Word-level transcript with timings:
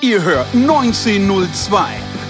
Ihr 0.00 0.22
hört 0.22 0.46
1902, 0.54 1.88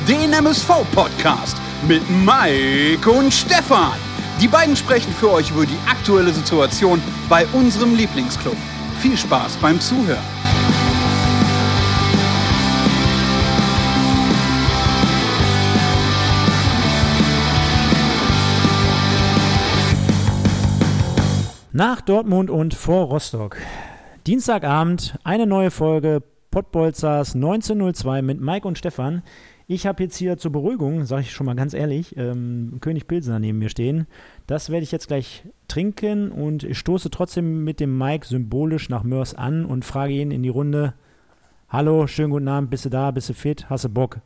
den 0.08 0.32
MSV-Podcast 0.32 1.54
mit 1.86 2.00
Mike 2.08 3.10
und 3.10 3.30
Stefan. 3.30 3.92
Die 4.40 4.48
beiden 4.48 4.74
sprechen 4.74 5.12
für 5.12 5.30
euch 5.32 5.50
über 5.50 5.66
die 5.66 5.76
aktuelle 5.86 6.32
Situation 6.32 7.02
bei 7.28 7.46
unserem 7.48 7.94
Lieblingsclub. 7.94 8.56
Viel 9.00 9.18
Spaß 9.18 9.58
beim 9.58 9.78
Zuhören. 9.82 10.16
Nach 21.72 22.00
Dortmund 22.00 22.48
und 22.48 22.72
vor 22.72 23.08
Rostock. 23.08 23.58
Dienstagabend, 24.26 25.18
eine 25.22 25.46
neue 25.46 25.70
Folge 25.70 26.22
Pottbolzers 26.58 27.36
1902 27.36 28.20
mit 28.20 28.40
Mike 28.40 28.66
und 28.66 28.76
Stefan. 28.76 29.22
Ich 29.68 29.86
habe 29.86 30.02
jetzt 30.02 30.16
hier 30.16 30.38
zur 30.38 30.50
Beruhigung, 30.50 31.04
sage 31.04 31.22
ich 31.22 31.30
schon 31.30 31.46
mal 31.46 31.54
ganz 31.54 31.72
ehrlich, 31.72 32.16
ähm, 32.16 32.78
König 32.80 33.06
Pilsener 33.06 33.38
neben 33.38 33.60
mir 33.60 33.68
stehen. 33.68 34.08
Das 34.48 34.68
werde 34.68 34.82
ich 34.82 34.90
jetzt 34.90 35.06
gleich 35.06 35.44
trinken 35.68 36.32
und 36.32 36.64
ich 36.64 36.76
stoße 36.76 37.10
trotzdem 37.10 37.62
mit 37.62 37.78
dem 37.78 37.96
Mike 37.96 38.26
symbolisch 38.26 38.88
nach 38.88 39.04
Mörs 39.04 39.34
an 39.34 39.66
und 39.66 39.84
frage 39.84 40.14
ihn 40.14 40.32
in 40.32 40.42
die 40.42 40.48
Runde: 40.48 40.94
Hallo, 41.68 42.08
schönen 42.08 42.30
guten 42.30 42.48
Abend, 42.48 42.70
bist 42.70 42.86
du 42.86 42.88
da, 42.88 43.12
bist 43.12 43.28
du 43.28 43.34
fit, 43.34 43.70
hast 43.70 43.84
du 43.84 43.88
Bock? 43.88 44.18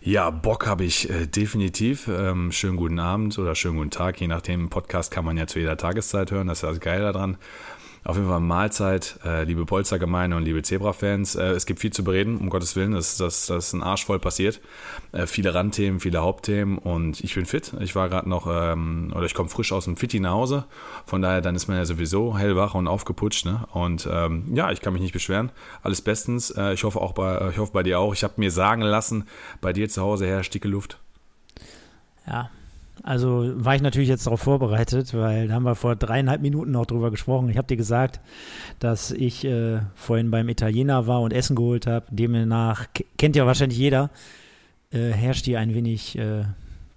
Ja, 0.00 0.30
Bock 0.30 0.68
habe 0.68 0.84
ich 0.84 1.10
äh, 1.10 1.26
definitiv. 1.26 2.06
Ähm, 2.06 2.52
schönen 2.52 2.76
guten 2.76 3.00
Abend 3.00 3.36
oder 3.40 3.56
schönen 3.56 3.76
guten 3.78 3.90
Tag. 3.90 4.20
Je 4.20 4.28
nachdem, 4.28 4.70
Podcast 4.70 5.10
kann 5.10 5.24
man 5.24 5.36
ja 5.36 5.48
zu 5.48 5.58
jeder 5.58 5.76
Tageszeit 5.76 6.30
hören. 6.30 6.46
Das 6.46 6.62
ist 6.62 6.70
das 6.70 6.78
Geile 6.78 7.12
daran. 7.12 7.38
Auf 8.08 8.16
jeden 8.16 8.30
Fall 8.30 8.40
Mahlzeit, 8.40 9.20
äh, 9.22 9.44
liebe 9.44 9.66
Polstergemeinde 9.66 10.34
und 10.34 10.42
liebe 10.42 10.62
Zebra-Fans. 10.62 11.34
Äh, 11.34 11.48
es 11.48 11.66
gibt 11.66 11.78
viel 11.78 11.92
zu 11.92 12.02
bereden, 12.02 12.38
um 12.38 12.48
Gottes 12.48 12.74
Willen. 12.74 12.92
Das, 12.92 13.18
das, 13.18 13.44
das 13.48 13.66
ist 13.66 13.72
ein 13.74 13.82
Arsch 13.82 14.06
voll 14.06 14.18
passiert. 14.18 14.62
Äh, 15.12 15.26
viele 15.26 15.52
Randthemen, 15.52 16.00
viele 16.00 16.22
Hauptthemen 16.22 16.78
und 16.78 17.20
ich 17.20 17.34
bin 17.34 17.44
fit. 17.44 17.74
Ich 17.80 17.94
war 17.94 18.08
gerade 18.08 18.26
noch, 18.26 18.46
ähm, 18.50 19.12
oder 19.14 19.26
ich 19.26 19.34
komme 19.34 19.50
frisch 19.50 19.72
aus 19.72 19.84
dem 19.84 19.98
Fitti 19.98 20.20
nach 20.20 20.30
Hause. 20.30 20.64
Von 21.04 21.20
daher, 21.20 21.42
dann 21.42 21.54
ist 21.54 21.68
man 21.68 21.76
ja 21.76 21.84
sowieso 21.84 22.38
hellwach 22.38 22.74
und 22.74 22.88
aufgeputscht. 22.88 23.44
Ne? 23.44 23.66
Und 23.74 24.08
ähm, 24.10 24.44
ja, 24.54 24.72
ich 24.72 24.80
kann 24.80 24.94
mich 24.94 25.02
nicht 25.02 25.12
beschweren. 25.12 25.52
Alles 25.82 26.00
bestens. 26.00 26.50
Äh, 26.50 26.72
ich 26.72 26.84
hoffe 26.84 27.02
auch 27.02 27.12
bei, 27.12 27.50
ich 27.50 27.58
hoffe 27.58 27.72
bei 27.74 27.82
dir 27.82 28.00
auch. 28.00 28.14
Ich 28.14 28.24
habe 28.24 28.32
mir 28.38 28.50
sagen 28.50 28.80
lassen, 28.80 29.28
bei 29.60 29.74
dir 29.74 29.86
zu 29.90 30.00
Hause 30.00 30.26
herrscht 30.26 30.54
dicke 30.54 30.68
Luft. 30.68 30.98
Ja, 32.26 32.48
also 33.02 33.52
war 33.54 33.74
ich 33.74 33.82
natürlich 33.82 34.08
jetzt 34.08 34.26
darauf 34.26 34.40
vorbereitet, 34.40 35.14
weil 35.14 35.48
da 35.48 35.54
haben 35.54 35.64
wir 35.64 35.74
vor 35.74 35.96
dreieinhalb 35.96 36.42
Minuten 36.42 36.72
noch 36.72 36.86
drüber 36.86 37.10
gesprochen. 37.10 37.48
Ich 37.48 37.56
habe 37.56 37.66
dir 37.66 37.76
gesagt, 37.76 38.20
dass 38.78 39.10
ich 39.10 39.44
äh, 39.44 39.80
vorhin 39.94 40.30
beim 40.30 40.48
Italiener 40.48 41.06
war 41.06 41.20
und 41.20 41.32
Essen 41.32 41.56
geholt 41.56 41.86
habe. 41.86 42.06
Demnach 42.10 42.86
kennt 43.16 43.36
ja 43.36 43.46
wahrscheinlich 43.46 43.78
jeder, 43.78 44.10
äh, 44.90 45.10
herrscht 45.10 45.44
hier 45.44 45.60
ein 45.60 45.74
wenig 45.74 46.18
äh, 46.18 46.44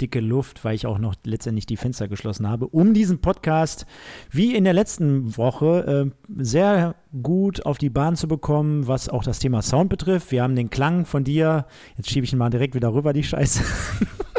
dicke 0.01 0.19
Luft, 0.19 0.65
weil 0.65 0.75
ich 0.75 0.85
auch 0.85 0.97
noch 0.97 1.15
letztendlich 1.23 1.65
die 1.65 1.77
Fenster 1.77 2.07
geschlossen 2.07 2.47
habe, 2.47 2.67
um 2.67 2.93
diesen 2.93 3.19
Podcast 3.19 3.85
wie 4.31 4.55
in 4.55 4.63
der 4.63 4.73
letzten 4.73 5.37
Woche 5.37 6.11
äh, 6.11 6.43
sehr 6.43 6.95
gut 7.21 7.65
auf 7.65 7.77
die 7.77 7.89
Bahn 7.89 8.15
zu 8.15 8.27
bekommen, 8.27 8.87
was 8.87 9.09
auch 9.09 9.23
das 9.23 9.39
Thema 9.39 9.61
Sound 9.61 9.89
betrifft. 9.89 10.31
Wir 10.31 10.43
haben 10.43 10.55
den 10.55 10.69
Klang 10.69 11.05
von 11.05 11.23
dir, 11.23 11.65
jetzt 11.97 12.09
schiebe 12.09 12.25
ich 12.25 12.33
ihn 12.33 12.39
mal 12.39 12.49
direkt 12.49 12.75
wieder 12.75 12.93
rüber, 12.93 13.13
die 13.13 13.23
Scheiße. 13.23 13.63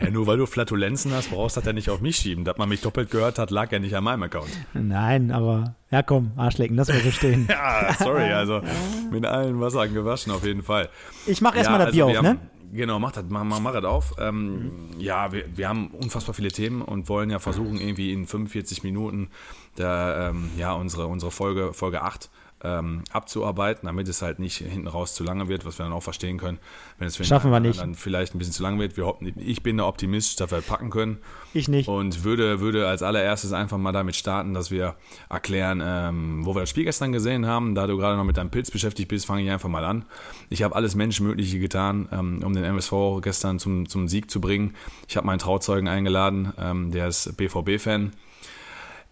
Ja, 0.00 0.10
nur 0.10 0.26
weil 0.26 0.38
du 0.38 0.46
Flatulenzen 0.46 1.12
hast, 1.12 1.30
brauchst 1.30 1.56
du 1.56 1.60
das 1.60 1.66
ja 1.66 1.72
nicht 1.72 1.90
auf 1.90 2.00
mich 2.00 2.16
schieben. 2.16 2.44
Dass 2.44 2.56
man 2.56 2.68
mich 2.68 2.80
doppelt 2.80 3.10
gehört 3.10 3.38
hat, 3.38 3.50
lag 3.50 3.70
ja 3.72 3.78
nicht 3.78 3.94
an 3.94 4.04
meinem 4.04 4.22
Account. 4.22 4.50
Nein, 4.72 5.30
aber 5.30 5.74
ja 5.90 6.02
komm, 6.02 6.32
Arschlecken, 6.36 6.76
lass 6.76 6.88
mal 6.88 7.00
so 7.00 7.10
stehen. 7.10 7.46
ja, 7.50 7.94
sorry, 7.98 8.32
also 8.32 8.62
mit 9.10 9.26
allen 9.26 9.60
Wassern 9.60 9.92
gewaschen 9.92 10.32
auf 10.32 10.44
jeden 10.44 10.62
Fall. 10.62 10.88
Ich 11.26 11.40
mach 11.40 11.54
erstmal 11.54 11.80
ja, 11.80 11.86
das 11.86 11.94
Bier 11.94 12.06
also 12.06 12.18
auf, 12.18 12.22
ne? 12.22 12.38
Genau, 12.72 13.00
mach 13.00 13.12
das, 13.12 13.24
mach, 13.28 13.42
mach, 13.42 13.60
mach 13.60 13.72
das 13.72 13.84
auf. 13.84 14.14
Ähm. 14.18 14.90
Ja, 14.98 15.32
wir, 15.32 15.44
wir 15.56 15.68
haben 15.68 15.88
unfassbar 15.88 16.34
viele 16.34 16.52
Themen 16.52 16.82
und 16.82 17.08
wollen 17.08 17.28
ja 17.30 17.40
versuchen, 17.40 17.80
irgendwie 17.80 18.12
in 18.12 18.26
45 18.26 18.84
Minuten 18.84 19.28
da, 19.74 20.28
ähm, 20.28 20.50
ja, 20.56 20.72
unsere, 20.72 21.06
unsere 21.06 21.30
Folge, 21.32 21.72
Folge 21.72 22.02
8 22.02 22.30
ähm, 22.62 23.02
abzuarbeiten, 23.12 23.86
damit 23.86 24.08
es 24.08 24.22
halt 24.22 24.38
nicht 24.38 24.58
hinten 24.58 24.86
raus 24.86 25.14
zu 25.14 25.24
lange 25.24 25.48
wird, 25.48 25.64
was 25.64 25.78
wir 25.78 25.84
dann 25.84 25.92
auch 25.92 26.02
verstehen 26.02 26.38
können. 26.38 26.58
Wenn 26.98 27.08
es 27.08 27.26
Schaffen 27.26 27.50
wir 27.50 27.60
nicht. 27.60 27.80
dann 27.80 27.94
vielleicht 27.94 28.34
ein 28.34 28.38
bisschen 28.38 28.52
zu 28.52 28.62
lang 28.62 28.78
wird. 28.78 28.96
Wir, 28.96 29.14
ich 29.36 29.62
bin 29.62 29.76
der 29.76 29.86
Optimist, 29.86 30.40
dass 30.40 30.50
wir 30.50 30.60
packen 30.60 30.90
können. 30.90 31.18
Ich 31.54 31.68
nicht. 31.68 31.88
Und 31.88 32.24
würde, 32.24 32.60
würde 32.60 32.86
als 32.86 33.02
allererstes 33.02 33.52
einfach 33.52 33.78
mal 33.78 33.92
damit 33.92 34.16
starten, 34.16 34.54
dass 34.54 34.70
wir 34.70 34.94
erklären, 35.28 35.82
ähm, 35.84 36.44
wo 36.44 36.54
wir 36.54 36.60
das 36.60 36.70
Spiel 36.70 36.84
gestern 36.84 37.12
gesehen 37.12 37.46
haben. 37.46 37.74
Da 37.74 37.86
du 37.86 37.96
gerade 37.96 38.16
noch 38.16 38.24
mit 38.24 38.36
deinem 38.36 38.50
Pilz 38.50 38.70
beschäftigt 38.70 39.08
bist, 39.08 39.26
fange 39.26 39.42
ich 39.42 39.50
einfach 39.50 39.68
mal 39.68 39.84
an. 39.84 40.04
Ich 40.48 40.62
habe 40.62 40.76
alles 40.76 40.94
Menschenmögliche 40.94 41.58
getan, 41.58 42.08
ähm, 42.12 42.42
um 42.44 42.52
den 42.52 42.64
MSV 42.64 42.92
gestern 43.22 43.58
zum, 43.58 43.88
zum 43.88 44.08
Sieg 44.08 44.30
zu 44.30 44.40
bringen. 44.40 44.74
Ich 45.08 45.16
habe 45.16 45.26
meinen 45.26 45.38
Trauzeugen 45.38 45.88
eingeladen, 45.88 46.52
ähm, 46.58 46.90
der 46.90 47.08
ist 47.08 47.36
BVB-Fan. 47.36 48.12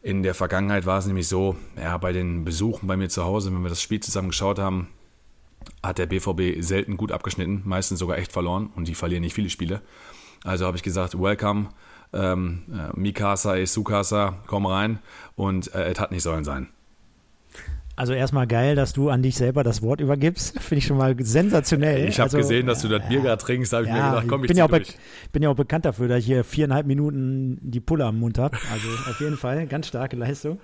In 0.00 0.22
der 0.22 0.34
Vergangenheit 0.34 0.86
war 0.86 0.98
es 0.98 1.06
nämlich 1.06 1.26
so, 1.26 1.56
ja, 1.76 1.98
bei 1.98 2.12
den 2.12 2.44
Besuchen 2.44 2.86
bei 2.86 2.97
mir 2.97 3.09
zu 3.09 3.25
Hause, 3.25 3.53
wenn 3.53 3.62
wir 3.62 3.69
das 3.69 3.82
Spiel 3.82 4.00
zusammen 4.00 4.28
geschaut 4.28 4.59
haben, 4.59 4.88
hat 5.82 5.98
der 5.98 6.06
BVB 6.06 6.62
selten 6.62 6.97
gut 6.97 7.10
abgeschnitten, 7.10 7.62
meistens 7.64 7.98
sogar 7.98 8.19
echt 8.19 8.32
verloren 8.32 8.70
und 8.76 8.87
die 8.87 8.94
verlieren 8.94 9.22
nicht 9.22 9.34
viele 9.34 9.50
Spiele. 9.50 9.82
Also 10.44 10.66
habe 10.66 10.76
ich 10.76 10.84
gesagt, 10.84 11.20
welcome, 11.20 11.70
ähm, 12.12 12.62
äh, 12.72 12.98
Mikasa 12.98 13.56
ist 13.56 13.72
Sukasa, 13.72 14.38
komm 14.47 14.66
rein 14.66 15.00
und 15.34 15.75
äh, 15.75 15.91
es 15.91 15.98
hat 15.98 16.12
nicht 16.12 16.22
sollen 16.22 16.44
sein. 16.44 16.69
Also 17.98 18.12
erstmal 18.12 18.47
geil, 18.47 18.76
dass 18.76 18.92
du 18.92 19.10
an 19.10 19.22
dich 19.22 19.36
selber 19.36 19.64
das 19.64 19.82
Wort 19.82 20.00
übergibst. 20.00 20.56
Finde 20.60 20.78
ich 20.78 20.86
schon 20.86 20.98
mal 20.98 21.16
sensationell. 21.19 22.09
Ich 22.09 22.20
habe 22.20 22.26
also, 22.26 22.38
gesehen, 22.38 22.69
dass 22.69 22.81
du 22.81 22.86
das 22.86 23.09
Bier 23.09 23.22
gerade 23.22 23.42
trinkst. 23.42 23.72
Da 23.72 23.78
habe 23.78 23.88
ich 23.88 23.92
ja, 23.92 23.97
mir 23.97 24.10
gedacht, 24.10 24.28
komm, 24.28 24.44
ich 24.44 24.48
bin 24.48 24.56
ja, 24.56 24.66
auch 24.66 24.81
bin 25.32 25.42
ja 25.42 25.50
auch 25.50 25.56
bekannt 25.56 25.84
dafür, 25.84 26.06
dass 26.06 26.20
ich 26.20 26.26
hier 26.26 26.44
viereinhalb 26.44 26.87
Minuten 26.87 27.58
die 27.60 27.81
Pulle 27.81 28.04
am 28.04 28.20
Mund 28.20 28.38
habe. 28.38 28.56
Also 28.72 28.88
auf 29.10 29.19
jeden 29.19 29.37
Fall, 29.37 29.66
ganz 29.66 29.88
starke 29.88 30.14
Leistung 30.14 30.60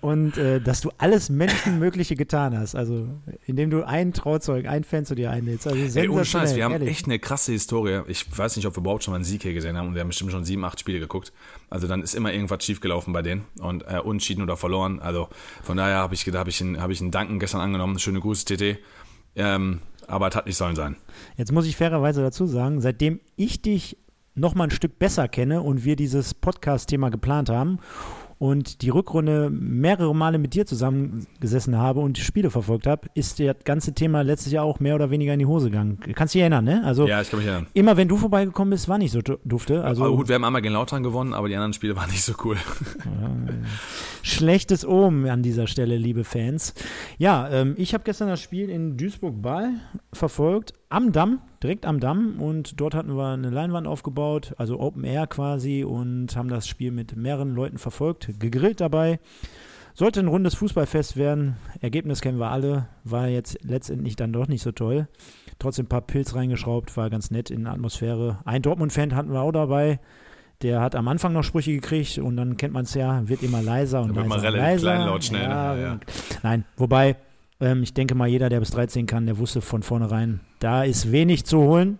und 0.00 0.36
äh, 0.36 0.60
dass 0.60 0.80
du 0.80 0.90
alles 0.98 1.28
Menschenmögliche 1.28 2.14
getan 2.14 2.56
hast. 2.56 2.76
Also, 2.76 3.08
indem 3.46 3.70
du 3.70 3.86
einen 3.86 4.12
Trauzeug, 4.12 4.66
einen 4.66 4.84
Fan 4.84 5.04
zu 5.04 5.16
dir 5.16 5.30
einlädst. 5.30 5.66
Also, 5.66 5.98
Ey, 5.98 6.08
ohne 6.08 6.24
Scheiß, 6.24 6.54
wir 6.54 6.64
haben 6.64 6.72
ehrlich. 6.72 6.90
echt 6.90 7.06
eine 7.06 7.18
krasse 7.18 7.50
Historie. 7.52 8.02
Ich 8.06 8.26
weiß 8.36 8.56
nicht, 8.56 8.66
ob 8.66 8.76
wir 8.76 8.80
überhaupt 8.80 9.02
schon 9.02 9.12
mal 9.12 9.16
einen 9.16 9.24
Sieg 9.24 9.42
hier 9.42 9.54
gesehen 9.54 9.76
haben 9.76 9.88
und 9.88 9.94
wir 9.94 10.00
haben 10.00 10.08
bestimmt 10.08 10.30
schon 10.30 10.44
sieben, 10.44 10.64
acht 10.64 10.78
Spiele 10.78 11.00
geguckt. 11.00 11.32
Also, 11.68 11.88
dann 11.88 12.02
ist 12.02 12.14
immer 12.14 12.32
irgendwas 12.32 12.64
schiefgelaufen 12.64 13.12
bei 13.12 13.22
denen 13.22 13.44
und 13.58 13.82
äh, 13.88 13.98
unschieden 13.98 14.42
oder 14.42 14.56
verloren. 14.56 15.00
Also, 15.00 15.28
von 15.64 15.76
daher 15.76 15.96
habe 15.96 16.14
ich 16.14 16.26
habe 16.28 16.50
ich, 16.50 16.60
einen, 16.60 16.80
hab 16.80 16.90
ich 16.90 17.00
einen 17.00 17.10
Danken 17.10 17.40
gestern 17.40 17.60
angenommen. 17.60 17.98
Schöne 17.98 18.20
Grüße, 18.20 18.44
TT. 18.44 18.78
Ähm, 19.34 19.80
aber 20.06 20.28
es 20.28 20.36
hat 20.36 20.46
nicht 20.46 20.56
sollen 20.56 20.76
sein. 20.76 20.96
Jetzt 21.36 21.52
muss 21.52 21.66
ich 21.66 21.76
fairerweise 21.76 22.22
dazu 22.22 22.46
sagen, 22.46 22.80
seitdem 22.80 23.20
ich 23.36 23.62
dich 23.62 23.98
noch 24.34 24.54
mal 24.54 24.64
ein 24.64 24.70
Stück 24.70 24.98
besser 25.00 25.26
kenne 25.26 25.62
und 25.62 25.84
wir 25.84 25.96
dieses 25.96 26.34
Podcast-Thema 26.34 27.10
geplant 27.10 27.50
haben 27.50 27.80
und 28.38 28.82
die 28.82 28.90
Rückrunde 28.90 29.50
mehrere 29.50 30.14
Male 30.14 30.38
mit 30.38 30.54
dir 30.54 30.64
zusammengesessen 30.64 31.76
habe 31.76 32.00
und 32.00 32.16
die 32.16 32.20
Spiele 32.20 32.50
verfolgt 32.50 32.86
habe, 32.86 33.08
ist 33.14 33.40
das 33.40 33.56
ganze 33.64 33.94
Thema 33.94 34.22
letztes 34.22 34.52
Jahr 34.52 34.64
auch 34.64 34.78
mehr 34.78 34.94
oder 34.94 35.10
weniger 35.10 35.32
in 35.32 35.40
die 35.40 35.46
Hose 35.46 35.70
gegangen. 35.70 35.98
Kannst 36.14 36.34
du 36.34 36.38
dich 36.38 36.42
erinnern, 36.42 36.64
ne? 36.64 36.82
Also 36.84 37.06
ja, 37.08 37.20
ich 37.20 37.30
kann 37.30 37.40
mich 37.40 37.48
erinnern. 37.48 37.66
Immer 37.74 37.96
wenn 37.96 38.08
du 38.08 38.16
vorbeigekommen 38.16 38.70
bist, 38.70 38.88
war 38.88 38.98
nicht 38.98 39.12
so 39.12 39.20
dufte. 39.20 39.82
Also, 39.82 40.04
aber 40.04 40.16
gut, 40.16 40.28
wir 40.28 40.36
haben 40.36 40.44
einmal 40.44 40.62
gegen 40.62 40.74
Lautern 40.74 41.02
gewonnen, 41.02 41.34
aber 41.34 41.48
die 41.48 41.56
anderen 41.56 41.72
Spiele 41.72 41.96
waren 41.96 42.10
nicht 42.10 42.22
so 42.22 42.34
cool. 42.44 42.56
Schlechtes 44.22 44.86
Omen 44.86 45.28
an 45.28 45.42
dieser 45.42 45.66
Stelle, 45.66 45.96
liebe 45.96 46.22
Fans. 46.22 46.74
Ja, 47.18 47.48
ähm, 47.50 47.74
ich 47.76 47.92
habe 47.94 48.04
gestern 48.04 48.28
das 48.28 48.40
Spiel 48.40 48.70
in 48.70 48.96
Duisburg-Ball 48.96 49.72
verfolgt, 50.12 50.74
am 50.88 51.12
Damm, 51.12 51.40
direkt 51.62 51.86
am 51.86 52.00
Damm 52.00 52.40
und 52.40 52.80
dort 52.80 52.94
hatten 52.94 53.16
wir 53.16 53.28
eine 53.28 53.50
Leinwand 53.50 53.86
aufgebaut, 53.86 54.54
also 54.56 54.80
Open 54.80 55.04
Air 55.04 55.26
quasi 55.26 55.84
und 55.84 56.34
haben 56.36 56.48
das 56.48 56.66
Spiel 56.66 56.90
mit 56.92 57.16
mehreren 57.16 57.54
Leuten 57.54 57.78
verfolgt, 57.78 58.30
gegrillt 58.38 58.80
dabei. 58.80 59.20
Sollte 59.94 60.20
ein 60.20 60.28
rundes 60.28 60.54
Fußballfest 60.54 61.16
werden. 61.16 61.56
Ergebnis 61.80 62.20
kennen 62.20 62.38
wir 62.38 62.50
alle, 62.50 62.86
war 63.02 63.26
jetzt 63.26 63.58
letztendlich 63.64 64.14
dann 64.14 64.32
doch 64.32 64.46
nicht 64.46 64.62
so 64.62 64.70
toll. 64.70 65.08
Trotzdem 65.58 65.86
ein 65.86 65.88
paar 65.88 66.02
Pilz 66.02 66.36
reingeschraubt, 66.36 66.96
war 66.96 67.10
ganz 67.10 67.32
nett 67.32 67.50
in 67.50 67.64
der 67.64 67.72
Atmosphäre. 67.72 68.38
Ein 68.44 68.62
Dortmund-Fan 68.62 69.16
hatten 69.16 69.32
wir 69.32 69.40
auch 69.40 69.52
dabei. 69.52 69.98
Der 70.62 70.80
hat 70.80 70.94
am 70.94 71.08
Anfang 71.08 71.32
noch 71.32 71.42
Sprüche 71.42 71.72
gekriegt 71.72 72.18
und 72.18 72.36
dann 72.36 72.56
kennt 72.56 72.74
man 72.74 72.84
es 72.84 72.94
ja, 72.94 73.28
wird 73.28 73.42
immer 73.42 73.60
leiser 73.60 74.02
und 74.02 74.16
da 74.16 74.22
leiser. 74.22 74.22
Wird 74.22 74.28
man 74.28 74.40
relativ 74.40 74.62
leiser. 74.62 74.92
kleinlaut 74.92 75.24
schnell. 75.24 75.42
Ja, 75.42 75.76
ja. 75.76 76.00
Nein, 76.42 76.64
wobei 76.76 77.16
ähm, 77.60 77.82
ich 77.82 77.94
denke 77.94 78.14
mal, 78.14 78.28
jeder, 78.28 78.48
der 78.48 78.60
bis 78.60 78.70
13 78.70 79.06
kann, 79.06 79.26
der 79.26 79.38
wusste 79.38 79.60
von 79.60 79.82
vornherein, 79.82 80.40
da 80.60 80.84
ist 80.84 81.12
wenig 81.12 81.44
zu 81.44 81.58
holen. 81.58 81.98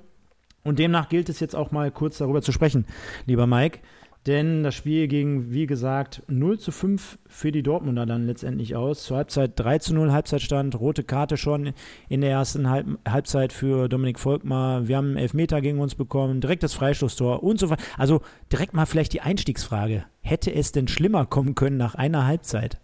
Und 0.65 0.79
demnach 0.79 1.09
gilt 1.09 1.29
es 1.29 1.41
jetzt 1.41 1.57
auch 1.57 1.71
mal 1.71 1.91
kurz 1.91 2.19
darüber 2.19 2.43
zu 2.43 2.53
sprechen, 2.53 2.85
lieber 3.27 3.47
Mike. 3.47 3.79
Denn 4.27 4.63
das 4.63 4.75
Spiel 4.75 5.09
ging, 5.09 5.53
wie 5.53 5.67
gesagt, 5.67 6.23
0 6.27 6.59
zu 6.59 6.71
5 6.71 7.19
für 7.27 7.51
die 7.51 7.63
Dortmunder 7.63 8.05
dann 8.05 8.27
letztendlich 8.27 8.77
aus. 8.77 9.05
Zur 9.05 9.17
Halbzeit 9.17 9.53
3 9.57 9.79
zu 9.79 9.95
0 9.95 10.13
Halbzeitstand, 10.13 10.79
rote 10.79 11.05
Karte 11.05 11.39
schon 11.39 11.73
in 12.11 12.21
der 12.21 12.31
ersten 12.31 12.69
Halb 12.69 12.99
Halbzeit 13.09 13.55
für 13.55 13.89
Dominik 13.89 14.19
Volkmar. 14.19 14.87
Wir 14.87 14.99
haben 14.99 15.09
einen 15.09 15.17
Elfmeter 15.17 15.63
gegen 15.63 15.79
uns 15.79 15.95
bekommen, 15.95 16.43
direkt 16.43 16.63
das 16.63 16.75
Freistoßtor 16.75 17.43
und 17.43 17.59
so 17.59 17.71
weiter. 17.71 17.83
Also 17.97 18.21
direkt 18.53 18.75
mal 18.75 18.85
vielleicht 18.85 19.15
die 19.15 19.23
Einstiegsfrage. 19.23 20.05
Hätte 20.21 20.53
es 20.53 20.73
denn 20.73 20.89
schlimmer 20.89 21.25
kommen 21.25 21.55
können 21.55 21.79
nach 21.79 21.95
einer 21.95 22.27
Halbzeit? 22.27 22.79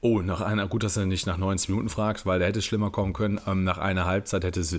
Oh, 0.00 0.20
nach 0.20 0.40
einer, 0.40 0.68
gut, 0.68 0.84
dass 0.84 0.96
er 0.96 1.06
nicht 1.06 1.26
nach 1.26 1.38
90 1.38 1.70
Minuten 1.70 1.88
fragt, 1.88 2.24
weil 2.24 2.38
da 2.38 2.46
hätte 2.46 2.60
es 2.60 2.64
schlimmer 2.64 2.90
kommen 2.90 3.12
können. 3.12 3.40
Ähm, 3.48 3.64
nach 3.64 3.78
einer 3.78 4.04
Halbzeit 4.04 4.44
hätte 4.44 4.60
es, 4.60 4.78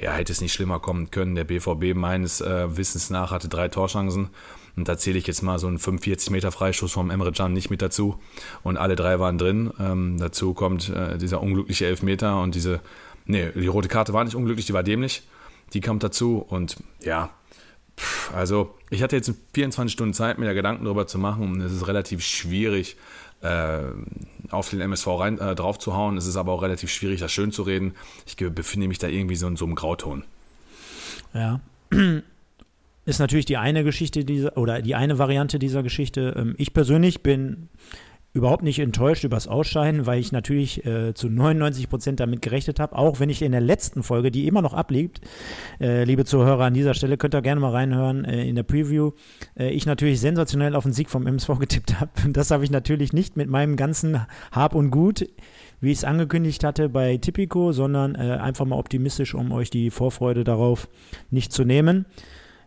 ja, 0.00 0.12
hätte 0.12 0.32
es 0.32 0.40
nicht 0.40 0.54
schlimmer 0.54 0.80
kommen 0.80 1.10
können. 1.10 1.34
Der 1.34 1.44
BVB 1.44 1.94
meines 1.94 2.40
äh, 2.40 2.74
Wissens 2.74 3.10
nach 3.10 3.30
hatte 3.30 3.48
drei 3.48 3.68
Torchancen. 3.68 4.30
Und 4.76 4.88
da 4.88 4.96
zähle 4.96 5.18
ich 5.18 5.26
jetzt 5.26 5.42
mal 5.42 5.58
so 5.58 5.66
einen 5.66 5.78
45 5.78 6.30
Meter 6.30 6.50
Freistoß 6.50 6.92
vom 6.92 7.10
Emre 7.10 7.32
Can 7.32 7.52
nicht 7.52 7.68
mit 7.68 7.82
dazu. 7.82 8.18
Und 8.62 8.78
alle 8.78 8.96
drei 8.96 9.20
waren 9.20 9.36
drin. 9.36 9.70
Ähm, 9.78 10.16
dazu 10.18 10.54
kommt 10.54 10.88
äh, 10.88 11.18
dieser 11.18 11.42
unglückliche 11.42 11.86
Elfmeter 11.86 12.40
und 12.40 12.54
diese, 12.54 12.80
nee, 13.26 13.50
die 13.54 13.66
rote 13.66 13.88
Karte 13.88 14.14
war 14.14 14.24
nicht 14.24 14.34
unglücklich, 14.34 14.64
die 14.64 14.72
war 14.72 14.82
dämlich. 14.82 15.24
Die 15.74 15.82
kommt 15.82 16.02
dazu 16.02 16.38
und 16.38 16.76
ja, 17.02 17.30
also 18.34 18.74
ich 18.90 19.02
hatte 19.02 19.16
jetzt 19.16 19.32
24 19.54 19.92
Stunden 19.92 20.14
Zeit, 20.14 20.38
mir 20.38 20.46
da 20.46 20.52
Gedanken 20.52 20.84
darüber 20.84 21.06
zu 21.06 21.18
machen 21.18 21.42
und 21.42 21.60
es 21.60 21.72
ist 21.72 21.86
relativ 21.86 22.22
schwierig, 22.22 22.96
auf 24.50 24.70
den 24.70 24.80
MSV 24.80 25.06
rein, 25.06 25.38
äh, 25.38 25.54
drauf 25.54 25.78
zu 25.78 25.94
hauen. 25.94 26.16
Es 26.16 26.26
ist 26.26 26.36
aber 26.36 26.52
auch 26.52 26.62
relativ 26.62 26.90
schwierig, 26.90 27.20
das 27.20 27.32
schön 27.32 27.52
zu 27.52 27.62
reden. 27.62 27.94
Ich 28.26 28.36
befinde 28.36 28.88
mich 28.88 28.98
da 28.98 29.08
irgendwie 29.08 29.36
so 29.36 29.46
in 29.46 29.56
so 29.56 29.64
einem 29.64 29.74
Grauton. 29.74 30.24
Ja. 31.32 31.60
Ist 33.06 33.18
natürlich 33.18 33.44
die 33.44 33.58
eine 33.58 33.84
Geschichte 33.84 34.24
dieser, 34.24 34.56
oder 34.56 34.80
die 34.80 34.94
eine 34.94 35.18
Variante 35.18 35.58
dieser 35.58 35.82
Geschichte. 35.82 36.34
Ähm, 36.38 36.54
ich 36.56 36.72
persönlich 36.72 37.22
bin 37.22 37.68
überhaupt 38.34 38.64
nicht 38.64 38.80
enttäuscht 38.80 39.22
übers 39.22 39.46
Ausscheiden, 39.46 40.06
weil 40.06 40.18
ich 40.18 40.32
natürlich 40.32 40.84
äh, 40.84 41.14
zu 41.14 41.28
99 41.28 41.88
Prozent 41.88 42.20
damit 42.20 42.42
gerechnet 42.42 42.80
habe, 42.80 42.98
auch 42.98 43.20
wenn 43.20 43.30
ich 43.30 43.40
in 43.42 43.52
der 43.52 43.60
letzten 43.60 44.02
Folge, 44.02 44.32
die 44.32 44.48
immer 44.48 44.60
noch 44.60 44.74
abliegt, 44.74 45.20
äh, 45.80 46.02
liebe 46.02 46.24
Zuhörer 46.24 46.64
an 46.64 46.74
dieser 46.74 46.94
Stelle, 46.94 47.16
könnt 47.16 47.34
ihr 47.34 47.42
gerne 47.42 47.60
mal 47.60 47.70
reinhören 47.70 48.24
äh, 48.24 48.44
in 48.44 48.56
der 48.56 48.64
Preview, 48.64 49.12
äh, 49.56 49.70
ich 49.70 49.86
natürlich 49.86 50.20
sensationell 50.20 50.74
auf 50.74 50.82
den 50.82 50.92
Sieg 50.92 51.10
vom 51.10 51.26
MSV 51.26 51.58
getippt 51.60 52.00
habe. 52.00 52.10
Das 52.34 52.50
habe 52.50 52.64
ich 52.64 52.70
natürlich 52.70 53.12
nicht 53.12 53.36
mit 53.36 53.48
meinem 53.48 53.76
ganzen 53.76 54.26
Hab 54.50 54.74
und 54.74 54.90
Gut 54.90 55.28
wie 55.84 55.92
ich 55.92 55.98
es 55.98 56.04
angekündigt 56.04 56.64
hatte 56.64 56.88
bei 56.88 57.18
Tipico, 57.18 57.72
sondern 57.72 58.14
äh, 58.14 58.38
einfach 58.40 58.64
mal 58.64 58.78
optimistisch, 58.78 59.34
um 59.34 59.52
euch 59.52 59.70
die 59.70 59.90
Vorfreude 59.90 60.42
darauf 60.42 60.88
nicht 61.30 61.52
zu 61.52 61.64
nehmen. 61.64 62.06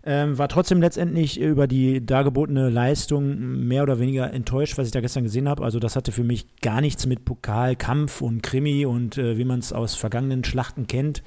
Ähm, 0.09 0.37
war 0.37 0.47
trotzdem 0.47 0.79
letztendlich 0.79 1.37
über 1.37 1.67
die 1.67 2.05
dargebotene 2.05 2.69
Leistung 2.69 3.67
mehr 3.67 3.83
oder 3.83 3.99
weniger 3.99 4.33
enttäuscht, 4.33 4.77
was 4.77 4.87
ich 4.87 4.93
da 4.93 5.01
gestern 5.01 5.25
gesehen 5.25 5.49
habe. 5.49 5.65
Also 5.65 5.79
das 5.79 5.97
hatte 5.97 6.13
für 6.13 6.23
mich 6.23 6.47
gar 6.61 6.79
nichts 6.79 7.05
mit 7.05 7.25
Pokalkampf 7.25 8.21
und 8.21 8.41
Krimi 8.41 8.85
und 8.85 9.17
äh, 9.17 9.37
wie 9.37 9.43
man 9.43 9.59
es 9.59 9.73
aus 9.73 9.95
vergangenen 9.95 10.45
Schlachten 10.45 10.87
kennt. 10.87 11.23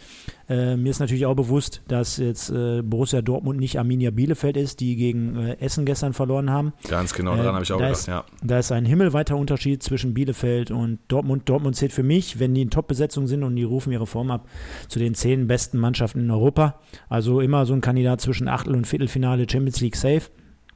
Äh, 0.50 0.76
mir 0.76 0.90
ist 0.90 0.98
natürlich 0.98 1.26
auch 1.26 1.36
bewusst, 1.36 1.80
dass 1.86 2.16
jetzt 2.16 2.50
äh, 2.50 2.82
Borussia 2.82 3.22
Dortmund 3.22 3.60
nicht 3.60 3.78
Arminia 3.78 4.10
Bielefeld 4.10 4.56
ist, 4.56 4.80
die 4.80 4.96
gegen 4.96 5.36
äh, 5.36 5.56
Essen 5.60 5.84
gestern 5.86 6.12
verloren 6.12 6.50
haben. 6.50 6.72
Ganz 6.88 7.14
genau, 7.14 7.36
daran 7.36 7.54
habe 7.54 7.62
ich 7.62 7.72
auch 7.72 7.78
da 7.78 7.84
gedacht, 7.84 8.00
ist, 8.00 8.08
ja. 8.08 8.24
Da 8.42 8.58
ist 8.58 8.72
ein 8.72 8.84
himmelweiter 8.84 9.36
Unterschied 9.36 9.80
zwischen 9.80 10.12
Bielefeld 10.12 10.72
und 10.72 10.98
Dortmund. 11.06 11.48
Dortmund 11.48 11.76
zählt 11.76 11.92
für 11.92 12.02
mich, 12.02 12.40
wenn 12.40 12.52
die 12.52 12.62
in 12.62 12.70
Top-Besetzung 12.70 13.28
sind 13.28 13.44
und 13.44 13.54
die 13.54 13.62
rufen 13.62 13.92
ihre 13.92 14.08
Form 14.08 14.32
ab, 14.32 14.48
zu 14.88 14.98
den 14.98 15.14
zehn 15.14 15.46
besten 15.46 15.78
Mannschaften 15.78 16.18
in 16.18 16.30
Europa. 16.32 16.80
Also 17.08 17.40
immer 17.40 17.64
so 17.64 17.72
ein 17.72 17.80
Kandidat 17.80 18.20
zwischen 18.20 18.48
Achtel- 18.48 18.74
und 18.74 18.88
Viertelfinale 18.88 19.46
Champions 19.48 19.80
League 19.80 19.94
safe. 19.94 20.22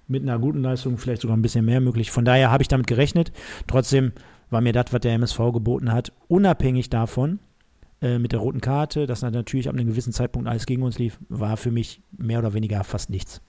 Mit 0.07 0.23
einer 0.23 0.39
guten 0.39 0.63
Leistung 0.63 0.99
vielleicht 0.99 1.23
sogar 1.23 1.37
ein 1.37 1.43
bisschen 1.43 1.65
mehr 1.65 1.81
möglich. 1.81 2.13
Von 2.13 2.25
daher 2.25 2.53
habe 2.53 2.63
ich 2.63 2.69
damit 2.69 2.87
gerechnet. 2.87 3.33
Trotzdem 3.67 4.13
war 4.51 4.61
mir 4.61 4.73
das, 4.73 4.93
was 4.93 5.01
der 5.01 5.15
MSV 5.15 5.39
geboten 5.53 5.91
hat, 5.91 6.13
unabhängig 6.29 6.91
davon, 6.91 7.41
äh, 8.05 8.19
mit 8.19 8.33
der 8.33 8.41
roten 8.41 8.61
Karte, 8.61 9.07
dass 9.07 9.23
natürlich 9.23 9.67
ab 9.67 9.75
einem 9.75 9.87
gewissen 9.87 10.13
Zeitpunkt 10.13 10.47
alles 10.47 10.67
gegen 10.67 10.83
uns 10.83 10.99
lief, 10.99 11.19
war 11.31 11.57
für 11.57 11.71
mich 11.71 12.03
mehr 12.19 12.39
oder 12.39 12.53
weniger 12.53 12.85
fast 12.85 13.09
nichts. 13.09 13.41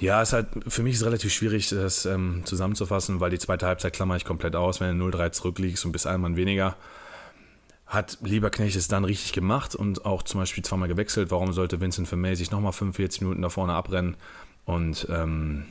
Ja, 0.00 0.20
ist 0.20 0.32
halt, 0.32 0.48
für 0.66 0.82
mich 0.82 0.94
ist 0.94 1.02
es 1.02 1.06
relativ 1.06 1.32
schwierig, 1.32 1.68
das 1.68 2.06
ähm, 2.06 2.42
zusammenzufassen, 2.44 3.20
weil 3.20 3.30
die 3.30 3.38
zweite 3.38 3.66
Halbzeit 3.66 3.92
klammer 3.92 4.16
ich 4.16 4.24
komplett 4.24 4.56
aus, 4.56 4.80
wenn 4.80 4.98
du 4.98 5.06
0-3 5.06 5.30
zurückliegst 5.30 5.86
und 5.86 5.92
bis 5.92 6.06
ein 6.06 6.20
Mann 6.20 6.34
weniger. 6.34 6.76
Hat 7.86 8.18
Lieberknecht 8.22 8.74
es 8.74 8.88
dann 8.88 9.04
richtig 9.04 9.32
gemacht 9.32 9.76
und 9.76 10.04
auch 10.04 10.24
zum 10.24 10.40
Beispiel 10.40 10.64
zweimal 10.64 10.88
gewechselt. 10.88 11.30
Warum 11.30 11.52
sollte 11.52 11.80
Vincent 11.80 12.08
Vermey 12.08 12.34
sich 12.34 12.50
nochmal 12.50 12.72
45 12.72 13.20
Minuten 13.20 13.42
da 13.42 13.48
vorne 13.48 13.74
abrennen 13.74 14.16
und 14.64 15.06
ähm, 15.08 15.66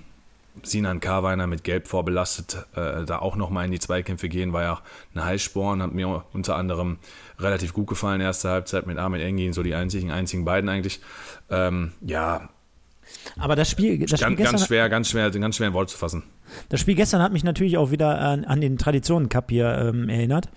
Sinan 0.61 1.00
Karweiner 1.00 1.47
mit 1.47 1.63
Gelb 1.63 1.88
vorbelastet, 1.88 2.65
äh, 2.75 3.05
da 3.05 3.19
auch 3.19 3.35
nochmal 3.35 3.65
in 3.65 3.71
die 3.71 3.79
Zweikämpfe 3.79 4.29
gehen, 4.29 4.53
war 4.53 4.63
ja 4.63 4.81
ein 5.15 5.23
Heißsporn, 5.23 5.81
hat 5.81 5.94
mir 5.94 6.23
unter 6.31 6.55
anderem 6.55 7.00
relativ 7.39 7.73
gut 7.73 7.88
gefallen, 7.88 8.21
erste 8.21 8.50
Halbzeit 8.50 8.85
mit 8.85 8.97
Ahmed 8.97 9.21
Engin, 9.21 9.53
so 9.53 9.63
die 9.63 9.73
einzigen, 9.73 10.11
einzigen 10.11 10.45
beiden 10.45 10.69
eigentlich. 10.69 11.00
Ähm, 11.50 11.94
ja. 12.01 12.50
Aber 13.38 13.55
das 13.55 13.69
Spiel, 13.69 14.00
das 14.00 14.19
Spiel 14.19 14.35
ganz, 14.35 14.38
gestern, 14.38 14.51
ganz 14.53 14.67
schwer, 14.67 14.89
ganz 14.89 15.09
schwer, 15.09 15.29
ganz 15.31 15.55
schwer 15.55 15.67
in 15.67 15.73
Wort 15.73 15.89
zu 15.89 15.97
fassen. 15.97 16.23
Das 16.69 16.79
Spiel 16.79 16.95
gestern 16.95 17.21
hat 17.21 17.33
mich 17.33 17.44
natürlich 17.44 17.77
auch 17.77 17.91
wieder 17.91 18.19
an, 18.19 18.45
an 18.45 18.61
den 18.61 18.77
Traditionen 18.77 19.29
Cup 19.29 19.50
hier 19.50 19.77
ähm, 19.77 20.09
erinnert. 20.09 20.50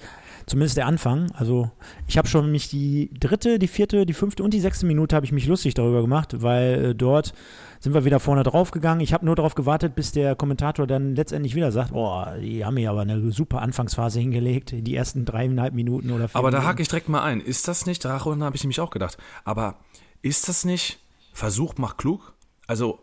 Zumindest 0.47 0.77
der 0.77 0.87
Anfang. 0.87 1.33
Also 1.33 1.73
ich 2.07 2.17
habe 2.17 2.29
schon 2.29 2.53
mich 2.53 2.69
die 2.69 3.11
dritte, 3.19 3.59
die 3.59 3.67
vierte, 3.67 4.07
die 4.07 4.13
fünfte 4.13 4.45
und 4.45 4.55
die 4.55 4.61
sechste 4.61 4.87
Minute 4.87 5.17
habe 5.17 5.27
ich 5.27 5.33
mich 5.33 5.47
lustig 5.47 5.75
darüber 5.75 6.03
gemacht, 6.03 6.41
weil 6.41 6.85
äh, 6.85 6.95
dort 6.95 7.35
sind 7.81 7.95
wir 7.95 8.05
wieder 8.05 8.21
vorne 8.21 8.45
drauf 8.45 8.71
gegangen. 8.71 9.01
Ich 9.01 9.13
habe 9.13 9.27
nur 9.27 9.35
darauf 9.35 9.57
gewartet, 9.57 9.97
bis 9.97 10.13
der 10.13 10.37
Kommentator 10.37 10.87
dann 10.87 11.17
letztendlich 11.17 11.57
wieder 11.57 11.73
sagt, 11.73 11.91
oh, 11.93 12.25
die 12.41 12.65
haben 12.65 12.75
mir 12.75 12.91
aber 12.91 13.01
eine 13.01 13.33
super 13.33 13.61
Anfangsphase 13.61 14.21
hingelegt, 14.21 14.73
die 14.73 14.95
ersten 14.95 15.25
dreieinhalb 15.25 15.75
Minuten 15.75 16.13
oder 16.13 16.29
vier 16.29 16.37
Aber 16.37 16.53
da 16.53 16.63
hake 16.63 16.81
ich 16.81 16.89
direkt 16.89 17.09
mal 17.09 17.23
ein. 17.23 17.41
Ist 17.41 17.67
das 17.67 17.85
nicht, 17.85 18.07
Rache, 18.07 18.29
und 18.29 18.39
da 18.39 18.47
habe 18.47 18.55
ich 18.55 18.63
nämlich 18.63 18.79
auch 18.79 18.91
gedacht, 18.91 19.19
aber 19.45 19.79
ist 20.23 20.49
das 20.49 20.65
nicht 20.65 21.01
Versuch 21.33 21.77
macht 21.77 21.99
klug? 21.99 22.35
Also, 22.69 23.01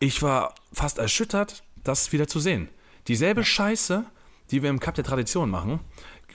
ich 0.00 0.22
war 0.22 0.54
fast 0.72 0.98
erschüttert, 0.98 1.64
das 1.84 2.12
wieder 2.12 2.26
zu 2.26 2.40
sehen. 2.40 2.68
Dieselbe 3.08 3.44
Scheiße, 3.44 4.04
die 4.50 4.62
wir 4.62 4.70
im 4.70 4.80
Cup 4.80 4.94
der 4.94 5.04
Tradition 5.04 5.50
machen, 5.50 5.80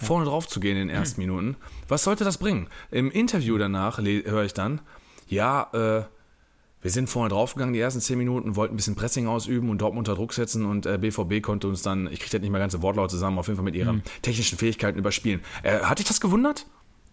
vorne 0.02 0.26
drauf 0.26 0.48
zu 0.48 0.60
gehen 0.60 0.78
in 0.78 0.88
den 0.88 0.96
ersten 0.96 1.22
Minuten. 1.22 1.56
Was 1.88 2.04
sollte 2.04 2.24
das 2.24 2.38
bringen? 2.38 2.68
Im 2.90 3.12
Interview 3.12 3.58
danach 3.58 3.98
höre 4.00 4.44
ich 4.44 4.54
dann, 4.54 4.82
ja, 5.28 5.70
äh, 5.74 6.04
wir 6.82 6.90
sind 6.90 7.10
vorne 7.10 7.30
draufgegangen, 7.30 7.74
die 7.74 7.80
ersten 7.80 8.02
zehn 8.02 8.18
Minuten, 8.18 8.56
wollten 8.56 8.74
ein 8.74 8.78
bisschen 8.78 8.96
Pressing 8.96 9.28
ausüben 9.28 9.70
und 9.70 9.82
Dortmund 9.82 10.10
unter 10.10 10.18
Druck 10.18 10.34
setzen 10.34 10.66
und 10.66 10.86
äh, 10.86 10.98
BVB 10.98 11.42
konnte 11.42 11.68
uns 11.68 11.84
dann, 11.84 12.08
ich 12.12 12.20
kriege 12.20 12.32
das 12.32 12.42
nicht 12.42 12.50
mehr 12.50 12.60
ganze 12.60 12.82
Wortlaut 12.82 13.12
zusammen, 13.12 13.38
auf 13.38 13.48
jeden 13.48 13.58
Fall 13.58 13.66
mit 13.66 13.76
ihren 13.76 13.98
mhm. 13.98 14.04
technischen 14.24 14.58
Fähigkeiten 14.58 14.98
überspielen. 14.98 15.42
Äh, 15.62 15.80
hat 15.80 16.00
dich 16.00 16.08
das 16.08 16.20
gewundert? 16.20 16.66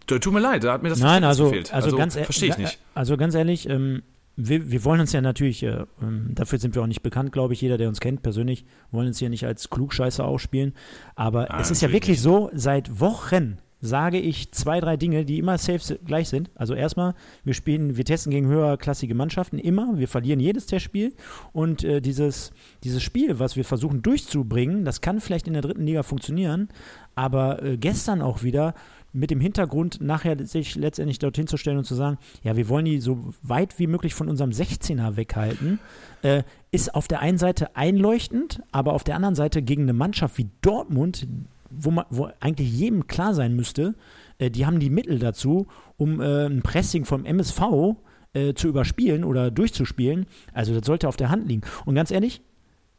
Tut 0.07 0.33
mir 0.33 0.39
leid, 0.39 0.63
da 0.63 0.73
hat 0.73 0.81
mir 0.81 0.89
das 0.89 0.99
Nein, 0.99 1.23
also, 1.23 1.45
gefehlt. 1.45 1.71
Also, 1.71 1.85
also 1.87 1.97
ganz 1.97 2.15
e- 2.15 2.23
verstehe 2.23 2.49
ich 2.49 2.57
nicht. 2.57 2.79
Also 2.95 3.15
ganz 3.15 3.35
ehrlich, 3.35 3.69
ähm, 3.69 4.01
wir, 4.47 4.71
wir, 4.71 4.83
wollen 4.85 5.01
uns 5.01 5.11
ja 5.11 5.21
natürlich, 5.21 5.63
äh, 5.63 5.85
ähm, 6.01 6.31
dafür 6.33 6.59
sind 6.59 6.75
wir 6.75 6.81
auch 6.81 6.87
nicht 6.87 7.03
bekannt, 7.03 7.31
glaube 7.31 7.53
ich, 7.53 7.61
jeder, 7.61 7.77
der 7.77 7.89
uns 7.89 7.99
kennt 7.99 8.21
persönlich, 8.23 8.65
wollen 8.91 9.07
uns 9.07 9.19
hier 9.19 9.29
nicht 9.29 9.45
als 9.45 9.69
Klugscheißer 9.69 10.25
ausspielen. 10.25 10.73
Aber 11.15 11.47
Nein, 11.49 11.61
es 11.61 11.71
ist 11.71 11.81
ja 11.81 11.91
wirklich 11.91 12.17
nicht. 12.17 12.21
so, 12.21 12.49
seit 12.53 12.99
Wochen 12.99 13.57
sage 13.81 14.19
ich 14.19 14.51
zwei, 14.51 14.79
drei 14.79 14.97
Dinge, 14.97 15.25
die 15.25 15.39
immer 15.39 15.57
safe 15.57 15.99
gleich 16.05 16.29
sind. 16.29 16.49
Also 16.55 16.73
erstmal, 16.73 17.13
wir 17.43 17.53
spielen, 17.53 17.95
wir 17.95 18.05
testen 18.05 18.31
gegen 18.31 18.47
höherklassige 18.47 19.15
Mannschaften 19.15 19.57
immer, 19.57 19.97
wir 19.97 20.07
verlieren 20.07 20.39
jedes 20.39 20.65
Testspiel. 20.65 21.13
Und 21.53 21.83
äh, 21.83 22.01
dieses, 22.01 22.51
dieses 22.83 23.01
Spiel, 23.01 23.39
was 23.39 23.55
wir 23.55 23.65
versuchen 23.65 24.01
durchzubringen, 24.01 24.83
das 24.85 25.01
kann 25.01 25.21
vielleicht 25.21 25.47
in 25.47 25.53
der 25.53 25.61
dritten 25.61 25.85
Liga 25.85 26.03
funktionieren, 26.03 26.69
aber 27.15 27.63
äh, 27.63 27.77
gestern 27.77 28.21
auch 28.21 28.43
wieder 28.43 28.73
mit 29.11 29.31
dem 29.31 29.39
Hintergrund, 29.39 30.01
nachher 30.01 30.45
sich 30.45 30.75
letztendlich 30.75 31.19
dorthin 31.19 31.47
zu 31.47 31.57
stellen 31.57 31.79
und 31.79 31.83
zu 31.83 31.95
sagen, 31.95 32.17
ja, 32.43 32.55
wir 32.55 32.69
wollen 32.69 32.85
die 32.85 32.99
so 32.99 33.33
weit 33.41 33.79
wie 33.79 33.87
möglich 33.87 34.13
von 34.13 34.29
unserem 34.29 34.51
16er 34.51 35.15
weghalten, 35.15 35.79
äh, 36.21 36.43
ist 36.71 36.93
auf 36.93 37.07
der 37.07 37.19
einen 37.21 37.37
Seite 37.37 37.75
einleuchtend, 37.75 38.61
aber 38.71 38.93
auf 38.93 39.03
der 39.03 39.15
anderen 39.15 39.35
Seite 39.35 39.61
gegen 39.61 39.83
eine 39.83 39.93
Mannschaft 39.93 40.37
wie 40.37 40.49
Dortmund, 40.61 41.27
wo, 41.71 41.91
man, 41.91 42.05
wo 42.09 42.29
eigentlich 42.39 42.71
jedem 42.71 43.07
klar 43.07 43.33
sein 43.33 43.55
müsste, 43.55 43.95
äh, 44.37 44.49
die 44.49 44.65
haben 44.65 44.79
die 44.79 44.89
Mittel 44.89 45.19
dazu, 45.19 45.67
um 45.97 46.21
äh, 46.21 46.45
ein 46.45 46.61
Pressing 46.61 47.05
vom 47.05 47.25
MSV 47.25 47.95
äh, 48.33 48.53
zu 48.53 48.67
überspielen 48.67 49.23
oder 49.23 49.51
durchzuspielen. 49.51 50.25
Also 50.53 50.73
das 50.73 50.85
sollte 50.85 51.07
auf 51.07 51.17
der 51.17 51.29
Hand 51.29 51.47
liegen. 51.47 51.61
Und 51.85 51.95
ganz 51.95 52.11
ehrlich, 52.11 52.41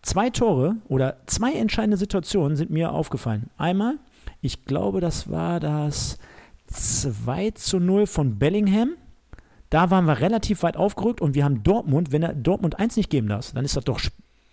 zwei 0.03 0.31
Tore 0.31 0.77
oder 0.89 1.19
zwei 1.27 1.53
entscheidende 1.53 1.97
Situationen 1.97 2.57
sind 2.57 2.71
mir 2.71 2.93
aufgefallen. 2.93 3.51
Einmal, 3.57 3.97
ich 4.41 4.65
glaube, 4.65 5.01
das 5.01 5.31
war 5.31 5.61
das 5.61 6.19
2 6.67 7.53
zu 7.53 7.79
0 7.79 8.07
von 8.07 8.39
Bellingham. 8.39 8.95
Da 9.71 9.91
waren 9.91 10.07
wir 10.07 10.21
relativ 10.21 10.63
weit 10.63 10.77
aufgerückt 10.77 11.21
und 11.21 11.35
wir 11.35 11.45
haben 11.45 11.63
Dortmund, 11.63 12.13
wenn 12.13 12.23
er 12.23 12.35
Dortmund 12.35 12.79
1 12.79 12.97
nicht 12.97 13.11
geben 13.11 13.29
darf, 13.29 13.53
dann 13.53 13.65
ist 13.65 13.77
das 13.77 13.85
doch 13.85 14.01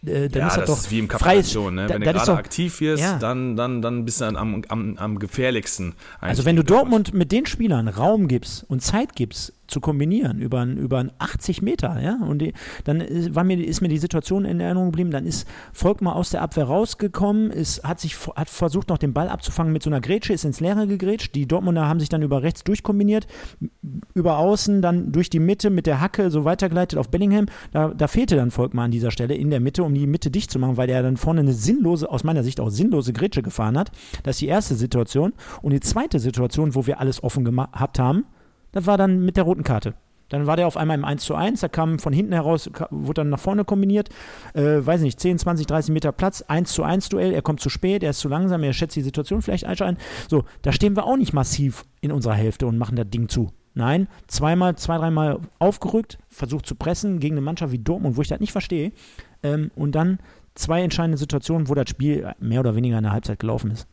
äh, 0.06 0.30
dann 0.30 0.42
ja, 0.42 0.48
ist 0.48 0.58
das, 0.58 0.66
das 0.66 0.80
ist 0.82 0.92
wie 0.92 1.00
im 1.00 1.08
Kapitalisation, 1.08 1.76
ne? 1.76 1.90
Wenn 1.90 2.02
da, 2.02 2.14
du 2.14 2.20
gerade 2.20 2.34
aktiv 2.34 2.80
wirst, 2.82 3.04
ja. 3.04 3.18
dann, 3.18 3.56
dann, 3.56 3.82
dann 3.82 4.06
bist 4.06 4.22
du 4.22 4.26
dann 4.26 4.36
am, 4.36 4.64
am, 4.68 4.98
am 4.98 5.20
gefährlichsten. 5.20 5.96
Also 6.20 6.46
wenn 6.46 6.56
du 6.56 6.64
Dortmund 6.64 7.14
mit 7.14 7.32
den 7.32 7.46
Spielern 7.46 7.88
Raum 7.88 8.28
gibst 8.28 8.64
und 8.68 8.82
Zeit 8.82 9.16
gibst, 9.16 9.54
zu 9.68 9.82
kombinieren 9.82 10.40
über, 10.40 10.64
über 10.66 11.06
80 11.20 11.62
Meter, 11.62 12.00
ja. 12.02 12.18
Und 12.22 12.40
die, 12.40 12.54
dann 12.86 13.04
war 13.34 13.44
mir, 13.44 13.64
ist 13.64 13.82
mir 13.82 13.88
die 13.88 13.98
Situation 13.98 14.46
in 14.46 14.60
Erinnerung 14.60 14.88
geblieben. 14.88 15.12
Dann 15.12 15.26
ist 15.26 15.48
Volkmar 15.74 16.16
aus 16.16 16.30
der 16.30 16.42
Abwehr 16.42 16.66
rausgekommen, 16.66 17.52
ist, 17.52 17.84
hat 17.84 18.00
sich 18.00 18.16
hat 18.36 18.50
versucht, 18.50 18.90
noch 18.90 18.98
den 18.98 19.14
Ball 19.14 19.30
abzufangen 19.30 19.74
mit 19.74 19.84
so 19.84 19.90
einer 19.90 20.02
Grätsche, 20.02 20.34
ist 20.34 20.46
ins 20.46 20.60
Leere 20.60 20.88
gegrätscht. 20.88 21.36
Die 21.36 21.48
Dortmunder 21.48 21.88
haben 21.88 22.00
sich 22.00 22.10
dann 22.10 22.22
über 22.22 22.44
rechts 22.44 22.64
durchkombiniert, 22.64 23.28
über 24.14 24.38
außen, 24.38 24.82
dann 24.82 25.12
durch 25.12 25.30
die 25.30 25.40
Mitte 25.40 25.70
mit 25.70 25.86
der 25.86 26.02
Hacke 26.02 26.32
so 26.32 26.46
weitergeleitet 26.46 26.98
auf 26.98 27.10
Bellingham. 27.10 27.48
Da, 27.72 27.90
da 27.90 28.08
fehlte 28.08 28.36
dann 28.36 28.52
Volkmar 28.52 28.86
an 28.86 28.92
dieser 28.92 29.12
Stelle 29.12 29.36
in 29.36 29.50
der 29.50 29.60
Mitte, 29.60 29.84
um 29.84 29.94
die 29.94 30.08
Mitte 30.08 30.32
dicht 30.32 30.52
zu 30.52 30.60
machen, 30.60 30.78
weil 30.78 30.90
er 30.90 31.04
dann 31.04 31.18
vorne 31.18 31.42
eine 31.42 31.54
sinnlose, 31.54 32.10
aus 32.10 32.24
meiner 32.24 32.44
Sicht 32.44 32.60
auch 32.60 32.70
sinnlose 32.70 33.14
Grätsche 33.14 33.42
gefahren 33.42 33.78
hat. 33.78 33.92
Das 34.24 34.38
ist 34.38 34.42
die 34.42 34.48
erste 34.48 34.76
Situation. 34.76 35.34
Und 35.62 35.74
die 35.74 35.80
zweite 35.80 36.20
Situation, 36.20 36.76
wo 36.76 36.88
wir 36.88 37.00
alles 37.00 37.24
offen 37.24 37.46
gehabt 37.46 38.00
haben, 38.00 38.26
das 38.78 38.86
war 38.86 38.98
dann 38.98 39.26
mit 39.26 39.38
der 39.38 39.44
roten 39.44 39.64
Karte. 39.64 39.96
Dann 40.30 40.46
war 40.46 40.56
der 40.56 40.68
auf 40.68 40.78
einmal 40.78 40.98
im 40.98 41.06
1 41.06 41.24
zu 41.24 41.34
1, 41.34 41.62
da 41.62 41.68
kam 41.68 41.98
von 41.98 42.14
hinten 42.14 42.34
heraus, 42.34 42.70
wurde 42.92 43.22
dann 43.22 43.30
nach 43.30 43.40
vorne 43.40 43.66
kombiniert, 43.66 44.10
äh, 44.54 44.86
weiß 44.86 45.02
nicht, 45.02 45.20
10, 45.20 45.40
20, 45.40 45.66
30 45.66 45.92
Meter 45.94 46.12
Platz, 46.12 46.44
1 46.44 46.72
zu 46.72 46.84
1 46.84 47.10
Duell, 47.10 47.34
er 47.34 47.42
kommt 47.42 47.60
zu 47.60 47.70
spät, 47.70 48.04
er 48.04 48.12
ist 48.12 48.20
zu 48.20 48.28
langsam, 48.28 48.62
er 48.62 48.74
schätzt 48.74 48.96
die 48.96 49.02
Situation 49.02 49.42
vielleicht 49.42 49.66
ein. 49.66 49.98
So, 50.30 50.44
da 50.62 50.72
stehen 50.72 50.96
wir 50.96 51.06
auch 51.06 51.18
nicht 51.18 51.34
massiv 51.34 51.86
in 52.02 52.12
unserer 52.12 52.36
Hälfte 52.36 52.68
und 52.68 52.78
machen 52.78 52.98
das 52.98 53.10
Ding 53.10 53.30
zu. 53.30 53.50
Nein, 53.74 54.08
zweimal, 54.28 54.76
zwei, 54.76 54.98
dreimal 54.98 55.40
aufgerückt, 55.58 56.20
versucht 56.30 56.68
zu 56.68 56.76
pressen 56.76 57.20
gegen 57.20 57.34
eine 57.34 57.42
Mannschaft 57.42 57.72
wie 57.72 57.80
Dortmund, 57.80 58.16
wo 58.16 58.22
ich 58.22 58.28
das 58.28 58.40
nicht 58.40 58.52
verstehe. 58.52 58.92
Ähm, 59.42 59.72
und 59.76 59.94
dann 59.94 60.20
zwei 60.54 60.84
entscheidende 60.84 61.18
Situationen, 61.18 61.68
wo 61.68 61.74
das 61.74 61.90
Spiel 61.90 62.32
mehr 62.40 62.60
oder 62.60 62.76
weniger 62.76 62.98
in 62.98 63.04
der 63.04 63.14
Halbzeit 63.14 63.40
gelaufen 63.40 63.72
ist. 63.72 63.88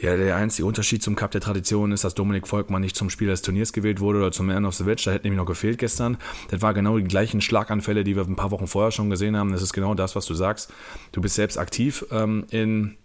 Ja, 0.00 0.16
der 0.16 0.36
einzige 0.36 0.66
Unterschied 0.66 1.02
zum 1.02 1.16
Cup 1.16 1.32
der 1.32 1.40
Tradition 1.40 1.90
ist, 1.90 2.04
dass 2.04 2.14
Dominik 2.14 2.46
Volkmann 2.46 2.82
nicht 2.82 2.94
zum 2.94 3.10
Spieler 3.10 3.32
des 3.32 3.42
Turniers 3.42 3.72
gewählt 3.72 3.98
wurde 3.98 4.18
oder 4.18 4.30
zum 4.30 4.46
Man 4.46 4.64
of 4.64 4.74
the 4.74 4.84
Match. 4.84 5.04
Da 5.04 5.10
hätte 5.10 5.26
nämlich 5.26 5.38
noch 5.38 5.46
gefehlt 5.46 5.78
gestern. 5.78 6.18
Das 6.50 6.62
war 6.62 6.72
genau 6.72 6.98
die 6.98 7.04
gleichen 7.04 7.40
Schlaganfälle, 7.40 8.04
die 8.04 8.14
wir 8.14 8.22
ein 8.22 8.36
paar 8.36 8.52
Wochen 8.52 8.68
vorher 8.68 8.92
schon 8.92 9.10
gesehen 9.10 9.36
haben. 9.36 9.50
Das 9.50 9.60
ist 9.60 9.72
genau 9.72 9.94
das, 9.94 10.14
was 10.14 10.24
du 10.26 10.34
sagst. 10.34 10.72
Du 11.10 11.20
bist 11.20 11.34
selbst 11.34 11.58
aktiv 11.58 12.06
ähm, 12.12 12.44
in 12.50 12.96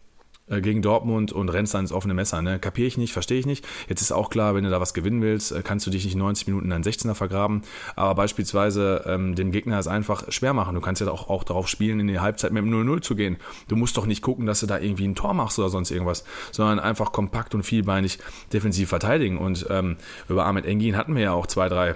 äh, 0.47 0.61
gegen 0.61 0.81
Dortmund 0.81 1.31
und 1.31 1.49
rennst 1.49 1.73
dann 1.73 1.81
ins 1.81 1.91
offene 1.91 2.13
Messer. 2.13 2.41
Ne? 2.41 2.59
Kapiere 2.59 2.87
ich 2.87 2.97
nicht, 2.97 3.13
verstehe 3.13 3.39
ich 3.39 3.45
nicht. 3.45 3.65
Jetzt 3.87 4.01
ist 4.01 4.11
auch 4.11 4.29
klar, 4.29 4.55
wenn 4.55 4.63
du 4.63 4.69
da 4.69 4.81
was 4.81 4.93
gewinnen 4.93 5.21
willst, 5.21 5.51
äh, 5.51 5.61
kannst 5.63 5.87
du 5.87 5.91
dich 5.91 6.03
nicht 6.03 6.15
90 6.15 6.47
Minuten 6.47 6.65
in 6.65 6.73
einen 6.73 6.83
16er 6.83 7.13
vergraben. 7.13 7.61
Aber 7.95 8.15
beispielsweise 8.15 9.03
ähm, 9.07 9.35
dem 9.35 9.51
Gegner 9.51 9.79
es 9.79 9.87
einfach 9.87 10.31
schwer 10.31 10.53
machen. 10.53 10.75
Du 10.75 10.81
kannst 10.81 11.01
ja 11.01 11.09
auch, 11.09 11.29
auch 11.29 11.43
darauf 11.43 11.67
spielen, 11.67 11.99
in 11.99 12.07
die 12.07 12.19
Halbzeit 12.19 12.51
mit 12.51 12.63
dem 12.63 12.71
0-0 12.73 13.01
zu 13.01 13.15
gehen. 13.15 13.37
Du 13.67 13.75
musst 13.75 13.95
doch 13.97 14.05
nicht 14.05 14.21
gucken, 14.21 14.45
dass 14.45 14.59
du 14.59 14.65
da 14.65 14.79
irgendwie 14.79 15.07
ein 15.07 15.15
Tor 15.15 15.33
machst 15.33 15.57
oder 15.59 15.69
sonst 15.69 15.91
irgendwas, 15.91 16.23
sondern 16.51 16.79
einfach 16.79 17.11
kompakt 17.11 17.55
und 17.55 17.63
vielbeinig 17.63 18.19
defensiv 18.51 18.89
verteidigen. 18.89 19.37
Und 19.37 19.65
ähm, 19.69 19.97
über 20.27 20.45
Ahmed 20.45 20.65
Engin 20.65 20.97
hatten 20.97 21.15
wir 21.15 21.23
ja 21.23 21.31
auch 21.31 21.47
zwei, 21.47 21.69
drei 21.69 21.95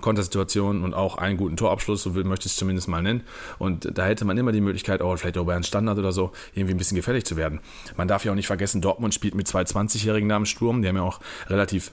Kontersituationen 0.00 0.82
und 0.84 0.94
auch 0.94 1.16
einen 1.18 1.36
guten 1.36 1.56
Torabschluss, 1.56 2.02
so 2.02 2.10
möchte 2.10 2.46
ich 2.46 2.52
es 2.52 2.56
zumindest 2.56 2.88
mal 2.88 3.02
nennen. 3.02 3.22
Und 3.58 3.96
da 3.96 4.04
hätte 4.04 4.24
man 4.24 4.36
immer 4.38 4.52
die 4.52 4.60
Möglichkeit, 4.60 5.02
auch 5.02 5.16
vielleicht 5.16 5.38
auch 5.38 5.44
bei 5.44 5.54
einem 5.54 5.62
Standard 5.62 5.98
oder 5.98 6.12
so, 6.12 6.32
irgendwie 6.54 6.74
ein 6.74 6.78
bisschen 6.78 6.96
gefährlich 6.96 7.24
zu 7.24 7.36
werden. 7.36 7.60
Man 7.96 8.08
darf 8.08 8.24
ja 8.24 8.32
auch 8.32 8.36
nicht 8.36 8.46
vergessen, 8.46 8.80
Dortmund 8.80 9.14
spielt 9.14 9.34
mit 9.34 9.48
zwei 9.48 9.62
20-Jährigen 9.62 10.28
da 10.28 10.36
im 10.36 10.46
Sturm. 10.46 10.82
Die 10.82 10.88
haben 10.88 10.96
ja 10.96 11.02
auch 11.02 11.20
relativ 11.48 11.92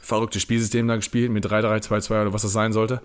verrücktes 0.00 0.42
Spielsystem 0.42 0.86
da 0.86 0.96
gespielt, 0.96 1.30
mit 1.30 1.44
3-3-2-2 1.46 2.10
oder 2.22 2.32
was 2.32 2.42
das 2.42 2.52
sein 2.52 2.72
sollte. 2.72 3.02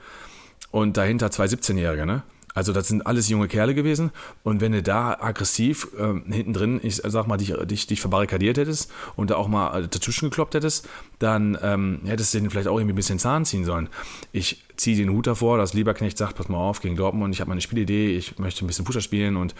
Und 0.70 0.98
dahinter 0.98 1.32
zwei 1.32 1.46
17-Jährige, 1.46 2.06
ne? 2.06 2.24
Also 2.54 2.74
das 2.74 2.88
sind 2.88 3.06
alles 3.08 3.30
junge 3.30 3.48
Kerle 3.48 3.74
gewesen. 3.74 4.12
Und 4.44 4.62
wenn 4.62 4.72
du 4.72 4.84
da 4.84 5.18
aggressiv 5.20 5.88
ähm, 5.98 6.24
hinten 6.28 6.54
drin, 6.54 6.80
ich 6.84 6.98
sag 6.98 7.28
mal, 7.28 7.38
dich, 7.38 7.54
dich, 7.64 7.88
dich 7.88 8.02
verbarrikadiert 8.02 8.58
hättest 8.58 8.92
und 9.16 9.30
da 9.30 9.36
auch 9.36 9.48
mal 9.48 9.84
äh, 9.84 9.88
dazwischen 9.88 10.30
gekloppt 10.30 10.56
hättest, 10.56 10.88
dann 11.20 11.58
ähm, 11.62 12.02
hättest 12.06 12.34
du 12.34 12.40
den 12.40 12.50
vielleicht 12.50 12.68
auch 12.68 12.78
irgendwie 12.78 12.94
ein 12.94 12.96
bisschen 12.96 13.20
Zahn 13.20 13.46
ziehen 13.46 13.66
sollen. 13.66 13.90
Ich 14.32 14.64
ziehe 14.76 14.98
den 14.98 15.12
Hut 15.12 15.28
davor, 15.28 15.58
dass 15.58 15.74
Lieberknecht 15.74 16.18
sagt, 16.18 16.36
pass 16.36 16.50
mal 16.50 16.58
auf, 16.58 16.82
gegen 16.82 16.96
Dortmund, 16.96 17.34
ich 17.34 17.42
habe 17.42 17.50
meine 17.50 17.62
Spielidee, 17.62 18.18
ich 18.18 18.40
möchte 18.40 18.66
ein 18.66 18.68
bisschen 18.68 18.86
Fußball 18.86 19.02
spielen 19.02 19.38
und 19.38 19.56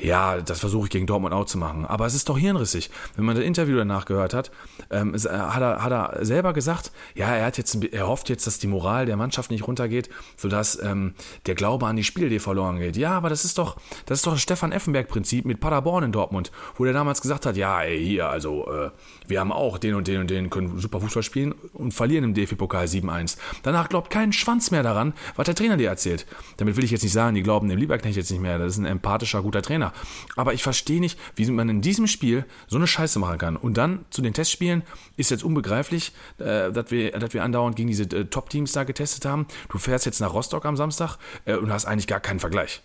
ja, 0.00 0.40
das 0.40 0.60
versuche 0.60 0.86
ich 0.86 0.90
gegen 0.90 1.06
Dortmund 1.06 1.34
auch 1.34 1.46
zu 1.46 1.58
machen. 1.58 1.86
Aber 1.86 2.06
es 2.06 2.14
ist 2.14 2.28
doch 2.28 2.38
hirnrissig. 2.38 2.90
Wenn 3.16 3.24
man 3.24 3.36
das 3.36 3.44
Interview 3.44 3.76
danach 3.76 4.04
gehört 4.04 4.34
hat, 4.34 4.50
ähm, 4.90 5.14
hat, 5.14 5.62
er, 5.62 5.84
hat 5.84 5.92
er 5.92 6.24
selber 6.24 6.52
gesagt, 6.52 6.92
ja, 7.14 7.34
er, 7.34 7.46
hat 7.46 7.58
jetzt, 7.58 7.82
er 7.84 8.06
hofft 8.06 8.28
jetzt, 8.28 8.46
dass 8.46 8.58
die 8.58 8.66
Moral 8.66 9.06
der 9.06 9.16
Mannschaft 9.16 9.50
nicht 9.50 9.66
runtergeht, 9.66 10.10
sodass 10.36 10.80
ähm, 10.82 11.14
der 11.46 11.54
Glaube 11.54 11.86
an 11.86 11.96
die 11.96 12.04
Spielidee 12.04 12.38
verloren 12.38 12.78
geht. 12.78 12.96
Ja, 12.96 13.12
aber 13.12 13.28
das 13.28 13.44
ist 13.44 13.58
doch 13.58 13.76
das, 14.06 14.18
ist 14.18 14.26
doch 14.26 14.32
das 14.32 14.42
Stefan 14.42 14.72
Effenberg-Prinzip 14.72 15.44
mit 15.44 15.60
Paderborn 15.60 16.04
in 16.04 16.12
Dortmund, 16.12 16.50
wo 16.76 16.84
der 16.84 16.92
damals 16.92 17.20
gesagt 17.20 17.46
hat, 17.46 17.56
ja, 17.56 17.82
ey, 17.82 18.02
hier, 18.04 18.28
also 18.28 18.70
äh, 18.70 18.90
wir 19.26 19.40
haben 19.40 19.52
auch 19.52 19.78
den 19.78 19.94
und 19.94 20.08
den 20.08 20.20
und 20.20 20.30
den, 20.30 20.50
können 20.50 20.78
super 20.78 21.00
Fußball 21.00 21.22
spielen 21.22 21.54
und 21.72 21.92
verlieren 21.92 22.24
im 22.24 22.34
DFB-Pokal 22.34 22.86
7-1. 22.86 23.36
Danach 23.62 23.88
glaubt 23.88 24.10
kein 24.10 24.32
Schwanz 24.32 24.70
mehr 24.70 24.82
daran, 24.82 25.14
was 25.36 25.46
der 25.46 25.54
Trainer 25.54 25.76
dir 25.76 25.88
erzählt. 25.88 26.26
Damit 26.56 26.76
will 26.76 26.84
ich 26.84 26.90
jetzt 26.90 27.02
nicht 27.02 27.12
sagen, 27.12 27.34
die 27.34 27.42
glauben 27.42 27.68
dem 27.68 27.78
Lieberknecht 27.78 28.16
jetzt 28.16 28.30
nicht 28.30 28.40
mehr, 28.40 28.58
das 28.58 28.72
ist 28.72 28.78
ein 28.78 28.86
empathischer, 28.86 29.42
guter 29.42 29.62
Trainer. 29.62 29.89
Aber 30.36 30.54
ich 30.54 30.62
verstehe 30.62 31.00
nicht, 31.00 31.18
wie 31.36 31.50
man 31.50 31.68
in 31.68 31.80
diesem 31.80 32.06
Spiel 32.06 32.44
so 32.66 32.76
eine 32.76 32.86
Scheiße 32.86 33.18
machen 33.18 33.38
kann. 33.38 33.56
Und 33.56 33.76
dann 33.76 34.04
zu 34.10 34.22
den 34.22 34.34
Testspielen 34.34 34.82
ist 35.16 35.30
jetzt 35.30 35.44
unbegreiflich, 35.44 36.12
äh, 36.38 36.72
dass, 36.72 36.90
wir, 36.90 37.12
dass 37.12 37.34
wir 37.34 37.44
andauernd 37.44 37.76
gegen 37.76 37.88
diese 37.88 38.04
äh, 38.04 38.24
Top-Teams 38.24 38.72
da 38.72 38.84
getestet 38.84 39.24
haben. 39.24 39.46
Du 39.70 39.78
fährst 39.78 40.06
jetzt 40.06 40.20
nach 40.20 40.32
Rostock 40.32 40.64
am 40.64 40.76
Samstag 40.76 41.18
äh, 41.44 41.54
und 41.54 41.72
hast 41.72 41.84
eigentlich 41.84 42.06
gar 42.06 42.20
keinen 42.20 42.40
Vergleich. 42.40 42.82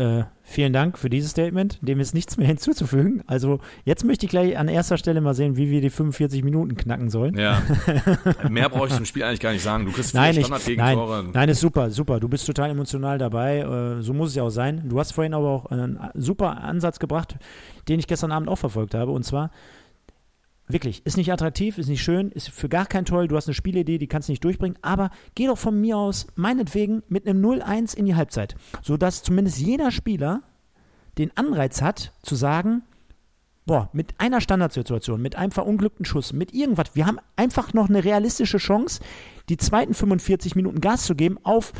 Äh, 0.00 0.24
vielen 0.42 0.72
Dank 0.72 0.96
für 0.96 1.10
dieses 1.10 1.32
Statement. 1.32 1.78
Dem 1.82 2.00
ist 2.00 2.14
nichts 2.14 2.36
mehr 2.36 2.46
hinzuzufügen. 2.48 3.22
Also 3.26 3.60
jetzt 3.84 4.04
möchte 4.04 4.26
ich 4.26 4.30
gleich 4.30 4.56
an 4.56 4.68
erster 4.68 4.96
Stelle 4.96 5.20
mal 5.20 5.34
sehen, 5.34 5.56
wie 5.56 5.70
wir 5.70 5.80
die 5.80 5.90
45 5.90 6.42
Minuten 6.42 6.76
knacken 6.76 7.10
sollen. 7.10 7.38
Ja. 7.38 7.62
mehr 8.48 8.68
brauche 8.70 8.88
ich 8.88 8.94
zum 8.94 9.04
Spiel 9.04 9.22
eigentlich 9.22 9.40
gar 9.40 9.52
nicht 9.52 9.62
sagen. 9.62 9.84
Du 9.84 9.92
kriegst 9.92 10.14
nein, 10.14 10.34
Standardgegentore. 10.34 11.24
Nein, 11.24 11.32
nein, 11.34 11.48
ist 11.50 11.60
super, 11.60 11.90
super. 11.90 12.18
Du 12.18 12.28
bist 12.28 12.46
total 12.46 12.70
emotional 12.70 13.18
dabei. 13.18 13.58
Äh, 13.58 14.02
so 14.02 14.14
muss 14.14 14.30
es 14.30 14.34
ja 14.36 14.42
auch 14.42 14.50
sein. 14.50 14.88
Du 14.88 14.98
hast 14.98 15.12
vorhin 15.12 15.34
aber 15.34 15.48
auch 15.48 15.66
einen 15.66 15.98
super 16.14 16.62
Ansatz 16.62 16.98
gebracht, 16.98 17.36
den 17.88 18.00
ich 18.00 18.06
gestern 18.06 18.32
Abend 18.32 18.48
auch 18.48 18.56
verfolgt 18.56 18.94
habe. 18.94 19.12
Und 19.12 19.24
zwar 19.24 19.50
Wirklich, 20.72 21.04
ist 21.04 21.16
nicht 21.16 21.32
attraktiv, 21.32 21.78
ist 21.78 21.88
nicht 21.88 22.02
schön, 22.02 22.30
ist 22.30 22.48
für 22.48 22.68
gar 22.68 22.86
kein 22.86 23.04
toll. 23.04 23.28
Du 23.28 23.36
hast 23.36 23.48
eine 23.48 23.54
Spielidee, 23.54 23.98
die 23.98 24.06
kannst 24.06 24.28
du 24.28 24.32
nicht 24.32 24.44
durchbringen, 24.44 24.78
aber 24.82 25.10
geh 25.34 25.46
doch 25.46 25.58
von 25.58 25.80
mir 25.80 25.96
aus, 25.96 26.26
meinetwegen, 26.36 27.02
mit 27.08 27.26
einem 27.26 27.44
0-1 27.44 27.96
in 27.96 28.06
die 28.06 28.14
Halbzeit, 28.14 28.54
sodass 28.82 29.22
zumindest 29.22 29.58
jeder 29.58 29.90
Spieler 29.90 30.42
den 31.18 31.36
Anreiz 31.36 31.82
hat, 31.82 32.12
zu 32.22 32.34
sagen, 32.34 32.82
boah, 33.70 33.88
mit 33.92 34.14
einer 34.18 34.40
Standardsituation, 34.40 35.22
mit 35.22 35.36
einem 35.36 35.52
verunglückten 35.52 36.04
Schuss, 36.04 36.32
mit 36.32 36.52
irgendwas, 36.52 36.86
wir 36.94 37.06
haben 37.06 37.20
einfach 37.36 37.72
noch 37.72 37.88
eine 37.88 38.02
realistische 38.02 38.58
Chance, 38.58 39.00
die 39.48 39.58
zweiten 39.58 39.94
45 39.94 40.56
Minuten 40.56 40.80
Gas 40.80 41.04
zu 41.04 41.14
geben, 41.14 41.38
auf, 41.44 41.72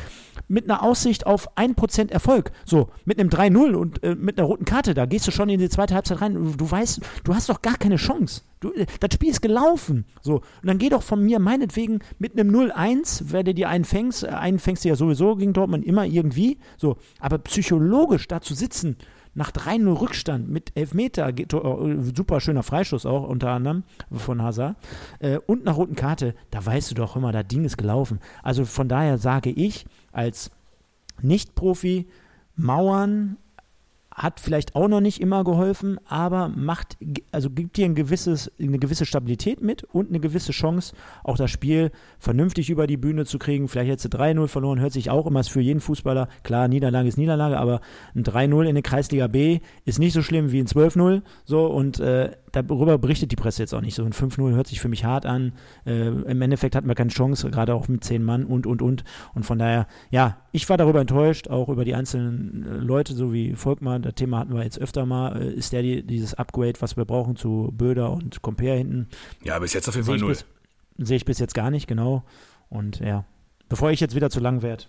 mit 0.47 0.71
einer 0.71 0.85
Aussicht 0.85 1.27
auf 1.27 1.57
1% 1.57 2.13
Erfolg. 2.13 2.53
So, 2.65 2.91
mit 3.05 3.19
einem 3.19 3.29
3-0 3.29 3.73
und 3.75 4.05
äh, 4.05 4.15
mit 4.15 4.39
einer 4.39 4.47
roten 4.47 4.67
Karte, 4.67 4.95
da 4.95 5.05
gehst 5.05 5.27
du 5.27 5.33
schon 5.33 5.49
in 5.49 5.59
die 5.59 5.69
zweite 5.69 5.97
Halbzeit 5.97 6.21
rein. 6.21 6.55
Du 6.57 6.71
weißt, 6.71 7.01
du 7.25 7.35
hast 7.35 7.49
doch 7.49 7.61
gar 7.61 7.77
keine 7.77 7.97
Chance. 7.97 8.43
Du, 8.61 8.73
äh, 8.73 8.87
das 9.01 9.15
Spiel 9.15 9.31
ist 9.31 9.43
gelaufen. 9.43 10.05
So, 10.23 10.35
und 10.35 10.67
dann 10.67 10.79
geh 10.79 10.91
doch 10.91 11.03
von 11.03 11.25
mir 11.25 11.41
meinetwegen 11.41 11.99
mit 12.21 12.39
einem 12.39 12.55
0-1, 12.55 13.23
wer 13.31 13.43
dir 13.43 13.69
einen 13.69 13.85
fängst, 13.85 14.23
äh, 14.23 14.29
einen 14.29 14.61
fängst 14.61 14.85
du 14.85 14.91
ja 14.91 14.95
sowieso 14.95 15.35
gegen 15.35 15.55
Dortmund 15.55 15.85
immer 15.85 16.05
irgendwie. 16.05 16.59
So, 16.77 16.99
aber 17.19 17.39
psychologisch 17.39 18.29
da 18.29 18.41
zu 18.41 18.55
sitzen, 18.55 18.97
nach 19.35 19.51
3-0 19.51 20.01
Rückstand 20.01 20.49
mit 20.49 20.73
Elfmeter, 20.77 21.29
äh, 21.29 21.47
super 22.15 22.41
schöner 22.41 22.63
Freischuss 22.63 23.07
auch 23.07 23.29
unter 23.29 23.51
anderem 23.51 23.85
von 24.11 24.43
Hazard, 24.43 24.77
äh, 25.21 25.39
und 25.47 25.65
nach 25.65 25.77
roten 25.77 25.95
Karte, 25.95 26.35
da 26.51 26.65
weißt 26.65 26.91
du 26.91 26.95
doch 26.95 27.17
immer, 27.17 27.33
das 27.33 27.47
Ding 27.47 27.65
ist 27.65 27.79
gelaufen. 27.79 28.21
Also 28.43 28.65
von 28.65 28.89
daher 28.89 29.19
sage 29.19 29.51
ich 29.51 29.87
als 30.13 30.51
Nicht-Profi, 31.23 32.09
Mauern 32.57 33.37
hat 34.21 34.39
vielleicht 34.39 34.77
auch 34.77 34.87
noch 34.87 35.01
nicht 35.01 35.21
immer 35.21 35.45
geholfen, 35.45 35.99
aber 36.07 36.49
macht, 36.49 36.99
also 37.33 37.49
gibt 37.49 37.79
dir 37.79 37.87
ein 37.87 37.95
gewisses, 37.95 38.53
eine 38.61 38.79
gewisse 38.79 39.07
Stabilität 39.07 39.63
mit 39.63 39.85
und 39.85 40.11
eine 40.11 40.21
gewisse 40.21 40.53
Chance, 40.53 40.95
auch 41.25 41.39
das 41.39 41.51
Spiel 41.51 41.91
vernünftig 42.19 42.69
über 42.69 42.87
die 42.87 42.99
Bühne 42.99 43.25
zu 43.25 43.39
kriegen. 43.39 43.67
Vielleicht 43.67 43.91
hättest 43.91 44.13
du 44.13 44.19
3-0 44.19 44.47
verloren, 44.47 44.79
hört 44.79 44.93
sich 44.93 45.09
auch 45.09 45.27
immer 45.27 45.43
für 45.43 45.63
jeden 45.63 45.81
Fußballer. 45.81 46.29
Klar, 46.43 46.69
Niederlage 46.69 47.09
ist 47.09 47.17
Niederlage, 47.17 47.59
aber 47.59 47.81
ein 48.15 48.23
3-0 48.23 48.65
in 48.65 48.75
der 48.75 48.83
Kreisliga 48.83 49.27
B 49.27 49.61
ist 49.87 49.99
nicht 49.99 50.13
so 50.13 50.21
schlimm 50.21 50.53
wie 50.53 50.61
ein 50.61 50.67
12-0. 50.67 51.23
So, 51.47 51.67
und 51.67 51.99
äh, 52.01 52.33
darüber 52.53 52.99
berichtet 52.99 53.33
die 53.33 53.37
Presse 53.37 53.63
jetzt 53.63 53.75
auch 53.75 53.81
nicht. 53.81 53.95
So 53.95 54.05
ein 54.05 54.13
5-0 54.13 54.53
hört 54.53 54.67
sich 54.67 54.81
für 54.81 54.89
mich 54.89 55.05
hart 55.05 55.27
an. 55.27 55.53
Äh, 55.87 56.09
Im 56.09 56.43
Endeffekt 56.43 56.75
hatten 56.75 56.89
wir 56.89 56.95
keine 56.95 57.11
Chance, 57.11 57.51
gerade 57.51 57.75
auch 57.75 57.89
mit 57.89 58.05
10 58.05 58.23
Mann 58.23 58.45
und, 58.45 58.67
und, 58.67 58.83
und. 58.83 59.05
Und 59.35 59.45
von 59.45 59.59
daher, 59.59 59.87
ja, 60.11 60.39
ich 60.53 60.69
war 60.69 60.77
darüber 60.77 61.01
enttäuscht, 61.01 61.49
auch 61.49 61.69
über 61.69 61.85
die 61.85 61.95
einzelnen 61.95 62.67
äh, 62.67 62.77
Leute, 62.77 63.15
so 63.15 63.33
wie 63.33 63.55
Volkmar, 63.55 63.99
das 63.99 64.15
Thema 64.15 64.39
hatten 64.39 64.55
wir 64.55 64.65
jetzt 64.65 64.81
öfter 64.81 65.07
mal. 65.07 65.41
Äh, 65.41 65.53
ist 65.53 65.73
der 65.73 65.83
die, 65.83 66.07
dieses 66.07 66.35
Upgrade, 66.35 66.81
was 66.81 66.97
wir 66.97 67.05
brauchen 67.05 67.37
zu 67.37 67.71
Böder 67.73 68.13
und 68.13 68.43
Compare 68.43 68.77
hinten? 68.77 69.09
Ja, 69.45 69.59
bis 69.59 69.73
jetzt 69.73 69.89
auf 69.89 69.95
jeden 69.95 70.07
Fall 70.07 70.19
null. 70.19 70.37
Sehe 70.99 71.17
ich 71.17 71.25
bis 71.25 71.39
jetzt 71.39 71.55
gar 71.55 71.71
nicht, 71.71 71.87
genau. 71.87 72.25
Und 72.69 73.01
ja, 73.01 73.25
Bevor 73.71 73.93
ich 73.93 74.01
jetzt 74.01 74.17
wieder 74.17 74.31
zu 74.31 74.41
lang 74.41 74.63
werde. 74.63 74.83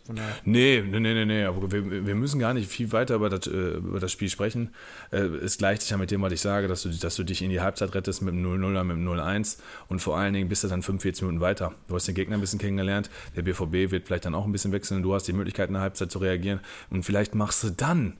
Nee, 0.43 0.81
nee, 0.81 0.99
nee, 0.99 1.23
nee, 1.23 1.43
aber 1.43 1.71
wir, 1.71 2.03
wir 2.07 2.15
müssen 2.15 2.39
gar 2.39 2.55
nicht 2.55 2.67
viel 2.67 2.91
weiter 2.91 3.13
über 3.13 3.29
das, 3.29 3.45
äh, 3.45 3.75
über 3.75 3.99
das 3.99 4.11
Spiel 4.11 4.27
sprechen. 4.27 4.73
Äh, 5.11 5.19
es 5.19 5.59
gleicht 5.59 5.83
sich 5.83 5.91
ja 5.91 5.97
mit 5.97 6.09
dem, 6.09 6.23
was 6.23 6.33
ich 6.33 6.41
sage, 6.41 6.67
dass 6.67 6.81
du, 6.81 6.89
dass 6.89 7.15
du 7.15 7.23
dich 7.23 7.43
in 7.43 7.51
die 7.51 7.61
Halbzeit 7.61 7.93
rettest 7.93 8.23
mit 8.23 8.33
dem 8.33 8.43
0-0 8.43 8.71
oder 8.71 8.83
mit 8.83 8.97
dem 8.97 9.07
0-1 9.07 9.59
und 9.87 10.01
vor 10.01 10.17
allen 10.17 10.33
Dingen 10.33 10.49
bist 10.49 10.63
du 10.63 10.67
dann 10.67 10.81
45 10.81 11.21
Minuten 11.21 11.41
weiter. 11.41 11.75
Du 11.87 11.93
hast 11.93 12.07
den 12.07 12.15
Gegner 12.15 12.37
ein 12.37 12.41
bisschen 12.41 12.57
kennengelernt, 12.57 13.11
der 13.35 13.43
BVB 13.43 13.91
wird 13.91 14.07
vielleicht 14.07 14.25
dann 14.25 14.33
auch 14.33 14.45
ein 14.45 14.51
bisschen 14.51 14.71
wechseln, 14.71 15.03
du 15.03 15.13
hast 15.13 15.27
die 15.27 15.33
Möglichkeit 15.33 15.67
in 15.67 15.73
der 15.73 15.83
Halbzeit 15.83 16.11
zu 16.11 16.17
reagieren 16.17 16.59
und 16.89 17.03
vielleicht 17.03 17.35
machst 17.35 17.63
du 17.63 17.69
dann 17.69 18.17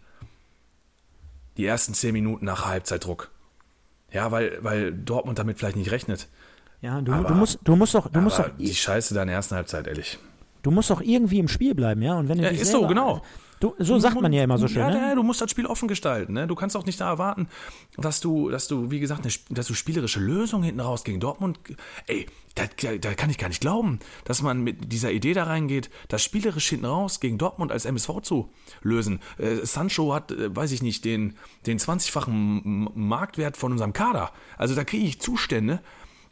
die 1.58 1.65
ersten 1.65 1.96
10 1.96 2.13
Minuten 2.13 2.46
nach 2.46 2.68
Halbzeitdruck. 2.68 3.32
Ja, 4.12 4.32
weil, 4.32 4.60
weil 4.62 4.94
Dortmund 4.94 5.39
damit 5.39 5.58
vielleicht 5.58 5.75
nicht 5.77 5.89
rechnet. 5.89 6.27
Ja, 6.82 7.01
du, 7.01 7.13
aber, 7.13 7.30
du 7.30 7.34
musst, 7.34 7.58
du 7.63 7.75
musst 7.75 7.96
doch, 7.96 8.12
du 8.12 8.22
musst 8.22 8.38
doch. 8.38 8.50
Die 8.60 8.75
Scheiße 8.75 9.15
deiner 9.15 9.32
ersten 9.32 9.56
Halbzeit, 9.56 9.88
ehrlich. 9.88 10.20
Du 10.62 10.72
musst 10.72 10.89
doch 10.89 11.01
irgendwie 11.01 11.39
im 11.39 11.48
Spiel 11.48 11.75
bleiben, 11.75 12.01
ja? 12.01 12.18
Und 12.18 12.30
wenn 12.30 12.38
du 12.38 12.44
ja, 12.44 12.50
ist 12.50 12.72
so, 12.72 12.88
genau. 12.88 13.22
Du, 13.62 13.75
so 13.77 14.00
sagt 14.00 14.20
man 14.20 14.34
ja 14.34 14.44
immer 14.44 14.58
so 14.58 14.68
schön. 14.68 14.82
Ja, 14.82 14.89
ne? 14.89 15.15
du 15.15 15.22
musst 15.22 15.39
das 15.39 15.51
Spiel 15.51 15.68
offen 15.68 15.88
gestalten. 15.88 16.34
Ne? 16.34 16.48
Du 16.48 16.56
kannst 16.56 16.75
auch 16.75 16.86
nicht 16.86 17.00
da 17.00 17.08
erwarten, 17.08 17.48
dass 17.96 18.20
du, 18.20 18.50
dass 18.50 18.68
du, 18.68 18.89
wie 18.89 19.00
gesagt, 19.00 19.22
eine, 19.22 19.32
dass 19.51 19.68
du 19.68 19.75
spielerische 19.75 20.20
Lösungen 20.20 20.63
hinten 20.63 20.80
raus 20.80 21.03
gegen 21.03 21.20
Dortmund. 21.20 21.60
Ey, 22.08 22.25
da, 22.56 22.63
da, 22.98 23.13
kann 23.13 23.30
ich 23.30 23.38
gar 23.38 23.50
nicht 23.50 23.62
glauben, 23.62 24.00
dass 24.25 24.41
man 24.41 24.62
mit 24.62 24.91
dieser 24.91 25.12
Idee 25.12 25.34
da 25.34 25.44
reingeht, 25.44 25.91
das 26.08 26.24
spielerisch 26.24 26.70
hinten 26.70 26.86
raus 26.86 27.20
gegen 27.20 27.38
Dortmund 27.38 27.72
als 27.72 27.86
MSV 27.86 28.22
zu 28.24 28.50
lösen. 28.82 29.20
Äh, 29.38 29.63
Sancho 29.63 30.12
hat, 30.12 30.32
äh, 30.32 30.56
weiß 30.56 30.72
ich 30.72 30.82
nicht, 30.82 31.06
den, 31.06 31.36
den 31.68 31.77
20-fachen 31.77 32.89
Marktwert 32.96 33.58
von 33.58 33.72
unserem 33.72 33.94
Kader. 33.94 34.32
Also 34.58 34.74
da 34.74 34.84
kriege 34.84 35.06
ich 35.06 35.22
Zustände, 35.22 35.82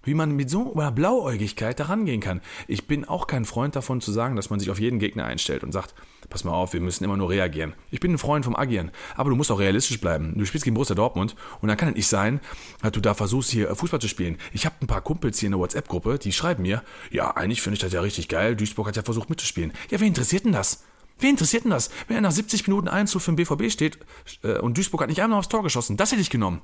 wie 0.09 0.15
man 0.15 0.35
mit 0.35 0.49
so 0.49 0.73
einer 0.73 0.91
Blauäugigkeit 0.91 1.79
da 1.79 1.85
rangehen 1.85 2.19
kann. 2.19 2.41
Ich 2.67 2.87
bin 2.87 3.05
auch 3.05 3.27
kein 3.27 3.45
Freund 3.45 3.75
davon 3.75 4.01
zu 4.01 4.11
sagen, 4.11 4.35
dass 4.35 4.49
man 4.49 4.59
sich 4.59 4.71
auf 4.71 4.79
jeden 4.79 4.97
Gegner 4.97 5.25
einstellt 5.25 5.63
und 5.63 5.71
sagt, 5.71 5.93
pass 6.31 6.43
mal 6.43 6.51
auf, 6.51 6.73
wir 6.73 6.81
müssen 6.81 7.03
immer 7.03 7.15
nur 7.15 7.29
reagieren. 7.29 7.75
Ich 7.91 7.99
bin 7.99 8.11
ein 8.11 8.17
Freund 8.17 8.43
vom 8.43 8.55
Agieren, 8.55 8.89
aber 9.15 9.29
du 9.29 9.35
musst 9.35 9.51
auch 9.51 9.59
realistisch 9.59 10.01
bleiben. 10.01 10.33
Du 10.35 10.45
spielst 10.45 10.63
gegen 10.63 10.73
Borussia 10.73 10.95
Dortmund 10.95 11.35
und 11.61 11.67
dann 11.67 11.77
kann 11.77 11.89
es 11.89 11.95
nicht 11.95 12.07
sein, 12.07 12.39
dass 12.81 12.91
du 12.91 13.01
da 13.01 13.13
versuchst, 13.13 13.51
hier 13.51 13.75
Fußball 13.75 14.01
zu 14.01 14.07
spielen. 14.07 14.37
Ich 14.51 14.65
habe 14.65 14.77
ein 14.81 14.87
paar 14.87 15.01
Kumpels 15.01 15.37
hier 15.37 15.47
in 15.47 15.51
der 15.51 15.59
WhatsApp-Gruppe, 15.59 16.17
die 16.17 16.31
schreiben 16.31 16.63
mir, 16.63 16.81
ja, 17.11 17.29
eigentlich 17.35 17.61
finde 17.61 17.75
ich 17.75 17.81
das 17.81 17.93
ja 17.93 18.01
richtig 18.01 18.29
geil, 18.29 18.55
Duisburg 18.55 18.87
hat 18.87 18.95
ja 18.95 19.03
versucht 19.03 19.29
mitzuspielen. 19.29 19.73
Ja, 19.91 19.99
wer 19.99 20.07
interessiert 20.07 20.43
denn 20.43 20.53
das? 20.53 20.85
Wer 21.19 21.29
interessiert 21.29 21.65
denn 21.65 21.71
das? 21.71 21.91
Wenn 22.07 22.15
er 22.15 22.21
nach 22.21 22.31
70 22.31 22.67
Minuten 22.67 22.87
1 22.87 23.11
zu 23.11 23.19
für 23.19 23.31
den 23.31 23.35
BVB 23.35 23.71
steht 23.71 23.99
äh, 24.41 24.57
und 24.57 24.75
Duisburg 24.75 25.01
hat 25.01 25.09
nicht 25.09 25.21
einmal 25.21 25.37
aufs 25.37 25.49
Tor 25.49 25.61
geschossen, 25.61 25.97
das 25.97 26.11
hätte 26.11 26.21
ich 26.21 26.31
genommen 26.31 26.61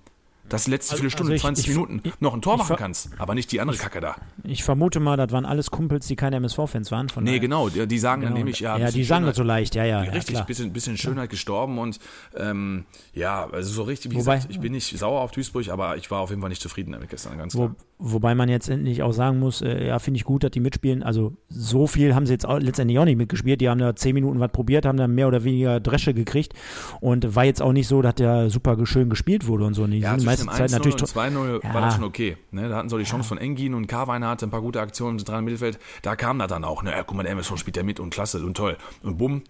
dass 0.49 0.65
du 0.65 0.71
letzte 0.71 0.93
also, 0.93 1.01
Viertelstunde, 1.01 1.33
also 1.33 1.35
ich, 1.35 1.41
20 1.41 1.67
ich, 1.67 1.73
Minuten 1.73 2.01
ich, 2.03 2.21
noch 2.21 2.33
ein 2.33 2.41
Tor 2.41 2.57
machen 2.57 2.75
kannst, 2.75 3.09
aber 3.17 3.35
nicht 3.35 3.51
die 3.51 3.61
andere 3.61 3.77
Kacke 3.77 3.99
da. 3.99 4.15
Ich 4.43 4.63
vermute 4.63 4.99
mal, 4.99 5.17
das 5.17 5.31
waren 5.31 5.45
alles 5.45 5.71
Kumpels, 5.71 6.07
die 6.07 6.15
keine 6.15 6.35
MSV-Fans 6.37 6.91
waren. 6.91 7.09
Von 7.09 7.23
nee, 7.23 7.39
genau, 7.39 7.69
die, 7.69 7.87
die 7.87 7.99
sagen 7.99 8.21
genau. 8.21 8.33
dann 8.33 8.37
nämlich, 8.37 8.59
ja. 8.59 8.77
Ja, 8.77 8.91
die 8.91 9.03
sagen 9.03 9.25
das 9.25 9.35
so 9.35 9.43
leicht, 9.43 9.75
ja, 9.75 9.85
ja. 9.85 10.01
Richtig, 10.01 10.35
ja, 10.35 10.43
bisschen, 10.43 10.71
bisschen 10.73 10.97
Schönheit 10.97 11.29
gestorben 11.29 11.79
und 11.79 11.99
ähm, 12.35 12.85
ja, 13.13 13.49
also 13.49 13.71
so 13.71 13.83
richtig, 13.83 14.11
wie 14.11 14.15
Wobei, 14.17 14.35
gesagt, 14.35 14.51
ich 14.51 14.59
bin 14.59 14.73
nicht 14.73 14.97
sauer 14.97 15.21
auf 15.21 15.31
Duisburg, 15.31 15.69
aber 15.69 15.97
ich 15.97 16.11
war 16.11 16.19
auf 16.19 16.29
jeden 16.29 16.41
Fall 16.41 16.49
nicht 16.49 16.61
zufrieden 16.61 16.91
damit 16.91 17.09
gestern, 17.09 17.37
ganz 17.37 17.53
klar. 17.53 17.75
Wo, 17.94 17.94
wobei 17.97 18.35
man 18.35 18.49
jetzt 18.49 18.69
endlich 18.69 19.03
auch 19.03 19.13
sagen 19.13 19.39
muss, 19.39 19.61
äh, 19.61 19.87
ja, 19.87 19.99
finde 19.99 20.17
ich 20.17 20.25
gut, 20.25 20.43
dass 20.43 20.51
die 20.51 20.59
mitspielen. 20.59 21.03
Also 21.03 21.33
so 21.49 21.87
viel 21.87 22.13
haben 22.13 22.25
sie 22.25 22.33
jetzt 22.33 22.45
auch, 22.45 22.59
letztendlich 22.59 22.99
auch 22.99 23.05
nicht 23.05 23.17
mitgespielt. 23.17 23.61
Die 23.61 23.69
haben 23.69 23.79
da 23.79 23.95
zehn 23.95 24.13
Minuten 24.13 24.39
was 24.39 24.51
probiert, 24.51 24.85
haben 24.85 24.97
dann 24.97 25.15
mehr 25.15 25.27
oder 25.27 25.43
weniger 25.43 25.79
Dresche 25.79 26.13
gekriegt 26.13 26.53
und 26.99 27.35
war 27.35 27.45
jetzt 27.45 27.61
auch 27.61 27.71
nicht 27.71 27.87
so, 27.87 28.01
dass 28.01 28.15
der 28.15 28.49
super 28.49 28.77
schön 28.85 29.09
gespielt 29.09 29.47
wurde 29.47 29.65
und 29.65 29.73
so. 29.73 29.87
Die 29.87 29.99
ja, 29.99 30.17
die 30.17 30.25
meiste 30.25 30.45
Zeit 30.47 30.71
natürlich 30.71 30.95
2-0 30.95 31.63
ja. 31.63 31.73
war 31.73 31.81
das 31.81 31.95
schon 31.95 32.03
okay. 32.03 32.37
Ne? 32.51 32.67
Da 32.67 32.77
hatten 32.77 32.89
so 32.89 32.97
die 32.97 33.05
Chance 33.05 33.29
von 33.29 33.37
Engin 33.37 33.73
und 33.73 33.87
Karweiner 33.87 34.27
hatte 34.27 34.45
ein 34.45 34.51
paar 34.51 34.61
gute 34.61 34.81
Aktionen 34.81 35.15
im 35.15 35.19
zentralen 35.19 35.45
Mittelfeld. 35.45 35.79
Da 36.01 36.15
kam 36.15 36.39
da 36.39 36.47
dann 36.47 36.63
auch. 36.63 36.83
Ne? 36.83 36.91
Ja, 36.91 37.03
guck 37.03 37.15
mal, 37.15 37.23
der 37.23 37.31
MSV 37.31 37.57
spielt 37.57 37.77
ja 37.77 37.83
mit 37.83 37.99
und 37.99 38.09
klasse 38.09 38.43
und 38.45 38.57
toll. 38.57 38.77
Und 39.03 39.17
bumm, 39.17 39.43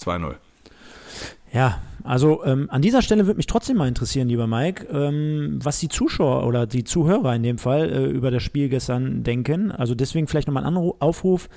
2-0. 0.00 0.36
Ja, 1.54 1.80
also 2.02 2.44
ähm, 2.44 2.68
an 2.68 2.82
dieser 2.82 3.00
Stelle 3.00 3.26
würde 3.26 3.36
mich 3.36 3.46
trotzdem 3.46 3.76
mal 3.76 3.86
interessieren, 3.86 4.28
lieber 4.28 4.48
Mike, 4.48 4.86
ähm, 4.92 5.60
was 5.62 5.78
die 5.78 5.88
Zuschauer 5.88 6.46
oder 6.46 6.66
die 6.66 6.82
Zuhörer 6.82 7.34
in 7.34 7.44
dem 7.44 7.58
Fall 7.58 7.90
äh, 7.90 8.04
über 8.06 8.32
das 8.32 8.42
Spiel 8.42 8.68
gestern 8.68 9.22
denken. 9.22 9.70
Also 9.70 9.94
deswegen 9.94 10.26
vielleicht 10.26 10.48
nochmal 10.48 10.66
ein 10.66 10.76
Aufruf. 10.76 11.48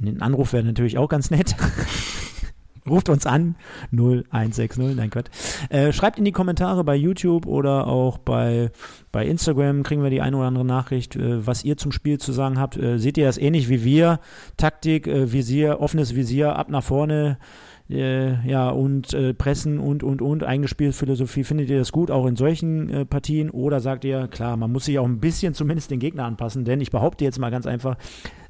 Ein 0.00 0.20
Anruf 0.20 0.52
wäre 0.52 0.64
natürlich 0.64 0.98
auch 0.98 1.08
ganz 1.08 1.30
nett. 1.30 1.56
Ruft 2.88 3.08
uns 3.08 3.26
an 3.26 3.56
0160, 3.92 4.94
nein 4.94 5.10
Gott. 5.10 5.30
Äh, 5.70 5.92
schreibt 5.92 6.18
in 6.18 6.24
die 6.24 6.32
Kommentare 6.32 6.84
bei 6.84 6.94
YouTube 6.94 7.46
oder 7.46 7.86
auch 7.86 8.18
bei, 8.18 8.70
bei 9.12 9.26
Instagram, 9.26 9.82
kriegen 9.82 10.02
wir 10.02 10.10
die 10.10 10.20
eine 10.20 10.36
oder 10.36 10.46
andere 10.46 10.64
Nachricht, 10.64 11.16
äh, 11.16 11.46
was 11.46 11.64
ihr 11.64 11.76
zum 11.76 11.92
Spiel 11.92 12.18
zu 12.18 12.32
sagen 12.32 12.58
habt. 12.58 12.76
Äh, 12.76 12.98
seht 12.98 13.16
ihr 13.16 13.24
das 13.24 13.38
ähnlich 13.38 13.68
wie 13.70 13.82
wir? 13.82 14.20
Taktik, 14.58 15.06
äh, 15.06 15.32
Visier, 15.32 15.80
offenes 15.80 16.14
Visier, 16.14 16.56
ab 16.56 16.68
nach 16.68 16.84
vorne 16.84 17.38
äh, 17.90 18.46
ja, 18.46 18.68
und 18.68 19.14
äh, 19.14 19.32
Pressen 19.32 19.78
und, 19.78 20.02
und, 20.02 20.20
und, 20.20 20.44
eingespielt 20.44 20.94
Philosophie. 20.94 21.44
Findet 21.44 21.70
ihr 21.70 21.78
das 21.78 21.92
gut, 21.92 22.10
auch 22.10 22.26
in 22.26 22.36
solchen 22.36 22.90
äh, 22.90 23.04
Partien? 23.06 23.50
Oder 23.50 23.80
sagt 23.80 24.04
ihr, 24.04 24.28
klar, 24.28 24.56
man 24.56 24.70
muss 24.70 24.84
sich 24.84 24.98
auch 24.98 25.06
ein 25.06 25.20
bisschen 25.20 25.54
zumindest 25.54 25.90
den 25.90 25.98
Gegner 25.98 26.24
anpassen? 26.24 26.64
Denn 26.64 26.80
ich 26.80 26.90
behaupte 26.90 27.24
jetzt 27.24 27.38
mal 27.38 27.50
ganz 27.50 27.66
einfach, 27.66 27.96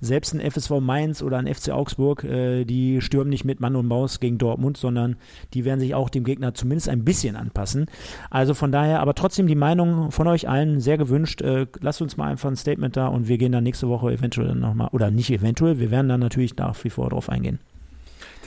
selbst 0.01 0.35
ein 0.35 0.41
FSV 0.41 0.81
Mainz 0.81 1.23
oder 1.23 1.39
ein 1.39 1.53
FC 1.53 1.71
Augsburg, 1.71 2.25
äh, 2.25 2.65
die 2.65 3.01
stürmen 3.01 3.31
nicht 3.31 3.45
mit 3.45 3.61
Mann 3.61 3.77
und 3.77 3.87
Maus 3.87 4.21
gegen 4.21 4.39
Dortmund, 4.39 4.77
sondern 4.77 5.17
die 5.55 5.65
werden 5.65 5.81
sich 5.81 5.95
auch 5.95 6.09
dem 6.09 6.25
Gegner 6.25 6.55
zumindest 6.55 6.89
ein 6.89 7.05
bisschen 7.05 7.37
anpassen. 7.37 7.87
Also 8.31 8.55
von 8.55 8.73
daher, 8.73 9.01
aber 9.01 9.15
trotzdem 9.15 9.47
die 9.47 9.55
Meinung 9.55 10.11
von 10.11 10.27
euch 10.27 10.49
allen 10.49 10.81
sehr 10.81 10.99
gewünscht. 10.99 11.43
Äh, 11.43 11.67
lasst 11.81 12.03
uns 12.03 12.17
mal 12.17 12.29
einfach 12.29 12.51
ein 12.51 12.57
Statement 12.57 12.97
da 12.97 13.09
und 13.09 13.29
wir 13.29 13.39
gehen 13.39 13.53
dann 13.53 13.65
nächste 13.65 13.89
Woche 13.89 14.13
eventuell 14.13 14.55
nochmal, 14.55 14.89
oder 14.93 15.11
nicht 15.11 15.31
eventuell, 15.31 15.79
wir 15.79 15.91
werden 15.91 16.09
dann 16.09 16.21
natürlich 16.21 16.57
nach 16.57 16.83
wie 16.85 16.91
vor 16.91 17.11
drauf 17.11 17.29
eingehen. 17.29 17.59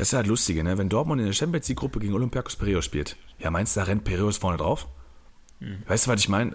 Das 0.02 0.08
ist 0.08 0.14
ja 0.14 0.18
halt 0.18 0.26
Lustige, 0.26 0.64
ne? 0.64 0.80
Wenn 0.80 0.90
Dortmund 0.90 1.22
in 1.22 1.28
der 1.28 1.34
Champions 1.34 1.68
League-Gruppe 1.68 2.00
gegen 2.00 2.16
Olympiakos 2.16 2.56
Piraeus 2.56 2.86
spielt, 2.86 3.18
ja, 3.38 3.52
meinst 3.52 3.76
du, 3.76 3.82
da 3.82 3.86
rennt 3.86 4.04
Piraeus 4.04 4.38
vorne 4.38 4.58
drauf? 4.58 4.88
Hm. 5.60 5.84
Weißt 5.86 6.08
du, 6.08 6.12
was 6.12 6.20
ich 6.20 6.28
meine? 6.28 6.52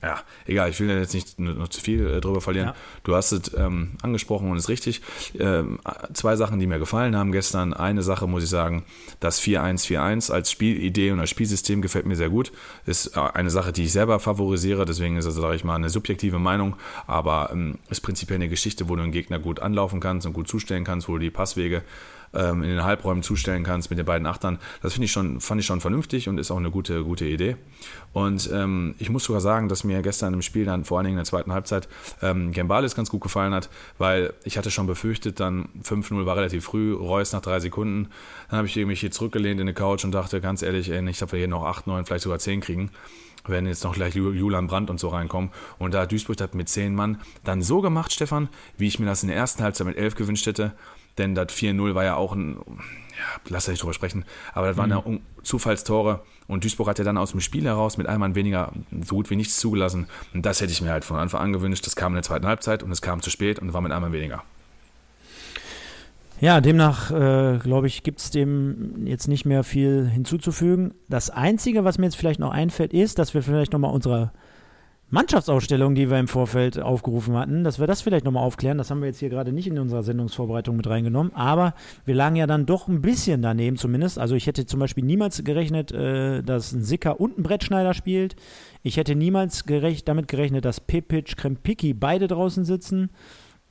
Ja, 0.00 0.20
egal, 0.46 0.70
ich 0.70 0.78
will 0.78 0.88
jetzt 0.90 1.12
nicht 1.12 1.36
noch 1.40 1.66
zu 1.66 1.80
viel 1.80 2.06
äh, 2.06 2.20
drüber 2.20 2.40
verlieren. 2.40 2.68
Ja. 2.68 2.74
Du 3.02 3.16
hast 3.16 3.32
es 3.32 3.52
ähm, 3.54 3.96
angesprochen 4.02 4.52
und 4.52 4.56
ist 4.56 4.68
richtig. 4.68 5.02
Ähm, 5.36 5.80
zwei 6.14 6.36
Sachen, 6.36 6.60
die 6.60 6.68
mir 6.68 6.78
gefallen 6.78 7.16
haben 7.16 7.32
gestern. 7.32 7.74
Eine 7.74 8.04
Sache 8.04 8.28
muss 8.28 8.44
ich 8.44 8.50
sagen, 8.50 8.84
das 9.18 9.42
4-1-4-1 9.42 10.30
als 10.30 10.52
Spielidee 10.52 11.10
und 11.10 11.18
als 11.18 11.30
Spielsystem 11.30 11.82
gefällt 11.82 12.06
mir 12.06 12.14
sehr 12.14 12.30
gut. 12.30 12.52
Ist 12.84 13.16
äh, 13.16 13.20
eine 13.20 13.50
Sache, 13.50 13.72
die 13.72 13.82
ich 13.82 13.92
selber 13.92 14.20
favorisiere, 14.20 14.84
deswegen 14.84 15.16
ist 15.16 15.24
das, 15.24 15.34
sage 15.34 15.56
ich 15.56 15.64
mal, 15.64 15.74
eine 15.74 15.90
subjektive 15.90 16.38
Meinung, 16.38 16.76
aber 17.08 17.50
ähm, 17.52 17.80
ist 17.90 18.02
prinzipiell 18.02 18.36
eine 18.36 18.48
Geschichte, 18.48 18.88
wo 18.88 18.94
du 18.94 19.02
einen 19.02 19.10
Gegner 19.10 19.40
gut 19.40 19.58
anlaufen 19.58 19.98
kannst 19.98 20.24
und 20.24 20.34
gut 20.34 20.46
zustellen 20.46 20.84
kannst, 20.84 21.08
wo 21.08 21.14
du 21.14 21.18
die 21.18 21.30
Passwege 21.30 21.82
ähm, 22.36 22.62
in 22.62 22.70
den 22.70 22.84
Halbräumen 22.84 23.22
zustellen 23.22 23.64
kannst 23.64 23.90
mit 23.90 23.98
den 23.98 24.06
beiden 24.06 24.26
Achtern. 24.26 24.58
Das 24.82 24.92
finde 24.92 25.06
ich 25.06 25.12
schon, 25.12 25.40
fand 25.40 25.60
ich 25.60 25.66
schon 25.66 25.80
vernünftig 25.80 26.28
und 26.28 26.38
ist 26.38 26.50
auch 26.50 26.56
eine 26.56 26.70
gute, 26.70 27.02
gute 27.02 27.24
Idee. 27.24 27.56
Und 28.12 28.50
ähm, 28.52 28.94
ich 28.98 29.10
muss 29.10 29.24
sogar 29.24 29.40
sagen, 29.40 29.68
dass 29.68 29.84
mir 29.84 30.02
gestern 30.02 30.34
im 30.34 30.42
Spiel 30.42 30.64
dann 30.64 30.84
vor 30.84 30.98
allen 30.98 31.06
Dingen 31.06 31.16
in 31.16 31.24
der 31.24 31.26
zweiten 31.26 31.52
Halbzeit 31.52 31.88
ähm, 32.22 32.52
Gembalis 32.52 32.94
ganz 32.94 33.10
gut 33.10 33.20
gefallen 33.20 33.52
hat, 33.52 33.68
weil 33.98 34.32
ich 34.44 34.58
hatte 34.58 34.70
schon 34.70 34.86
befürchtet, 34.86 35.40
dann 35.40 35.68
5-0 35.82 36.26
war 36.26 36.36
relativ 36.36 36.64
früh, 36.64 36.94
Reus 36.94 37.32
nach 37.32 37.42
drei 37.42 37.60
Sekunden. 37.60 38.08
Dann 38.50 38.58
habe 38.58 38.68
ich 38.68 38.76
mich 38.76 39.00
hier 39.00 39.10
zurückgelehnt 39.10 39.60
in 39.60 39.66
die 39.66 39.72
Couch 39.72 40.04
und 40.04 40.12
dachte, 40.12 40.40
ganz 40.40 40.62
ehrlich, 40.62 40.90
ey, 40.90 41.02
nicht, 41.02 41.20
dass 41.20 41.32
wir 41.32 41.38
hier 41.38 41.48
noch 41.48 41.64
8, 41.64 41.86
9, 41.86 42.04
vielleicht 42.04 42.24
sogar 42.24 42.38
10 42.38 42.60
kriegen 42.60 42.90
werden 43.48 43.66
jetzt 43.66 43.84
noch 43.84 43.94
gleich 43.94 44.14
Julian 44.14 44.66
Brandt 44.66 44.90
und 44.90 44.98
so 44.98 45.08
reinkommen. 45.08 45.50
Und 45.78 45.94
da 45.94 46.06
Duisburg 46.06 46.40
hat 46.40 46.54
mit 46.54 46.68
zehn 46.68 46.94
Mann 46.94 47.20
dann 47.44 47.62
so 47.62 47.80
gemacht, 47.80 48.12
Stefan, 48.12 48.48
wie 48.76 48.88
ich 48.88 48.98
mir 48.98 49.06
das 49.06 49.22
in 49.22 49.28
der 49.28 49.36
ersten 49.36 49.62
Halbzeit 49.62 49.86
mit 49.86 49.96
elf 49.96 50.14
gewünscht 50.14 50.46
hätte. 50.46 50.72
Denn 51.18 51.34
das 51.34 51.48
4-0 51.48 51.94
war 51.94 52.04
ja 52.04 52.16
auch 52.16 52.32
ein, 52.34 52.56
ja, 52.56 53.40
lass 53.48 53.68
nicht 53.68 53.82
drüber 53.82 53.94
sprechen, 53.94 54.24
aber 54.52 54.68
das 54.68 54.76
waren 54.76 54.90
mhm. 54.90 55.12
ja 55.12 55.18
Zufallstore. 55.42 56.22
Und 56.48 56.62
Duisburg 56.62 56.88
hat 56.88 56.98
ja 56.98 57.04
dann 57.04 57.18
aus 57.18 57.32
dem 57.32 57.40
Spiel 57.40 57.64
heraus 57.64 57.96
mit 57.96 58.06
einem 58.06 58.20
Mann 58.20 58.34
weniger 58.34 58.72
so 59.04 59.16
gut 59.16 59.30
wie 59.30 59.36
nichts 59.36 59.58
zugelassen. 59.58 60.06
Und 60.32 60.46
das 60.46 60.60
hätte 60.60 60.72
ich 60.72 60.80
mir 60.80 60.92
halt 60.92 61.04
von 61.04 61.18
Anfang 61.18 61.40
an 61.40 61.52
gewünscht. 61.52 61.84
Das 61.86 61.96
kam 61.96 62.12
in 62.12 62.16
der 62.16 62.22
zweiten 62.22 62.46
Halbzeit 62.46 62.82
und 62.82 62.92
es 62.92 63.02
kam 63.02 63.20
zu 63.20 63.30
spät 63.30 63.58
und 63.58 63.72
war 63.72 63.80
mit 63.80 63.90
einem 63.90 64.02
Mann 64.02 64.12
weniger. 64.12 64.44
Ja, 66.38 66.60
demnach, 66.60 67.10
äh, 67.10 67.58
glaube 67.58 67.86
ich, 67.86 68.02
gibt 68.02 68.20
es 68.20 68.30
dem 68.30 69.06
jetzt 69.06 69.26
nicht 69.26 69.46
mehr 69.46 69.64
viel 69.64 70.06
hinzuzufügen. 70.06 70.92
Das 71.08 71.30
Einzige, 71.30 71.84
was 71.84 71.96
mir 71.96 72.06
jetzt 72.06 72.16
vielleicht 72.16 72.40
noch 72.40 72.50
einfällt, 72.50 72.92
ist, 72.92 73.18
dass 73.18 73.32
wir 73.32 73.42
vielleicht 73.42 73.72
nochmal 73.72 73.92
unsere 73.92 74.32
Mannschaftsausstellung, 75.08 75.94
die 75.94 76.10
wir 76.10 76.18
im 76.18 76.26
Vorfeld 76.26 76.80
aufgerufen 76.80 77.36
hatten, 77.36 77.62
dass 77.62 77.78
wir 77.78 77.86
das 77.86 78.02
vielleicht 78.02 78.24
nochmal 78.24 78.42
aufklären. 78.42 78.76
Das 78.76 78.90
haben 78.90 79.00
wir 79.00 79.06
jetzt 79.06 79.20
hier 79.20 79.28
gerade 79.28 79.52
nicht 79.52 79.68
in 79.68 79.78
unserer 79.78 80.02
Sendungsvorbereitung 80.02 80.76
mit 80.76 80.88
reingenommen, 80.88 81.32
aber 81.32 81.74
wir 82.04 82.16
lagen 82.16 82.34
ja 82.34 82.48
dann 82.48 82.66
doch 82.66 82.88
ein 82.88 83.02
bisschen 83.02 83.40
daneben 83.40 83.76
zumindest. 83.76 84.18
Also 84.18 84.34
ich 84.34 84.48
hätte 84.48 84.66
zum 84.66 84.80
Beispiel 84.80 85.04
niemals 85.04 85.44
gerechnet, 85.44 85.92
äh, 85.92 86.42
dass 86.42 86.72
ein 86.72 86.82
Sicker 86.82 87.20
und 87.20 87.38
ein 87.38 87.44
Brettschneider 87.44 87.94
spielt. 87.94 88.34
Ich 88.82 88.96
hätte 88.96 89.14
niemals 89.14 89.64
gerecht, 89.64 90.08
damit 90.08 90.26
gerechnet, 90.26 90.64
dass 90.64 90.80
Pepic, 90.80 91.36
Krempicki 91.36 91.94
beide 91.94 92.26
draußen 92.26 92.64
sitzen. 92.64 93.10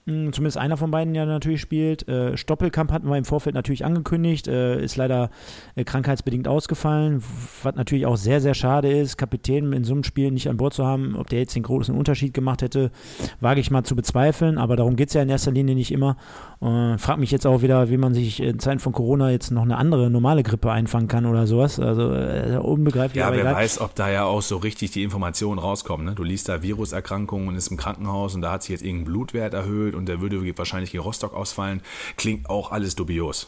Hm, 0.08 0.34
zumindest 0.34 0.58
einer 0.58 0.78
von 0.78 0.92
beiden 0.92 1.16
ja 1.16 1.26
natürlich 1.26 1.62
spielt. 1.62 2.08
Äh, 2.08 2.38
Stoppelkamp 2.38 2.92
hatten 2.92 3.10
wir 3.10 3.18
im 3.18 3.26
Vorfeld 3.26 3.56
natürlich 3.56 3.86
angekündigt, 3.86 4.48
äh, 4.48 4.80
ist 4.80 4.98
leider 4.98 5.32
äh, 5.76 5.84
krankheitsbedingt 5.84 6.48
ausgefallen, 6.48 7.24
was 7.64 7.74
natürlich 7.74 8.06
auch 8.06 8.16
sehr, 8.16 8.40
sehr 8.40 8.54
schade 8.54 8.92
ist, 8.92 9.18
Kapitän 9.18 9.74
in 9.74 9.84
so 9.84 9.94
einem 9.94 10.04
Spiel 10.04 10.30
nicht 10.30 10.48
an 10.48 10.58
Bord 10.58 10.76
zu 10.76 10.86
haben. 10.86 11.16
Ob 11.16 11.30
der 11.30 11.40
jetzt 11.40 11.56
den 11.56 11.64
großen 11.64 11.96
Unterschied 11.96 12.36
gemacht 12.36 12.62
hätte, 12.62 12.92
wage 13.40 13.60
ich 13.60 13.72
mal 13.72 13.84
zu 13.84 13.96
bezweifeln, 13.96 14.60
aber 14.60 14.76
darum 14.76 14.96
geht 14.96 15.08
es 15.08 15.16
ja 15.16 15.24
in 15.24 15.30
erster 15.30 15.52
Linie 15.52 15.74
nicht 15.74 15.92
immer. 15.92 16.18
Äh, 16.66 16.98
frag 16.98 17.20
mich 17.20 17.30
jetzt 17.30 17.46
auch 17.46 17.62
wieder, 17.62 17.92
wie 17.92 17.98
man 17.98 18.16
sich 18.16 18.40
in 18.40 18.58
Zeiten 18.58 18.80
von 18.80 18.92
Corona 18.92 19.30
jetzt 19.30 19.52
noch 19.52 19.62
eine 19.62 19.78
andere 19.78 20.10
normale 20.10 20.42
Grippe 20.42 20.72
einfangen 20.72 21.08
kann 21.08 21.28
oder 21.28 21.46
sowas. 21.46 21.80
Also 21.80 22.12
äh, 22.12 22.58
unbegreiflich. 22.58 23.20
Ja, 23.20 23.32
wer 23.32 23.42
egal. 23.42 23.54
weiß, 23.54 23.82
ob 23.82 23.94
da 23.94 24.10
ja 24.10 24.24
auch 24.24 24.42
so 24.42 24.58
richtig 24.58 24.90
die 24.90 25.04
Informationen 25.04 25.60
rauskommen. 25.60 26.08
Ne? 26.08 26.16
Du 26.16 26.24
liest 26.24 26.50
da 26.50 26.64
Viruserkrankungen 26.64 27.50
und 27.50 27.56
ist 27.56 27.68
im 27.68 27.78
Krankenhaus 27.78 28.34
und 28.34 28.42
da 28.42 28.52
hat 28.52 28.64
sich 28.64 28.72
jetzt 28.72 28.84
irgendein 28.84 29.06
Blutwert 29.06 29.54
erhöht 29.54 29.94
und 29.94 30.08
der 30.08 30.22
würde 30.22 30.58
wahrscheinlich 30.58 30.92
gegen 30.92 31.04
Rostock 31.04 31.36
ausfallen. 31.36 31.82
Klingt 32.18 32.50
auch 32.50 32.72
alles 32.72 32.96
dubios. 32.96 33.48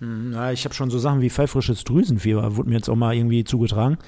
Hm, 0.00 0.32
ja, 0.32 0.50
ich 0.50 0.64
habe 0.64 0.74
schon 0.74 0.90
so 0.90 0.98
Sachen 0.98 1.20
wie 1.20 1.30
pfeifrisches 1.30 1.84
Drüsenfieber, 1.84 2.56
wurde 2.56 2.70
mir 2.70 2.76
jetzt 2.76 2.88
auch 2.88 2.96
mal 2.96 3.14
irgendwie 3.14 3.44
zugetragen. 3.44 3.98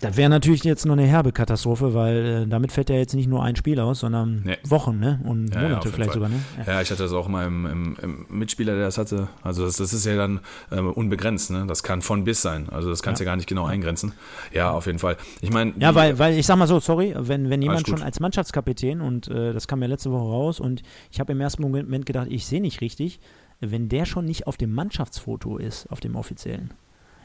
Das 0.00 0.16
wäre 0.16 0.30
natürlich 0.30 0.64
jetzt 0.64 0.86
noch 0.86 0.94
eine 0.94 1.06
herbe 1.06 1.32
Katastrophe, 1.32 1.94
weil 1.94 2.16
äh, 2.44 2.46
damit 2.46 2.72
fällt 2.72 2.90
ja 2.90 2.96
jetzt 2.96 3.14
nicht 3.14 3.28
nur 3.28 3.42
ein 3.42 3.56
Spiel 3.56 3.80
aus, 3.80 4.00
sondern 4.00 4.42
nee. 4.44 4.56
Wochen 4.64 4.98
ne? 4.98 5.20
und 5.24 5.54
ja, 5.54 5.62
Monate 5.62 5.88
ja, 5.88 5.94
vielleicht 5.94 6.12
sogar. 6.12 6.28
Ne? 6.28 6.40
Ja. 6.58 6.74
ja. 6.74 6.82
ich 6.82 6.90
hatte 6.90 7.02
das 7.02 7.12
auch 7.12 7.28
mal 7.28 7.46
im, 7.46 7.66
im, 7.66 7.96
im, 8.02 8.26
Mitspieler, 8.28 8.74
der 8.74 8.84
das 8.84 8.98
hatte. 8.98 9.28
Also 9.42 9.64
das, 9.64 9.76
das 9.76 9.92
ist 9.92 10.06
ja 10.06 10.16
dann 10.16 10.40
äh, 10.70 10.80
unbegrenzt. 10.80 11.50
Ne? 11.50 11.64
Das 11.66 11.82
kann 11.82 12.02
von 12.02 12.24
bis 12.24 12.42
sein. 12.42 12.68
Also 12.68 12.90
das 12.90 13.02
kannst 13.02 13.20
du 13.20 13.24
ja. 13.24 13.30
gar 13.30 13.36
nicht 13.36 13.48
genau 13.48 13.66
eingrenzen. 13.66 14.12
Ja, 14.52 14.70
auf 14.70 14.86
jeden 14.86 14.98
Fall. 14.98 15.16
Ich 15.40 15.50
meine. 15.50 15.72
Ja, 15.78 15.94
weil, 15.94 16.18
weil 16.18 16.38
ich 16.38 16.46
sag 16.46 16.56
mal 16.56 16.66
so, 16.66 16.80
sorry, 16.80 17.14
wenn, 17.16 17.50
wenn 17.50 17.62
jemand 17.62 17.88
schon 17.88 18.02
als 18.02 18.20
Mannschaftskapitän 18.20 19.00
und 19.00 19.28
äh, 19.28 19.52
das 19.52 19.68
kam 19.68 19.82
ja 19.82 19.88
letzte 19.88 20.10
Woche 20.12 20.30
raus 20.30 20.60
und 20.60 20.82
ich 21.10 21.20
habe 21.20 21.32
im 21.32 21.40
ersten 21.40 21.62
Moment 21.62 22.06
gedacht, 22.06 22.28
ich 22.30 22.46
sehe 22.46 22.60
nicht 22.60 22.80
richtig, 22.80 23.20
wenn 23.60 23.88
der 23.88 24.04
schon 24.04 24.24
nicht 24.24 24.46
auf 24.46 24.56
dem 24.56 24.72
Mannschaftsfoto 24.72 25.56
ist, 25.56 25.90
auf 25.90 26.00
dem 26.00 26.14
offiziellen 26.14 26.72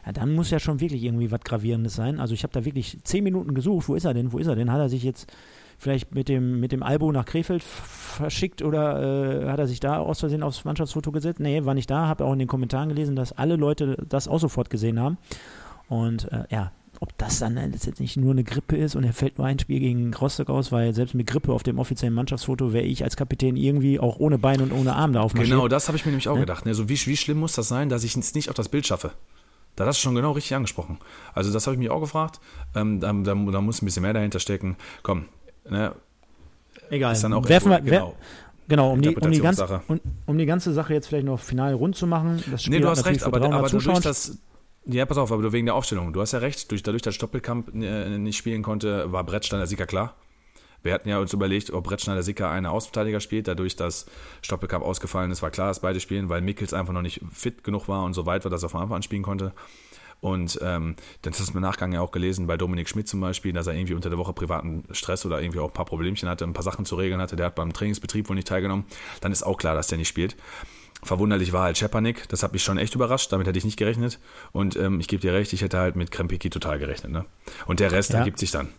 ja, 0.06 0.12
dann 0.12 0.34
muss 0.34 0.50
ja 0.50 0.60
schon 0.60 0.80
wirklich 0.80 1.04
irgendwie 1.04 1.32
was 1.32 1.42
Gravierendes 1.42 1.96
sein. 1.96 2.20
Also 2.20 2.34
ich 2.34 2.44
habe 2.44 2.54
da 2.54 2.66
wirklich 2.66 2.98
zehn 3.04 3.24
Minuten 3.24 3.54
gesucht, 3.54 3.88
wo 3.88 3.96
ist 3.96 4.06
er 4.06 4.14
denn, 4.14 4.34
wo 4.34 4.38
ist 4.38 4.48
er 4.48 4.56
denn? 4.56 4.72
Hat 4.72 4.80
er 4.80 4.90
sich 4.90 5.04
jetzt 5.04 5.32
vielleicht 5.78 6.14
mit 6.14 6.30
dem, 6.30 6.60
mit 6.60 6.72
dem 6.72 6.84
Albo 6.84 7.12
nach 7.12 7.26
Krefeld 7.26 7.64
verschickt 7.64 8.62
oder 8.62 9.44
äh, 9.44 9.50
hat 9.50 9.60
er 9.60 9.68
sich 9.68 9.80
da 9.80 9.98
aus 9.98 10.20
Versehen 10.20 10.44
aufs 10.44 10.66
Mannschaftsfoto 10.66 11.12
gesetzt? 11.12 11.40
Nee, 11.40 11.66
war 11.66 11.74
nicht 11.74 11.90
da. 11.90 12.08
Habe 12.08 12.26
auch 12.26 12.34
in 12.34 12.40
den 12.40 12.48
Kommentaren 12.48 12.90
gelesen, 12.90 13.16
dass 13.16 13.32
alle 13.32 13.56
Leute 13.56 13.98
das 14.08 14.28
auch 14.28 14.40
sofort 14.40 14.70
gesehen 14.70 15.00
haben. 15.00 15.18
Und 15.88 16.32
äh, 16.32 16.44
ja, 16.50 16.72
ob 17.00 17.18
das 17.18 17.40
dann 17.40 17.58
jetzt 17.58 18.00
nicht 18.00 18.18
nur 18.18 18.32
eine 18.32 18.44
Grippe 18.44 18.78
ist 18.78 18.96
und 18.96 19.04
er 19.04 19.14
fällt 19.14 19.38
nur 19.38 19.48
ein 19.48 19.60
Spiel 19.60 19.80
gegen 19.80 20.14
Rostock 20.14 20.50
aus, 20.50 20.72
weil 20.72 20.94
selbst 20.94 21.16
mit 21.16 21.28
Grippe 21.28 21.52
auf 21.52 21.64
dem 21.64 21.80
offiziellen 21.80 22.14
Mannschaftsfoto 22.14 22.72
wäre 22.72 22.86
ich 22.86 23.04
als 23.04 23.18
Kapitän 23.18 23.58
irgendwie 23.58 24.00
auch 24.00 24.20
ohne 24.20 24.38
Bein 24.38 24.62
und 24.62 24.72
ohne 24.72 24.96
Arm 24.96 25.12
da 25.14 25.22
aufmarschiert. 25.22 25.58
Genau, 25.58 25.68
das 25.68 25.88
habe 25.88 25.98
ich 25.98 26.06
mir 26.06 26.12
nämlich 26.12 26.30
auch 26.30 26.36
ja? 26.36 26.42
gedacht. 26.42 26.66
Ne? 26.66 26.74
So 26.74 26.88
wie, 26.88 26.98
wie 27.06 27.18
schlimm 27.18 27.40
muss 27.40 27.54
das 27.54 27.68
sein, 27.68 27.90
dass 27.90 28.04
ich 28.04 28.16
es 28.16 28.36
nicht 28.36 28.50
auf 28.50 28.56
das 28.56 28.70
Bild 28.70 28.88
schaffe? 28.88 29.12
Da 29.76 29.86
hast 29.86 30.00
du 30.00 30.04
schon 30.04 30.16
genau 30.16 30.32
richtig 30.32 30.56
angesprochen. 30.56 31.00
Also 31.34 31.52
das 31.52 31.66
habe 31.66 31.76
ich 31.76 31.80
mich 31.80 31.90
auch 31.90 32.00
gefragt. 32.00 32.40
Ähm, 32.76 33.00
da, 33.00 33.12
da, 33.12 33.34
da, 33.34 33.62
muss 33.62 33.82
ein 33.82 33.86
bisschen 33.86 34.04
mehr 34.04 34.14
dahinter 34.14 34.40
stecken. 34.40 34.78
Komm, 35.02 35.26
ne? 35.68 35.94
Egal. 36.90 37.14
Ist 37.14 37.24
dann 37.24 37.34
auch 37.34 37.48
Werfen 37.48 37.72
wir, 37.72 37.82
genau. 37.82 38.16
Genau, 38.68 38.92
um 38.92 39.02
die, 39.02 39.16
um, 39.16 39.32
die 39.32 39.42
ganze, 39.42 39.82
um, 39.88 40.00
um, 40.26 40.38
die 40.38 40.46
ganze 40.46 40.72
Sache 40.74 40.94
jetzt 40.94 41.08
vielleicht 41.08 41.26
noch 41.26 41.40
final 41.40 41.74
rund 41.74 41.96
zu 41.96 42.08
machen. 42.08 42.42
Das 42.50 42.64
Spiel 42.64 42.76
nee, 42.76 42.82
du 42.82 42.90
hast 42.90 43.06
recht, 43.06 43.24
aber, 43.24 43.42
aber 43.42 43.68
dadurch, 43.68 44.00
dass, 44.00 44.38
ja, 44.86 45.06
pass 45.06 45.18
auf, 45.18 45.32
aber 45.32 45.52
wegen 45.52 45.66
der 45.66 45.76
Aufstellung. 45.76 46.14
Du 46.14 46.22
hast 46.22 46.32
ja 46.32 46.40
recht, 46.40 46.72
durch, 46.72 46.82
dadurch, 46.82 47.02
dass 47.02 47.14
Stoppelkamp 47.14 47.74
äh, 47.76 48.18
nicht 48.18 48.38
spielen 48.38 48.64
konnte, 48.64 49.12
war 49.12 49.24
Brettstein 49.26 49.60
der 49.60 49.68
Sieger 49.68 49.86
klar. 49.86 50.16
Wir 50.84 50.94
hatten 50.94 51.10
ja 51.10 51.18
uns 51.20 51.34
überlegt, 51.34 51.72
ob 51.72 51.86
Brett 51.86 52.02
Schneider-Sicker 52.02 52.50
eine 52.50 52.72
Außenverteidiger 52.72 53.20
spielt. 53.20 53.48
Dadurch, 53.48 53.76
dass 53.76 54.06
Stoppelkamp 54.42 54.84
ausgefallen 54.86 55.32
ist, 55.32 55.42
war 55.42 55.50
klar, 55.50 55.70
dass 55.70 55.80
beide 55.80 56.00
spielen, 56.00 56.30
weil 56.30 56.42
Mickels 56.42 56.74
einfach 56.74 56.94
noch 56.94 57.02
nicht 57.02 57.22
fit 57.32 57.64
genug 57.64 57.88
war 57.88 58.04
und 58.04 58.14
so 58.14 58.26
weit 58.26 58.44
war, 58.44 58.52
dass 58.52 58.64
er 58.64 58.70
von 58.70 58.82
Anfang 58.82 58.98
an 58.98 59.04
spielen 59.04 59.24
konnte. 59.24 59.54
Und 60.24 60.58
ähm, 60.62 60.96
das 61.22 61.40
hast 61.40 61.50
du 61.50 61.56
im 61.56 61.62
Nachgang 61.62 61.92
ja 61.92 62.00
auch 62.00 62.12
gelesen 62.12 62.48
bei 62.48 62.56
Dominik 62.56 62.88
Schmidt 62.88 63.10
zum 63.10 63.20
Beispiel, 63.20 63.52
dass 63.52 63.68
er 63.68 63.74
irgendwie 63.74 63.94
unter 63.94 64.10
der 64.10 64.18
Woche 64.18 64.32
privaten 64.32 64.86
Stress 64.92 65.26
oder 65.26 65.42
irgendwie 65.42 65.60
auch 65.60 65.68
ein 65.68 65.74
paar 65.74 65.84
Problemchen 65.84 66.30
hatte, 66.30 66.46
ein 66.46 66.54
paar 66.54 66.64
Sachen 66.64 66.86
zu 66.86 66.96
regeln 66.96 67.20
hatte. 67.20 67.36
Der 67.36 67.48
hat 67.48 67.56
beim 67.56 67.74
Trainingsbetrieb 67.74 68.30
wohl 68.30 68.36
nicht 68.36 68.48
teilgenommen. 68.48 68.86
Dann 69.20 69.34
ist 69.34 69.44
auch 69.44 69.58
klar, 69.58 69.76
dass 69.76 69.88
der 69.88 69.98
nicht 69.98 70.08
spielt. 70.08 70.38
Verwunderlich 71.04 71.52
war 71.52 71.64
halt 71.64 71.78
Schepanik, 71.78 72.30
das 72.30 72.42
hat 72.42 72.54
mich 72.54 72.64
schon 72.64 72.78
echt 72.78 72.96
überrascht, 72.96 73.34
damit 73.34 73.48
hätte 73.48 73.58
ich 73.58 73.66
nicht 73.66 73.76
gerechnet. 73.78 74.20
Und 74.54 74.78
ähm, 74.78 75.02
ich 75.02 75.10
gebe 75.10 75.22
dir 75.22 75.34
recht, 75.34 75.52
ich 75.52 75.62
hätte 75.62 75.78
halt 75.78 75.98
mit 75.98 76.12
Krempiki 76.12 76.50
total 76.50 76.80
gerechnet. 76.80 77.12
Ne? 77.12 77.26
Und 77.66 77.82
der 77.82 77.92
Rest 77.92 78.12
ja. 78.12 78.20
ergibt 78.20 78.40
sich 78.40 78.52
dann. 78.52 78.70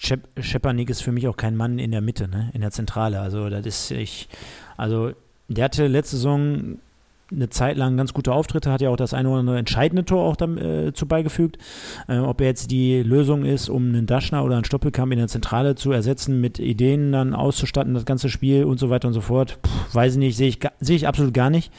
Schep 0.00 0.28
ist 0.88 1.02
für 1.02 1.12
mich 1.12 1.28
auch 1.28 1.36
kein 1.36 1.56
Mann 1.56 1.78
in 1.78 1.90
der 1.90 2.00
Mitte, 2.00 2.26
ne? 2.26 2.50
in 2.54 2.62
der 2.62 2.70
Zentrale. 2.70 3.20
Also 3.20 3.50
das 3.50 3.66
ist 3.66 3.90
ich, 3.90 4.28
also 4.78 5.12
der 5.48 5.66
hatte 5.66 5.86
letzte 5.88 6.16
Saison 6.16 6.78
eine 7.30 7.50
Zeit 7.50 7.76
lang 7.76 7.96
ganz 7.96 8.12
gute 8.12 8.32
Auftritte, 8.32 8.72
hat 8.72 8.80
ja 8.80 8.88
auch 8.88 8.96
das 8.96 9.14
eine 9.14 9.28
oder 9.28 9.40
andere 9.40 9.58
entscheidende 9.58 10.04
Tor 10.04 10.24
auch 10.24 10.36
dazu 10.36 11.04
äh, 11.04 11.08
beigefügt. 11.08 11.58
Äh, 12.08 12.18
ob 12.18 12.40
er 12.40 12.48
jetzt 12.48 12.70
die 12.70 13.02
Lösung 13.02 13.44
ist, 13.44 13.68
um 13.68 13.88
einen 13.88 14.06
Daschner 14.06 14.42
oder 14.42 14.54
einen 14.54 14.64
Stoppelkamp 14.64 15.12
in 15.12 15.18
der 15.18 15.28
Zentrale 15.28 15.74
zu 15.74 15.92
ersetzen, 15.92 16.40
mit 16.40 16.58
Ideen 16.58 17.12
dann 17.12 17.34
auszustatten, 17.34 17.94
das 17.94 18.06
ganze 18.06 18.30
Spiel 18.30 18.64
und 18.64 18.80
so 18.80 18.90
weiter 18.90 19.06
und 19.06 19.14
so 19.14 19.20
fort, 19.20 19.58
Puh, 19.62 19.70
weiß 19.92 20.14
ich 20.14 20.18
nicht, 20.18 20.36
sehe 20.36 20.48
ich, 20.48 20.60
seh 20.80 20.94
ich 20.94 21.06
absolut 21.06 21.34
gar 21.34 21.50
nicht. 21.50 21.70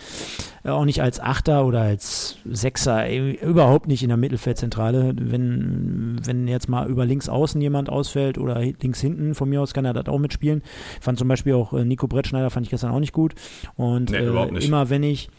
Äh, 0.63 0.69
auch 0.69 0.85
nicht 0.85 1.01
als 1.01 1.19
Achter 1.19 1.65
oder 1.65 1.81
als 1.81 2.37
Sechser, 2.45 3.07
äh, 3.07 3.31
überhaupt 3.31 3.87
nicht 3.87 4.03
in 4.03 4.09
der 4.09 4.17
Mittelfeldzentrale. 4.17 5.13
Wenn, 5.17 6.19
wenn 6.23 6.47
jetzt 6.47 6.69
mal 6.69 6.87
über 6.87 7.05
links 7.05 7.29
außen 7.29 7.59
jemand 7.61 7.89
ausfällt 7.89 8.37
oder 8.37 8.59
links 8.59 9.01
hinten, 9.01 9.35
von 9.35 9.49
mir 9.49 9.61
aus 9.61 9.73
kann 9.73 9.85
er 9.85 9.93
das 9.93 10.07
auch 10.07 10.19
mitspielen. 10.19 10.61
Ich 10.97 11.03
fand 11.03 11.17
zum 11.17 11.27
Beispiel 11.27 11.53
auch 11.53 11.73
äh, 11.73 11.85
Nico 11.85 12.07
Brettschneider 12.07 12.49
fand 12.49 12.65
ich 12.65 12.71
gestern 12.71 12.91
auch 12.91 12.99
nicht 12.99 13.13
gut. 13.13 13.33
Und 13.75 14.11
nee, 14.11 14.17
äh, 14.17 14.65
immer 14.65 14.89
wenn 14.89 15.03
ich 15.03 15.29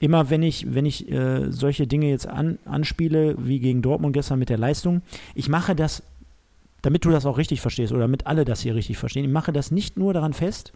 immer 0.00 0.28
wenn 0.28 0.42
ich, 0.42 0.74
wenn 0.74 0.86
ich 0.86 1.10
äh, 1.10 1.50
solche 1.50 1.86
Dinge 1.86 2.08
jetzt 2.10 2.26
an, 2.26 2.58
anspiele, 2.64 3.36
wie 3.38 3.60
gegen 3.60 3.80
Dortmund 3.80 4.12
gestern 4.12 4.38
mit 4.38 4.48
der 4.48 4.58
Leistung, 4.58 5.02
ich 5.34 5.48
mache 5.48 5.74
das, 5.74 6.02
damit 6.82 7.04
du 7.04 7.10
das 7.10 7.24
auch 7.26 7.38
richtig 7.38 7.60
verstehst 7.60 7.92
oder 7.92 8.02
damit 8.02 8.26
alle 8.26 8.44
das 8.44 8.60
hier 8.60 8.74
richtig 8.74 8.98
verstehen, 8.98 9.24
ich 9.24 9.30
mache 9.30 9.52
das 9.52 9.70
nicht 9.70 9.96
nur 9.96 10.12
daran 10.12 10.32
fest, 10.32 10.72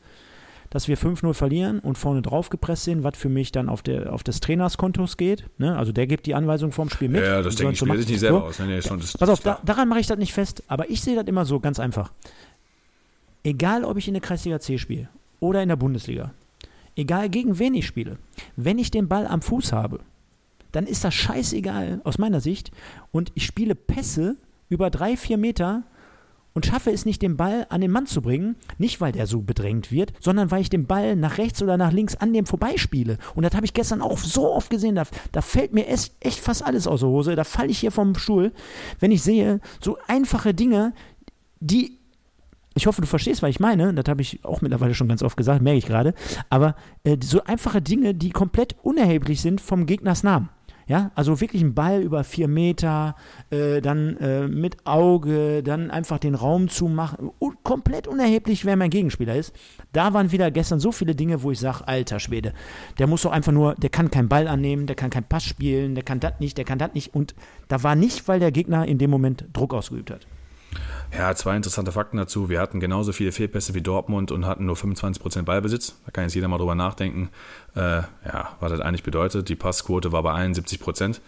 dass 0.70 0.88
wir 0.88 0.98
5-0 0.98 1.32
verlieren 1.34 1.78
und 1.78 1.96
vorne 1.96 2.22
drauf 2.22 2.50
gepresst 2.50 2.84
sind, 2.84 3.02
was 3.02 3.16
für 3.16 3.28
mich 3.28 3.52
dann 3.52 3.68
auf, 3.68 3.82
der, 3.82 4.12
auf 4.12 4.22
des 4.22 4.40
Trainerskontos 4.40 5.16
geht. 5.16 5.44
Ne? 5.58 5.76
Also 5.76 5.92
der 5.92 6.06
gibt 6.06 6.26
die 6.26 6.34
Anweisung 6.34 6.72
vom 6.72 6.90
Spiel 6.90 7.08
mit. 7.08 7.24
Ja, 7.24 7.42
das 7.42 7.56
denke 7.56 7.72
ich, 7.72 7.78
spielt 7.78 7.98
sich 7.98 8.08
nicht 8.08 8.20
selber 8.20 8.40
so. 8.40 8.44
aus. 8.44 8.58
Nee, 8.58 8.66
nee, 8.66 8.82
schon, 8.82 9.00
das, 9.00 9.16
Pass 9.16 9.28
auf, 9.28 9.40
da, 9.40 9.60
daran 9.64 9.88
mache 9.88 10.00
ich 10.00 10.06
das 10.06 10.18
nicht 10.18 10.32
fest, 10.32 10.62
aber 10.68 10.90
ich 10.90 11.00
sehe 11.00 11.16
das 11.16 11.26
immer 11.26 11.44
so 11.44 11.60
ganz 11.60 11.80
einfach. 11.80 12.12
Egal, 13.44 13.84
ob 13.84 13.96
ich 13.96 14.08
in 14.08 14.14
der 14.14 14.20
Kreisliga 14.20 14.60
C 14.60 14.78
spiele 14.78 15.08
oder 15.40 15.62
in 15.62 15.68
der 15.68 15.76
Bundesliga, 15.76 16.32
egal 16.96 17.30
gegen 17.30 17.58
wen 17.58 17.74
ich 17.74 17.86
spiele, 17.86 18.18
wenn 18.56 18.78
ich 18.78 18.90
den 18.90 19.08
Ball 19.08 19.26
am 19.26 19.40
Fuß 19.40 19.72
habe, 19.72 20.00
dann 20.72 20.86
ist 20.86 21.04
das 21.04 21.14
scheißegal 21.14 22.02
aus 22.04 22.18
meiner 22.18 22.40
Sicht 22.40 22.72
und 23.10 23.32
ich 23.34 23.46
spiele 23.46 23.74
Pässe 23.74 24.36
über 24.68 24.90
drei, 24.90 25.16
vier 25.16 25.38
Meter 25.38 25.84
und 26.58 26.66
schaffe 26.66 26.90
es 26.90 27.04
nicht, 27.04 27.22
den 27.22 27.36
Ball 27.36 27.66
an 27.68 27.80
den 27.80 27.92
Mann 27.92 28.06
zu 28.06 28.20
bringen, 28.20 28.56
nicht 28.78 29.00
weil 29.00 29.12
der 29.12 29.28
so 29.28 29.42
bedrängt 29.42 29.92
wird, 29.92 30.12
sondern 30.18 30.50
weil 30.50 30.60
ich 30.60 30.70
den 30.70 30.86
Ball 30.86 31.14
nach 31.14 31.38
rechts 31.38 31.62
oder 31.62 31.76
nach 31.76 31.92
links 31.92 32.16
an 32.16 32.32
dem 32.32 32.46
vorbeispiele. 32.46 33.16
Und 33.36 33.44
das 33.44 33.54
habe 33.54 33.64
ich 33.64 33.74
gestern 33.74 34.02
auch 34.02 34.18
so 34.18 34.52
oft 34.52 34.68
gesehen, 34.68 34.96
da, 34.96 35.04
da 35.30 35.40
fällt 35.40 35.72
mir 35.72 35.86
echt, 35.86 36.14
echt 36.18 36.40
fast 36.40 36.66
alles 36.66 36.88
aus 36.88 36.98
der 36.98 37.10
Hose, 37.10 37.36
da 37.36 37.44
falle 37.44 37.68
ich 37.68 37.78
hier 37.78 37.92
vom 37.92 38.16
Stuhl, 38.16 38.50
wenn 38.98 39.12
ich 39.12 39.22
sehe, 39.22 39.60
so 39.80 39.98
einfache 40.08 40.52
Dinge, 40.52 40.94
die 41.60 41.96
ich 42.74 42.88
hoffe, 42.88 43.02
du 43.02 43.06
verstehst, 43.06 43.40
was 43.42 43.50
ich 43.50 43.60
meine. 43.60 43.94
Das 43.94 44.08
habe 44.08 44.22
ich 44.22 44.44
auch 44.44 44.60
mittlerweile 44.60 44.94
schon 44.94 45.08
ganz 45.08 45.22
oft 45.22 45.36
gesagt, 45.36 45.62
merke 45.62 45.78
ich 45.78 45.86
gerade. 45.86 46.12
Aber 46.50 46.74
äh, 47.04 47.16
so 47.22 47.42
einfache 47.44 47.82
Dinge, 47.82 48.14
die 48.14 48.30
komplett 48.30 48.74
unerheblich 48.82 49.40
sind 49.40 49.60
vom 49.60 49.86
Gegners 49.86 50.24
Namen. 50.24 50.48
Ja, 50.88 51.10
also 51.14 51.40
wirklich 51.42 51.60
ein 51.60 51.74
Ball 51.74 52.00
über 52.00 52.24
vier 52.24 52.48
Meter, 52.48 53.14
äh, 53.50 53.82
dann 53.82 54.16
äh, 54.16 54.48
mit 54.48 54.86
Auge, 54.86 55.62
dann 55.62 55.90
einfach 55.90 56.18
den 56.18 56.34
Raum 56.34 56.70
zu 56.70 56.88
machen. 56.88 57.30
komplett 57.62 58.08
unerheblich, 58.08 58.64
wer 58.64 58.74
mein 58.74 58.88
Gegenspieler 58.88 59.36
ist. 59.36 59.54
Da 59.92 60.14
waren 60.14 60.32
wieder 60.32 60.50
gestern 60.50 60.80
so 60.80 60.90
viele 60.90 61.14
Dinge, 61.14 61.42
wo 61.42 61.50
ich 61.50 61.60
sage, 61.60 61.86
alter 61.86 62.20
Schwede, 62.20 62.54
der 62.98 63.06
muss 63.06 63.22
doch 63.22 63.32
einfach 63.32 63.52
nur, 63.52 63.74
der 63.74 63.90
kann 63.90 64.10
keinen 64.10 64.30
Ball 64.30 64.48
annehmen, 64.48 64.86
der 64.86 64.96
kann 64.96 65.10
keinen 65.10 65.28
Pass 65.28 65.44
spielen, 65.44 65.94
der 65.94 66.04
kann 66.04 66.20
das 66.20 66.40
nicht, 66.40 66.56
der 66.56 66.64
kann 66.64 66.78
das 66.78 66.94
nicht. 66.94 67.14
Und 67.14 67.34
da 67.68 67.82
war 67.82 67.94
nicht, 67.94 68.26
weil 68.26 68.40
der 68.40 68.50
Gegner 68.50 68.86
in 68.86 68.96
dem 68.96 69.10
Moment 69.10 69.44
Druck 69.52 69.74
ausgeübt 69.74 70.10
hat. 70.10 70.26
Ja, 71.16 71.34
zwei 71.34 71.56
interessante 71.56 71.90
Fakten 71.90 72.18
dazu. 72.18 72.48
Wir 72.48 72.60
hatten 72.60 72.80
genauso 72.80 73.12
viele 73.12 73.32
Fehlpässe 73.32 73.74
wie 73.74 73.80
Dortmund 73.80 74.30
und 74.30 74.46
hatten 74.46 74.66
nur 74.66 74.76
25% 74.76 75.42
Ballbesitz. 75.42 75.96
Da 76.04 76.10
kann 76.12 76.24
jetzt 76.24 76.34
jeder 76.34 76.48
mal 76.48 76.58
drüber 76.58 76.74
nachdenken, 76.74 77.30
äh, 77.74 78.02
ja, 78.26 78.56
was 78.60 78.70
das 78.70 78.80
eigentlich 78.80 79.02
bedeutet. 79.02 79.48
Die 79.48 79.56
Passquote 79.56 80.12
war 80.12 80.22
bei 80.22 80.32
71%. 80.32 81.20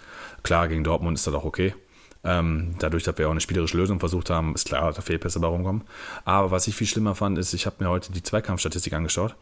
Klar, 0.43 0.69
gegen 0.69 0.85
Dortmund 0.85 1.17
ist 1.17 1.27
das 1.27 1.35
auch 1.35 1.45
okay. 1.45 1.75
Ähm, 2.23 2.75
dadurch, 2.79 3.05
dass 3.05 3.17
wir 3.17 3.27
auch 3.27 3.31
eine 3.31 3.41
spielerische 3.41 3.79
Lösung 3.79 3.99
versucht 3.99 4.29
haben, 4.29 4.55
ist 4.55 4.67
klar, 4.67 4.87
dass 4.87 4.97
da 4.97 5.03
Fehlpässe 5.03 5.41
bei 5.41 5.49
rumkommen. 5.49 5.83
Aber 6.25 6.51
was 6.51 6.69
ich 6.69 6.75
viel 6.75 6.87
schlimmer 6.87 7.15
fand, 7.15 7.39
ist, 7.39 7.55
ich 7.55 7.65
habe 7.65 7.77
mir 7.81 7.89
heute 7.89 8.13
die 8.13 8.23
Zweikampfstatistik 8.23 8.93
angeschaut. 8.93 9.35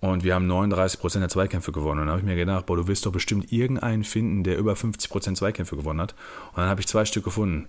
Und 0.00 0.22
wir 0.22 0.36
haben 0.36 0.48
39% 0.48 1.18
der 1.18 1.28
Zweikämpfe 1.28 1.72
gewonnen. 1.72 2.00
Und 2.00 2.06
dann 2.06 2.10
habe 2.10 2.20
ich 2.20 2.26
mir 2.26 2.36
gedacht, 2.36 2.66
boah, 2.66 2.76
du 2.76 2.86
wirst 2.86 3.04
doch 3.04 3.10
bestimmt 3.10 3.52
irgendeinen 3.52 4.04
finden, 4.04 4.44
der 4.44 4.56
über 4.56 4.74
50% 4.74 5.34
Zweikämpfe 5.34 5.76
gewonnen 5.76 6.00
hat. 6.00 6.14
Und 6.52 6.58
dann 6.58 6.68
habe 6.68 6.80
ich 6.80 6.86
zwei 6.86 7.04
Stück 7.04 7.24
gefunden. 7.24 7.68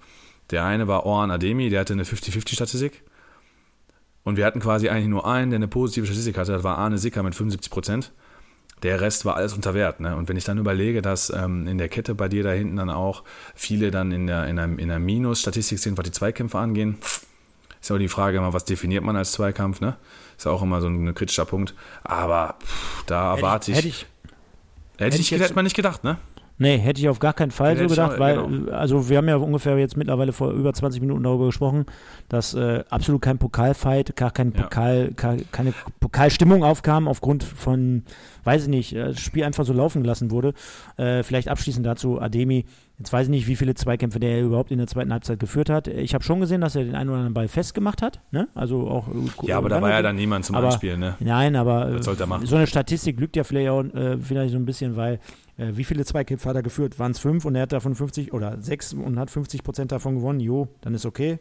Der 0.51 0.65
eine 0.65 0.87
war 0.87 1.05
Oran 1.05 1.31
Ademi, 1.31 1.69
der 1.69 1.81
hatte 1.81 1.93
eine 1.93 2.03
50-50-Statistik. 2.03 3.03
Und 4.23 4.37
wir 4.37 4.45
hatten 4.45 4.59
quasi 4.59 4.89
eigentlich 4.89 5.07
nur 5.07 5.25
einen, 5.25 5.51
der 5.51 5.57
eine 5.57 5.67
positive 5.67 6.05
Statistik 6.05 6.37
hatte, 6.37 6.51
das 6.51 6.63
war 6.63 6.77
Arne 6.77 6.97
Sicker 6.97 7.23
mit 7.23 7.35
75 7.35 7.71
Prozent. 7.71 8.11
Der 8.83 9.01
Rest 9.01 9.25
war 9.25 9.35
alles 9.35 9.53
unter 9.53 9.73
Wert. 9.73 9.99
Ne? 9.99 10.15
Und 10.15 10.29
wenn 10.29 10.37
ich 10.37 10.45
dann 10.45 10.57
überlege, 10.57 11.01
dass 11.01 11.29
ähm, 11.31 11.67
in 11.67 11.77
der 11.77 11.89
Kette 11.89 12.15
bei 12.15 12.29
dir 12.29 12.43
da 12.43 12.51
hinten 12.51 12.77
dann 12.77 12.89
auch 12.89 13.23
viele 13.53 13.91
dann 13.91 14.11
in 14.11 14.27
der, 14.27 14.47
in 14.47 14.55
der, 14.55 14.65
in 14.65 14.87
der 14.87 14.99
Minus-Statistik 14.99 15.79
sind, 15.79 15.97
was 15.97 16.05
die 16.05 16.11
Zweikämpfe 16.11 16.57
angehen, 16.57 16.97
ist 17.81 17.91
aber 17.91 17.99
die 17.99 18.07
Frage 18.07 18.37
immer, 18.37 18.53
was 18.53 18.65
definiert 18.65 19.03
man 19.03 19.15
als 19.15 19.31
Zweikampf, 19.31 19.81
ne? 19.81 19.95
Ist 20.37 20.47
auch 20.47 20.61
immer 20.61 20.81
so 20.81 20.87
ein 20.87 21.13
kritischer 21.13 21.45
Punkt. 21.45 21.73
Aber 22.03 22.55
pff, 22.61 23.03
da 23.05 23.35
erwarte 23.35 23.71
ich. 23.71 23.77
Hätte 23.77 23.87
ich, 23.87 24.05
hätte, 24.97 25.05
hätte, 25.05 25.17
ich, 25.17 25.31
hätte 25.31 25.53
man 25.53 25.63
nicht 25.63 25.75
gedacht, 25.75 26.03
ne? 26.03 26.17
Nee, 26.61 26.77
hätte 26.77 26.99
ich 27.01 27.07
auf 27.09 27.19
gar 27.19 27.33
keinen 27.33 27.51
Fall 27.51 27.77
so 27.77 27.87
gedacht, 27.87 28.19
weil, 28.19 28.35
genau. 28.43 28.69
äh, 28.69 28.73
also 28.73 29.09
wir 29.09 29.17
haben 29.17 29.27
ja 29.29 29.37
ungefähr 29.37 29.77
jetzt 29.79 29.95
mittlerweile 29.97 30.33
vor 30.33 30.51
über 30.51 30.73
20 30.73 30.99
Minuten 31.01 31.23
darüber 31.23 31.45
gesprochen, 31.47 31.85
dass 32.27 32.53
äh, 32.53 32.83
absolut 32.89 33.21
kein 33.21 33.37
Pokalfight, 33.37 34.15
gar 34.17 34.31
kein 34.31 34.51
Ja. 34.53 34.63
Pokal, 34.63 35.11
ka- 35.15 35.37
keine 35.51 35.73
Pokalstimmung 36.01 36.63
aufkam 36.63 37.07
aufgrund 37.07 37.43
von, 37.43 38.03
weiß 38.43 38.63
ich 38.63 38.67
nicht, 38.67 38.93
äh, 38.93 39.05
das 39.07 39.19
Spiel 39.21 39.43
einfach 39.45 39.65
so 39.65 39.73
laufen 39.73 40.01
gelassen 40.03 40.31
wurde. 40.31 40.53
Äh, 40.97 41.23
vielleicht 41.23 41.47
abschließend 41.47 41.85
dazu, 41.85 42.19
Ademi, 42.21 42.65
jetzt 42.97 43.13
weiß 43.13 43.27
ich 43.27 43.31
nicht, 43.31 43.47
wie 43.47 43.55
viele 43.55 43.73
Zweikämpfe 43.75 44.19
der 44.19 44.41
überhaupt 44.41 44.71
in 44.71 44.79
der 44.79 44.87
zweiten 44.87 45.13
Halbzeit 45.13 45.39
geführt 45.39 45.69
hat. 45.69 45.87
Ich 45.87 46.13
habe 46.13 46.25
schon 46.25 46.41
gesehen, 46.41 46.59
dass 46.59 46.75
er 46.75 46.83
den 46.83 46.95
einen 46.95 47.09
oder 47.09 47.19
anderen 47.19 47.33
Ball 47.35 47.47
festgemacht 47.47 48.01
hat, 48.01 48.19
ne? 48.31 48.49
Also 48.53 48.85
auch. 48.89 49.07
äh, 49.07 49.47
Ja, 49.47 49.57
aber 49.57 49.69
da 49.69 49.81
war 49.81 49.91
ja 49.91 50.01
dann 50.01 50.17
niemand 50.17 50.43
zum 50.43 50.57
aber- 50.57 50.67
Anspielen, 50.67 50.99
ne? 50.99 51.15
Nein, 51.21 51.55
aber 51.55 52.03
sollte 52.03 52.23
er 52.23 52.27
machen? 52.27 52.45
so 52.45 52.57
eine 52.57 52.67
Statistik 52.67 53.17
lügt 53.17 53.37
ja 53.37 53.45
vielleicht 53.45 53.69
auch 53.69 53.83
äh, 53.83 54.17
vielleicht 54.21 54.51
so 54.51 54.57
ein 54.57 54.65
bisschen, 54.65 54.97
weil 54.97 55.19
äh, 55.59 55.77
wie 55.77 55.83
viele 55.83 56.03
Zweikämpfe 56.05 56.49
hat 56.49 56.55
er 56.55 56.63
geführt? 56.63 56.97
Waren 56.97 57.11
es 57.11 57.19
fünf 57.19 57.45
und 57.45 57.53
er 57.55 57.63
hat 57.63 57.71
davon 57.71 57.93
50 57.95 58.33
oder 58.33 58.59
sechs 58.61 58.93
und 58.93 59.19
hat 59.19 59.29
50 59.29 59.63
Prozent 59.63 59.91
davon 59.91 60.15
gewonnen? 60.15 60.39
Jo, 60.39 60.67
dann 60.81 60.93
ist 60.95 61.05
okay. 61.05 61.39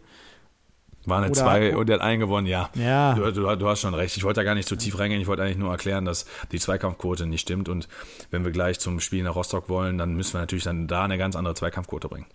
Waren 1.07 1.25
Oder- 1.25 1.33
zwei 1.33 1.77
und 1.77 1.89
der 1.89 1.97
hat 1.97 2.03
einen 2.03 2.21
gewonnen, 2.21 2.47
ja. 2.47 2.69
Ja, 2.75 3.15
Du, 3.15 3.31
du, 3.33 3.57
du 3.57 3.69
hast 3.69 3.81
schon 3.81 3.95
recht. 3.95 4.17
Ich 4.17 4.25
wollte 4.25 4.41
da 4.41 4.45
gar 4.45 4.55
nicht 4.55 4.69
zu 4.69 4.77
tief 4.77 4.99
reingehen. 4.99 5.23
Ich 5.23 5.29
wollte 5.29 5.43
eigentlich 5.43 5.57
nur 5.57 5.71
erklären, 5.71 6.05
dass 6.05 6.27
die 6.53 6.59
Zweikampfquote 6.59 7.25
nicht 7.27 7.41
stimmt. 7.41 7.69
Und 7.71 7.89
wenn 8.31 8.45
wir 8.45 8.51
gleich 8.51 8.79
zum 8.81 9.01
Spiel 9.01 9.23
nach 9.23 9.35
Rostock 9.37 9.69
wollen, 9.71 9.97
dann 9.97 10.15
müssen 10.15 10.35
wir 10.35 10.41
natürlich 10.41 10.65
dann 10.65 10.87
da 10.87 11.05
eine 11.05 11.17
ganz 11.17 11.35
andere 11.37 11.55
Zweikampfquote 11.55 12.09
bringen. 12.09 12.27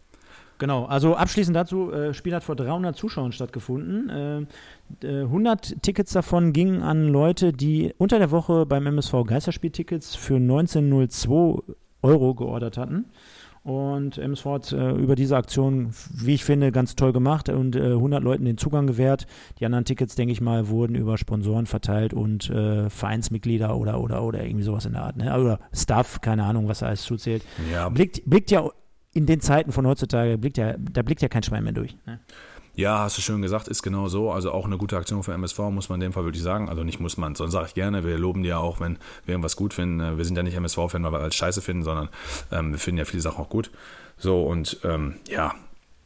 Genau. 0.64 0.86
Also 0.86 1.18
abschließend 1.18 1.58
dazu, 1.58 1.92
äh, 1.92 2.14
Spiel 2.14 2.34
hat 2.34 2.46
vor 2.46 2.56
300 2.56 2.96
Zuschauern 2.96 3.34
stattgefunden. 3.34 4.48
Äh, 5.02 5.06
äh, 5.06 5.24
100 5.24 5.82
Tickets 5.82 6.14
davon 6.14 6.54
gingen 6.54 6.82
an 6.82 7.10
Leute, 7.10 7.52
die 7.52 7.94
unter 7.98 8.18
der 8.18 8.32
Woche 8.32 8.66
beim 8.66 8.88
MSV 8.88 9.26
Geisterspieltickets 9.28 10.16
für 10.16 10.36
1902 10.36 11.62
Euro 12.02 12.34
geordert 12.34 12.78
hatten. 12.78 13.08
Und 13.64 14.18
MSV 14.18 14.46
hat 14.46 14.72
äh, 14.72 14.92
über 14.92 15.16
diese 15.16 15.36
Aktion, 15.36 15.94
wie 16.14 16.36
ich 16.36 16.46
finde, 16.46 16.72
ganz 16.72 16.96
toll 16.96 17.12
gemacht 17.12 17.50
und 17.50 17.76
äh, 17.76 17.92
100 17.92 18.24
Leuten 18.24 18.46
den 18.46 18.58
Zugang 18.58 18.88
gewährt. 18.88 19.28
Die 19.60 19.66
anderen 19.66 19.84
Tickets, 19.84 20.16
denke 20.16 20.32
ich 20.32 20.40
mal, 20.40 20.70
wurden 20.70 20.96
über 20.96 21.18
Sponsoren 21.18 21.66
verteilt 21.66 22.14
und 22.14 22.50
äh, 22.50 22.90
Vereinsmitglieder 22.90 23.76
oder, 23.76 24.00
oder, 24.00 24.24
oder 24.24 24.46
irgendwie 24.46 24.64
sowas 24.64 24.86
in 24.86 24.94
der 24.94 25.04
Art. 25.04 25.18
Ne? 25.18 25.38
Oder 25.38 25.60
Staff, 25.74 26.22
keine 26.22 26.46
Ahnung, 26.46 26.70
was 26.70 26.80
da 26.80 26.88
alles 26.88 27.04
zuzählt. 27.04 27.44
Ja, 27.70 27.90
Blickt, 27.90 28.22
blickt 28.26 28.50
ja 28.50 28.70
in 29.14 29.26
den 29.26 29.42
Zeiten 29.42 29.72
von 29.72 29.86
heutzutage, 29.86 30.38
blickt 30.38 30.58
ja, 30.58 30.76
da 30.78 31.02
blickt 31.02 31.22
ja 31.22 31.30
kein 31.30 31.44
Schwein 31.44 31.64
mehr 31.64 31.74
durch. 31.74 31.96
Ne? 32.06 32.20
Ja, 32.76 33.00
hast 33.00 33.18
du 33.20 33.22
schön 33.22 33.44
gesagt, 33.44 33.68
ist 33.68 33.84
genau 33.84 34.08
so. 34.08 34.32
Also 34.32 34.52
auch 34.52 34.66
eine 34.66 34.80
gute 34.80 34.98
Aktion 34.98 35.22
für 35.22 35.34
MSV, 35.34 35.60
muss 35.70 35.90
man 35.90 36.02
in 36.02 36.08
dem 36.08 36.14
Fall 36.14 36.26
wirklich 36.26 36.42
sagen. 36.42 36.70
Also 36.70 36.84
nicht 36.84 37.00
muss 37.00 37.18
man, 37.18 37.36
sondern 37.36 37.52
sage 37.52 37.68
ich 37.68 37.74
gerne. 37.76 38.04
Wir 38.04 38.18
loben 38.18 38.42
die 38.42 38.50
ja 38.50 38.58
auch, 38.58 38.80
wenn 38.80 38.98
wir 39.26 39.34
irgendwas 39.34 39.56
gut 39.56 39.76
finden. 39.76 40.00
Äh, 40.00 40.18
Wir 40.18 40.26
sind 40.26 40.36
ja 40.36 40.44
nicht 40.44 40.56
MSV-Fan, 40.56 41.04
weil 41.04 41.12
wir 41.12 41.20
alles 41.20 41.36
scheiße 41.36 41.62
finden, 41.62 41.84
sondern 41.84 42.10
ähm, 42.52 42.72
wir 42.72 42.80
finden 42.80 42.98
ja 42.98 43.06
viele 43.06 43.22
Sachen 43.22 43.44
auch 43.44 43.50
gut. 43.50 43.70
So, 44.18 44.44
und 44.44 44.80
ähm, 44.84 45.16
ja, 45.30 45.54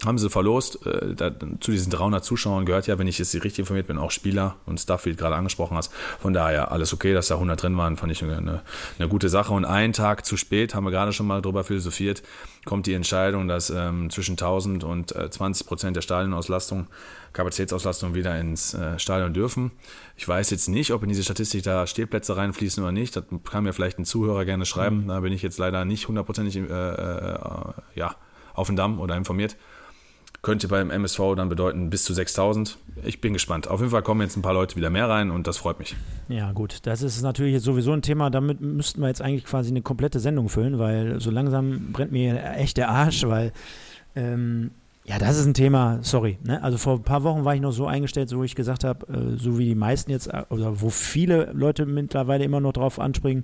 haben 0.05 0.17
sie 0.17 0.29
verlost. 0.29 0.85
Äh, 0.85 1.15
da, 1.15 1.31
zu 1.59 1.71
diesen 1.71 1.91
300 1.91 2.23
Zuschauern 2.23 2.65
gehört 2.65 2.87
ja, 2.87 2.99
wenn 2.99 3.07
ich 3.07 3.17
jetzt 3.17 3.33
richtig 3.33 3.59
informiert 3.59 3.87
bin, 3.87 3.97
auch 3.97 4.11
Spieler 4.11 4.55
und 4.65 4.79
Stuff, 4.79 5.05
wie 5.05 5.11
du 5.11 5.15
gerade 5.15 5.35
angesprochen 5.35 5.75
hast. 5.75 5.91
Von 6.19 6.33
daher 6.33 6.71
alles 6.71 6.93
okay, 6.93 7.13
dass 7.13 7.27
da 7.27 7.35
100 7.35 7.61
drin 7.63 7.77
waren, 7.77 7.97
fand 7.97 8.11
ich 8.11 8.23
eine, 8.23 8.61
eine 8.99 9.09
gute 9.09 9.29
Sache. 9.29 9.53
Und 9.53 9.65
einen 9.65 9.93
Tag 9.93 10.25
zu 10.25 10.37
spät, 10.37 10.75
haben 10.75 10.83
wir 10.83 10.91
gerade 10.91 11.13
schon 11.13 11.25
mal 11.25 11.41
drüber 11.41 11.63
philosophiert, 11.63 12.21
kommt 12.65 12.85
die 12.85 12.93
Entscheidung, 12.93 13.47
dass 13.47 13.69
ähm, 13.69 14.09
zwischen 14.11 14.33
1000 14.33 14.83
und 14.83 15.15
äh, 15.15 15.29
20 15.29 15.65
Prozent 15.65 15.95
der 15.95 16.01
Stadionauslastung, 16.01 16.87
Kapazitätsauslastung 17.33 18.13
wieder 18.13 18.39
ins 18.39 18.73
äh, 18.73 18.99
Stadion 18.99 19.33
dürfen. 19.33 19.71
Ich 20.15 20.27
weiß 20.27 20.49
jetzt 20.51 20.67
nicht, 20.69 20.91
ob 20.91 21.03
in 21.03 21.09
diese 21.09 21.23
Statistik 21.23 21.63
da 21.63 21.87
Stehplätze 21.87 22.37
reinfließen 22.37 22.83
oder 22.83 22.91
nicht. 22.91 23.15
Das 23.15 23.23
kann 23.49 23.63
mir 23.63 23.73
vielleicht 23.73 23.97
ein 23.99 24.05
Zuhörer 24.05 24.45
gerne 24.45 24.65
schreiben. 24.65 25.07
Da 25.07 25.19
bin 25.21 25.33
ich 25.33 25.41
jetzt 25.41 25.57
leider 25.57 25.85
nicht 25.85 26.07
hundertprozentig 26.07 26.55
äh, 26.57 26.61
äh, 26.61 27.37
ja, 27.95 28.15
auf 28.53 28.67
dem 28.67 28.75
Damm 28.75 28.99
oder 28.99 29.15
informiert 29.15 29.55
könnte 30.41 30.67
beim 30.67 30.91
MSV 30.91 31.35
dann 31.35 31.49
bedeuten 31.49 31.89
bis 31.89 32.03
zu 32.03 32.13
6000. 32.13 32.77
Ich 33.03 33.21
bin 33.21 33.33
gespannt. 33.33 33.67
Auf 33.67 33.79
jeden 33.79 33.91
Fall 33.91 34.03
kommen 34.03 34.21
jetzt 34.21 34.37
ein 34.37 34.41
paar 34.41 34.53
Leute 34.53 34.75
wieder 34.75 34.89
mehr 34.89 35.09
rein 35.09 35.31
und 35.31 35.47
das 35.47 35.57
freut 35.57 35.79
mich. 35.79 35.95
Ja, 36.29 36.51
gut, 36.51 36.85
das 36.85 37.01
ist 37.01 37.21
natürlich 37.21 37.53
jetzt 37.53 37.63
sowieso 37.63 37.91
ein 37.91 38.01
Thema, 38.01 38.29
damit 38.29 38.61
müssten 38.61 39.01
wir 39.01 39.07
jetzt 39.07 39.21
eigentlich 39.21 39.45
quasi 39.45 39.69
eine 39.69 39.81
komplette 39.81 40.19
Sendung 40.19 40.49
füllen, 40.49 40.79
weil 40.79 41.19
so 41.19 41.31
langsam 41.31 41.91
brennt 41.91 42.11
mir 42.11 42.41
echt 42.55 42.77
der 42.77 42.89
Arsch, 42.89 43.25
weil 43.27 43.51
ähm, 44.15 44.71
ja, 45.07 45.17
das 45.19 45.37
ist 45.37 45.45
ein 45.45 45.53
Thema, 45.53 45.99
sorry. 46.01 46.37
Ne? 46.43 46.61
Also 46.61 46.77
vor 46.77 46.95
ein 46.95 47.03
paar 47.03 47.23
Wochen 47.23 47.45
war 47.45 47.55
ich 47.55 47.61
noch 47.61 47.71
so 47.71 47.87
eingestellt, 47.87 48.27
so 48.27 48.39
wo 48.39 48.43
ich 48.43 48.55
gesagt 48.55 48.83
habe, 48.83 49.07
äh, 49.07 49.37
so 49.37 49.57
wie 49.57 49.65
die 49.65 49.75
meisten 49.75 50.11
jetzt, 50.11 50.27
äh, 50.27 50.43
oder 50.49 50.81
wo 50.81 50.89
viele 50.89 51.51
Leute 51.53 51.85
mittlerweile 51.85 52.43
immer 52.43 52.59
noch 52.59 52.73
drauf 52.73 52.99
anspringen, 52.99 53.43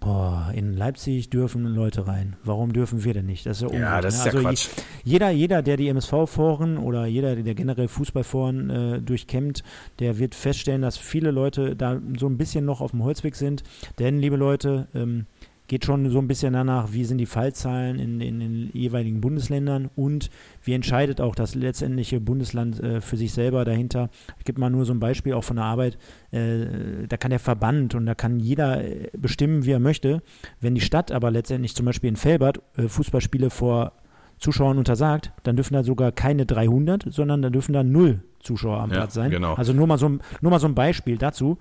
boah, 0.00 0.50
in 0.54 0.74
Leipzig 0.74 1.30
dürfen 1.30 1.64
Leute 1.64 2.06
rein. 2.06 2.36
Warum 2.44 2.72
dürfen 2.72 3.04
wir 3.04 3.14
denn 3.14 3.26
nicht? 3.26 3.46
Das 3.46 3.60
ist 3.62 3.70
ja, 3.72 3.78
Ja, 3.78 3.88
Unrecht, 3.98 4.04
das 4.04 4.14
ne? 4.14 4.18
ja 4.18 4.24
also 4.32 4.38
Quatsch. 4.40 4.68
jeder, 5.04 5.30
jeder, 5.30 5.62
der 5.62 5.76
die 5.76 5.88
MSV-Foren 5.88 6.78
oder 6.78 7.06
jeder, 7.06 7.36
der 7.36 7.54
generell 7.54 7.88
Fußballforen 7.88 8.70
äh, 8.70 9.00
durchkämmt, 9.02 9.62
der 9.98 10.18
wird 10.18 10.34
feststellen, 10.34 10.82
dass 10.82 10.96
viele 10.98 11.30
Leute 11.30 11.74
da 11.76 12.00
so 12.18 12.26
ein 12.26 12.38
bisschen 12.38 12.64
noch 12.64 12.80
auf 12.80 12.92
dem 12.92 13.02
Holzweg 13.02 13.34
sind. 13.36 13.62
Denn, 13.98 14.18
liebe 14.18 14.36
Leute, 14.36 14.88
ähm, 14.94 15.26
geht 15.68 15.84
schon 15.84 16.10
so 16.10 16.18
ein 16.18 16.26
bisschen 16.26 16.54
danach, 16.54 16.92
wie 16.92 17.04
sind 17.04 17.18
die 17.18 17.26
Fallzahlen 17.26 17.98
in, 17.98 18.20
in 18.20 18.40
den 18.40 18.70
jeweiligen 18.72 19.20
Bundesländern 19.20 19.88
und 19.94 20.30
wie 20.64 20.72
entscheidet 20.72 21.20
auch 21.20 21.34
das 21.34 21.54
letztendliche 21.54 22.20
Bundesland 22.20 22.80
äh, 22.82 23.00
für 23.00 23.16
sich 23.16 23.32
selber 23.32 23.64
dahinter. 23.64 24.08
Ich 24.38 24.44
gebe 24.44 24.58
mal 24.60 24.70
nur 24.70 24.84
so 24.84 24.92
ein 24.92 24.98
Beispiel 25.00 25.34
auch 25.34 25.44
von 25.44 25.56
der 25.56 25.66
Arbeit. 25.66 25.98
Äh, 26.32 27.06
da 27.08 27.16
kann 27.16 27.30
der 27.30 27.38
Verband 27.38 27.94
und 27.94 28.06
da 28.06 28.14
kann 28.14 28.40
jeder 28.40 28.82
äh, 28.84 29.10
bestimmen, 29.16 29.64
wie 29.64 29.70
er 29.72 29.78
möchte. 29.80 30.22
Wenn 30.60 30.74
die 30.74 30.80
Stadt 30.80 31.12
aber 31.12 31.30
letztendlich 31.30 31.74
zum 31.76 31.86
Beispiel 31.86 32.08
in 32.08 32.16
Felbert 32.16 32.60
äh, 32.76 32.88
Fußballspiele 32.88 33.50
vor 33.50 33.92
Zuschauern 34.38 34.78
untersagt, 34.78 35.32
dann 35.42 35.56
dürfen 35.56 35.74
da 35.74 35.82
sogar 35.84 36.12
keine 36.12 36.46
300, 36.46 37.04
sondern 37.12 37.42
da 37.42 37.50
dürfen 37.50 37.72
da 37.72 37.82
null 37.82 38.22
Zuschauer 38.40 38.78
am 38.80 38.90
Ja, 38.90 38.96
Platz 38.98 39.14
sein. 39.14 39.30
genau. 39.30 39.54
Also 39.54 39.72
nur 39.72 39.86
mal, 39.86 39.98
so, 39.98 40.08
ein- 40.08 40.20
nur 40.40 40.50
mal 40.52 40.60
so 40.60 40.68
ein 40.68 40.74
Beispiel 40.76 41.18
dazu. 41.18 41.58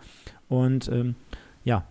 Und 0.48 0.88
ähm, 0.90 1.16
ja, 1.64 1.84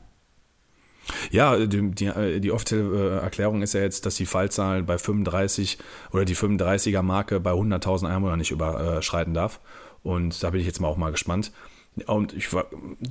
Ja, 1.30 1.56
die, 1.56 1.90
die, 1.90 2.40
die 2.40 2.50
offizielle 2.52 3.18
äh, 3.18 3.22
Erklärung 3.22 3.62
ist 3.62 3.74
ja 3.74 3.80
jetzt, 3.80 4.06
dass 4.06 4.16
die 4.16 4.26
Fallzahl 4.26 4.82
bei 4.82 4.98
35 4.98 5.78
oder 6.12 6.24
die 6.24 6.36
35er 6.36 7.02
Marke 7.02 7.40
bei 7.40 7.52
100.000 7.52 8.08
Einwohnern 8.08 8.38
nicht 8.38 8.50
überschreiten 8.50 9.34
darf. 9.34 9.60
Und 10.02 10.42
da 10.42 10.50
bin 10.50 10.60
ich 10.60 10.66
jetzt 10.66 10.80
mal 10.80 10.88
auch 10.88 10.96
mal 10.96 11.10
gespannt. 11.10 11.52
Und 12.06 12.34
ich 12.34 12.52
war, 12.52 12.66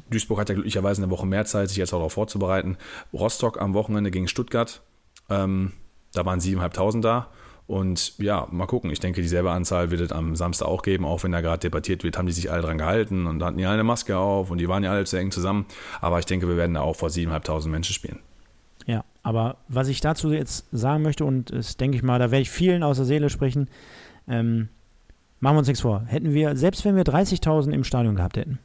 Duisburg 0.09 0.39
hat 0.39 0.49
ja 0.49 0.55
glücklicherweise 0.55 1.01
eine 1.01 1.11
Woche 1.11 1.25
mehr 1.25 1.45
Zeit, 1.45 1.69
sich 1.69 1.77
jetzt 1.77 1.93
auch 1.93 1.97
darauf 1.97 2.13
vorzubereiten. 2.13 2.77
Rostock 3.13 3.59
am 3.59 3.73
Wochenende 3.73 4.11
gegen 4.11 4.27
Stuttgart, 4.27 4.81
ähm, 5.29 5.71
da 6.13 6.25
waren 6.25 6.39
7.500 6.39 7.01
da. 7.01 7.31
Und 7.67 8.17
ja, 8.19 8.47
mal 8.51 8.67
gucken. 8.67 8.91
Ich 8.91 8.99
denke, 8.99 9.21
dieselbe 9.21 9.51
Anzahl 9.51 9.89
wird 9.89 10.01
es 10.01 10.11
am 10.11 10.35
Samstag 10.35 10.67
auch 10.67 10.83
geben, 10.83 11.03
auch 11.03 11.23
wenn 11.23 11.31
da 11.31 11.41
gerade 11.41 11.59
debattiert 11.59 12.03
wird, 12.03 12.17
haben 12.17 12.27
die 12.27 12.31
sich 12.31 12.51
alle 12.51 12.61
dran 12.61 12.77
gehalten 12.77 13.25
und 13.25 13.43
hatten 13.43 13.57
ja 13.57 13.71
eine 13.71 13.83
Maske 13.83 14.17
auf 14.17 14.51
und 14.51 14.59
die 14.59 14.67
waren 14.67 14.83
ja 14.83 14.91
alle 14.91 15.05
zu 15.05 15.17
eng 15.17 15.31
zusammen. 15.31 15.65
Aber 15.99 16.19
ich 16.19 16.25
denke, 16.25 16.47
wir 16.47 16.57
werden 16.57 16.75
da 16.75 16.81
auch 16.81 16.95
vor 16.95 17.09
7.500 17.09 17.67
Menschen 17.67 17.93
spielen. 17.93 18.19
Ja, 18.85 19.03
aber 19.23 19.57
was 19.67 19.87
ich 19.87 19.99
dazu 19.99 20.31
jetzt 20.31 20.67
sagen 20.71 21.01
möchte, 21.01 21.25
und 21.25 21.51
das 21.51 21.77
denke 21.77 21.97
ich 21.97 22.03
mal, 22.03 22.19
da 22.19 22.29
werde 22.29 22.43
ich 22.43 22.51
vielen 22.51 22.83
aus 22.83 22.97
der 22.97 23.05
Seele 23.05 23.31
sprechen, 23.31 23.67
ähm, 24.27 24.69
machen 25.39 25.55
wir 25.55 25.59
uns 25.59 25.67
nichts 25.67 25.81
vor. 25.81 26.03
Hätten 26.05 26.33
wir, 26.33 26.55
selbst 26.55 26.85
wenn 26.85 26.95
wir 26.95 27.03
30.000 27.03 27.71
im 27.71 27.83
Stadion 27.83 28.15
gehabt 28.15 28.37
hätten, 28.37 28.59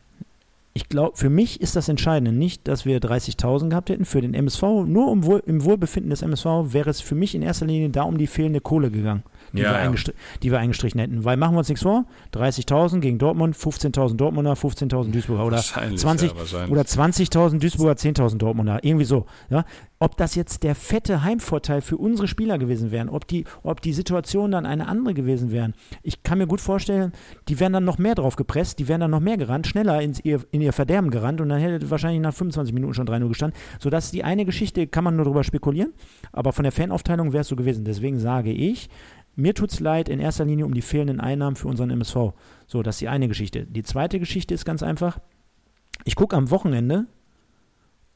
ich 0.73 0.89
glaube, 0.89 1.17
für 1.17 1.31
mich 1.31 1.61
ist 1.61 1.75
das 1.75 1.89
Entscheidende 1.89 2.33
nicht, 2.33 2.69
dass 2.69 2.85
wir 2.85 3.01
30.000 3.01 3.71
gehabt 3.71 3.91
hätten. 3.91 4.05
Für 4.05 4.21
den 4.21 4.35
MSV, 4.35 4.63
nur 4.87 5.09
um 5.09 5.25
Wohl, 5.25 5.43
im 5.47 5.65
Wohlbefinden 5.65 6.11
des 6.11 6.23
MSV, 6.23 6.73
wäre 6.73 6.91
es 6.91 7.01
für 7.01 7.17
mich 7.17 7.35
in 7.35 7.43
erster 7.43 7.67
Linie 7.67 7.91
da 7.91 8.03
um 8.03 8.19
die 8.19 8.29
fehlende 8.29 8.61
Kohle 8.61 8.91
gegangen, 8.91 9.25
die, 9.53 9.61
Ja, 9.61 9.73
wir, 9.73 9.95
ja. 9.95 10.13
die 10.43 10.51
wir 10.51 10.59
eingestrichen 10.59 11.01
hätten. 11.01 11.25
Weil 11.25 11.37
machen 11.37 11.55
wir 11.55 11.59
uns 11.59 11.69
nichts 11.69 11.83
vor, 11.83 12.05
30.000 12.35 13.01
gegen 13.01 13.19
Dortmund, 13.19 13.57
15.000 13.57 14.17
Dortmunder, 14.17 14.53
15.000 14.53 15.11
Duisburger 15.11 15.47
oder 15.47 15.57
Wahrscheinlich, 15.57 16.01
20 16.01 16.33
ja, 16.53 16.67
oder 16.69 16.83
20.000 16.83 17.59
Duisburger, 17.59 17.93
10.000 17.93 18.39
Dortmunder, 18.39 18.83
irgendwie 18.83 19.05
so. 19.05 19.27
Ja? 19.49 19.65
Ob 19.99 20.17
das 20.17 20.35
jetzt 20.35 20.63
der 20.63 20.75
fette 20.75 21.25
Heimvorteil 21.25 21.83
für 21.83 21.99
unsere 21.99 22.27
Spieler 22.27 22.57
gewesen 22.57 22.91
wären, 22.91 23.11
ob 23.11 23.27
die, 23.27 23.45
ob 23.63 23.83
die 23.83 23.93
Situation 23.93 24.51
dann 24.51 24.65
eine 24.65 24.89
andere 24.89 25.13
gewesen 25.13 25.51
wären. 25.51 25.75
Ich 26.03 26.23
kann 26.23 26.39
mir 26.39 26.47
gut 26.47 26.63
vorstellen, 26.63 27.13
die 27.49 27.61
wären 27.61 27.75
dann 27.75 27.85
noch 27.85 27.99
mehr 27.99 28.15
drauf 28.15 28.37
gepresst, 28.37 28.79
die 28.79 28.89
wären 28.89 29.01
dann 29.01 29.11
noch 29.11 29.21
mehr 29.21 29.37
gerannt, 29.37 29.67
schneller 29.67 30.01
ins 30.01 30.21
ihr, 30.25 30.41
in 30.53 30.63
ihr 30.63 30.73
Verderben 30.73 31.11
gerannt 31.11 31.43
und 31.43 31.51
dann 31.51 31.61
hätte 31.61 31.91
wahrscheinlich 31.91 32.23
nach 32.23 32.33
25 32.33 32.73
Minuten 32.73 32.95
schon 32.95 33.07
3-0 33.07 33.29
gestanden. 33.29 33.61
Sodass 33.79 34.11
die 34.11 34.25
eine 34.25 34.47
Geschichte, 34.47 34.87
kann 34.87 35.05
man 35.05 35.17
nur 35.17 35.27
darüber 35.27 35.45
spekulieren, 35.45 35.93
aber 36.33 36.53
von 36.53 36.63
der 36.63 36.73
Fanaufteilung 36.73 37.35
wäre 37.35 37.43
es 37.43 37.49
so 37.49 37.57
gewesen. 37.57 37.85
Deswegen 37.85 38.19
sage 38.19 38.53
ich, 38.53 38.89
mir 39.41 39.55
tut 39.55 39.73
es 39.73 39.81
leid 39.81 40.09
in 40.09 40.21
erster 40.21 40.45
Linie 40.45 40.67
um 40.67 40.75
die 40.75 40.83
fehlenden 40.83 41.21
Einnahmen 41.21 41.57
für 41.57 41.69
unseren 41.69 41.91
MSV. 41.91 42.33
So, 42.67 42.83
das 42.83 42.97
ist 42.97 43.01
die 43.01 43.09
eine 43.09 43.29
Geschichte. 43.29 43.67
Die 43.67 43.83
zweite 43.83 44.19
Geschichte 44.19 44.55
ist 44.55 44.65
ganz 44.65 44.83
einfach, 44.83 45.19
ich 46.05 46.15
gucke 46.15 46.37
am 46.37 46.51
Wochenende 46.51 47.07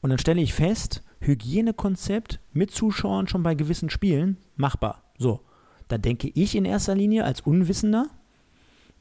und 0.01 0.09
dann 0.09 0.19
stelle 0.19 0.41
ich 0.41 0.53
fest, 0.53 1.03
Hygienekonzept 1.21 2.39
mit 2.53 2.71
Zuschauern 2.71 3.27
schon 3.27 3.43
bei 3.43 3.55
gewissen 3.55 3.89
Spielen 3.89 4.37
machbar. 4.55 5.03
So, 5.17 5.41
da 5.87 5.97
denke 5.97 6.31
ich 6.33 6.55
in 6.55 6.65
erster 6.65 6.95
Linie 6.95 7.23
als 7.23 7.41
Unwissender, 7.41 8.07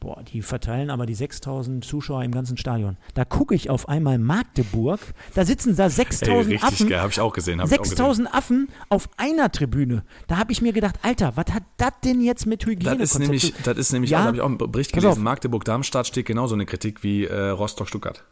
boah, 0.05 0.23
die 0.23 0.43
verteilen 0.43 0.91
aber 0.91 1.07
die 1.07 1.15
6000 1.15 1.83
Zuschauer 1.83 2.23
im 2.25 2.31
ganzen 2.31 2.59
Stadion. 2.59 2.99
Da 3.15 3.25
gucke 3.25 3.55
ich 3.55 3.71
auf 3.71 3.89
einmal 3.89 4.19
Magdeburg, 4.19 5.01
da 5.35 5.47
sitzen 5.47 5.75
da 5.77 5.89
6000 5.89 6.31
Ey, 6.31 6.43
richtig 6.57 6.63
Affen. 6.63 6.89
geil. 6.91 7.01
Hab 7.01 7.11
ich 7.11 7.21
auch 7.21 7.33
gesehen. 7.33 7.65
6000 7.65 8.33
Affen 8.35 8.69
auf 8.91 9.09
einer 9.17 9.51
Tribüne. 9.51 10.05
Da 10.27 10.37
habe 10.37 10.53
ich 10.53 10.61
mir 10.61 10.75
gedacht, 10.75 10.97
Alter, 11.03 11.39
was 11.39 11.47
hat 11.55 11.63
das 11.79 11.93
denn 12.05 12.21
jetzt 12.21 12.45
mit 12.47 12.63
Das 12.63 12.69
Hygienekonzept 12.69 13.03
ist 13.03 13.19
nämlich, 13.19 13.55
das 13.65 13.79
ist 13.79 13.93
nämlich, 13.93 14.11
Ja. 14.11 14.19
da 14.19 14.25
habe 14.27 14.37
ich 14.37 14.43
auch 14.43 14.47
einen 14.47 14.59
Bericht 14.59 14.93
gelesen, 14.93 15.23
Magdeburg-Darmstadt 15.23 16.07
steht 16.07 16.27
genauso 16.27 16.55
eine 16.55 16.67
Kritik 16.67 17.03
wie 17.03 17.25
äh, 17.25 17.49
Rostock-Stuttgart. 17.49 18.25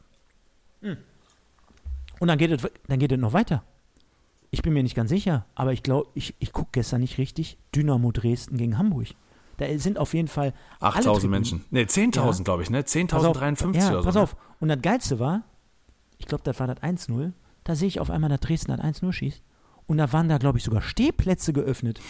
Und 0.83 2.29
dann 2.29 2.39
geht, 2.39 2.51
es, 2.51 2.71
dann 2.87 2.99
geht 2.99 3.11
es 3.13 3.19
noch 3.19 3.33
weiter. 3.33 3.65
Ich 4.51 4.61
bin 4.61 4.75
mir 4.75 4.83
nicht 4.83 4.95
ganz 4.95 5.09
sicher, 5.09 5.47
aber 5.55 5.73
ich 5.73 5.83
glaube, 5.83 6.09
ich, 6.15 6.35
ich 6.39 6.53
gucke 6.53 6.69
gestern 6.73 7.01
nicht 7.01 7.17
richtig. 7.17 7.57
Dynamo 7.75 8.13
Dresden 8.13 8.59
gegen 8.59 8.77
Hamburg. 8.77 9.09
Da 9.63 9.79
sind 9.79 9.99
auf 9.99 10.13
jeden 10.15 10.29
Fall 10.29 10.53
alle 10.81 10.95
8000 10.97 11.05
Tribünen. 11.05 11.31
Menschen. 11.31 11.65
Ne, 11.71 11.85
10.000 11.85 12.39
Ja. 12.39 12.45
glaube 12.45 12.63
ich, 12.63 12.71
ne? 12.71 12.83
Pass 12.83 13.25
auf, 13.25 13.37
10.053 13.37 13.77
ja, 13.77 13.89
oder 13.91 13.99
so. 13.99 14.05
pass 14.05 14.15
ne? 14.15 14.21
auf. 14.23 14.37
Und 14.61 14.69
das 14.69 14.83
Geilste 14.83 15.19
war, 15.21 15.43
ich 16.19 16.27
glaube, 16.27 16.43
das 16.45 16.59
war 16.59 16.67
das 16.67 16.83
1-0. 16.83 17.33
Da 17.65 17.77
sehe 17.77 17.89
ich 17.89 18.01
auf 18.01 18.11
einmal, 18.11 18.29
dass 18.31 18.41
Dresden 18.41 18.77
das 18.77 18.81
1-0 18.81 19.13
schießt. 19.13 19.43
Und 19.87 19.99
da 19.99 20.13
waren 20.13 20.29
da, 20.29 20.39
glaube 20.39 20.59
ich, 20.59 20.65
sogar 20.65 20.83
Stehplätze 20.83 21.53
geöffnet. 21.53 22.01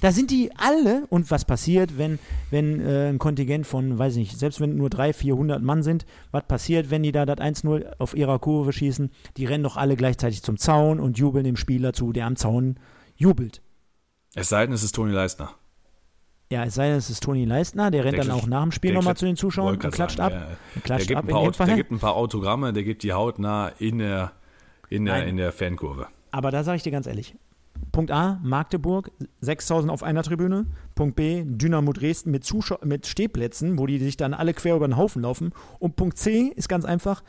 Da 0.00 0.10
sind 0.10 0.30
die 0.30 0.50
alle, 0.56 1.06
und 1.10 1.30
was 1.30 1.44
passiert, 1.44 1.98
wenn, 1.98 2.18
wenn 2.50 2.80
äh, 2.80 3.08
ein 3.08 3.18
Kontingent 3.18 3.66
von, 3.66 3.98
weiß 3.98 4.14
ich 4.14 4.18
nicht, 4.18 4.38
selbst 4.38 4.60
wenn 4.60 4.76
nur 4.76 4.90
300, 4.90 5.16
400 5.16 5.62
Mann 5.62 5.82
sind, 5.82 6.06
was 6.30 6.44
passiert, 6.46 6.90
wenn 6.90 7.02
die 7.02 7.12
da 7.12 7.26
das 7.26 7.38
1-0 7.38 7.98
auf 7.98 8.16
ihrer 8.16 8.38
Kurve 8.38 8.72
schießen? 8.72 9.10
Die 9.36 9.44
rennen 9.44 9.62
doch 9.64 9.76
alle 9.76 9.94
gleichzeitig 9.96 10.42
zum 10.42 10.56
Zaun 10.56 10.98
und 10.98 11.18
jubeln 11.18 11.44
dem 11.44 11.56
Spieler 11.56 11.92
zu, 11.92 12.12
der 12.12 12.26
am 12.26 12.36
Zaun 12.36 12.78
jubelt. 13.14 13.62
Es 14.34 14.48
sei 14.48 14.64
denn, 14.66 14.74
es 14.74 14.82
ist 14.82 14.94
Toni 14.94 15.12
Leistner. 15.12 15.54
Ja, 16.52 16.64
es 16.64 16.74
sei 16.74 16.88
denn, 16.88 16.98
es 16.98 17.08
ist 17.08 17.22
Toni 17.22 17.46
Leistner, 17.46 17.90
der 17.90 18.04
rennt 18.04 18.18
Der 18.18 18.24
dann 18.26 18.34
auch 18.34 18.46
nach 18.46 18.62
dem 18.62 18.72
Spiel 18.72 18.92
nochmal 18.92 19.16
zu 19.16 19.24
den 19.24 19.36
Zuschauern 19.36 19.78
und 19.80 19.90
klatscht 19.90 20.18
sagen, 20.18 20.36
ab. 20.36 20.48
ja, 20.74 20.80
klatscht 20.82 21.08
der, 21.08 21.16
gibt 21.16 21.30
ab 21.30 21.36
ein 21.38 21.46
in 21.46 21.52
dem 21.52 21.66
der 21.66 21.76
gibt 21.76 21.90
ein 21.92 21.98
paar 21.98 22.14
Autogramme, 22.14 22.74
der 22.74 22.84
gibt 22.84 23.04
die 23.04 23.14
hautnah 23.14 23.68
in 23.78 23.96
der, 23.96 24.32
in 24.90 25.06
der, 25.06 25.14
Nein. 25.14 25.28
in 25.28 25.36
der 25.38 25.50
Fankurve. 25.50 26.08
Aber 26.30 26.50
da 26.50 26.62
sage 26.62 26.76
ich 26.76 26.82
dir 26.82 26.92
ganz 26.92 27.06
ehrlich. 27.06 27.34
Punkt 27.90 28.10
A, 28.10 28.38
Magdeburg, 28.42 29.10
6000 29.40 29.90
auf 29.90 30.02
einer 30.02 30.22
Tribüne. 30.22 30.66
Punkt 30.94 31.16
B, 31.16 31.42
Dynamo 31.46 31.94
Dresden 31.94 32.30
mit, 32.30 32.44
Zuschau 32.44 32.76
mit 32.84 33.06
Stehplätzen, 33.06 33.78
wo 33.78 33.86
die 33.86 33.98
sich 33.98 34.18
dann 34.18 34.34
alle 34.34 34.52
quer 34.52 34.76
über 34.76 34.86
den 34.86 34.98
Haufen 34.98 35.22
laufen. 35.22 35.52
Und 35.78 35.96
Punkt 35.96 36.18
C 36.18 36.52
ist 36.54 36.68
ganz 36.68 36.84
einfach, 36.84 37.22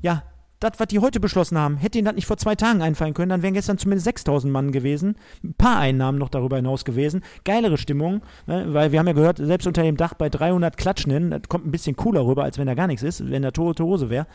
ja, 0.00 0.22
das, 0.60 0.72
was 0.76 0.88
die 0.88 0.98
heute 0.98 1.20
beschlossen 1.20 1.58
haben, 1.58 1.78
hätte 1.78 1.98
ihnen 1.98 2.04
das 2.04 2.14
nicht 2.14 2.26
vor 2.26 2.36
zwei 2.36 2.54
Tagen 2.54 2.82
einfallen 2.82 3.14
können, 3.14 3.30
dann 3.30 3.42
wären 3.42 3.54
gestern 3.54 3.78
zumindest 3.78 4.04
6000 4.04 4.52
Mann 4.52 4.72
gewesen. 4.72 5.16
Ein 5.42 5.54
paar 5.54 5.78
Einnahmen 5.78 6.18
noch 6.18 6.28
darüber 6.28 6.56
hinaus 6.56 6.84
gewesen. 6.84 7.22
Geilere 7.44 7.78
Stimmung, 7.78 8.22
ne, 8.46 8.66
weil 8.68 8.92
wir 8.92 8.98
haben 8.98 9.06
ja 9.06 9.14
gehört, 9.14 9.38
selbst 9.38 9.66
unter 9.66 9.82
dem 9.82 9.96
Dach 9.96 10.14
bei 10.14 10.28
300 10.28 10.76
Klatschenden, 10.76 11.30
das 11.30 11.42
kommt 11.48 11.66
ein 11.66 11.70
bisschen 11.70 11.96
cooler 11.96 12.26
rüber, 12.26 12.44
als 12.44 12.58
wenn 12.58 12.66
da 12.66 12.74
gar 12.74 12.86
nichts 12.86 13.02
ist, 13.02 13.30
wenn 13.30 13.42
da 13.42 13.50
tote 13.50 13.84
Hose 13.84 14.10
wäre. 14.10 14.26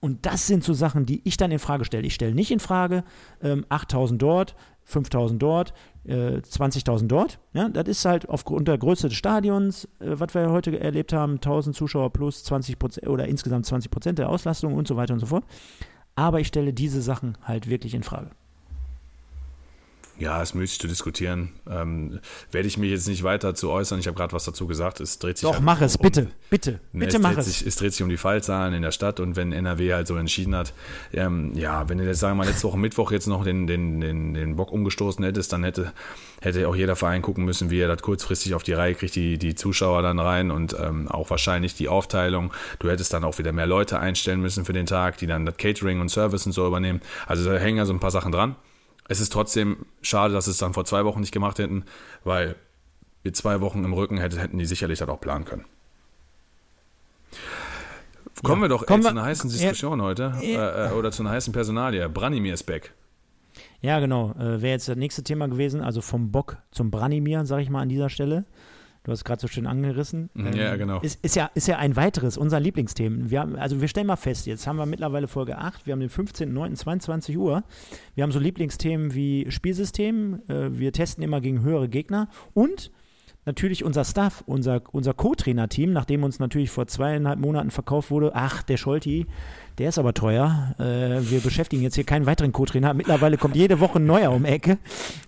Und 0.00 0.26
das 0.26 0.46
sind 0.46 0.62
so 0.64 0.74
Sachen, 0.74 1.06
die 1.06 1.22
ich 1.24 1.36
dann 1.36 1.50
in 1.50 1.58
Frage 1.58 1.84
stelle. 1.84 2.06
Ich 2.06 2.14
stelle 2.14 2.34
nicht 2.34 2.50
in 2.50 2.60
Frage 2.60 3.04
ähm, 3.42 3.64
8000 3.70 4.20
dort, 4.20 4.54
5000 4.84 5.42
dort, 5.42 5.72
äh, 6.04 6.38
20.000 6.38 7.06
dort. 7.06 7.38
Ja, 7.54 7.68
das 7.68 7.88
ist 7.88 8.04
halt 8.04 8.28
aufgrund 8.28 8.68
der 8.68 8.76
Größe 8.76 9.08
des 9.08 9.16
Stadions, 9.16 9.86
äh, 10.00 10.18
was 10.18 10.34
wir 10.34 10.50
heute 10.50 10.78
erlebt 10.78 11.12
haben, 11.12 11.34
1000 11.34 11.74
Zuschauer 11.74 12.12
plus 12.12 12.44
20 12.44 12.78
Prozent 12.78 13.08
oder 13.08 13.26
insgesamt 13.26 13.66
20 13.66 13.90
Prozent 13.90 14.18
der 14.18 14.28
Auslastung 14.28 14.74
und 14.74 14.86
so 14.86 14.96
weiter 14.96 15.14
und 15.14 15.20
so 15.20 15.26
fort. 15.26 15.44
Aber 16.16 16.40
ich 16.40 16.48
stelle 16.48 16.72
diese 16.72 17.00
Sachen 17.00 17.38
halt 17.42 17.68
wirklich 17.68 17.94
in 17.94 18.02
Frage. 18.02 18.30
Ja, 20.16 20.40
ist 20.40 20.54
müßig 20.54 20.78
zu 20.78 20.86
diskutieren. 20.86 21.50
Ähm, 21.68 22.20
werde 22.52 22.68
ich 22.68 22.78
mich 22.78 22.90
jetzt 22.90 23.08
nicht 23.08 23.24
weiter 23.24 23.54
zu 23.56 23.70
äußern. 23.70 23.98
Ich 23.98 24.06
habe 24.06 24.16
gerade 24.16 24.32
was 24.32 24.44
dazu 24.44 24.68
gesagt. 24.68 25.00
Es 25.00 25.18
dreht 25.18 25.38
sich 25.38 25.42
Doch, 25.42 25.54
halt 25.54 25.64
mach 25.64 25.80
es, 25.80 25.96
um- 25.96 26.02
bitte, 26.02 26.28
bitte, 26.50 26.78
Ne, 26.92 27.00
bitte 27.06 27.16
es 27.16 27.22
mach 27.22 27.36
es. 27.36 27.46
Sich, 27.46 27.66
es 27.66 27.74
dreht 27.74 27.92
sich 27.94 28.02
um 28.02 28.08
die 28.08 28.16
Fallzahlen 28.16 28.74
in 28.74 28.82
der 28.82 28.92
Stadt 28.92 29.18
und 29.18 29.34
wenn 29.34 29.52
NRW 29.52 29.92
halt 29.92 30.06
so 30.06 30.14
entschieden 30.16 30.54
hat, 30.54 30.72
ähm, 31.12 31.52
ja, 31.56 31.88
wenn 31.88 31.98
du 31.98 32.04
jetzt, 32.04 32.20
sagen 32.20 32.36
wir 32.36 32.44
mal, 32.44 32.48
letzte 32.50 32.68
Woche 32.68 32.78
Mittwoch 32.78 33.10
jetzt 33.10 33.26
noch 33.26 33.42
den, 33.42 33.66
den, 33.66 34.00
den, 34.00 34.34
den 34.34 34.54
Bock 34.54 34.70
umgestoßen 34.70 35.24
hättest, 35.24 35.52
dann 35.52 35.64
hätte, 35.64 35.92
hätte 36.40 36.68
auch 36.68 36.76
jeder 36.76 36.94
Verein 36.94 37.20
gucken 37.20 37.44
müssen, 37.44 37.70
wie 37.70 37.80
er 37.80 37.88
das 37.88 38.00
kurzfristig 38.00 38.54
auf 38.54 38.62
die 38.62 38.72
Reihe 38.72 38.94
kriegt, 38.94 39.16
die, 39.16 39.36
die 39.36 39.56
Zuschauer 39.56 40.02
dann 40.02 40.20
rein 40.20 40.52
und 40.52 40.76
ähm, 40.78 41.08
auch 41.08 41.28
wahrscheinlich 41.30 41.74
die 41.74 41.88
Aufteilung. 41.88 42.52
Du 42.78 42.88
hättest 42.88 43.12
dann 43.12 43.24
auch 43.24 43.38
wieder 43.38 43.50
mehr 43.50 43.66
Leute 43.66 43.98
einstellen 43.98 44.40
müssen 44.40 44.64
für 44.64 44.72
den 44.72 44.86
Tag, 44.86 45.18
die 45.18 45.26
dann 45.26 45.44
das 45.44 45.56
Catering 45.56 46.00
und 46.00 46.08
Service 46.08 46.46
und 46.46 46.52
so 46.52 46.64
übernehmen. 46.68 47.00
Also 47.26 47.50
da 47.50 47.58
hängen 47.58 47.78
ja 47.78 47.84
so 47.84 47.92
ein 47.92 48.00
paar 48.00 48.12
Sachen 48.12 48.30
dran. 48.30 48.54
Es 49.08 49.20
ist 49.20 49.32
trotzdem 49.32 49.84
schade, 50.02 50.32
dass 50.32 50.46
sie 50.46 50.50
es 50.52 50.58
dann 50.58 50.72
vor 50.74 50.84
zwei 50.84 51.04
Wochen 51.04 51.20
nicht 51.20 51.32
gemacht 51.32 51.58
hätten, 51.58 51.84
weil 52.24 52.56
mit 53.22 53.36
zwei 53.36 53.60
Wochen 53.60 53.84
im 53.84 53.92
Rücken 53.92 54.18
hätte, 54.18 54.38
hätten 54.40 54.58
die 54.58 54.66
sicherlich 54.66 54.98
das 54.98 55.08
auch 55.08 55.20
planen 55.20 55.44
können. 55.44 55.64
Kommen 58.42 58.62
wir 58.62 58.68
doch 58.68 58.84
kommen 58.86 59.02
wir- 59.02 59.10
zu 59.10 59.16
einer 59.16 59.24
heißen 59.24 59.48
Diskussion 59.50 60.02
heute 60.02 60.34
äh, 60.42 60.54
äh, 60.54 60.90
oder 60.92 61.10
zu 61.12 61.22
einer 61.22 61.30
heißen 61.30 61.52
Personalie. 61.52 62.08
Branimir 62.08 62.54
ist 62.54 62.64
back. 62.64 62.92
Ja, 63.80 64.00
genau. 64.00 64.32
Äh, 64.32 64.60
Wäre 64.60 64.72
jetzt 64.72 64.88
das 64.88 64.96
nächste 64.96 65.22
Thema 65.22 65.48
gewesen, 65.48 65.80
also 65.80 66.00
vom 66.00 66.30
Bock 66.32 66.56
zum 66.70 66.90
Branimir, 66.90 67.46
sage 67.46 67.62
ich 67.62 67.70
mal 67.70 67.80
an 67.82 67.88
dieser 67.88 68.10
Stelle. 68.10 68.44
Du 69.04 69.12
hast 69.12 69.24
gerade 69.24 69.40
so 69.40 69.48
schön 69.48 69.66
angerissen. 69.66 70.30
Mhm, 70.32 70.54
ja, 70.54 70.76
genau. 70.76 70.98
Ist, 71.00 71.22
ist, 71.22 71.36
ja, 71.36 71.50
ist 71.54 71.68
ja 71.68 71.76
ein 71.76 71.94
weiteres, 71.94 72.38
unser 72.38 72.58
Lieblingsthema. 72.58 73.30
Wir 73.30 73.40
haben, 73.40 73.54
also 73.56 73.82
wir 73.82 73.88
stellen 73.88 74.06
mal 74.06 74.16
fest, 74.16 74.46
jetzt 74.46 74.66
haben 74.66 74.76
wir 74.76 74.86
mittlerweile 74.86 75.28
Folge 75.28 75.58
8, 75.58 75.86
wir 75.86 75.92
haben 75.92 76.00
den 76.00 76.08
15.09.22 76.08 77.36
Uhr. 77.36 77.64
Wir 78.14 78.24
haben 78.24 78.32
so 78.32 78.38
Lieblingsthemen 78.38 79.14
wie 79.14 79.46
Spielsystem, 79.50 80.40
äh, 80.48 80.70
wir 80.70 80.92
testen 80.92 81.22
immer 81.22 81.42
gegen 81.42 81.62
höhere 81.62 81.88
Gegner 81.88 82.28
und 82.54 82.90
natürlich 83.44 83.84
unser 83.84 84.04
Staff, 84.04 84.42
unser, 84.46 84.80
unser 84.92 85.12
Co-Trainer-Team, 85.12 85.92
nachdem 85.92 86.24
uns 86.24 86.38
natürlich 86.38 86.70
vor 86.70 86.86
zweieinhalb 86.86 87.38
Monaten 87.38 87.70
verkauft 87.70 88.10
wurde, 88.10 88.32
ach, 88.34 88.62
der 88.62 88.78
Scholti, 88.78 89.26
der 89.78 89.88
ist 89.88 89.98
aber 89.98 90.14
teuer. 90.14 90.74
Äh, 90.78 91.30
wir 91.30 91.40
beschäftigen 91.40 91.82
jetzt 91.82 91.94
hier 91.96 92.04
keinen 92.04 92.26
weiteren 92.26 92.52
Co-Trainer. 92.52 92.94
Mittlerweile 92.94 93.36
kommt 93.36 93.56
jede 93.56 93.80
Woche 93.80 93.98
ein 93.98 94.06
neuer 94.06 94.30
um 94.30 94.44
Ecke. 94.44 94.78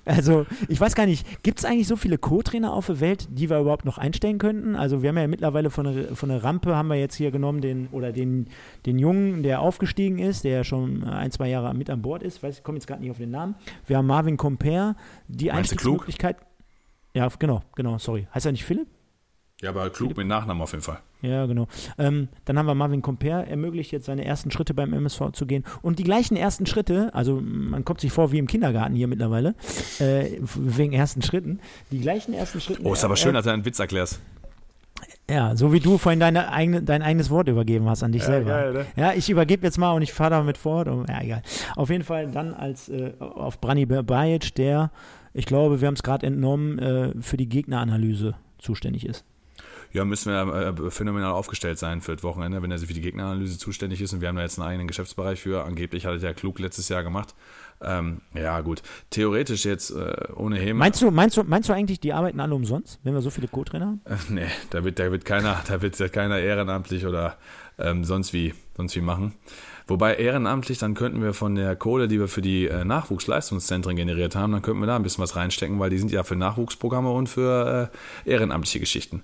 Also, 0.05 0.47
ich 0.69 0.81
weiß 0.81 0.95
gar 0.95 1.07
nicht, 1.07 1.43
gibt 1.43 1.59
es 1.59 1.65
eigentlich 1.65 1.89
so 1.89 1.97
viele 1.97 2.17
Co-Trainer 2.17 2.73
auf 2.73 2.87
der 2.87 3.01
Welt, 3.01 3.29
die 3.31 3.51
wir 3.51 3.59
überhaupt 3.59 3.85
noch 3.85 3.99
einstellen 3.99 4.39
könnten? 4.39 4.77
Also, 4.77 5.03
wir 5.03 5.09
haben 5.09 5.19
ja 5.19 5.27
mittlerweile 5.27 5.71
von 5.71 5.85
der, 5.85 6.15
von 6.15 6.29
der 6.29 6.45
Rampe, 6.45 6.77
haben 6.77 6.89
wir 6.89 6.97
jetzt 6.97 7.17
hier 7.17 7.31
genommen, 7.31 7.61
den, 7.61 7.89
oder 7.91 8.13
den, 8.13 8.47
den 8.87 8.99
Jungen, 8.99 9.43
der 9.43 9.61
aufgestiegen 9.61 10.19
ist, 10.19 10.45
der 10.45 10.63
schon 10.65 11.05
ein, 11.05 11.33
zwei 11.33 11.49
Jahre 11.49 11.75
mit 11.75 11.91
an 11.91 12.03
Bord 12.03 12.23
ist. 12.23 12.43
Weiß, 12.43 12.59
ich 12.59 12.65
komme 12.65 12.79
jetzt 12.79 12.87
gerade 12.87 13.03
nicht 13.03 13.11
auf 13.11 13.19
den 13.19 13.31
Namen. 13.31 13.57
Wir 13.87 13.97
haben 13.97 14.07
Marvin 14.07 14.37
Comper, 14.37 14.95
die? 15.29 15.51
Einstiegsmöglichkeit. 15.51 16.37
Ja, 17.15 17.29
genau, 17.39 17.63
genau, 17.75 17.99
sorry. 17.99 18.29
Heißt 18.35 18.47
er 18.47 18.53
nicht 18.53 18.65
Philipp? 18.65 18.89
Ja, 19.63 19.71
aber 19.71 19.89
klug 19.89 20.17
mit 20.17 20.27
Nachnamen 20.27 20.63
auf 20.63 20.73
jeden 20.73 20.83
Fall. 20.83 20.99
Ja, 21.23 21.47
genau. 21.47 21.67
Ähm, 21.97 22.29
dann 22.45 22.59
haben 22.59 22.67
wir 22.67 22.75
Marvin 22.75 23.01
Comper, 23.01 23.47
ermöglicht 23.47 23.91
jetzt 23.91 24.05
seine 24.05 24.25
ersten 24.25 24.51
Schritte 24.51 24.75
beim 24.75 24.93
MSV 24.93 25.33
zu 25.33 25.47
gehen. 25.47 25.65
Und 25.81 25.99
die 25.99 26.05
gleichen 26.05 26.37
ersten 26.37 26.67
Schritte, 26.67 27.15
also 27.15 27.41
man 27.43 27.85
kommt 27.85 28.03
sich 28.03 28.13
vor 28.13 28.33
wie 28.33 28.39
im 28.39 28.47
Kindergarten 28.47 28.95
hier 28.95 29.09
mittlerweile, 29.09 29.55
äh, 29.99 30.39
wegen 30.57 30.93
ersten 30.93 31.23
Schritten, 31.23 31.61
die 31.91 32.01
gleichen 32.01 32.35
ersten 32.35 32.61
Schritte. 32.61 32.83
Oh, 32.85 32.93
ist 32.93 33.03
aber 33.03 33.15
äh, 33.15 33.17
schön, 33.17 33.33
dass 33.33 33.45
du 33.45 33.51
einen 33.51 33.65
Witz 33.65 33.79
erklärst. 33.79 34.21
Ja, 35.29 35.57
so 35.57 35.73
wie 35.73 35.81
du 35.81 35.99
vorhin 35.99 36.21
deine 36.21 36.53
eigene, 36.53 36.83
dein 36.83 37.03
eigenes 37.03 37.31
Wort 37.31 37.49
übergeben 37.49 37.89
hast 37.89 38.03
an 38.03 38.13
dich 38.13 38.23
selber. 38.23 38.51
geil, 38.51 38.73
ne? 38.73 38.87
Ja, 38.95 39.13
ich 39.13 39.29
übergebe 39.29 39.67
jetzt 39.67 39.79
mal 39.79 39.93
und 39.93 40.03
ich 40.03 40.13
fahre 40.13 40.31
damit 40.31 40.59
fort. 40.59 40.87
Und, 40.87 41.09
ja, 41.09 41.21
egal. 41.23 41.43
Auf 41.75 41.89
jeden 41.89 42.05
Fall 42.05 42.31
dann 42.31 42.55
als 42.55 42.89
äh, 42.91 43.13
auf 43.19 43.61
Brani 43.61 43.87
Bajic, 43.87 44.55
der, 44.55 44.91
ich 45.33 45.47
glaube, 45.47 45.81
wir 45.81 45.89
haben 45.89 45.95
es 45.95 46.03
gerade 46.03 46.27
entnommen, 46.27 46.79
äh, 46.79 47.13
für 47.21 47.39
die 47.39 47.49
Gegneranalyse 47.49 48.35
zuständig 48.59 49.07
ist. 49.07 49.25
Ja, 49.97 50.05
müssen 50.05 50.31
wir 50.31 50.77
äh, 50.79 50.91
phänomenal 50.91 51.33
aufgestellt 51.33 51.79
sein 51.79 52.03
für 52.03 52.15
das 52.15 52.23
Wochenende, 52.23 52.61
wenn 52.61 52.71
er 52.71 52.79
für 52.79 52.93
die 52.93 53.01
Gegneranalyse 53.01 53.57
zuständig 53.57 54.03
ist. 54.03 54.13
Und 54.13 54.21
wir 54.21 54.29
haben 54.29 54.37
da 54.37 54.43
jetzt 54.43 54.59
einen 54.59 54.69
eigenen 54.69 54.89
Geschäftsbereich 54.89 55.41
für. 55.41 55.65
Angeblich 55.65 56.05
hat 56.05 56.13
er 56.13 56.19
ja 56.19 56.35
klug 56.35 56.59
letztes 56.59 56.91
Jahr 56.91 57.03
gemacht. 57.03 57.35
Ähm, 57.81 58.21
ja, 58.35 58.61
gut. 58.61 58.83
Theoretisch 59.09 59.65
jetzt 59.65 59.93
äh, 59.93 60.15
ohne 60.37 60.59
Hema. 60.59 60.81
Meinst 60.81 61.01
du, 61.01 61.11
meinst, 61.11 61.39
du, 61.39 61.45
meinst 61.45 61.71
du 61.71 61.73
eigentlich, 61.73 61.99
die 61.99 62.13
arbeiten 62.13 62.41
alle 62.41 62.55
umsonst, 62.55 63.01
wenn 63.05 63.15
wir 63.15 63.23
so 63.23 63.31
viele 63.31 63.49
Co-Trainer 63.49 63.87
haben? 63.87 64.01
Äh, 64.05 64.17
nee, 64.29 64.49
da 64.69 64.85
wird, 64.85 64.99
da 64.99 65.11
wird 65.11 65.25
keiner, 65.25 65.63
da 65.67 65.81
wird 65.81 65.99
ja 65.99 66.09
keiner 66.09 66.41
ehrenamtlich 66.41 67.07
oder 67.07 67.39
ähm, 67.79 68.05
sonst 68.05 68.35
wie, 68.35 68.53
sonst 68.77 68.95
wie 68.97 69.01
machen. 69.01 69.33
Wobei 69.87 70.17
ehrenamtlich, 70.17 70.77
dann 70.77 70.93
könnten 70.93 71.23
wir 71.23 71.33
von 71.33 71.55
der 71.55 71.75
Kohle, 71.75 72.07
die 72.07 72.21
wir 72.21 72.29
für 72.29 72.43
die 72.43 72.67
äh, 72.67 72.85
Nachwuchsleistungszentren 72.85 73.97
generiert 73.97 74.37
haben, 74.37 74.53
dann 74.53 74.61
könnten 74.61 74.81
wir 74.81 74.87
da 74.87 74.97
ein 74.97 75.03
bisschen 75.03 75.23
was 75.23 75.37
reinstecken, 75.37 75.79
weil 75.79 75.89
die 75.89 75.99
sind 75.99 76.13
ja 76.13 76.23
für 76.23 76.37
Nachwuchsprogramme 76.37 77.11
und 77.11 77.29
für 77.29 77.91
äh, 78.27 78.31
ehrenamtliche 78.31 78.81
Geschichten. 78.81 79.23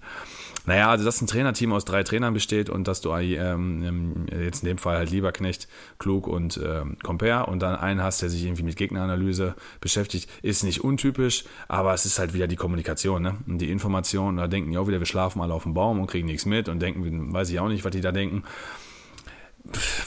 Naja, 0.65 0.91
also 0.91 1.05
dass 1.05 1.21
ein 1.21 1.27
Trainerteam 1.27 1.73
aus 1.73 1.85
drei 1.85 2.05
Trainern 2.05 2.35
besteht 2.35 2.71
und 2.71 2.87
dass 2.87 3.01
du 3.01 3.13
ähm, 3.13 4.27
jetzt 4.31 4.63
in 4.63 4.69
dem 4.69 4.79
Fall 4.79 4.97
halt 4.97 5.11
Lieberknecht, 5.11 5.67
Klug 5.99 6.29
und 6.29 6.61
ähm, 6.65 6.97
Compare 7.03 7.47
und 7.47 7.61
dann 7.61 7.75
einen 7.77 8.03
hast, 8.03 8.23
der 8.23 8.31
sich 8.31 8.45
irgendwie 8.45 8.63
mit 8.63 8.77
Gegneranalyse 8.77 9.55
beschäftigt, 9.81 10.31
ist 10.43 10.63
nicht 10.63 10.85
untypisch, 10.85 11.45
aber 11.67 11.93
es 11.95 12.07
ist 12.07 12.19
halt 12.19 12.33
wieder 12.33 12.47
die 12.47 12.57
Kommunikation 12.57 13.23
ne? 13.23 13.37
und 13.47 13.59
die 13.59 13.71
Information. 13.71 14.37
Da 14.37 14.47
denken 14.47 14.71
die 14.71 14.79
auch 14.79 14.87
wieder, 14.87 15.01
wir 15.01 15.07
schlafen 15.07 15.43
alle 15.43 15.55
auf 15.55 15.65
dem 15.65 15.75
Baum 15.75 15.99
und 16.01 16.07
kriegen 16.07 16.27
nichts 16.27 16.47
mit 16.47 16.69
und 16.69 16.81
denken, 16.81 17.33
weiß 17.33 17.51
ich 17.51 17.59
auch 17.59 17.69
nicht, 17.69 17.85
was 17.85 17.93
die 17.93 18.01
da 18.01 18.13
denken. 18.13 18.45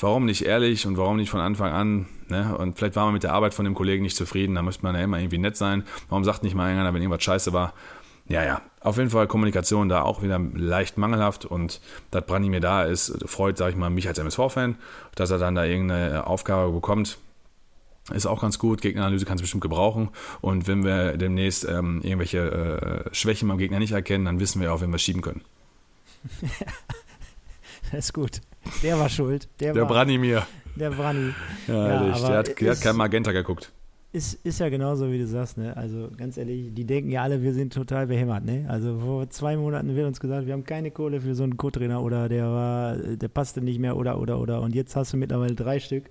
Warum 0.02 0.26
nicht 0.26 0.46
ehrlich 0.46 0.86
und 0.86 0.98
warum 0.98 1.16
nicht 1.18 1.30
von 1.30 1.40
Anfang 1.40 1.72
an? 1.72 2.06
Ne? 2.28 2.58
Und 2.58 2.78
vielleicht 2.78 2.96
war 2.96 3.06
man 3.06 3.14
mit 3.14 3.24
der 3.24 3.34
Arbeit 3.34 3.54
von 3.54 3.64
dem 3.64 3.74
Kollegen 3.74 4.04
nicht 4.04 4.18
zufrieden, 4.18 4.56
da 4.56 4.62
müsste 4.62 4.84
man 4.84 4.96
ja 4.96 5.02
immer 5.02 5.18
irgendwie 5.18 5.38
nett 5.38 5.56
sein. 5.56 5.84
Warum 6.10 6.24
sagt 6.24 6.44
nicht 6.44 6.56
mal 6.56 6.66
einer, 6.66 6.94
wenn 6.94 7.02
irgendwas 7.02 7.24
scheiße 7.24 7.54
war? 7.54 7.74
Ja, 8.28 8.44
ja, 8.44 8.62
auf 8.80 8.98
jeden 8.98 9.12
Fall 9.12 9.28
Kommunikation 9.28 9.88
da 9.88 10.02
auch 10.02 10.24
wieder 10.24 10.40
leicht 10.40 10.98
mangelhaft 10.98 11.46
und 11.46 11.80
dass 12.10 12.26
Brandi 12.26 12.50
mir 12.50 12.60
da 12.60 12.84
ist, 12.84 13.24
freut, 13.28 13.58
sag 13.58 13.70
ich 13.70 13.76
mal, 13.76 13.92
mich 13.92 14.08
als 14.08 14.18
MSV-Fan, 14.18 14.78
dass 15.14 15.30
er 15.30 15.38
dann 15.38 15.54
da 15.54 15.64
irgendeine 15.64 16.26
Aufgabe 16.26 16.72
bekommt. 16.72 17.20
Ist 18.14 18.26
auch 18.28 18.42
ganz 18.42 18.60
gut. 18.60 18.82
Gegneranalyse 18.82 19.26
kann 19.26 19.36
es 19.36 19.42
bestimmt 19.42 19.62
gebrauchen. 19.62 20.10
Und 20.42 20.68
wenn 20.68 20.84
wir 20.84 21.18
demnächst 21.18 21.66
ähm, 21.66 22.02
irgendwelche 22.04 23.06
äh, 23.10 23.16
Schwächen 23.16 23.48
beim 23.48 23.58
Gegner 23.58 23.80
nicht 23.80 23.94
erkennen, 23.94 24.26
dann 24.26 24.40
wissen 24.40 24.62
wir 24.62 24.72
auch, 24.74 24.82
wenn 24.82 24.92
wir 24.92 25.00
schieben 25.00 25.24
können. 25.24 25.42
das 27.92 28.06
ist 28.06 28.14
gut. 28.14 28.42
Der 28.84 29.00
war 29.00 29.10
schuld. 29.10 29.48
Der, 29.60 29.74
der 29.74 29.90
war, 29.90 30.06
mir. 30.06 30.46
Der 30.76 30.92
Brani. 30.92 31.34
Ja, 31.68 31.74
ja 31.74 32.20
der, 32.20 32.38
hat, 32.38 32.62
der 32.62 32.72
hat 32.72 32.82
kein 32.82 32.96
Magenta 32.96 33.32
geguckt 33.32 33.72
ist, 34.16 34.46
ist 34.46 34.60
ja 34.62 34.70
genauso, 34.70 35.12
wie 35.12 35.20
du 35.20 35.28
sagst, 35.28 35.58
ne? 35.58 35.76
Also 35.76 36.10
ganz 36.18 36.38
ehrlich, 36.38 36.74
die 36.74 36.86
denken 36.86 37.12
ja 37.12 37.22
alle, 37.22 37.44
wir 37.44 37.54
sind 37.54 37.74
total 37.74 38.08
behämmert, 38.08 38.46
ne? 38.46 38.66
Also 38.70 38.98
vor 38.98 39.30
zwei 39.30 39.58
Monaten 39.58 39.94
wird 39.94 40.08
uns 40.08 40.22
gesagt, 40.22 40.48
wir 40.48 40.54
haben 40.54 40.64
keine 40.64 40.90
Kohle 40.90 41.20
für 41.20 41.36
so 41.36 41.44
einen 41.44 41.58
Co-Trainer 41.58 42.02
oder 42.02 42.30
der 42.30 42.46
war, 42.46 42.96
der 42.96 43.28
passte 43.28 43.62
nicht 43.62 43.78
mehr 43.78 43.98
oder 43.98 44.20
oder 44.20 44.40
oder 44.40 44.62
und 44.62 44.74
jetzt 44.74 44.96
hast 44.96 45.12
du 45.12 45.18
mittlerweile 45.18 45.54
drei 45.54 45.80
Stück 45.80 46.06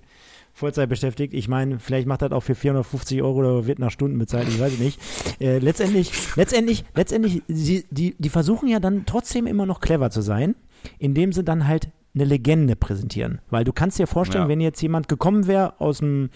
Vollzeit 0.53 0.87
beschäftigt. 0.87 1.33
Ich 1.33 1.47
meine, 1.47 1.79
vielleicht 1.79 2.07
macht 2.07 2.21
das 2.21 2.31
auch 2.31 2.43
für 2.43 2.55
450 2.55 3.21
Euro 3.23 3.39
oder 3.39 3.67
wird 3.67 3.79
nach 3.79 3.91
Stunden 3.91 4.17
bezahlt, 4.19 4.47
ich 4.47 4.59
weiß 4.59 4.77
nicht. 4.77 5.01
Äh, 5.41 5.57
letztendlich, 5.57 6.11
letztendlich, 6.37 6.85
letztendlich, 6.93 7.41
sie, 7.47 7.85
die, 7.89 8.15
die 8.19 8.29
versuchen 8.29 8.69
ja 8.69 8.79
dann 8.79 9.05
trotzdem 9.05 9.47
immer 9.47 9.65
noch 9.65 9.81
clever 9.81 10.11
zu 10.11 10.21
sein, 10.21 10.55
indem 10.99 11.33
sie 11.33 11.43
dann 11.43 11.67
halt 11.67 11.89
eine 12.13 12.23
Legende 12.23 12.75
präsentieren. 12.75 13.41
Weil 13.49 13.65
du 13.65 13.73
kannst 13.73 13.99
dir 13.99 14.07
vorstellen, 14.07 14.45
ja. 14.45 14.49
wenn 14.49 14.61
jetzt 14.61 14.81
jemand 14.81 15.09
gekommen 15.09 15.47
wäre 15.47 15.81
aus 15.81 15.97
dem 15.97 16.29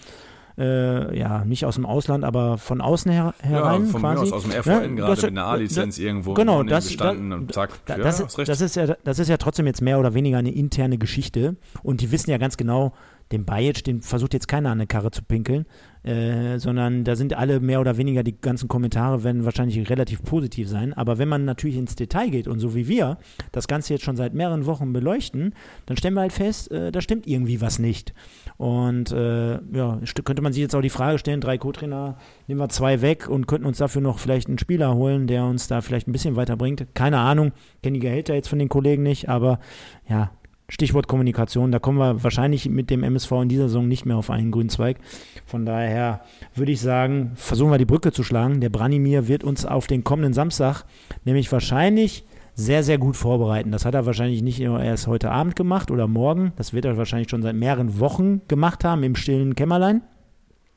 äh, 0.58 1.18
ja, 1.18 1.44
nicht 1.44 1.64
aus 1.64 1.76
dem 1.76 1.86
Ausland, 1.86 2.24
aber 2.24 2.58
von 2.58 2.80
außen 2.80 3.10
her, 3.10 3.34
herein 3.40 3.86
ja, 3.86 3.90
von 3.90 4.00
quasi. 4.00 4.22
Aus, 4.22 4.32
aus 4.32 4.42
dem 4.42 4.52
FVN 4.52 4.72
ja, 4.72 4.80
ne? 4.80 4.94
gerade 4.94 5.14
das, 5.14 5.22
mit 5.22 5.30
einer 5.30 5.46
A-Lizenz 5.46 5.98
irgendwo 5.98 6.34
genau, 6.34 6.62
das, 6.62 6.88
gestanden 6.88 7.30
da, 7.30 7.36
und 7.36 7.52
zack. 7.52 7.70
Da, 7.86 7.96
ja, 7.96 8.02
das, 8.02 8.26
das, 8.34 8.60
ist 8.60 8.76
ja, 8.76 8.94
das 9.04 9.18
ist 9.18 9.28
ja 9.28 9.36
trotzdem 9.36 9.66
jetzt 9.66 9.82
mehr 9.82 9.98
oder 9.98 10.14
weniger 10.14 10.38
eine 10.38 10.50
interne 10.50 10.98
Geschichte 10.98 11.56
und 11.82 12.00
die 12.00 12.10
wissen 12.12 12.30
ja 12.30 12.38
ganz 12.38 12.56
genau, 12.56 12.92
den 13.32 13.44
Bajic, 13.44 13.84
den 13.84 14.02
versucht 14.02 14.34
jetzt 14.34 14.48
keiner 14.48 14.70
an 14.70 14.78
eine 14.78 14.86
Karre 14.86 15.10
zu 15.10 15.22
pinkeln, 15.22 15.66
äh, 16.02 16.58
sondern 16.58 17.04
da 17.04 17.14
sind 17.14 17.34
alle 17.34 17.60
mehr 17.60 17.80
oder 17.80 17.96
weniger, 17.96 18.22
die 18.22 18.40
ganzen 18.40 18.68
Kommentare 18.68 19.22
werden 19.22 19.44
wahrscheinlich 19.44 19.88
relativ 19.90 20.22
positiv 20.22 20.68
sein. 20.68 20.92
Aber 20.94 21.18
wenn 21.18 21.28
man 21.28 21.44
natürlich 21.44 21.76
ins 21.76 21.94
Detail 21.94 22.30
geht 22.30 22.48
und 22.48 22.58
so 22.58 22.74
wie 22.74 22.88
wir 22.88 23.18
das 23.52 23.68
Ganze 23.68 23.92
jetzt 23.92 24.04
schon 24.04 24.16
seit 24.16 24.34
mehreren 24.34 24.66
Wochen 24.66 24.92
beleuchten, 24.92 25.54
dann 25.86 25.96
stellen 25.96 26.14
wir 26.14 26.22
halt 26.22 26.32
fest, 26.32 26.70
äh, 26.70 26.90
da 26.90 27.00
stimmt 27.00 27.26
irgendwie 27.26 27.60
was 27.60 27.78
nicht. 27.78 28.14
Und 28.56 29.12
äh, 29.12 29.52
ja, 29.52 30.00
könnte 30.24 30.42
man 30.42 30.52
sich 30.52 30.62
jetzt 30.62 30.74
auch 30.74 30.80
die 30.80 30.90
Frage 30.90 31.18
stellen, 31.18 31.40
drei 31.40 31.58
Co-Trainer, 31.58 32.16
nehmen 32.48 32.60
wir 32.60 32.68
zwei 32.68 33.00
weg 33.00 33.28
und 33.28 33.46
könnten 33.46 33.66
uns 33.66 33.78
dafür 33.78 34.02
noch 34.02 34.18
vielleicht 34.18 34.48
einen 34.48 34.58
Spieler 34.58 34.94
holen, 34.94 35.26
der 35.26 35.44
uns 35.44 35.68
da 35.68 35.82
vielleicht 35.82 36.08
ein 36.08 36.12
bisschen 36.12 36.36
weiterbringt. 36.36 36.86
Keine 36.94 37.18
Ahnung, 37.18 37.52
kenne 37.82 37.94
die 37.94 38.00
Gehälter 38.00 38.34
jetzt 38.34 38.48
von 38.48 38.58
den 38.58 38.68
Kollegen 38.68 39.02
nicht, 39.02 39.28
aber 39.28 39.60
ja, 40.08 40.30
Stichwort 40.70 41.08
Kommunikation, 41.08 41.72
da 41.72 41.78
kommen 41.80 41.98
wir 41.98 42.22
wahrscheinlich 42.22 42.68
mit 42.68 42.90
dem 42.90 43.02
MSV 43.02 43.32
in 43.42 43.48
dieser 43.48 43.68
Saison 43.68 43.88
nicht 43.88 44.06
mehr 44.06 44.16
auf 44.16 44.30
einen 44.30 44.50
grünen 44.50 44.70
Zweig. 44.70 44.98
Von 45.44 45.66
daher 45.66 46.20
würde 46.54 46.72
ich 46.72 46.80
sagen, 46.80 47.32
versuchen 47.34 47.72
wir 47.72 47.78
die 47.78 47.84
Brücke 47.84 48.12
zu 48.12 48.22
schlagen. 48.22 48.60
Der 48.60 48.70
Branimir 48.70 49.26
wird 49.28 49.44
uns 49.44 49.66
auf 49.66 49.88
den 49.88 50.04
kommenden 50.04 50.32
Samstag 50.32 50.84
nämlich 51.24 51.50
wahrscheinlich 51.50 52.24
sehr, 52.54 52.82
sehr 52.82 52.98
gut 52.98 53.16
vorbereiten. 53.16 53.72
Das 53.72 53.84
hat 53.84 53.94
er 53.94 54.06
wahrscheinlich 54.06 54.42
nicht 54.42 54.60
nur 54.60 54.80
erst 54.80 55.06
heute 55.06 55.30
Abend 55.30 55.56
gemacht 55.56 55.90
oder 55.90 56.06
morgen. 56.06 56.52
Das 56.56 56.72
wird 56.72 56.84
er 56.84 56.96
wahrscheinlich 56.96 57.30
schon 57.30 57.42
seit 57.42 57.56
mehreren 57.56 57.98
Wochen 57.98 58.42
gemacht 58.48 58.84
haben 58.84 59.02
im 59.02 59.16
stillen 59.16 59.54
Kämmerlein. 59.54 60.02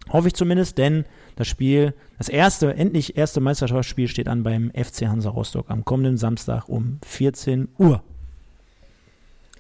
Hoffe 0.10 0.28
ich 0.28 0.34
zumindest, 0.34 0.78
denn 0.78 1.06
das 1.36 1.48
Spiel, 1.48 1.94
das 2.18 2.30
erste, 2.30 2.74
endlich 2.76 3.16
erste 3.18 3.42
Meisterschaftsspiel 3.42 4.08
steht 4.08 4.28
an 4.28 4.44
beim 4.44 4.72
FC 4.72 5.08
Hansa 5.08 5.30
Rostock 5.30 5.70
am 5.70 5.86
kommenden 5.86 6.18
Samstag 6.18 6.68
um 6.68 7.00
14 7.06 7.70
Uhr. 7.78 8.04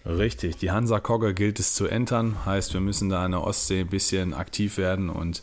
Richtig, 0.06 0.58
die 0.58 0.72
Hansa-Kogge 0.72 1.34
gilt 1.34 1.60
es 1.60 1.76
zu 1.76 1.88
entern, 1.88 2.46
heißt, 2.46 2.74
wir 2.74 2.82
müssen 2.82 3.08
da 3.08 3.24
an 3.24 3.32
der 3.32 3.44
Ostsee 3.44 3.82
ein 3.82 3.88
bisschen 3.88 4.34
aktiv 4.34 4.78
werden 4.78 5.10
und 5.10 5.42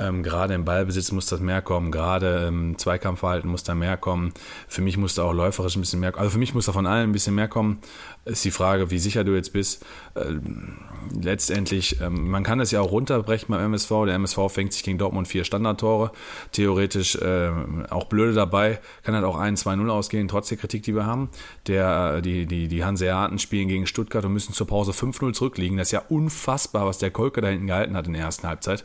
ähm, 0.00 0.22
gerade 0.22 0.54
im 0.54 0.64
Ballbesitz 0.64 1.12
muss 1.12 1.26
das 1.26 1.40
mehr 1.40 1.60
kommen, 1.60 1.92
gerade 1.92 2.46
im 2.48 2.78
Zweikampfverhalten 2.78 3.50
muss 3.50 3.64
da 3.64 3.74
mehr 3.74 3.98
kommen. 3.98 4.32
Für 4.66 4.80
mich 4.80 4.96
muss 4.96 5.14
da 5.14 5.24
auch 5.24 5.34
läuferisch 5.34 5.76
ein 5.76 5.80
bisschen 5.80 6.00
mehr 6.00 6.12
kommen. 6.12 6.22
Also 6.22 6.32
für 6.32 6.38
mich 6.38 6.54
muss 6.54 6.66
da 6.66 6.72
von 6.72 6.86
allen 6.86 7.10
ein 7.10 7.12
bisschen 7.12 7.34
mehr 7.34 7.48
kommen. 7.48 7.80
Ist 8.24 8.44
die 8.44 8.50
Frage, 8.50 8.90
wie 8.90 8.98
sicher 8.98 9.24
du 9.24 9.34
jetzt 9.34 9.52
bist. 9.52 9.84
Äh, 10.14 10.32
letztendlich, 11.20 12.00
ähm, 12.00 12.30
man 12.30 12.44
kann 12.44 12.60
es 12.60 12.70
ja 12.70 12.80
auch 12.80 12.92
runterbrechen 12.92 13.48
beim 13.48 13.60
MSV. 13.60 13.90
Der 14.06 14.14
MSV 14.14 14.38
fängt 14.48 14.72
sich 14.72 14.82
gegen 14.82 14.96
Dortmund 14.96 15.28
vier 15.28 15.44
Standardtore. 15.44 16.12
Theoretisch 16.52 17.16
äh, 17.16 17.50
auch 17.90 18.04
blöde 18.04 18.32
dabei. 18.32 18.80
Kann 19.02 19.14
halt 19.14 19.24
auch 19.24 19.38
1-2-0 19.38 19.88
ausgehen, 19.90 20.28
trotz 20.28 20.48
der 20.48 20.56
Kritik, 20.56 20.82
die 20.82 20.94
wir 20.94 21.04
haben. 21.04 21.28
Der, 21.66 22.14
äh, 22.16 22.22
die, 22.22 22.46
die, 22.46 22.68
die 22.68 22.84
Hanseaten 22.84 23.38
spielen 23.38 23.68
gegen 23.68 23.86
Stuttgart 23.86 24.24
und 24.24 24.32
müssen 24.32 24.54
zur 24.54 24.66
Pause 24.66 24.92
5-0 24.92 25.34
zurückliegen. 25.34 25.76
Das 25.76 25.88
ist 25.88 25.92
ja 25.92 26.02
unfassbar, 26.08 26.86
was 26.86 26.96
der 26.96 27.10
Kolke 27.10 27.42
da 27.42 27.48
hinten 27.48 27.66
gehalten 27.66 27.96
hat 27.96 28.06
in 28.06 28.14
der 28.14 28.22
ersten 28.22 28.48
Halbzeit 28.48 28.84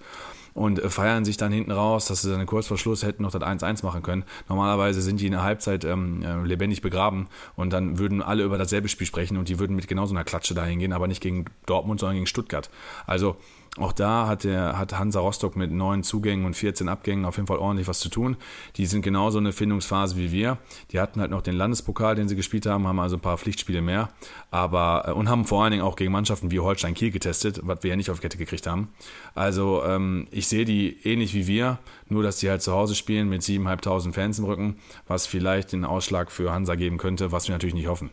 und 0.56 0.80
äh, 0.80 0.89
feiern 0.89 1.26
sich 1.26 1.38
dann 1.38 1.51
hinten 1.51 1.72
raus, 1.72 2.08
dass 2.08 2.24
sie 2.24 2.32
dann 2.32 2.45
kurz 2.47 2.66
vor 2.66 2.80
Schluss 2.80 3.03
hätten 3.03 3.22
noch 3.22 3.32
das 3.32 3.43
1-1 3.43 3.86
machen 3.86 4.01
können. 4.01 4.24
Normalerweise 4.49 5.01
sind 5.01 5.20
die 5.20 5.28
in 5.28 5.34
der 5.34 5.43
Halbzeit 5.43 5.84
ähm, 5.84 6.24
äh, 6.24 6.41
lebendig 6.43 6.82
begraben 6.82 7.28
und 7.56 7.72
dann 7.72 7.99
würden 7.99 8.24
alle 8.24 8.43
über 8.43 8.58
dasselbe 8.58 8.88
Spiel 8.88 9.06
sprechen 9.06 9.38
und 9.38 9.49
die 9.49 9.60
würden 9.60 9.76
mit 9.76 9.88
genau 9.88 10.08
so 10.08 10.16
einer 10.16 10.24
Klatsche 10.24 10.56
dahin 10.56 10.80
gehen, 10.80 10.93
aber 10.93 11.08
nicht 11.08 11.22
gegen 11.22 11.45
Dortmund, 11.68 11.99
sondern 11.99 12.16
gegen 12.16 12.26
Stuttgart. 12.26 12.72
Also 13.06 13.36
auch 13.78 13.91
da 13.91 14.28
hat, 14.28 14.45
der, 14.45 14.78
hat 14.78 14.97
Hansa 14.97 15.19
Rostock 15.19 15.57
mit 15.57 15.69
neun 15.69 16.01
Zugängen 16.03 16.45
und 16.45 16.55
14 16.55 16.88
Abgängen 16.88 17.26
auf 17.26 17.36
jeden 17.36 17.47
Fall 17.47 17.57
ordentlich 17.57 17.89
was 17.89 17.99
zu 17.99 18.07
tun. 18.07 18.38
Die 18.78 18.86
sind 18.86 19.01
genauso 19.01 19.38
eine 19.38 19.51
Findungsphase 19.51 20.15
wie 20.15 20.32
wir. 20.32 20.57
Die 20.91 20.99
hatten 20.99 21.19
halt 21.19 21.32
noch 21.32 21.41
den 21.41 21.55
Landespokal, 21.55 22.15
den 22.15 22.30
sie 22.30 22.38
gespielt 22.38 22.65
haben, 22.67 22.88
haben 22.88 22.99
also 23.01 23.17
ein 23.17 23.21
paar 23.21 23.38
Pflichtspiele 23.38 23.82
mehr. 23.82 24.09
Aber, 24.49 25.05
äh, 25.07 25.11
und 25.11 25.30
haben 25.30 25.43
vor 25.43 25.61
allen 25.61 25.71
Dingen 25.71 25.84
auch 25.84 25.97
gegen 25.97 26.13
Mannschaften 26.13 26.51
wie 26.51 26.61
Holstein 26.61 26.93
Kiel 26.93 27.11
getestet, 27.11 27.59
was 27.63 27.84
wir 27.84 27.89
ja 27.89 27.95
nicht 27.97 28.09
auf 28.09 28.21
Kette 28.21 28.38
gekriegt 28.38 28.65
haben. 28.65 28.89
Also 29.34 29.84
ähm, 29.84 30.28
ich 30.32 30.47
sehe 30.47 30.63
die 30.63 30.97
ähnlich 31.03 31.34
wie 31.34 31.45
wir, 31.45 31.80
nur 32.07 32.23
dass 32.23 32.38
die 32.38 32.49
halt 32.49 32.61
zu 32.61 32.71
Hause 32.71 32.95
spielen 32.95 33.28
mit 33.28 33.41
7.500 33.41 34.13
Fans 34.13 34.39
im 34.39 34.45
Rücken, 34.45 34.78
was 35.05 35.28
vielleicht 35.28 35.73
den 35.73 35.84
Ausschlag 35.84 36.32
für 36.32 36.53
Hansa 36.53 36.76
geben 36.76 36.97
könnte, 36.97 37.34
was 37.34 37.49
wir 37.49 37.55
natürlich 37.55 37.76
nicht 37.76 37.88
hoffen. 37.88 38.09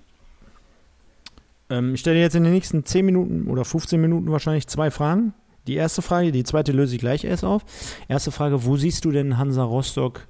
Ähm, 1.71 1.95
ich 1.95 2.01
stelle 2.01 2.19
jetzt 2.19 2.35
in 2.35 2.43
den 2.43 2.53
nächsten 2.53 2.85
10 2.85 3.07
Minuten 3.07 3.47
oder 3.47 3.65
15 3.65 4.01
Minuten 4.01 4.33
wahrscheinlich 4.33 4.67
zwei 4.67 4.91
Fragen 4.91 5.35
die 5.67 5.75
erste 5.75 6.03
Frage, 6.03 6.33
die 6.33 6.45
zweite 6.45 6.73
löse 6.73 6.95
ich 6.95 7.01
gleich 7.01 7.25
erst 7.25 7.45
auf. 7.45 7.63
Erste 8.09 8.31
Frage, 8.31 8.65
wo 8.65 8.77
siehst 8.77 9.05
du 9.05 9.11
denn 9.11 9.39
Hansa 9.39 9.63
Rostock 9.63 10.27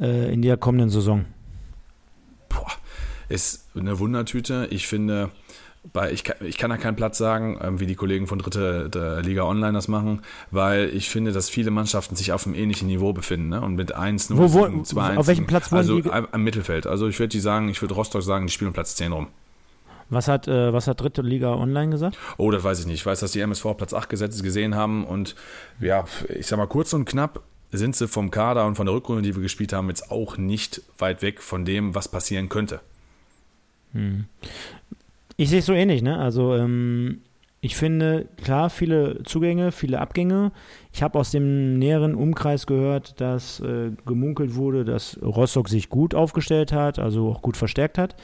äh, 0.00 0.32
in 0.32 0.42
der 0.42 0.56
kommenden 0.56 0.90
Saison? 0.90 1.24
Boah, 2.48 2.72
ist 3.28 3.68
eine 3.76 3.98
Wundertüte. 3.98 4.68
Ich 4.70 4.86
finde, 4.86 5.30
bei, 5.92 6.12
ich, 6.12 6.24
kann, 6.24 6.36
ich 6.40 6.56
kann 6.58 6.70
da 6.70 6.76
keinen 6.76 6.96
Platz 6.96 7.18
sagen, 7.18 7.58
ähm, 7.62 7.80
wie 7.80 7.86
die 7.86 7.94
Kollegen 7.94 8.26
von 8.26 8.38
Dritte 8.38 9.20
Liga 9.22 9.44
Online 9.44 9.72
das 9.72 9.88
machen, 9.88 10.22
weil 10.50 10.90
ich 10.94 11.08
finde, 11.10 11.32
dass 11.32 11.50
viele 11.50 11.70
Mannschaften 11.70 12.16
sich 12.16 12.32
auf 12.32 12.46
einem 12.46 12.54
ähnlichen 12.54 12.88
Niveau 12.88 13.12
befinden 13.12 13.50
ne? 13.50 13.60
und 13.60 13.74
mit 13.74 13.94
1, 13.94 14.30
0, 14.30 14.38
wo, 14.38 14.52
wo, 14.54 14.82
2, 14.82 15.02
1. 15.02 15.18
Auf 15.18 15.26
welchem 15.26 15.46
Platz 15.46 15.70
wollen 15.70 15.78
Also 15.78 16.00
die? 16.00 16.10
am 16.10 16.42
Mittelfeld. 16.42 16.86
Also 16.86 17.06
ich 17.08 17.18
würde 17.18 17.28
die 17.28 17.40
sagen, 17.40 17.68
ich 17.68 17.80
würde 17.80 17.94
Rostock 17.94 18.22
sagen, 18.22 18.46
die 18.46 18.52
spielen 18.52 18.72
Platz 18.72 18.96
10 18.96 19.12
rum. 19.12 19.28
Was 20.10 20.28
hat, 20.28 20.48
äh, 20.48 20.72
was 20.72 20.86
hat 20.86 21.00
dritte 21.00 21.22
Liga 21.22 21.54
online 21.54 21.90
gesagt? 21.90 22.16
Oh, 22.38 22.50
das 22.50 22.64
weiß 22.64 22.80
ich 22.80 22.86
nicht. 22.86 22.96
Ich 22.96 23.06
weiß, 23.06 23.20
dass 23.20 23.32
die 23.32 23.40
MSV 23.40 23.76
Platz 23.76 23.92
8 23.92 24.08
gesetzt 24.08 24.42
gesehen 24.42 24.74
haben 24.74 25.04
und 25.04 25.34
ja, 25.80 26.04
ich 26.28 26.46
sag 26.46 26.56
mal 26.56 26.66
kurz 26.66 26.92
und 26.92 27.04
knapp 27.04 27.42
sind 27.70 27.94
sie 27.94 28.08
vom 28.08 28.30
Kader 28.30 28.66
und 28.66 28.76
von 28.76 28.86
der 28.86 28.94
Rückrunde, 28.94 29.22
die 29.22 29.34
wir 29.34 29.42
gespielt 29.42 29.72
haben, 29.72 29.88
jetzt 29.88 30.10
auch 30.10 30.38
nicht 30.38 30.82
weit 30.96 31.20
weg 31.20 31.42
von 31.42 31.64
dem, 31.64 31.94
was 31.94 32.08
passieren 32.08 32.48
könnte. 32.48 32.80
Hm. 33.92 34.24
Ich 35.36 35.50
sehe 35.50 35.58
es 35.58 35.66
so 35.66 35.74
ähnlich, 35.74 36.02
ne? 36.02 36.18
Also 36.18 36.54
ähm, 36.54 37.20
ich 37.60 37.76
finde, 37.76 38.26
klar, 38.42 38.70
viele 38.70 39.22
Zugänge, 39.24 39.72
viele 39.72 40.00
Abgänge. 40.00 40.52
Ich 40.98 41.02
habe 41.04 41.16
aus 41.16 41.30
dem 41.30 41.78
näheren 41.78 42.16
Umkreis 42.16 42.66
gehört, 42.66 43.20
dass 43.20 43.60
äh, 43.60 43.92
gemunkelt 44.04 44.56
wurde, 44.56 44.84
dass 44.84 45.16
Rostock 45.22 45.68
sich 45.68 45.90
gut 45.90 46.12
aufgestellt 46.12 46.72
hat, 46.72 46.98
also 46.98 47.28
auch 47.28 47.40
gut 47.40 47.56
verstärkt 47.56 47.98
hat. 47.98 48.16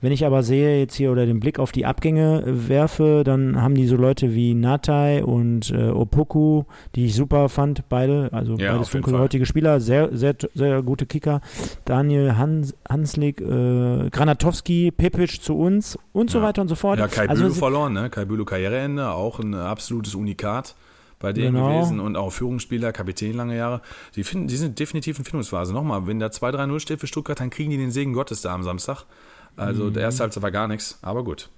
Wenn 0.00 0.10
ich 0.10 0.26
aber 0.26 0.42
sehe 0.42 0.80
jetzt 0.80 0.96
hier 0.96 1.12
oder 1.12 1.24
den 1.24 1.38
Blick 1.38 1.60
auf 1.60 1.70
die 1.70 1.86
Abgänge 1.86 2.42
äh, 2.44 2.68
werfe, 2.68 3.22
dann 3.24 3.62
haben 3.62 3.76
die 3.76 3.86
so 3.86 3.94
Leute 3.94 4.34
wie 4.34 4.54
Natai 4.54 5.22
und 5.22 5.70
äh, 5.70 5.90
Opoku, 5.90 6.64
die 6.96 7.06
ich 7.06 7.14
super 7.14 7.48
fand, 7.48 7.88
beide, 7.88 8.28
also 8.32 8.56
Ja, 8.56 8.72
beides 8.72 8.90
dunkelhäutige 8.90 9.46
Spieler, 9.46 9.78
sehr, 9.78 10.08
sehr, 10.10 10.34
sehr 10.52 10.82
gute 10.82 11.06
Kicker. 11.06 11.40
Daniel 11.84 12.36
Hans, 12.36 12.74
Hanslik, 12.88 13.40
äh, 13.40 14.10
Granatowski, 14.10 14.90
Pepic 14.90 15.40
zu 15.40 15.56
uns 15.56 15.96
und 16.12 16.28
so 16.28 16.38
Ja. 16.38 16.44
weiter 16.46 16.60
und 16.62 16.66
so 16.66 16.74
fort. 16.74 16.98
Ja, 16.98 17.06
Kai 17.06 17.28
also, 17.28 17.44
Bülow 17.44 17.54
verloren, 17.54 17.92
ne? 17.92 18.10
Kai 18.10 18.24
Bülow 18.24 18.44
Karriereende, 18.44 19.12
auch 19.12 19.38
ein 19.38 19.54
absolutes 19.54 20.16
Unikat 20.16 20.74
bei 21.26 21.32
denen 21.32 21.54
Genau. 21.54 21.68
gewesen 21.80 21.98
und 21.98 22.16
auch 22.16 22.30
Führungsspieler, 22.30 22.92
Kapitän 22.92 23.34
lange 23.34 23.56
Jahre. 23.56 23.80
Die, 24.14 24.22
finden, 24.22 24.46
die 24.46 24.56
sind 24.56 24.78
definitiv 24.78 25.18
in 25.18 25.24
Findungsphase. 25.24 25.72
Nochmal, 25.72 26.06
wenn 26.06 26.20
da 26.20 26.28
2-3-0 26.28 26.78
steht 26.78 27.00
für 27.00 27.08
Stuttgart, 27.08 27.40
dann 27.40 27.50
kriegen 27.50 27.70
die 27.70 27.76
den 27.76 27.90
Segen 27.90 28.12
Gottes 28.12 28.42
da 28.42 28.54
am 28.54 28.62
Samstag. 28.62 29.04
Also 29.56 29.90
der 29.90 30.02
erste 30.02 30.22
Halbzeit 30.22 30.42
war 30.42 30.52
gar 30.52 30.68
nichts, 30.68 30.98
aber 31.02 31.24
gut. 31.24 31.48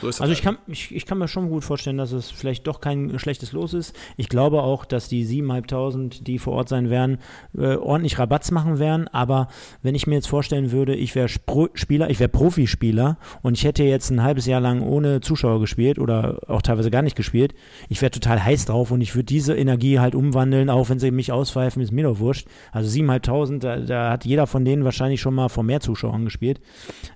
So 0.00 0.08
Also 0.08 0.24
ich 0.24 0.44
halt. 0.44 0.56
kann, 0.56 0.58
ich, 0.66 0.94
ich 0.94 1.06
kann 1.06 1.18
mir 1.18 1.28
schon 1.28 1.48
gut 1.48 1.64
vorstellen, 1.64 1.98
dass 1.98 2.12
es 2.12 2.30
vielleicht 2.30 2.66
doch 2.66 2.80
kein 2.80 3.18
schlechtes 3.18 3.52
Los 3.52 3.74
ist. 3.74 3.96
Ich 4.16 4.28
glaube 4.28 4.62
auch, 4.62 4.84
dass 4.84 5.08
die 5.08 5.24
7.500, 5.26 6.22
die 6.22 6.38
vor 6.38 6.54
Ort 6.54 6.68
sein 6.68 6.90
werden, 6.90 7.18
äh, 7.56 7.76
ordentlich 7.76 8.18
Rabatz 8.18 8.50
machen 8.50 8.78
werden. 8.78 9.08
Aber 9.08 9.48
wenn 9.82 9.94
ich 9.94 10.06
mir 10.06 10.14
jetzt 10.14 10.26
vorstellen 10.28 10.72
würde, 10.72 10.94
ich 10.94 11.14
wäre 11.14 11.28
Spieler, 11.28 12.10
ich 12.10 12.20
wäre 12.20 12.28
Profispieler 12.28 13.18
und 13.42 13.56
ich 13.56 13.64
hätte 13.64 13.84
jetzt 13.84 14.10
ein 14.10 14.22
halbes 14.22 14.46
Jahr 14.46 14.60
lang 14.60 14.82
ohne 14.82 15.20
Zuschauer 15.20 15.60
gespielt 15.60 15.98
oder 15.98 16.40
auch 16.48 16.62
teilweise 16.62 16.90
gar 16.90 17.02
nicht 17.02 17.16
gespielt, 17.16 17.54
ich 17.88 18.02
wäre 18.02 18.10
total 18.10 18.44
heiß 18.44 18.66
drauf 18.66 18.90
und 18.90 19.00
ich 19.00 19.14
würde 19.14 19.24
diese 19.24 19.54
Energie 19.54 19.98
halt 19.98 20.14
umwandeln, 20.14 20.70
auch 20.70 20.88
wenn 20.88 20.98
sie 20.98 21.10
mich 21.10 21.32
auspfeifen, 21.32 21.82
ist 21.82 21.92
mir 21.92 22.04
doch 22.04 22.18
wurscht. 22.18 22.46
Also 22.72 22.90
7.500, 22.90 23.58
da, 23.58 23.76
da 23.78 24.10
hat 24.10 24.24
jeder 24.24 24.46
von 24.46 24.64
denen 24.64 24.84
wahrscheinlich 24.84 25.20
schon 25.20 25.34
mal 25.34 25.48
vor 25.48 25.62
mehr 25.62 25.80
Zuschauern 25.80 26.24
gespielt. 26.24 26.60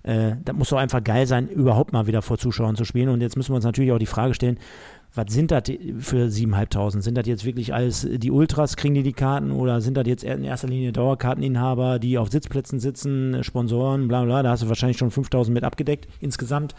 Äh, 0.03 0.33
das 0.45 0.57
muss 0.57 0.69
doch 0.71 0.79
einfach 0.79 1.03
geil 1.03 1.27
sein, 1.27 1.49
überhaupt 1.49 1.93
mal 1.93 2.07
wieder 2.07 2.23
vor 2.23 2.39
Zuschauern 2.39 2.68
zu 2.77 2.85
spielen. 2.85 3.09
Und 3.09 3.21
jetzt 3.21 3.37
müssen 3.37 3.51
wir 3.53 3.57
uns 3.57 3.65
natürlich 3.65 3.93
auch 3.93 3.99
die 3.99 4.07
Frage 4.07 4.35
stellen, 4.35 4.59
was 5.15 5.33
sind 5.33 5.51
das 5.51 5.63
für 5.99 6.27
7.500? 6.27 7.01
Sind 7.01 7.17
das 7.17 7.27
jetzt 7.27 7.45
wirklich 7.45 7.73
alles 7.73 8.07
die 8.09 8.31
Ultras, 8.31 8.77
kriegen 8.77 8.95
die 8.95 9.03
die 9.03 9.13
Karten 9.13 9.53
oder 9.53 9.81
sind 9.81 9.97
das 9.97 10.07
jetzt 10.07 10.23
in 10.23 10.45
erster 10.45 10.69
Linie 10.69 10.93
Dauerkarteninhaber, 10.93 11.99
die 11.99 12.19
auf 12.19 12.31
Sitzplätzen 12.31 12.79
sitzen, 12.79 13.43
Sponsoren, 13.43 14.07
bla 14.07 14.25
bla, 14.25 14.43
da 14.43 14.51
hast 14.51 14.63
du 14.63 14.69
wahrscheinlich 14.69 14.99
schon 14.99 15.11
5.000 15.11 15.51
mit 15.51 15.65
abgedeckt 15.65 16.09
insgesamt. 16.21 16.75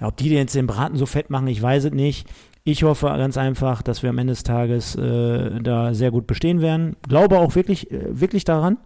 Ja, 0.00 0.08
ob 0.08 0.16
die 0.16 0.28
jetzt 0.28 0.54
den 0.54 0.66
Braten 0.66 0.96
so 0.96 1.06
fett 1.06 1.30
machen, 1.30 1.46
ich 1.48 1.62
weiß 1.62 1.84
es 1.84 1.92
nicht. 1.92 2.28
Ich 2.64 2.82
hoffe 2.82 3.06
ganz 3.06 3.38
einfach, 3.38 3.80
dass 3.80 4.02
wir 4.02 4.10
am 4.10 4.18
Ende 4.18 4.32
des 4.32 4.42
Tages 4.42 4.96
äh, 4.96 5.60
da 5.62 5.94
sehr 5.94 6.10
gut 6.10 6.26
bestehen 6.26 6.60
werden. 6.60 6.96
Glaube 7.08 7.38
auch 7.38 7.54
wirklich, 7.54 7.92
äh, 7.92 8.20
wirklich 8.20 8.44
daran. 8.44 8.78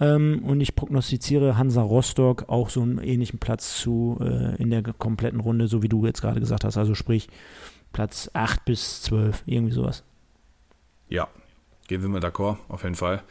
Ähm, 0.00 0.42
und 0.44 0.60
ich 0.60 0.74
prognostiziere 0.74 1.56
Hansa 1.56 1.82
Rostock 1.82 2.48
auch 2.48 2.70
so 2.70 2.82
einen 2.82 2.98
ähnlichen 2.98 3.38
Platz 3.38 3.78
zu 3.78 4.18
äh, 4.20 4.56
in 4.56 4.70
der 4.70 4.82
kompletten 4.82 5.40
Runde, 5.40 5.68
so 5.68 5.82
wie 5.82 5.88
du 5.88 6.04
jetzt 6.06 6.20
gerade 6.22 6.40
gesagt 6.40 6.64
hast. 6.64 6.76
Also 6.76 6.94
sprich 6.94 7.28
Platz 7.92 8.30
8 8.32 8.64
bis 8.64 9.02
12, 9.02 9.42
irgendwie 9.46 9.74
sowas. 9.74 10.02
Ja, 11.08 11.28
gehen 11.88 12.02
wir 12.02 12.08
mal 12.08 12.20
d'accord, 12.20 12.56
auf 12.68 12.84
jeden 12.84 12.94
Fall. 12.94 13.22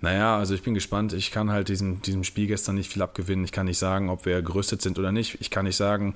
Naja, 0.00 0.38
also 0.38 0.54
ich 0.54 0.62
bin 0.62 0.74
gespannt. 0.74 1.12
Ich 1.12 1.32
kann 1.32 1.50
halt 1.50 1.68
diesem, 1.68 2.00
diesem 2.02 2.22
Spiel 2.22 2.46
gestern 2.46 2.76
nicht 2.76 2.92
viel 2.92 3.02
abgewinnen. 3.02 3.44
Ich 3.44 3.50
kann 3.50 3.66
nicht 3.66 3.78
sagen, 3.78 4.10
ob 4.10 4.26
wir 4.26 4.42
gerüstet 4.42 4.80
sind 4.80 4.96
oder 4.96 5.10
nicht. 5.10 5.38
Ich 5.40 5.50
kann 5.50 5.64
nicht 5.64 5.76
sagen, 5.76 6.14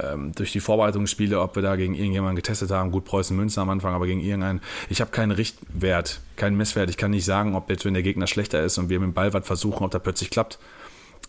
ähm, 0.00 0.32
durch 0.32 0.52
die 0.52 0.60
Vorbereitungsspiele, 0.60 1.40
ob 1.40 1.56
wir 1.56 1.62
da 1.62 1.74
gegen 1.74 1.94
irgendjemanden 1.94 2.36
getestet 2.36 2.70
haben. 2.70 2.92
Gut, 2.92 3.04
Preußen 3.04 3.36
Münster 3.36 3.62
am 3.62 3.70
Anfang, 3.70 3.94
aber 3.94 4.06
gegen 4.06 4.20
irgendeinen. 4.20 4.60
Ich 4.88 5.00
habe 5.00 5.10
keinen 5.10 5.32
Richtwert, 5.32 6.20
keinen 6.36 6.56
Messwert. 6.56 6.88
Ich 6.88 6.96
kann 6.96 7.10
nicht 7.10 7.24
sagen, 7.24 7.56
ob 7.56 7.68
jetzt, 7.68 7.84
wenn 7.84 7.94
der 7.94 8.04
Gegner 8.04 8.28
schlechter 8.28 8.62
ist 8.62 8.78
und 8.78 8.90
wir 8.90 9.00
mit 9.00 9.08
dem 9.08 9.14
Ball 9.14 9.32
was 9.32 9.44
versuchen, 9.44 9.84
ob 9.84 9.90
da 9.90 9.98
plötzlich 9.98 10.30
klappt. 10.30 10.60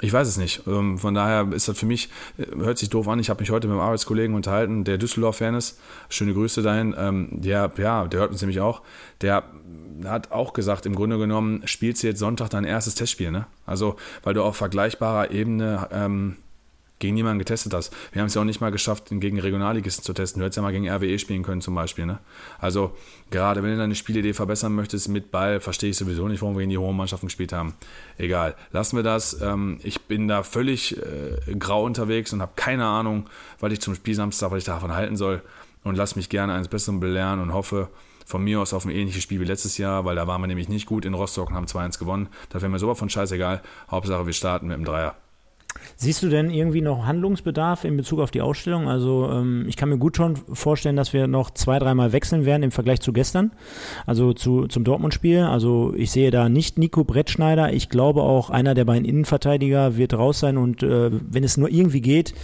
Ich 0.01 0.13
weiß 0.13 0.27
es 0.27 0.37
nicht. 0.37 0.61
Ähm, 0.67 0.99
Von 0.99 1.13
daher 1.13 1.47
ist 1.51 1.67
das 1.67 1.77
für 1.77 1.85
mich, 1.85 2.09
äh, 2.37 2.45
hört 2.57 2.77
sich 2.77 2.89
doof 2.89 3.07
an. 3.07 3.19
Ich 3.19 3.29
habe 3.29 3.41
mich 3.41 3.49
heute 3.49 3.67
mit 3.67 3.73
einem 3.75 3.85
Arbeitskollegen 3.85 4.35
unterhalten, 4.35 4.83
der 4.83 4.97
Düsseldorf-Fan 4.97 5.55
ist. 5.55 5.79
Schöne 6.09 6.33
Grüße 6.33 6.61
dahin. 6.61 6.95
Ähm, 6.97 7.29
Der, 7.31 7.71
ja, 7.77 8.05
der 8.05 8.19
hört 8.19 8.31
uns 8.31 8.41
nämlich 8.41 8.59
auch. 8.59 8.81
Der 9.21 9.43
hat 10.05 10.31
auch 10.31 10.53
gesagt, 10.53 10.85
im 10.85 10.93
Grunde 10.93 11.17
genommen 11.17 11.63
spielst 11.65 12.03
du 12.03 12.07
jetzt 12.07 12.19
Sonntag 12.19 12.49
dein 12.49 12.63
erstes 12.63 12.93
Testspiel, 12.93 13.31
ne? 13.31 13.47
Also, 13.65 13.95
weil 14.23 14.35
du 14.35 14.43
auf 14.43 14.55
vergleichbarer 14.55 15.31
Ebene 15.31 15.87
ähm, 15.91 16.35
gegen 16.99 17.15
niemanden 17.15 17.39
getestet 17.39 17.73
hast. 17.73 17.93
Wir 18.11 18.21
haben 18.21 18.27
es 18.27 18.33
ja 18.33 18.41
auch 18.41 18.45
nicht 18.45 18.61
mal 18.61 18.71
geschafft, 18.71 19.05
gegen 19.09 19.39
Regionalligisten 19.39 20.03
zu 20.03 20.13
testen. 20.13 20.39
Du 20.39 20.45
hättest 20.45 20.57
ja 20.57 20.63
mal 20.63 20.71
gegen 20.71 20.89
RWE 20.89 21.19
spielen 21.19 21.43
können 21.43 21.61
zum 21.61 21.75
Beispiel. 21.75 22.05
Ne? 22.05 22.19
Also 22.59 22.95
gerade 23.29 23.61
wenn 23.63 23.71
du 23.71 23.77
deine 23.77 23.95
Spielidee 23.95 24.33
verbessern 24.33 24.73
möchtest 24.73 25.07
mit 25.09 25.31
Ball, 25.31 25.59
verstehe 25.59 25.91
ich 25.91 25.97
sowieso 25.97 26.27
nicht, 26.27 26.41
warum 26.41 26.55
wir 26.55 26.61
gegen 26.61 26.71
die 26.71 26.77
hohen 26.77 26.97
Mannschaften 26.97 27.27
gespielt 27.27 27.53
haben. 27.53 27.73
Egal, 28.17 28.55
lassen 28.71 28.95
wir 28.95 29.03
das. 29.03 29.39
Ähm, 29.41 29.79
ich 29.83 30.01
bin 30.01 30.27
da 30.27 30.43
völlig 30.43 30.97
äh, 30.97 31.55
grau 31.55 31.83
unterwegs 31.83 32.33
und 32.33 32.41
habe 32.41 32.53
keine 32.55 32.85
Ahnung, 32.85 33.29
was 33.59 33.71
ich 33.71 33.81
zum 33.81 33.93
Spiel 33.93 34.15
Samstag, 34.15 34.51
was 34.51 34.59
ich 34.59 34.65
davon 34.65 34.93
halten 34.93 35.17
soll. 35.17 35.41
Und 35.83 35.95
lass 35.95 36.15
mich 36.15 36.29
gerne 36.29 36.53
eines 36.53 36.67
Besseren 36.67 36.99
belehren 36.99 37.39
und 37.39 37.53
hoffe 37.53 37.89
von 38.25 38.43
mir 38.43 38.59
aus 38.59 38.73
auf 38.73 38.83
ein 38.83 38.91
ähnliches 38.91 39.23
Spiel 39.23 39.39
wie 39.39 39.45
letztes 39.45 39.77
Jahr, 39.77 40.03
weil 40.03 40.15
da 40.15 40.27
waren 40.27 40.41
wir 40.41 40.47
nämlich 40.47 40.67
nicht 40.67 40.85
gut 40.85 41.05
in 41.05 41.13
Rostock 41.13 41.49
und 41.49 41.55
haben 41.55 41.65
2-1 41.65 41.97
gewonnen. 41.97 42.27
Da 42.49 42.61
wäre 42.61 42.69
mir 42.69 42.79
sowas 42.79 42.99
von 42.99 43.09
scheißegal. 43.09 43.61
Hauptsache, 43.89 44.25
wir 44.25 44.33
starten 44.33 44.67
mit 44.67 44.75
dem 44.75 44.83
Dreier. 44.83 45.15
Siehst 45.99 46.21
du 46.21 46.29
denn 46.29 46.51
irgendwie 46.51 46.81
noch 46.81 47.07
Handlungsbedarf 47.07 47.83
in 47.83 47.97
Bezug 47.97 48.19
auf 48.19 48.29
die 48.29 48.41
Ausstellung? 48.41 48.87
Also 48.87 49.27
ähm, 49.31 49.65
ich 49.67 49.77
kann 49.77 49.89
mir 49.89 49.97
gut 49.97 50.15
schon 50.15 50.35
vorstellen, 50.35 50.95
dass 50.95 51.11
wir 51.11 51.25
noch 51.25 51.49
zwei, 51.49 51.79
dreimal 51.79 52.11
wechseln 52.11 52.45
werden 52.45 52.61
im 52.61 52.69
Vergleich 52.69 53.01
zu 53.01 53.13
gestern, 53.13 53.51
also 54.05 54.33
zu, 54.33 54.67
zum 54.67 54.83
Dortmund-Spiel. 54.83 55.39
Also 55.39 55.95
ich 55.97 56.11
sehe 56.11 56.29
da 56.29 56.49
nicht 56.49 56.77
Nico 56.77 57.03
Brettschneider. 57.03 57.73
Ich 57.73 57.89
glaube 57.89 58.21
auch, 58.21 58.51
einer 58.51 58.75
der 58.75 58.85
beiden 58.85 59.05
Innenverteidiger 59.05 59.97
wird 59.97 60.13
raus 60.13 60.39
sein 60.39 60.57
und 60.57 60.83
äh, 60.83 61.09
wenn 61.11 61.43
es 61.43 61.57
nur 61.57 61.69
irgendwie 61.69 62.01
geht, 62.01 62.35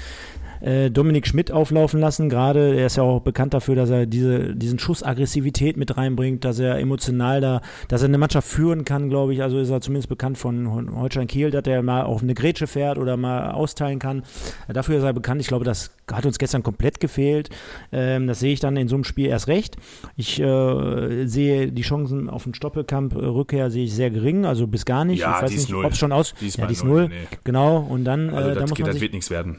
äh, 0.64 0.90
Dominik 0.90 1.28
Schmidt 1.28 1.52
auflaufen 1.52 2.00
lassen. 2.00 2.30
Gerade 2.30 2.76
er 2.76 2.86
ist 2.88 2.98
ja 2.98 3.04
auch 3.04 3.20
bekannt 3.20 3.54
dafür, 3.54 3.76
dass 3.76 3.90
er 3.90 4.06
diese, 4.06 4.56
diesen 4.56 4.80
Schuss 4.80 5.04
Aggressivität 5.04 5.78
mit 5.78 5.98
reinbringt, 5.98 6.46
dass 6.46 6.60
er 6.60 6.80
emotional 6.80 7.42
da, 7.42 7.62
dass 7.90 8.02
er 8.02 8.08
eine 8.08 8.18
Mannschaft 8.18 8.48
führen 8.48 8.86
kann, 8.86 9.10
glaube 9.10 9.34
ich. 9.34 9.42
Also 9.44 9.60
ist 9.60 9.70
er 9.70 9.82
zumindest 9.82 10.10
bekannt 10.10 10.38
von 10.38 10.96
Holstein 10.96 11.28
Kiel, 11.28 11.52
dass 11.52 11.66
er 11.66 11.84
mal 11.84 12.04
auf 12.04 12.24
eine 12.24 12.34
Grätsche 12.34 12.68
fährt 12.68 12.98
oder 12.98 13.18
mal 13.18 13.52
austeilen 13.52 14.00
kann. 14.00 14.24
Dafür 14.68 14.98
ist 14.98 15.04
er 15.04 15.14
bekannt. 15.14 15.42
Ich 15.42 15.48
glaube, 15.48 15.66
das 15.66 15.92
hat 16.12 16.26
uns 16.26 16.40
gestern 16.40 16.64
komplett 16.64 17.00
gefehlt. 17.00 17.50
Ähm, 17.92 18.28
das 18.28 18.40
sehe 18.40 18.54
ich 18.54 18.60
dann 18.60 18.78
in 18.78 18.88
so 18.88 18.96
einem 18.96 19.04
Spiel 19.04 19.28
erst 19.28 19.48
recht. 19.48 19.78
Ich 20.16 20.40
äh, 20.40 21.26
sehe 21.26 21.72
die 21.72 21.82
Chancen 21.82 22.30
auf 22.30 22.44
den 22.44 22.54
Stoppelkamp-Rückkehr 22.54 23.70
sehe 23.70 23.86
ich 23.86 23.94
sehr 23.94 24.12
gering, 24.12 24.46
also 24.46 24.68
bis 24.68 24.86
gar 24.86 25.06
nicht. 25.06 25.20
Ja, 25.20 25.38
ich 25.38 25.44
weiß 25.44 25.52
nicht, 25.52 25.74
ob 25.74 25.92
es 25.92 25.98
schon 25.98 26.12
aus. 26.12 26.34
Die 26.40 26.48
ist 26.48 26.58
ja, 26.58 26.64
mal 26.64 26.68
die 26.68 26.74
ist 26.74 26.84
null, 26.84 27.10
nee. 27.10 27.16
Genau. 27.44 27.78
Und 27.78 28.06
dann, 28.06 28.30
Also 28.30 28.50
äh, 28.50 28.54
da 28.54 28.62
das, 28.62 28.70
muss 28.70 28.78
geht, 28.78 28.86
man 28.86 28.88
das 28.88 28.96
sich 28.96 29.02
wird 29.02 29.14
nichts 29.14 29.30
werden. 29.30 29.58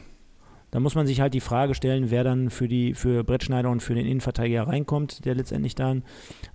Da 0.75 0.81
muss 0.81 0.93
man 0.93 1.07
sich 1.07 1.21
halt 1.21 1.33
die 1.33 1.39
Frage 1.39 1.73
stellen, 1.73 2.11
wer 2.11 2.25
dann 2.25 2.49
für 2.49 2.67
die 2.67 2.95
für 2.95 3.23
Brettschneider 3.23 3.69
und 3.69 3.81
für 3.81 3.95
den 3.95 4.05
Innenverteidiger 4.05 4.67
reinkommt, 4.67 5.23
der 5.23 5.33
letztendlich 5.33 5.73
dann 5.73 6.03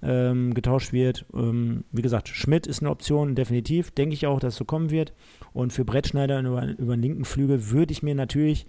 ähm, 0.02 0.52
getauscht 0.52 0.92
wird. 0.92 1.24
Ähm, 1.32 1.84
wie 1.90 2.02
gesagt, 2.02 2.28
Schmidt 2.28 2.66
ist 2.66 2.82
eine 2.82 2.90
Option, 2.90 3.34
definitiv. 3.34 3.92
Denke 3.92 4.12
ich 4.12 4.26
auch, 4.26 4.38
dass 4.38 4.52
es 4.52 4.58
so 4.58 4.66
kommen 4.66 4.90
wird. 4.90 5.14
Und 5.54 5.72
für 5.72 5.86
Brettschneider 5.86 6.38
über, 6.42 6.66
über 6.76 6.96
den 6.98 7.00
linken 7.00 7.24
Flügel 7.24 7.70
würde 7.70 7.92
ich 7.92 8.02
mir 8.02 8.14
natürlich, 8.14 8.66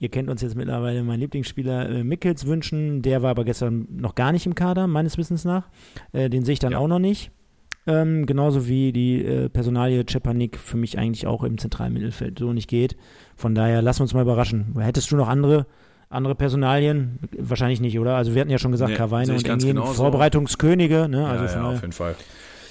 ihr 0.00 0.08
kennt 0.08 0.28
uns 0.28 0.42
jetzt 0.42 0.56
mittlerweile, 0.56 1.04
meinen 1.04 1.20
Lieblingsspieler 1.20 1.88
äh, 1.88 2.02
Mickels 2.02 2.44
wünschen. 2.48 3.02
Der 3.02 3.22
war 3.22 3.30
aber 3.30 3.44
gestern 3.44 3.86
noch 3.88 4.16
gar 4.16 4.32
nicht 4.32 4.46
im 4.46 4.56
Kader, 4.56 4.88
meines 4.88 5.16
Wissens 5.16 5.44
nach. 5.44 5.68
Äh, 6.10 6.28
den 6.28 6.44
sehe 6.44 6.54
ich 6.54 6.58
dann 6.58 6.72
Ja. 6.72 6.78
auch 6.78 6.88
noch 6.88 6.98
nicht. 6.98 7.30
Ähm, 7.86 8.26
genauso 8.26 8.68
wie 8.68 8.92
die 8.92 9.24
äh, 9.24 9.48
Personalie 9.48 10.04
Cepanik 10.08 10.56
für 10.58 10.76
mich 10.76 10.98
eigentlich 10.98 11.26
auch 11.26 11.42
im 11.42 11.58
zentralen 11.58 11.92
Mittelfeld 11.92 12.38
so 12.38 12.52
nicht 12.52 12.68
geht. 12.68 12.96
Von 13.36 13.54
daher 13.54 13.82
lass 13.82 14.00
uns 14.00 14.14
mal 14.14 14.22
überraschen. 14.22 14.76
Hättest 14.78 15.10
du 15.10 15.16
noch 15.16 15.28
andere, 15.28 15.66
andere 16.08 16.36
Personalien? 16.36 17.18
Wahrscheinlich 17.36 17.80
nicht, 17.80 17.98
oder? 17.98 18.14
Also 18.14 18.34
wir 18.34 18.40
hatten 18.40 18.50
ja 18.50 18.58
schon 18.58 18.70
gesagt, 18.70 18.92
Nee, 18.92 18.96
ich 19.34 19.44
und 19.44 19.50
Engin. 19.50 19.82
Vorbereitungskönige. 19.82 21.08
Ne? 21.08 21.26
Also 21.26 21.44
ja, 21.44 21.62
ja, 21.62 21.68
auf 21.70 21.80
jeden 21.80 21.92
Fall. 21.92 22.14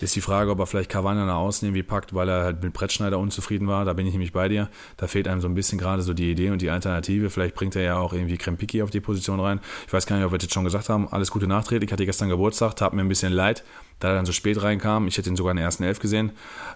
Ist 0.01 0.15
die 0.15 0.21
Frage, 0.21 0.51
ob 0.51 0.59
er 0.59 0.65
vielleicht 0.65 0.89
Cavani 0.89 1.23
nach 1.25 1.35
außen 1.35 1.67
irgendwie 1.67 1.83
packt, 1.83 2.13
weil 2.13 2.27
er 2.27 2.43
halt 2.43 2.63
mit 2.63 2.73
Brettschneider 2.73 3.19
unzufrieden 3.19 3.67
war. 3.67 3.85
Da 3.85 3.93
bin 3.93 4.07
ich 4.07 4.13
nämlich 4.13 4.33
bei 4.33 4.47
dir. 4.47 4.69
Da 4.97 5.07
fehlt 5.07 5.27
einem 5.27 5.41
so 5.41 5.47
ein 5.47 5.53
bisschen 5.53 5.77
gerade 5.77 6.01
so 6.01 6.13
die 6.13 6.31
Idee 6.31 6.49
und 6.49 6.61
die 6.61 6.69
Alternative. 6.69 7.29
Vielleicht 7.29 7.55
bringt 7.55 7.75
er 7.75 7.83
ja 7.83 7.97
auch 7.97 8.13
irgendwie 8.13 8.37
Krempiki 8.37 8.81
auf 8.81 8.89
die 8.89 8.99
Position 8.99 9.39
rein. 9.39 9.59
Ich 9.85 9.93
weiß 9.93 10.05
gar 10.07 10.15
nicht, 10.15 10.25
ob 10.25 10.31
wir 10.31 10.37
das 10.37 10.45
jetzt 10.45 10.53
schon 10.53 10.63
gesagt 10.63 10.89
haben. 10.89 11.07
Alles 11.11 11.29
Gute 11.29 11.47
Nachträge. 11.47 11.85
Ich 11.85 11.91
hatte 11.91 12.05
gestern 12.05 12.29
Geburtstag, 12.29 12.75
tat 12.75 12.93
mir 12.93 13.01
ein 13.01 13.09
bisschen 13.09 13.31
leid, 13.31 13.63
da 13.99 14.09
er 14.09 14.15
dann 14.15 14.25
so 14.25 14.31
spät 14.31 14.61
reinkam. 14.61 15.07
Ich 15.07 15.17
hätte 15.17 15.29
ihn 15.29 15.35
sogar 15.35 15.51
in 15.51 15.57
der 15.57 15.65
ersten 15.65 15.83
Elf 15.83 15.99
gesehen. 15.99 16.31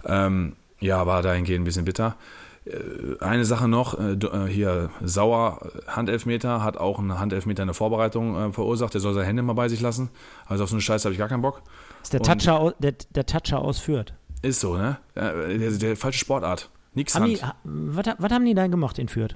Ähm, 0.06 0.54
ja, 0.80 1.06
war 1.08 1.22
dahingehend 1.22 1.62
ein 1.62 1.66
bisschen 1.66 1.86
bitter. 1.86 2.16
Äh, 2.66 3.24
Eine 3.24 3.46
Sache 3.46 3.68
noch, 3.68 4.00
äh, 4.00 4.14
äh, 4.14 4.48
hier 4.48 4.90
Sauer, 5.04 5.60
Handelfmeter, 5.88 6.64
hat 6.64 6.78
auch 6.78 7.00
einen 7.00 7.20
Handelfmeter 7.20 7.64
in 7.64 7.68
der 7.68 7.76
Vorbereitung 7.76 8.54
verursacht. 8.54 8.94
Der 8.94 9.02
soll 9.02 9.14
seine 9.14 9.26
Hände 9.26 9.42
mal 9.42 9.54
bei 9.54 9.70
sich 9.70 9.82
lassen. 9.82 10.10
Also 10.46 10.64
auf 10.64 10.70
so 10.70 10.76
eine 10.76 10.82
Scheiße 10.82 11.06
habe 11.06 11.14
ich 11.14 11.20
gar 11.20 11.30
keinen 11.30 11.42
Bock. 11.42 11.62
Ist 12.06 12.14
der 12.14 12.22
und- 12.22 12.28
Toucher, 12.28 12.60
au- 12.60 12.72
der, 12.80 12.94
der 13.14 13.26
Toucher 13.26 13.60
ausführt. 13.60 14.14
Ist 14.42 14.60
so, 14.60 14.76
ne? 14.76 14.98
Äh, 15.16 15.58
Der, 15.58 15.72
der 15.72 15.96
falsche 15.98 16.20
Sportart. 16.20 16.70
Nix 16.94 17.16
Haben 17.16 17.26
die, 17.26 17.40
was, 17.64 18.06
was 18.20 18.32
haben 18.32 18.46
die 18.46 18.54
da 18.54 18.68
gemacht 18.68 19.00
in 19.00 19.08
Fürth? 19.10 19.36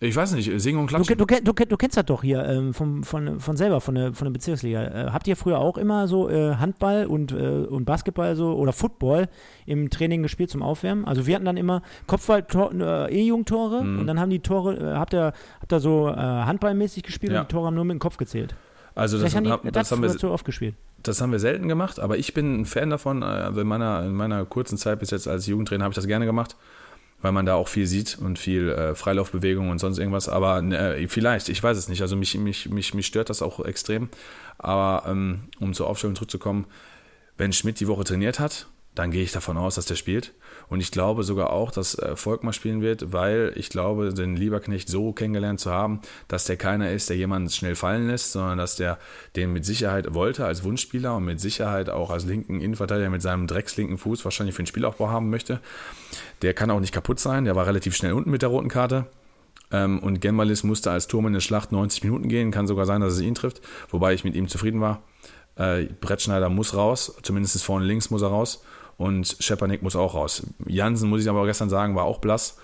Ich 0.00 0.16
weiß 0.16 0.32
nicht, 0.32 0.50
singen 0.60 0.80
und 0.80 0.86
Du, 0.90 0.96
klatschen. 0.96 1.16
du, 1.16 1.24
du, 1.26 1.52
du 1.66 1.76
kennst 1.76 1.96
das 1.96 2.04
doch 2.06 2.22
hier 2.24 2.44
ähm, 2.44 2.74
vom, 2.74 3.04
von, 3.04 3.38
von 3.38 3.56
selber, 3.56 3.80
von 3.80 3.94
der, 3.94 4.12
von 4.14 4.24
der 4.24 4.32
Bezirksliga. 4.32 4.82
Äh, 4.82 5.10
habt 5.12 5.28
ihr 5.28 5.36
früher 5.36 5.58
auch 5.58 5.78
immer 5.78 6.08
so 6.08 6.28
äh, 6.28 6.56
Handball 6.56 7.06
und, 7.06 7.30
äh, 7.30 7.36
und 7.68 7.84
Basketball 7.84 8.34
so 8.34 8.52
oder 8.54 8.72
Football 8.72 9.28
im 9.64 9.90
Training 9.90 10.22
gespielt 10.24 10.50
zum 10.50 10.60
Aufwärmen? 10.60 11.04
Also 11.04 11.26
wir 11.28 11.36
hatten 11.36 11.44
dann 11.44 11.56
immer 11.56 11.82
Kopfball, 12.08 12.44
äh, 12.80 13.14
E-Jugendtore 13.16 13.84
Mhm. 13.84 14.00
und 14.00 14.06
dann 14.08 14.18
haben 14.18 14.30
die 14.30 14.40
Tore, 14.40 14.74
äh, 14.76 14.96
habt 14.96 15.14
ihr, 15.14 15.32
habt 15.60 15.72
ihr 15.72 15.78
so 15.80 16.08
äh, 16.08 16.14
handballmäßig 16.16 17.04
gespielt 17.04 17.32
Ja. 17.32 17.42
und 17.42 17.50
die 17.50 17.54
Tore 17.54 17.66
haben 17.68 17.74
nur 17.76 17.84
mit 17.84 17.94
dem 17.94 18.00
Kopf 18.00 18.16
gezählt. 18.16 18.56
Also 18.94 19.18
das, 19.20 19.34
haben 19.34 19.44
die 19.44 19.50
das, 19.70 19.88
das, 19.88 19.92
haben 19.92 20.02
wir, 20.02 20.16
zu 20.16 20.30
oft 20.30 20.44
gespielt. 20.44 20.74
das 21.02 21.20
haben 21.20 21.32
wir 21.32 21.38
selten 21.38 21.68
gemacht, 21.68 21.98
aber 21.98 22.18
ich 22.18 22.34
bin 22.34 22.60
ein 22.60 22.66
Fan 22.66 22.90
davon. 22.90 23.22
Also 23.22 23.60
in 23.60 23.66
meiner, 23.66 24.04
in 24.04 24.14
meiner 24.14 24.44
kurzen 24.44 24.76
Zeit 24.76 25.00
bis 25.00 25.10
jetzt 25.10 25.28
als 25.28 25.46
Jugendtrainer 25.46 25.84
habe 25.84 25.92
ich 25.92 25.96
das 25.96 26.06
gerne 26.06 26.26
gemacht, 26.26 26.56
weil 27.20 27.32
man 27.32 27.46
da 27.46 27.54
auch 27.54 27.68
viel 27.68 27.86
sieht 27.86 28.18
und 28.18 28.38
viel 28.38 28.68
äh, 28.68 28.94
Freilaufbewegung 28.94 29.70
und 29.70 29.78
sonst 29.78 29.98
irgendwas. 29.98 30.28
Aber 30.28 30.62
äh, 30.62 31.08
vielleicht, 31.08 31.48
ich 31.48 31.62
weiß 31.62 31.78
es 31.78 31.88
nicht. 31.88 32.02
Also 32.02 32.16
mich, 32.16 32.36
mich, 32.36 32.68
mich, 32.68 32.94
mich 32.94 33.06
stört 33.06 33.30
das 33.30 33.42
auch 33.42 33.64
extrem. 33.64 34.08
Aber 34.58 35.08
ähm, 35.08 35.44
um 35.58 35.72
zur 35.74 35.88
Aufstellung 35.88 36.16
zurückzukommen, 36.16 36.66
wenn 37.36 37.52
Schmidt 37.52 37.80
die 37.80 37.88
Woche 37.88 38.04
trainiert 38.04 38.38
hat, 38.38 38.66
dann 38.94 39.10
gehe 39.10 39.22
ich 39.22 39.32
davon 39.32 39.56
aus, 39.56 39.76
dass 39.76 39.86
der 39.86 39.96
spielt. 39.96 40.32
Und 40.72 40.80
ich 40.80 40.90
glaube 40.90 41.22
sogar 41.22 41.50
auch, 41.50 41.70
dass 41.70 41.98
äh, 41.98 42.16
Volkmar 42.16 42.54
spielen 42.54 42.80
wird, 42.80 43.12
weil 43.12 43.52
ich 43.56 43.68
glaube, 43.68 44.14
den 44.14 44.36
Lieberknecht 44.36 44.88
so 44.88 45.12
kennengelernt 45.12 45.60
zu 45.60 45.70
haben, 45.70 46.00
dass 46.28 46.46
der 46.46 46.56
keiner 46.56 46.90
ist, 46.92 47.10
der 47.10 47.16
jemanden 47.18 47.50
schnell 47.50 47.74
fallen 47.74 48.06
lässt, 48.06 48.32
sondern 48.32 48.56
dass 48.56 48.76
der 48.76 48.98
den 49.36 49.52
mit 49.52 49.66
Sicherheit 49.66 50.14
wollte 50.14 50.46
als 50.46 50.64
Wunschspieler 50.64 51.14
und 51.16 51.26
mit 51.26 51.42
Sicherheit 51.42 51.90
auch 51.90 52.08
als 52.08 52.24
linken 52.24 52.58
Innenverteidiger 52.58 53.10
mit 53.10 53.20
seinem 53.20 53.46
dreckslinken 53.46 53.98
Fuß 53.98 54.24
wahrscheinlich 54.24 54.56
für 54.56 54.62
den 54.62 54.66
Spielaufbau 54.66 55.10
haben 55.10 55.28
möchte. 55.28 55.60
Der 56.40 56.54
kann 56.54 56.70
auch 56.70 56.80
nicht 56.80 56.94
kaputt 56.94 57.20
sein, 57.20 57.44
der 57.44 57.54
war 57.54 57.66
relativ 57.66 57.94
schnell 57.94 58.14
unten 58.14 58.30
mit 58.30 58.40
der 58.40 58.48
roten 58.48 58.68
Karte. 58.68 59.04
Ähm, 59.70 59.98
und 59.98 60.22
Gembalis 60.22 60.64
musste 60.64 60.90
als 60.90 61.06
Turm 61.06 61.26
in 61.26 61.34
der 61.34 61.40
Schlacht 61.40 61.72
90 61.72 62.02
Minuten 62.02 62.30
gehen. 62.30 62.50
Kann 62.50 62.66
sogar 62.66 62.86
sein, 62.86 63.02
dass 63.02 63.12
es 63.12 63.20
ihn 63.20 63.34
trifft, 63.34 63.60
wobei 63.90 64.14
ich 64.14 64.24
mit 64.24 64.34
ihm 64.34 64.48
zufrieden 64.48 64.80
war. 64.80 65.02
Äh, 65.54 65.84
Brettschneider 66.00 66.48
muss 66.48 66.74
raus, 66.74 67.14
zumindest 67.20 67.62
vorne 67.62 67.84
links 67.84 68.08
muss 68.08 68.22
er 68.22 68.28
raus. 68.28 68.62
Und 69.02 69.36
Schepanik 69.40 69.82
muss 69.82 69.96
auch 69.96 70.14
raus. 70.14 70.44
Jansen, 70.64 71.10
muss 71.10 71.22
ich 71.22 71.28
aber 71.28 71.44
gestern 71.44 71.68
sagen, 71.68 71.96
war 71.96 72.04
auch 72.04 72.20
blass. 72.20 72.56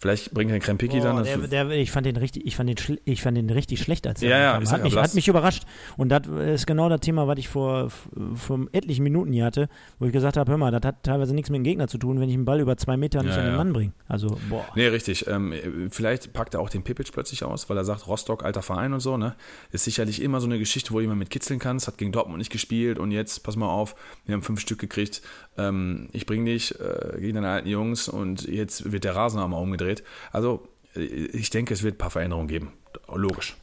Vielleicht 0.00 0.32
bringt 0.32 0.52
er 0.52 0.60
Krempicki 0.60 1.00
dann. 1.00 1.24
Der, 1.24 1.38
der, 1.38 1.70
ich, 1.70 1.90
fand 1.90 2.06
den 2.06 2.16
richtig, 2.16 2.46
ich, 2.46 2.54
fand 2.54 2.68
den 2.68 2.98
ich 3.04 3.22
fand 3.22 3.36
den 3.36 3.50
richtig 3.50 3.80
schlecht, 3.80 4.06
als 4.06 4.22
er 4.22 4.30
Ja, 4.30 4.38
ja, 4.38 4.52
hat, 4.54 4.70
ja, 4.70 4.78
mich, 4.84 4.96
hat 4.96 5.14
mich 5.14 5.26
überrascht. 5.26 5.64
Und 5.96 6.10
das 6.10 6.26
ist 6.26 6.66
genau 6.66 6.88
das 6.88 7.00
Thema, 7.00 7.26
was 7.26 7.38
ich 7.38 7.48
vor, 7.48 7.90
vor 8.34 8.60
etlichen 8.72 9.02
Minuten 9.02 9.32
hier 9.32 9.44
hatte, 9.44 9.68
wo 9.98 10.06
ich 10.06 10.12
gesagt 10.12 10.36
habe, 10.36 10.50
hör 10.50 10.58
mal, 10.58 10.70
das 10.70 10.82
hat 10.82 11.02
teilweise 11.02 11.34
nichts 11.34 11.50
mit 11.50 11.56
dem 11.56 11.64
Gegner 11.64 11.88
zu 11.88 11.98
tun, 11.98 12.20
wenn 12.20 12.28
ich 12.28 12.34
einen 12.36 12.44
Ball 12.44 12.60
über 12.60 12.76
zwei 12.76 12.96
Meter 12.96 13.22
nicht 13.22 13.34
Ja, 13.34 13.40
an 13.40 13.46
den. 13.46 13.56
Mann 13.56 13.72
bringe. 13.72 13.92
Also, 14.06 14.38
boah. 14.48 14.64
Nee, 14.76 14.86
richtig. 14.86 15.26
Ähm, 15.26 15.52
vielleicht 15.90 16.32
packt 16.32 16.54
er 16.54 16.60
auch 16.60 16.70
den 16.70 16.84
Pipic 16.84 17.10
plötzlich 17.12 17.42
aus, 17.42 17.68
weil 17.68 17.76
er 17.76 17.84
sagt, 17.84 18.06
Rostock, 18.06 18.44
alter 18.44 18.62
Verein 18.62 18.92
und 18.92 19.00
so, 19.00 19.16
ne? 19.16 19.34
Ist 19.72 19.84
sicherlich 19.84 20.22
immer 20.22 20.40
so 20.40 20.46
eine 20.46 20.60
Geschichte, 20.60 20.92
wo 20.92 21.00
jemand 21.00 21.18
mit 21.18 21.30
kitzeln 21.30 21.58
kann. 21.58 21.76
Es 21.76 21.88
hat 21.88 21.98
gegen 21.98 22.12
Dortmund 22.12 22.38
nicht 22.38 22.52
gespielt 22.52 23.00
und 23.00 23.10
jetzt, 23.10 23.42
pass 23.42 23.56
mal 23.56 23.68
auf, 23.68 23.96
wir 24.26 24.34
haben 24.34 24.42
fünf 24.42 24.60
Stück 24.60 24.78
gekriegt. 24.78 25.22
Ähm, 25.56 26.08
ich 26.12 26.24
bring 26.24 26.44
dich 26.44 26.78
äh, 26.78 27.18
gegen 27.18 27.34
deine 27.34 27.48
alten 27.48 27.68
Jungs 27.68 28.08
und 28.08 28.46
jetzt 28.46 28.92
wird 28.92 29.02
der 29.02 29.16
Rasen 29.16 29.40
auch 29.40 29.48
mal 29.48 29.56
umgedreht. 29.88 30.04
Also, 30.32 30.68
äh, 30.94 31.00
ich 31.00 31.50
denke, 31.50 31.74
es 31.74 31.82
wird 31.82 31.96
ein 31.96 31.98
paar 31.98 32.10
Veränderungen 32.10 32.48
geben. 32.48 32.72
Logisch. 33.12 33.56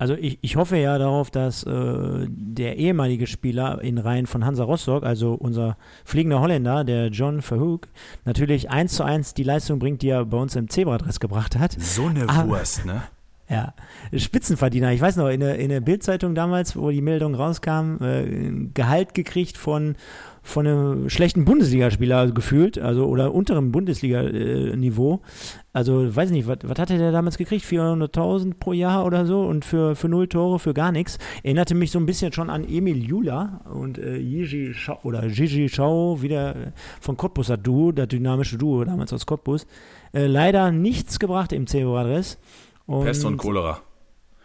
Also 0.00 0.14
ich, 0.14 0.38
ich 0.42 0.54
hoffe 0.54 0.76
ja 0.76 0.96
darauf, 0.96 1.28
dass 1.32 1.64
äh, 1.64 2.26
der 2.28 2.76
ehemalige 2.76 3.26
Spieler 3.26 3.82
in 3.82 3.98
Reihen 3.98 4.26
von 4.26 4.44
Hansa 4.44 4.62
Rostock, 4.62 5.02
also 5.02 5.34
unser 5.34 5.76
fliegender 6.04 6.40
Holländer, 6.40 6.84
der 6.84 7.08
John 7.08 7.42
Verhoek, 7.42 7.88
natürlich 8.24 8.70
eins 8.70 8.92
zu 8.94 9.02
eins 9.02 9.34
die 9.34 9.42
Leistung 9.42 9.80
bringt, 9.80 10.02
die 10.02 10.10
er 10.10 10.24
bei 10.24 10.36
uns 10.36 10.54
im 10.54 10.68
Zebradress 10.70 11.18
gebracht 11.18 11.58
hat. 11.58 11.72
So 11.80 12.06
eine 12.06 12.28
Ah. 12.28 12.46
Wurst, 12.46 12.86
ne? 12.86 13.02
Ja, 13.50 13.72
Spitzenverdiener. 14.14 14.92
Ich 14.92 15.00
weiß 15.00 15.16
noch, 15.16 15.28
in 15.28 15.40
der, 15.40 15.58
in 15.58 15.70
der 15.70 15.80
Bildzeitung 15.80 16.34
damals, 16.34 16.76
wo 16.76 16.90
die 16.90 17.00
Meldung 17.00 17.34
rauskam, 17.34 17.96
äh, 18.02 18.20
ein 18.20 18.72
Gehalt 18.74 19.14
gekriegt 19.14 19.56
von, 19.56 19.96
von 20.48 20.66
einem 20.66 21.10
schlechten 21.10 21.44
Bundesligaspieler 21.44 22.30
gefühlt, 22.32 22.78
also 22.78 23.04
oder 23.04 23.34
unterem 23.34 23.70
Bundesliga-Niveau. 23.70 25.20
Also, 25.74 26.16
weiß 26.16 26.30
nicht, 26.30 26.48
was, 26.48 26.58
hatte 26.78 26.96
der 26.96 27.12
damals 27.12 27.36
gekriegt? 27.36 27.64
400.000 27.66 28.54
pro 28.58 28.72
Jahr 28.72 29.04
oder 29.04 29.26
so 29.26 29.42
und 29.42 29.66
für, 29.66 29.94
für 29.94 30.08
null 30.08 30.26
Tore, 30.26 30.58
für 30.58 30.72
gar 30.72 30.90
nichts. 30.90 31.18
Erinnerte 31.42 31.74
mich 31.74 31.90
so 31.90 31.98
ein 31.98 32.06
bisschen 32.06 32.32
schon 32.32 32.48
an 32.48 32.64
Emil 32.66 33.04
Jula 33.04 33.60
und 33.72 33.98
äh, 33.98 34.18
Gigi 34.18 34.72
Schau, 34.72 34.98
oder 35.02 35.28
Gigi 35.28 35.68
Schau, 35.68 36.22
wieder 36.22 36.56
äh, 36.56 36.72
von 37.00 37.18
Cottbus, 37.18 37.48
das 37.48 37.62
Duo, 37.62 37.92
das 37.92 38.08
dynamische 38.08 38.56
Duo 38.56 38.84
damals 38.84 39.12
aus 39.12 39.26
Cottbus. 39.26 39.66
Äh, 40.14 40.26
leider 40.26 40.72
nichts 40.72 41.18
gebracht 41.18 41.52
im 41.52 41.66
Zebra-Adress. 41.66 42.38
Pest 42.86 43.24
und 43.26 43.36
Cholera. 43.36 43.82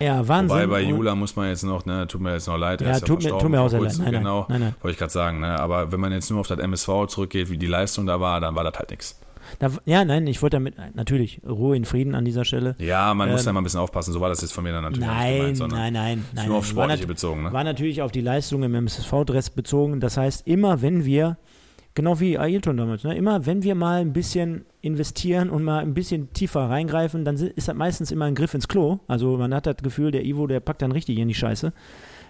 Ja, 0.03 0.27
Wahnsinn. 0.27 0.57
Wobei 0.57 0.67
bei 0.67 0.81
Jula 0.81 1.15
muss 1.15 1.35
man 1.35 1.47
jetzt 1.49 1.63
noch, 1.63 1.85
ne, 1.85 2.05
tut 2.07 2.21
mir 2.21 2.33
jetzt 2.33 2.47
noch 2.47 2.57
leid, 2.57 2.81
er 2.81 2.87
Ja, 2.89 2.93
ist 2.95 3.01
ja 3.01 3.07
tut 3.07 3.17
mir- 3.17 3.21
verstorben 3.29 3.41
tut 3.43 3.51
mir 3.51 3.61
auch 3.61 3.69
sehr 3.69 3.81
leid. 3.81 3.93
Nein, 3.97 4.03
nein, 4.11 4.13
genau, 4.21 4.45
nein, 4.49 4.59
nein. 4.61 4.75
wollte 4.81 4.93
ich 4.93 4.97
gerade 4.99 5.11
sagen, 5.13 5.39
ne, 5.39 5.59
aber 5.59 5.91
wenn 5.91 5.99
man 5.99 6.11
jetzt 6.11 6.29
nur 6.29 6.39
auf 6.39 6.47
das 6.47 6.59
MSV 6.59 7.07
zurückgeht, 7.07 7.49
wie 7.49 7.57
die 7.57 7.67
Leistung 7.67 8.05
da 8.05 8.19
war, 8.19 8.39
dann 8.41 8.55
war 8.55 8.63
das 8.63 8.73
halt 8.77 8.89
nichts. 8.91 9.19
Da, 9.59 9.69
ja, 9.85 10.05
nein, 10.05 10.25
ich 10.27 10.41
wollte 10.41 10.55
damit, 10.55 10.75
natürlich, 10.95 11.41
Ruhe 11.47 11.75
in 11.75 11.83
Frieden 11.85 12.15
an 12.15 12.23
dieser 12.25 12.45
Stelle. 12.45 12.75
Ja, 12.79 13.13
man 13.13 13.29
muss 13.29 13.41
Ähm, 13.41 13.45
da 13.47 13.53
mal 13.53 13.59
ein 13.61 13.63
bisschen 13.65 13.81
aufpassen, 13.81 14.13
so 14.13 14.21
war 14.21 14.29
das 14.29 14.41
jetzt 14.41 14.53
von 14.53 14.63
mir 14.63 14.71
dann 14.71 14.83
natürlich 14.83 15.07
auch 15.07 15.13
nicht 15.13 15.21
Nein, 15.23 15.37
gemeint, 15.37 15.57
sondern 15.57 15.79
nein, 15.79 15.93
nein, 15.93 16.25
nein. 16.33 16.47
nur 16.47 16.57
auf 16.57 16.63
War 16.63 16.69
Sportliche 16.85 17.01
nat- 17.03 17.07
bezogen, 17.07 17.43
ne? 17.43 17.51
War 17.53 17.63
natürlich 17.63 18.01
auf 18.01 18.11
die 18.11 18.21
Leistung 18.21 18.63
im 18.63 18.73
MSV-Dress 18.73 19.49
bezogen. 19.49 19.99
Das 19.99 20.15
heißt, 20.17 20.47
immer 20.47 20.81
wenn 20.81 21.03
wir, 21.05 21.37
genau 21.95 22.19
wie 22.19 22.37
Ailton 22.37 22.77
damals, 22.77 23.03
ne, 23.03 23.15
immer 23.15 23.45
wenn 23.45 23.63
wir 23.63 23.75
mal 23.75 24.01
ein 24.01 24.13
bisschen 24.13 24.65
investieren 24.81 25.49
und 25.49 25.63
mal 25.63 25.79
ein 25.79 25.93
bisschen 25.93 26.33
tiefer 26.33 26.69
reingreifen, 26.69 27.25
dann 27.25 27.35
ist 27.35 27.67
das 27.67 27.75
meistens 27.75 28.11
immer 28.11 28.25
ein 28.25 28.35
Griff 28.35 28.53
ins 28.53 28.67
Klo. 28.67 28.99
Also 29.07 29.37
man 29.37 29.53
hat 29.53 29.65
das 29.65 29.77
Gefühl, 29.77 30.11
der 30.11 30.25
Ivo, 30.25 30.47
der 30.47 30.59
packt 30.59 30.81
dann 30.81 30.91
richtig 30.91 31.17
in 31.17 31.27
die 31.27 31.33
Scheiße, 31.33 31.71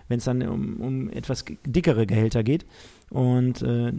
wenn 0.07 0.18
es 0.18 0.26
dann 0.26 0.41
um, 0.47 0.82
um 0.82 1.09
etwas 1.09 1.45
dickere 1.66 2.05
Gehälter 2.05 2.43
geht. 2.43 2.66
Und 3.09 3.61
äh, 3.61 3.91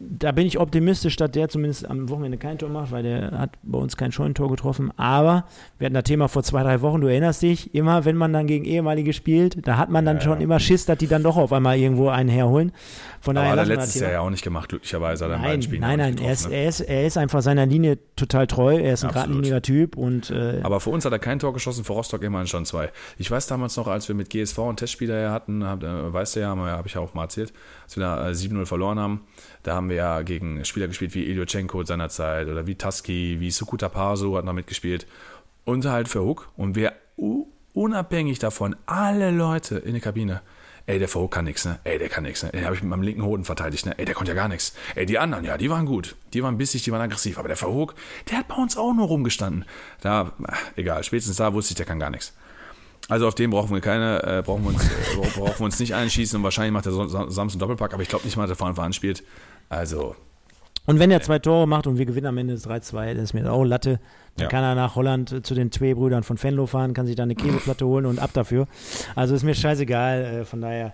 da 0.00 0.32
bin 0.32 0.46
ich 0.46 0.58
optimistisch, 0.58 1.16
dass 1.16 1.30
der 1.30 1.48
zumindest 1.48 1.88
am 1.88 2.08
Wochenende 2.08 2.36
kein 2.36 2.58
Tor 2.58 2.68
macht, 2.68 2.90
weil 2.90 3.02
der 3.02 3.30
hat 3.38 3.50
bei 3.62 3.78
uns 3.78 3.96
kein 3.96 4.12
Scheunentor 4.12 4.50
getroffen. 4.50 4.92
Aber 4.96 5.44
wir 5.78 5.86
hatten 5.86 5.94
das 5.94 6.04
Thema 6.04 6.28
vor 6.28 6.42
zwei, 6.42 6.62
drei 6.62 6.80
Wochen, 6.82 7.00
du 7.00 7.06
erinnerst 7.06 7.42
dich, 7.42 7.74
immer 7.74 8.04
wenn 8.04 8.16
man 8.16 8.32
dann 8.32 8.46
gegen 8.46 8.64
ehemalige 8.64 9.12
spielt, 9.12 9.66
da 9.66 9.76
hat 9.76 9.90
man 9.90 10.04
dann 10.04 10.16
Ja, 10.16 10.22
schon 10.22 10.38
ja. 10.38 10.44
immer 10.44 10.58
Schiss, 10.60 10.84
dass 10.86 10.98
die 10.98 11.06
dann 11.06 11.22
doch 11.22 11.36
auf 11.36 11.52
einmal 11.52 11.78
irgendwo 11.78 12.08
einen 12.08 12.28
herholen. 12.28 12.72
Von 13.20 13.36
Aber 13.36 13.46
daher 13.46 13.62
hat 13.62 13.68
er 13.70 13.76
letztes. 13.76 14.00
Jahr 14.02 14.12
ja 14.12 14.20
auch 14.20 14.30
nicht 14.30 14.42
gemacht, 14.44 14.68
glücklicherweise 14.68 15.24
hat 15.24 15.30
er 15.30 15.36
in 15.36 15.42
beiden 15.42 15.60
Nein, 15.60 15.62
Spielen 15.62 15.80
nein, 15.80 15.98
nein, 15.98 16.18
er 16.18 16.32
ist, 16.32 16.48
ne? 16.48 16.56
er, 16.56 16.68
ist, 16.68 16.80
er 16.80 17.06
ist 17.06 17.16
einfach 17.16 17.40
seiner 17.42 17.64
Linie 17.64 17.98
total 18.16 18.46
treu, 18.46 18.76
er 18.76 18.94
ist 18.94 19.04
ein 19.04 19.10
Absolut. 19.10 19.28
geradliniger 19.28 19.62
Typ 19.62 19.96
und 19.96 20.30
äh, 20.30 20.60
Aber 20.62 20.80
für 20.80 20.90
uns 20.90 21.04
hat 21.04 21.12
er 21.12 21.18
kein 21.18 21.38
Tor 21.38 21.52
geschossen, 21.52 21.84
für 21.84 21.92
Rostock 21.92 22.22
immerhin 22.22 22.46
schon 22.48 22.66
zwei. 22.66 22.90
Ich 23.16 23.30
weiß 23.30 23.46
damals 23.46 23.76
noch, 23.76 23.86
als 23.86 24.08
wir 24.08 24.14
mit 24.14 24.28
GSV 24.28 24.58
einen 24.58 24.76
Testspieler 24.76 25.30
hatten, 25.30 25.64
hab, 25.64 25.82
äh, 25.82 26.12
weißt 26.12 26.36
du 26.36 26.40
ja, 26.40 26.54
habe 26.56 26.88
ich 26.88 26.94
ja 26.94 27.00
auch 27.00 27.14
mal 27.14 27.22
erzählt, 27.22 27.52
als 27.84 27.96
wir 27.96 28.02
da 28.02 28.28
äh, 28.28 28.32
7-0 28.32 28.66
verloren 28.66 28.98
haben, 28.98 29.20
da 29.62 29.74
haben 29.74 29.88
wir 29.88 29.96
ja 29.96 30.22
gegen 30.22 30.64
Spieler 30.64 30.88
gespielt 30.88 31.14
wie 31.14 31.24
Ilyochenko 31.24 31.84
seinerzeit 31.84 32.48
oder 32.48 32.66
wie 32.66 32.74
Taski, 32.74 33.36
wie 33.40 33.50
Sukuta 33.50 33.88
Paso 33.88 34.36
hat 34.36 34.44
noch 34.44 34.52
mitgespielt 34.52 35.06
und 35.64 35.84
halt 35.86 36.08
für 36.08 36.22
Hook 36.22 36.50
und 36.56 36.74
wir 36.76 36.92
u- 37.16 37.46
unabhängig 37.72 38.38
davon, 38.38 38.76
alle 38.86 39.30
Leute 39.30 39.76
in 39.78 39.92
der 39.92 40.00
Kabine, 40.00 40.42
ey, 40.86 40.98
der 40.98 41.08
Verhook 41.08 41.32
kann 41.32 41.46
nix, 41.46 41.64
ne? 41.64 41.78
Ey, 41.84 41.98
der 41.98 42.08
kann 42.08 42.24
nix, 42.24 42.42
ne? 42.42 42.50
Den 42.50 42.64
habe 42.66 42.74
ich 42.76 42.82
mit 42.82 42.90
meinem 42.90 43.02
linken 43.02 43.22
Hoden 43.24 43.44
verteidigt, 43.44 43.86
ne? 43.86 43.98
Ey, 43.98 44.04
der 44.04 44.14
konnte 44.14 44.32
ja 44.32 44.36
gar 44.36 44.48
nichts. 44.48 44.74
Ey, 44.94 45.06
die 45.06 45.18
anderen, 45.18 45.44
ja, 45.44 45.56
die 45.56 45.70
waren 45.70 45.86
gut. 45.86 46.14
Die 46.34 46.42
waren 46.42 46.58
bissig, 46.58 46.84
die 46.84 46.92
waren 46.92 47.00
aggressiv. 47.00 47.38
Aber 47.38 47.48
der 47.48 47.56
Verhook, 47.56 47.94
der 48.30 48.38
hat 48.38 48.48
bei 48.48 48.54
uns 48.56 48.76
auch 48.76 48.92
nur 48.92 49.06
rumgestanden. 49.06 49.64
Da, 50.02 50.32
ach, 50.46 50.60
egal, 50.76 51.02
spätestens 51.02 51.36
da 51.38 51.52
wusste 51.54 51.72
ich, 51.72 51.76
der 51.76 51.86
kann 51.86 51.98
gar 51.98 52.10
nichts. 52.10 52.34
Also 53.08 53.28
auf 53.28 53.34
den 53.34 53.50
brauchen 53.50 53.72
wir 53.74 53.80
keine, 53.80 54.22
äh, 54.22 54.42
brauchen, 54.42 54.62
wir 54.64 54.70
uns, 54.70 54.82
äh, 54.84 55.38
brauchen 55.38 55.58
wir 55.58 55.64
uns 55.66 55.78
nicht 55.78 55.94
einschießen 55.94 56.38
und 56.38 56.42
wahrscheinlich 56.44 56.72
macht 56.72 56.86
der 56.86 56.92
Son- 56.92 57.08
Son- 57.08 57.30
Samson 57.30 57.58
Doppelpack, 57.58 57.92
aber 57.92 58.02
ich 58.02 58.08
glaube 58.08 58.24
nicht 58.24 58.36
mal, 58.36 58.44
dass 58.44 58.52
er 58.52 58.56
von 58.56 58.68
Anfang 58.68 58.86
an 58.86 58.92
spielt. 58.92 59.22
Also, 59.68 60.14
Und 60.86 60.98
wenn 60.98 61.10
er 61.10 61.20
zwei 61.22 61.38
Tore 61.38 61.66
macht 61.66 61.86
und 61.86 61.96
wir 61.98 62.04
gewinnen 62.06 62.26
am 62.26 62.36
Ende 62.38 62.54
das 62.54 62.64
3-2, 62.66 63.14
das 63.14 63.24
ist 63.24 63.32
mir 63.34 63.50
auch 63.50 63.64
Latte. 63.64 64.00
Dann 64.36 64.44
Ja. 64.44 64.48
kann 64.48 64.62
er 64.64 64.74
nach 64.74 64.94
Holland 64.96 65.32
äh, 65.32 65.42
zu 65.42 65.54
den 65.54 65.70
zwei 65.72 65.94
Brüdern 65.94 66.22
von 66.22 66.42
Venlo 66.42 66.66
fahren, 66.66 66.92
kann 66.94 67.06
sich 67.06 67.16
da 67.16 67.22
eine 67.22 67.34
Käseplatte 67.34 67.86
holen 67.86 68.04
und 68.06 68.18
ab 68.18 68.30
dafür. 68.34 68.66
Also 69.14 69.34
ist 69.34 69.44
mir 69.44 69.54
scheißegal, 69.54 70.24
äh, 70.24 70.44
von 70.44 70.60
daher. 70.60 70.92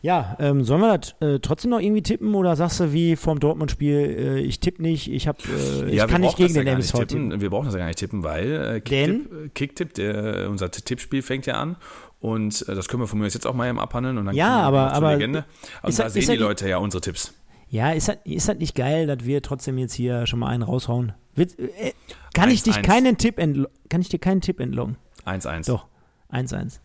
Ja, 0.00 0.36
ähm, 0.38 0.62
sollen 0.62 0.80
wir 0.80 0.96
das 0.96 1.16
äh, 1.20 1.40
trotzdem 1.40 1.72
noch 1.72 1.80
irgendwie 1.80 2.02
tippen 2.02 2.34
oder 2.36 2.54
sagst 2.54 2.78
du 2.78 2.92
wie 2.92 3.16
vorm 3.16 3.40
Dortmund-Spiel, 3.40 3.96
äh, 3.96 4.38
ich 4.40 4.60
tippe 4.60 4.80
nicht, 4.80 5.10
ich, 5.10 5.26
hab, 5.26 5.38
äh, 5.48 5.86
ich 5.88 5.94
ja, 5.94 6.04
wir 6.04 6.06
kann 6.12 6.20
nicht 6.20 6.36
gegen 6.36 6.54
den 6.54 6.66
MSV 6.68 6.92
tippen? 7.00 7.08
tippen. 7.30 7.40
Wir 7.40 7.50
brauchen 7.50 7.64
das 7.64 7.74
ja 7.74 7.80
gar 7.80 7.86
nicht 7.88 7.98
tippen, 7.98 8.22
weil 8.22 8.76
äh? 8.76 8.80
Kicktipp, 8.80 9.98
äh, 9.98 10.12
der, 10.12 10.50
unser 10.50 10.70
Tippspiel 10.70 11.22
fängt 11.22 11.46
ja 11.46 11.54
an 11.54 11.76
und 12.20 12.64
äh, 12.68 12.74
das 12.76 12.86
können 12.86 13.02
wir 13.02 13.08
von 13.08 13.18
mir 13.18 13.26
jetzt 13.26 13.44
auch 13.44 13.54
mal 13.54 13.68
eben 13.68 13.80
abhandeln 13.80 14.18
und 14.18 14.26
dann 14.26 14.36
Ja, 14.36 14.60
aber- 14.60 14.92
aber 14.92 15.14
Legende. 15.14 15.44
Und 15.82 15.88
ist 15.88 15.98
da 15.98 16.04
das- 16.04 16.12
sehen 16.12 16.22
die 16.22 16.26
das- 16.28 16.38
Leute 16.38 16.68
ja 16.68 16.78
unsere 16.78 17.00
Tipps. 17.00 17.34
Ja, 17.68 17.90
ist 17.90 18.06
das, 18.08 18.18
ist 18.24 18.48
das 18.48 18.56
nicht 18.58 18.76
geil, 18.76 19.08
dass 19.08 19.24
wir 19.26 19.42
trotzdem 19.42 19.78
jetzt 19.78 19.92
hier 19.94 20.26
schon 20.28 20.38
mal 20.38 20.46
einen 20.48 20.62
raushauen? 20.62 21.12
Wird, 21.34 21.58
äh, 21.58 21.92
kann 22.34 22.50
ich 22.50 22.62
dich 22.62 22.76
1-1. 22.76 22.82
keinen 22.82 23.18
Tipp 23.18 23.36
kann 23.90 24.00
ich 24.00 24.08
dir 24.08 24.18
keinen 24.20 24.40
Tipp 24.42 24.60
entloggen? 24.60 24.96
1-1. 25.26 25.66
Doch, 25.66 25.86
1-1. 26.30 26.78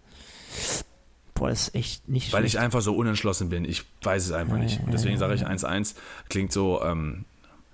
Boah, 1.43 1.49
das 1.49 1.67
ist 1.67 1.75
echt 1.75 2.07
nicht 2.07 2.31
Weil 2.31 2.39
schlecht. 2.41 2.55
ich 2.55 2.59
einfach 2.61 2.79
so 2.81 2.95
unentschlossen 2.95 3.49
bin. 3.49 3.65
Ich 3.65 3.83
weiß 4.01 4.25
es 4.25 4.31
einfach 4.31 4.55
Ja, 4.55 4.63
nicht. 4.63 4.79
Und 4.81 4.93
deswegen 4.93 5.15
ja, 5.15 5.19
sage 5.19 5.33
ich 5.33 5.41
ja. 5.41 5.47
1-1. 5.49 5.95
Klingt 6.29 6.53
so 6.53 6.81
ähm, 6.81 7.25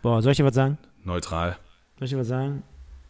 Boah, 0.01 0.21
soll 0.23 0.31
ich 0.31 0.37
dir 0.37 0.45
was 0.45 0.55
sagen? 0.55 0.77
neutral. 1.03 1.57
Soll 1.99 2.05
ich 2.05 2.11
dir 2.11 2.17
was 2.17 2.27
sagen? 2.27 2.63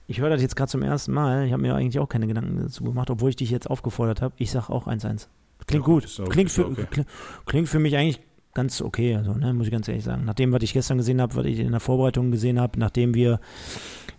Ich 0.07 0.19
höre 0.19 0.29
das 0.29 0.41
jetzt 0.41 0.55
gerade 0.57 0.69
zum 0.69 0.81
ersten 0.83 1.13
Mal. 1.13 1.45
Ich 1.45 1.53
habe 1.53 1.61
mir 1.61 1.75
eigentlich 1.75 1.99
auch 1.99 2.09
keine 2.09 2.27
Gedanken 2.27 2.59
dazu 2.61 2.83
gemacht, 2.83 3.09
obwohl 3.09 3.29
ich 3.29 3.35
dich 3.37 3.49
jetzt 3.51 3.69
aufgefordert 3.69 4.21
habe. 4.21 4.33
Ich 4.37 4.51
sage 4.51 4.69
auch 4.69 4.85
1-1. 4.87 5.27
Klingt 5.67 5.71
Ja, 5.71 5.79
gut. 5.93 6.19
okay, 6.19 6.29
klingt, 6.29 6.51
für, 6.51 6.65
okay. 6.67 6.85
kli- 6.91 7.05
klingt 7.45 7.69
für 7.69 7.79
mich 7.79 7.95
eigentlich 7.95 8.19
ganz 8.53 8.81
okay, 8.81 9.15
also, 9.15 9.33
ne, 9.33 9.53
muss 9.53 9.67
ich 9.67 9.71
ganz 9.71 9.87
ehrlich 9.87 10.03
sagen. 10.03 10.25
Nach 10.25 10.33
dem, 10.33 10.51
was 10.51 10.63
ich 10.63 10.73
gestern 10.73 10.97
gesehen 10.97 11.21
habe, 11.21 11.35
was 11.35 11.45
ich 11.45 11.59
in 11.59 11.71
der 11.71 11.79
Vorbereitung 11.79 12.31
gesehen 12.31 12.59
habe, 12.59 12.79
nachdem 12.79 13.13
wir 13.13 13.39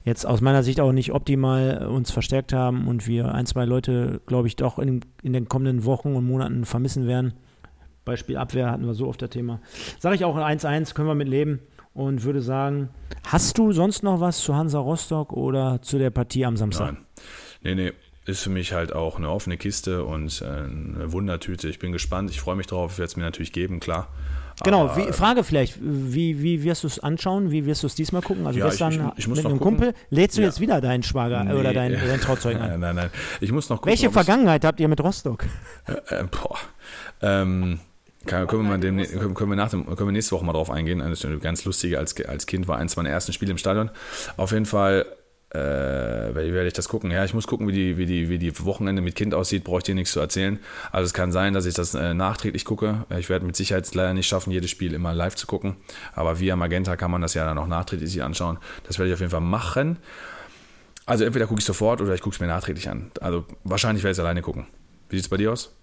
jetzt 0.05 0.27
aus 0.27 0.41
meiner 0.41 0.63
Sicht 0.63 0.81
auch 0.81 0.93
nicht 0.93 1.13
optimal 1.13 1.81
äh, 1.83 1.85
uns 1.87 2.11
verstärkt 2.11 2.53
haben 2.53 2.89
und 2.89 3.07
wir 3.07 3.35
ein, 3.35 3.47
zwei 3.47 3.65
Leute, 3.65 4.21
glaube 4.27 4.49
ich, 4.49 4.57
doch 4.57 4.79
in, 4.79 5.01
in 5.23 5.33
den 5.33 5.49
kommenden 5.49 5.85
Wochen 5.85 6.15
und 6.15 6.27
Monaten 6.27 6.65
vermissen 6.65 7.07
werden. 7.07 7.35
Beispiel 8.05 8.37
Abwehr 8.37 8.71
hatten 8.71 8.87
wir 8.87 8.95
so 8.95 9.09
oft 9.09 9.21
das 9.21 9.31
Thema. 9.31 9.61
Sage 9.99 10.17
ich 10.17 10.25
auch 10.25 10.37
1-1, 10.37 10.95
können 10.95 11.09
wir 11.09 11.15
mit 11.15 11.29
leben 11.29 11.61
und 11.93 12.25
würde 12.25 12.41
sagen, 12.41 12.89
hast 13.27 13.59
du 13.59 13.73
sonst 13.73 14.03
noch 14.03 14.21
was 14.21 14.41
zu 14.41 14.55
Hansa 14.55 14.79
Rostock 14.79 15.33
oder 15.33 15.83
zu 15.83 15.99
der 15.99 16.11
Partie 16.11 16.47
am 16.47 16.57
Samstag? 16.57 16.95
Nein. 16.95 17.05
Nee, 17.63 17.75
nee. 17.75 17.93
Ist 18.27 18.43
für 18.43 18.51
mich 18.51 18.73
halt 18.73 18.93
auch 18.93 19.17
eine 19.17 19.31
offene 19.31 19.57
Kiste 19.57 20.05
und 20.05 20.43
äh, 20.43 20.45
eine 20.45 21.13
Wundertüte. 21.13 21.69
Ich 21.69 21.79
bin 21.79 21.91
gespannt. 21.91 22.31
Ich 22.31 22.41
freue 22.41 22.55
mich 22.57 22.67
drauf. 22.67 22.93
Ich 22.93 22.99
werde 22.99 23.07
es 23.09 23.17
mir 23.17 23.23
natürlich 23.25 23.53
geben, 23.53 23.81
klar. 23.81 24.09
Genau, 24.63 24.95
wie, 24.95 25.11
Frage 25.13 25.43
vielleicht, 25.43 25.79
wie, 25.81 26.43
wie 26.43 26.63
wirst 26.63 26.83
du 26.83 26.87
es 26.87 26.99
anschauen? 26.99 27.51
Wie 27.51 27.65
wirst 27.65 27.83
du 27.83 27.87
es 27.87 27.95
diesmal 27.95 28.21
gucken? 28.21 28.47
Also 28.47 28.59
Ja, 28.59 28.67
ich- 28.67 28.73
gestern 28.73 28.93
ich- 29.15 29.21
ich 29.21 29.29
muss 29.29 29.37
mit 29.39 29.45
noch 29.45 29.51
einem 29.53 29.59
gucken. 29.59 29.79
Kumpel, 29.79 29.95
lädst 30.11 30.37
du 30.37 30.43
Ja. 30.43 30.49
jetzt 30.49 30.61
wieder 30.61 30.83
deinen 30.83 31.03
Schwager 31.03 31.43
Nee. 31.45 31.55
oder 31.55 31.73
deinen, 31.73 31.95
deinen 31.99 32.21
Trauzeugen 32.21 32.59
Nein, 32.61 32.73
ein? 32.73 32.81
nein, 32.81 32.95
nein. 32.97 33.11
Ich 33.41 33.53
muss 33.53 33.71
noch 33.71 33.79
gucken. 33.79 33.89
Welche 33.91 34.11
Vergangenheit 34.11 34.67
habt 34.67 34.79
ihr 34.81 34.89
mit 34.89 35.01
Rostock? 35.03 35.47
Äh, 35.87 36.25
boah. 36.25 36.59
Ähm, 37.23 37.81
kann, 38.27 38.47
können, 38.49 38.65
wir 38.65 38.69
mal 38.69 38.79
dem, 38.81 38.99
können, 38.99 39.33
können, 39.35 39.51
wir 39.51 39.57
nach 39.57 39.71
dem, 39.71 39.87
können 39.87 40.09
wir 40.09 40.13
nächste 40.13 40.33
Woche 40.37 40.45
mal 40.45 40.53
drauf 40.53 40.71
eingehen. 40.71 40.99
Das 40.99 41.11
ist 41.11 41.25
eine 41.25 41.39
ganz 41.39 41.65
lustige. 41.65 41.99
Als, 41.99 42.15
als 42.27 42.45
Kind 42.47 42.69
war 42.69 42.77
eins 42.77 42.97
meiner 42.97 43.09
ersten 43.09 43.33
Spiele 43.33 43.53
im 43.53 43.59
Stadion. 43.59 43.89
Auf 44.37 44.53
jeden 44.53 44.67
Fall 44.67 45.07
äh, 45.51 45.59
werde 45.59 46.67
ich 46.67 46.75
das 46.75 46.89
gucken. 46.89 47.11
Ja, 47.11 47.25
ich 47.25 47.35
muss 47.35 47.47
gucken, 47.47 47.67
wie 47.67 47.73
die, 47.73 47.97
wie 47.97 48.07
die, 48.07 48.29
wie 48.29 48.39
die 48.39 48.53
Wochenende 48.65 49.03
mit 49.03 49.17
Kind 49.17 49.35
aussieht. 49.35 49.65
Brauche 49.65 49.79
ich 49.79 49.85
dir 49.85 49.95
nichts 49.95 50.13
zu 50.13 50.21
erzählen. 50.21 50.61
Also 50.93 51.07
es 51.07 51.13
kann 51.13 51.33
sein, 51.33 51.55
dass 51.55 51.67
ich 51.67 51.75
das 51.75 51.95
äh, 51.95 52.15
nachträglich 52.15 52.65
gucke. 52.65 53.05
Ich 53.19 53.29
werde 53.29 53.45
mit 53.45 53.57
Sicherheit 53.57 53.93
leider 53.95 54.15
nicht 54.15 54.29
schaffen, 54.29 54.53
jedes 54.53 54.71
Spiel 54.71 54.95
immer 54.95 55.13
live 55.13 55.35
zu 55.35 55.47
gucken. 55.47 55.77
Aber 56.15 56.39
via 56.39 56.55
Magenta 56.55 56.97
kann 56.97 57.11
man 57.11 57.21
das 57.21 57.35
ja 57.35 57.45
dann 57.45 57.59
auch 57.59 57.67
nachträglich 57.67 58.11
sich 58.11 58.23
anschauen. 58.23 58.59
Das 58.87 58.99
werde 58.99 59.09
ich 59.09 59.15
auf 59.15 59.21
jeden 59.21 59.33
Fall 59.33 59.41
machen. 59.41 59.99
Also 61.07 61.25
entweder 61.25 61.49
gucke 61.49 61.59
ich 61.59 61.67
sofort 61.67 62.01
oder 62.01 62.15
ich 62.15 62.21
gucke 62.21 62.35
es 62.35 62.41
mir 62.41 62.47
nachträglich 62.47 62.89
an. 62.89 63.11
Also 63.21 63.45
wahrscheinlich 63.65 64.05
werde 64.05 64.13
ich 64.13 64.19
es 64.19 64.21
alleine 64.21 64.43
gucken. 64.43 64.67
Wie 65.09 65.17
sieht 65.17 65.25
es 65.25 65.29
bei 65.29 65.37
dir 65.37 65.53
aus? 65.53 65.75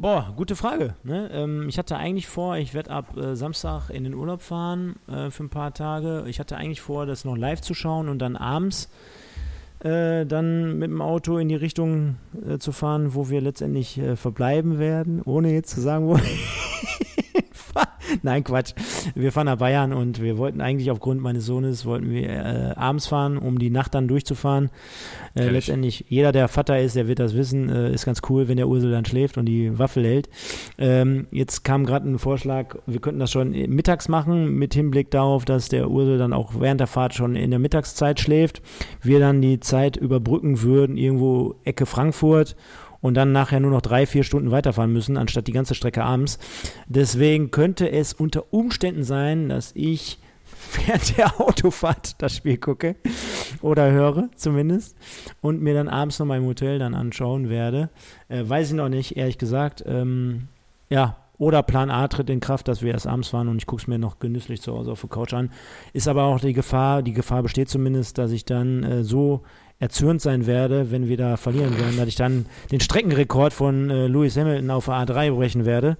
Boah, 0.00 0.32
gute 0.34 0.56
Frage. 0.56 0.94
Ne? 1.04 1.28
Ähm, 1.30 1.68
ich 1.68 1.76
hatte 1.76 1.98
eigentlich 1.98 2.26
vor, 2.26 2.56
ich 2.56 2.72
werde 2.72 2.90
ab 2.90 3.18
äh, 3.18 3.36
Samstag 3.36 3.90
in 3.90 4.04
den 4.04 4.14
Urlaub 4.14 4.40
fahren 4.40 4.96
äh, 5.06 5.30
für 5.30 5.44
ein 5.44 5.50
paar 5.50 5.74
Tage. 5.74 6.24
Ich 6.26 6.40
hatte 6.40 6.56
eigentlich 6.56 6.80
vor, 6.80 7.04
das 7.04 7.26
noch 7.26 7.36
live 7.36 7.60
zu 7.60 7.74
schauen 7.74 8.08
und 8.08 8.18
dann 8.18 8.34
abends 8.34 8.88
äh, 9.80 10.24
dann 10.24 10.78
mit 10.78 10.88
dem 10.88 11.02
Auto 11.02 11.36
in 11.36 11.50
die 11.50 11.54
Richtung 11.54 12.16
äh, 12.48 12.56
zu 12.56 12.72
fahren, 12.72 13.14
wo 13.14 13.28
wir 13.28 13.42
letztendlich 13.42 13.98
äh, 13.98 14.16
verbleiben 14.16 14.78
werden, 14.78 15.20
ohne 15.22 15.52
jetzt 15.52 15.74
zu 15.74 15.82
sagen, 15.82 16.06
wo. 16.06 16.18
Nein, 18.22 18.44
Quatsch. 18.44 18.72
Wir 19.14 19.32
fahren 19.32 19.46
nach 19.46 19.58
Bayern 19.58 19.92
und 19.92 20.20
wir 20.20 20.38
wollten 20.38 20.60
eigentlich 20.60 20.90
aufgrund 20.90 21.20
meines 21.20 21.46
Sohnes, 21.46 21.86
wollten 21.86 22.10
wir 22.10 22.28
äh, 22.28 22.72
abends 22.76 23.06
fahren, 23.06 23.38
um 23.38 23.58
die 23.58 23.70
Nacht 23.70 23.94
dann 23.94 24.08
durchzufahren. 24.08 24.70
Äh, 25.34 25.48
letztendlich, 25.48 26.04
jeder, 26.08 26.32
der 26.32 26.48
Vater 26.48 26.80
ist, 26.80 26.96
der 26.96 27.08
wird 27.08 27.18
das 27.18 27.34
wissen, 27.34 27.68
äh, 27.68 27.92
ist 27.92 28.04
ganz 28.04 28.20
cool, 28.28 28.48
wenn 28.48 28.56
der 28.56 28.68
Ursel 28.68 28.90
dann 28.90 29.04
schläft 29.04 29.38
und 29.38 29.46
die 29.46 29.78
Waffel 29.78 30.04
hält. 30.04 30.28
Ähm, 30.78 31.26
jetzt 31.30 31.64
kam 31.64 31.86
gerade 31.86 32.08
ein 32.08 32.18
Vorschlag, 32.18 32.76
wir 32.86 33.00
könnten 33.00 33.20
das 33.20 33.30
schon 33.30 33.50
mittags 33.50 34.08
machen, 34.08 34.54
mit 34.54 34.74
Hinblick 34.74 35.10
darauf, 35.10 35.44
dass 35.44 35.68
der 35.68 35.90
Ursel 35.90 36.18
dann 36.18 36.32
auch 36.32 36.52
während 36.58 36.80
der 36.80 36.86
Fahrt 36.86 37.14
schon 37.14 37.36
in 37.36 37.50
der 37.50 37.60
Mittagszeit 37.60 38.20
schläft. 38.20 38.62
Wir 39.02 39.20
dann 39.20 39.40
die 39.40 39.60
Zeit 39.60 39.96
überbrücken 39.96 40.62
würden, 40.62 40.96
irgendwo 40.96 41.56
Ecke 41.64 41.86
Frankfurt 41.86 42.56
und 43.00 43.14
dann 43.14 43.32
nachher 43.32 43.60
nur 43.60 43.70
noch 43.70 43.82
drei, 43.82 44.06
vier 44.06 44.24
Stunden 44.24 44.50
weiterfahren 44.50 44.92
müssen, 44.92 45.16
anstatt 45.16 45.46
die 45.46 45.52
ganze 45.52 45.74
Strecke 45.74 46.04
abends. 46.04 46.38
Deswegen 46.86 47.50
könnte 47.50 47.90
es 47.90 48.12
unter 48.12 48.52
Umständen 48.52 49.04
sein, 49.04 49.48
dass 49.48 49.72
ich 49.74 50.18
während 50.86 51.16
der 51.16 51.40
Autofahrt 51.40 52.20
das 52.20 52.36
Spiel 52.36 52.58
gucke 52.58 52.96
oder 53.62 53.90
höre 53.90 54.28
zumindest 54.34 54.96
und 55.40 55.62
mir 55.62 55.74
dann 55.74 55.88
abends 55.88 56.18
noch 56.18 56.26
mal 56.26 56.38
im 56.38 56.46
Hotel 56.46 56.78
dann 56.78 56.94
anschauen 56.94 57.48
werde. 57.48 57.90
Äh, 58.28 58.44
weiß 58.46 58.68
ich 58.68 58.74
noch 58.74 58.88
nicht, 58.88 59.16
ehrlich 59.16 59.38
gesagt. 59.38 59.82
Ähm, 59.86 60.48
ja, 60.88 61.16
oder 61.38 61.62
Plan 61.62 61.90
A 61.90 62.06
tritt 62.08 62.28
in 62.28 62.40
Kraft, 62.40 62.68
dass 62.68 62.82
wir 62.82 62.92
erst 62.92 63.06
abends 63.06 63.28
fahren 63.28 63.48
und 63.48 63.56
ich 63.56 63.66
gucke 63.66 63.80
es 63.80 63.88
mir 63.88 63.98
noch 63.98 64.18
genüsslich 64.18 64.60
zu 64.60 64.74
Hause 64.74 64.92
auf 64.92 65.00
der 65.00 65.08
Couch 65.08 65.32
an. 65.32 65.50
Ist 65.94 66.06
aber 66.06 66.24
auch 66.24 66.38
die 66.38 66.52
Gefahr, 66.52 67.02
die 67.02 67.14
Gefahr 67.14 67.42
besteht 67.42 67.70
zumindest, 67.70 68.18
dass 68.18 68.30
ich 68.30 68.44
dann 68.44 68.82
äh, 68.82 69.04
so 69.04 69.42
erzürnt 69.80 70.20
sein 70.22 70.46
werde, 70.46 70.90
wenn 70.92 71.08
wir 71.08 71.16
da 71.16 71.36
verlieren 71.36 71.76
werden, 71.78 71.96
dass 71.96 72.06
ich 72.06 72.14
dann 72.16 72.46
den 72.70 72.80
Streckenrekord 72.80 73.52
von 73.52 73.90
äh, 73.90 74.06
Lewis 74.06 74.36
Hamilton 74.36 74.70
auf 74.70 74.84
der 74.84 74.94
A3 74.94 75.32
brechen 75.34 75.64
werde, 75.64 75.96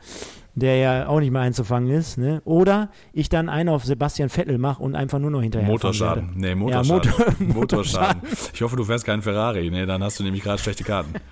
der 0.54 0.76
ja 0.76 1.08
auch 1.08 1.20
nicht 1.20 1.30
mehr 1.30 1.40
einzufangen 1.40 1.88
ist. 1.90 2.18
Ne? 2.18 2.42
Oder 2.44 2.90
ich 3.14 3.28
dann 3.30 3.48
einen 3.48 3.68
auf 3.70 3.84
Sebastian 3.84 4.28
Vettel 4.28 4.58
mache 4.58 4.82
und 4.82 4.94
einfach 4.94 5.18
nur 5.18 5.30
noch 5.30 5.40
hinterher 5.40 5.66
Motorschaden. 5.68 6.32
Nee, 6.36 6.48
Ja, 6.50 6.54
Motorschaden. 6.56 7.10
Motor- 7.10 7.34
Motorschaden. 7.54 8.22
Ich 8.52 8.60
hoffe, 8.60 8.76
du 8.76 8.84
fährst 8.84 9.06
keinen 9.06 9.22
Ferrari. 9.22 9.70
Nee, 9.70 9.86
dann 9.86 10.02
hast 10.04 10.20
du 10.20 10.24
nämlich 10.24 10.42
gerade 10.42 10.60
schlechte 10.60 10.84
Karten. 10.84 11.14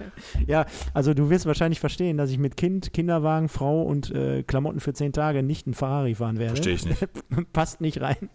Ja, 0.47 0.65
also 0.95 1.15
du 1.15 1.31
wirst 1.31 1.47
wahrscheinlich 1.47 1.79
verstehen, 1.81 2.17
dass 2.17 2.31
ich 2.31 2.39
mit 2.39 2.57
Kind, 2.57 2.93
Kinderwagen, 2.93 3.49
Frau 3.49 3.83
und 3.83 4.11
äh, 4.11 4.43
Klamotten 4.43 4.81
für 4.81 4.93
zehn 4.93 5.13
Tage 5.13 5.43
nicht 5.45 5.67
einen 5.67 5.75
Ferrari 5.75 6.15
fahren 6.17 6.39
werde. 6.39 6.57
Verstehe 6.57 6.75
ich 6.75 6.85
nicht. 6.87 7.07
Passt 7.53 7.81
nicht 7.81 8.01
rein. 8.01 8.29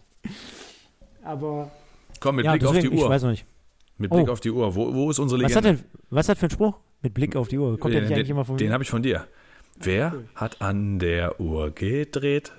Aber 1.24 1.72
Komm, 2.20 2.36
mit 2.38 2.46
ja, 2.46 2.52
Blick 2.54 2.66
auf 2.66 2.74
deswegen, 2.74 2.92
die 2.92 2.98
ich 2.98 3.04
Uhr. 3.04 3.10
weiß 3.10 3.24
noch 3.24 3.32
nicht. 3.32 3.46
Mit 3.98 4.12
Blick 4.12 4.28
Oh. 4.28 4.32
auf 4.32 4.40
die 4.40 4.52
Uhr. 4.52 4.76
Wo, 4.76 4.94
wo 4.94 5.10
ist 5.12 5.20
unsere 5.20 5.42
Was 5.44 5.56
hat, 5.56 5.64
Legende? 5.64 5.84
denn, 5.84 6.00
was 6.10 6.30
hat 6.30 6.38
für 6.38 6.48
ein 6.48 6.52
Spruch? 6.52 6.80
Mit 7.02 7.14
Blick 7.14 7.36
auf 7.36 7.48
die 7.48 7.58
Uhr. 7.58 7.78
Kommt 7.80 7.94
der 7.94 8.02
nicht 8.02 8.10
den 8.12 8.18
eigentlich 8.18 8.30
immer 8.30 8.46
von 8.46 8.58
den 8.58 8.68
mir? 8.68 8.74
habe 8.74 8.84
ich 8.84 8.90
von 8.90 9.04
dir. 9.04 9.28
Wer 9.80 10.14
hat 10.36 10.62
an 10.62 11.00
der 11.00 11.40
Uhr 11.40 11.72
gedreht? 11.72 12.54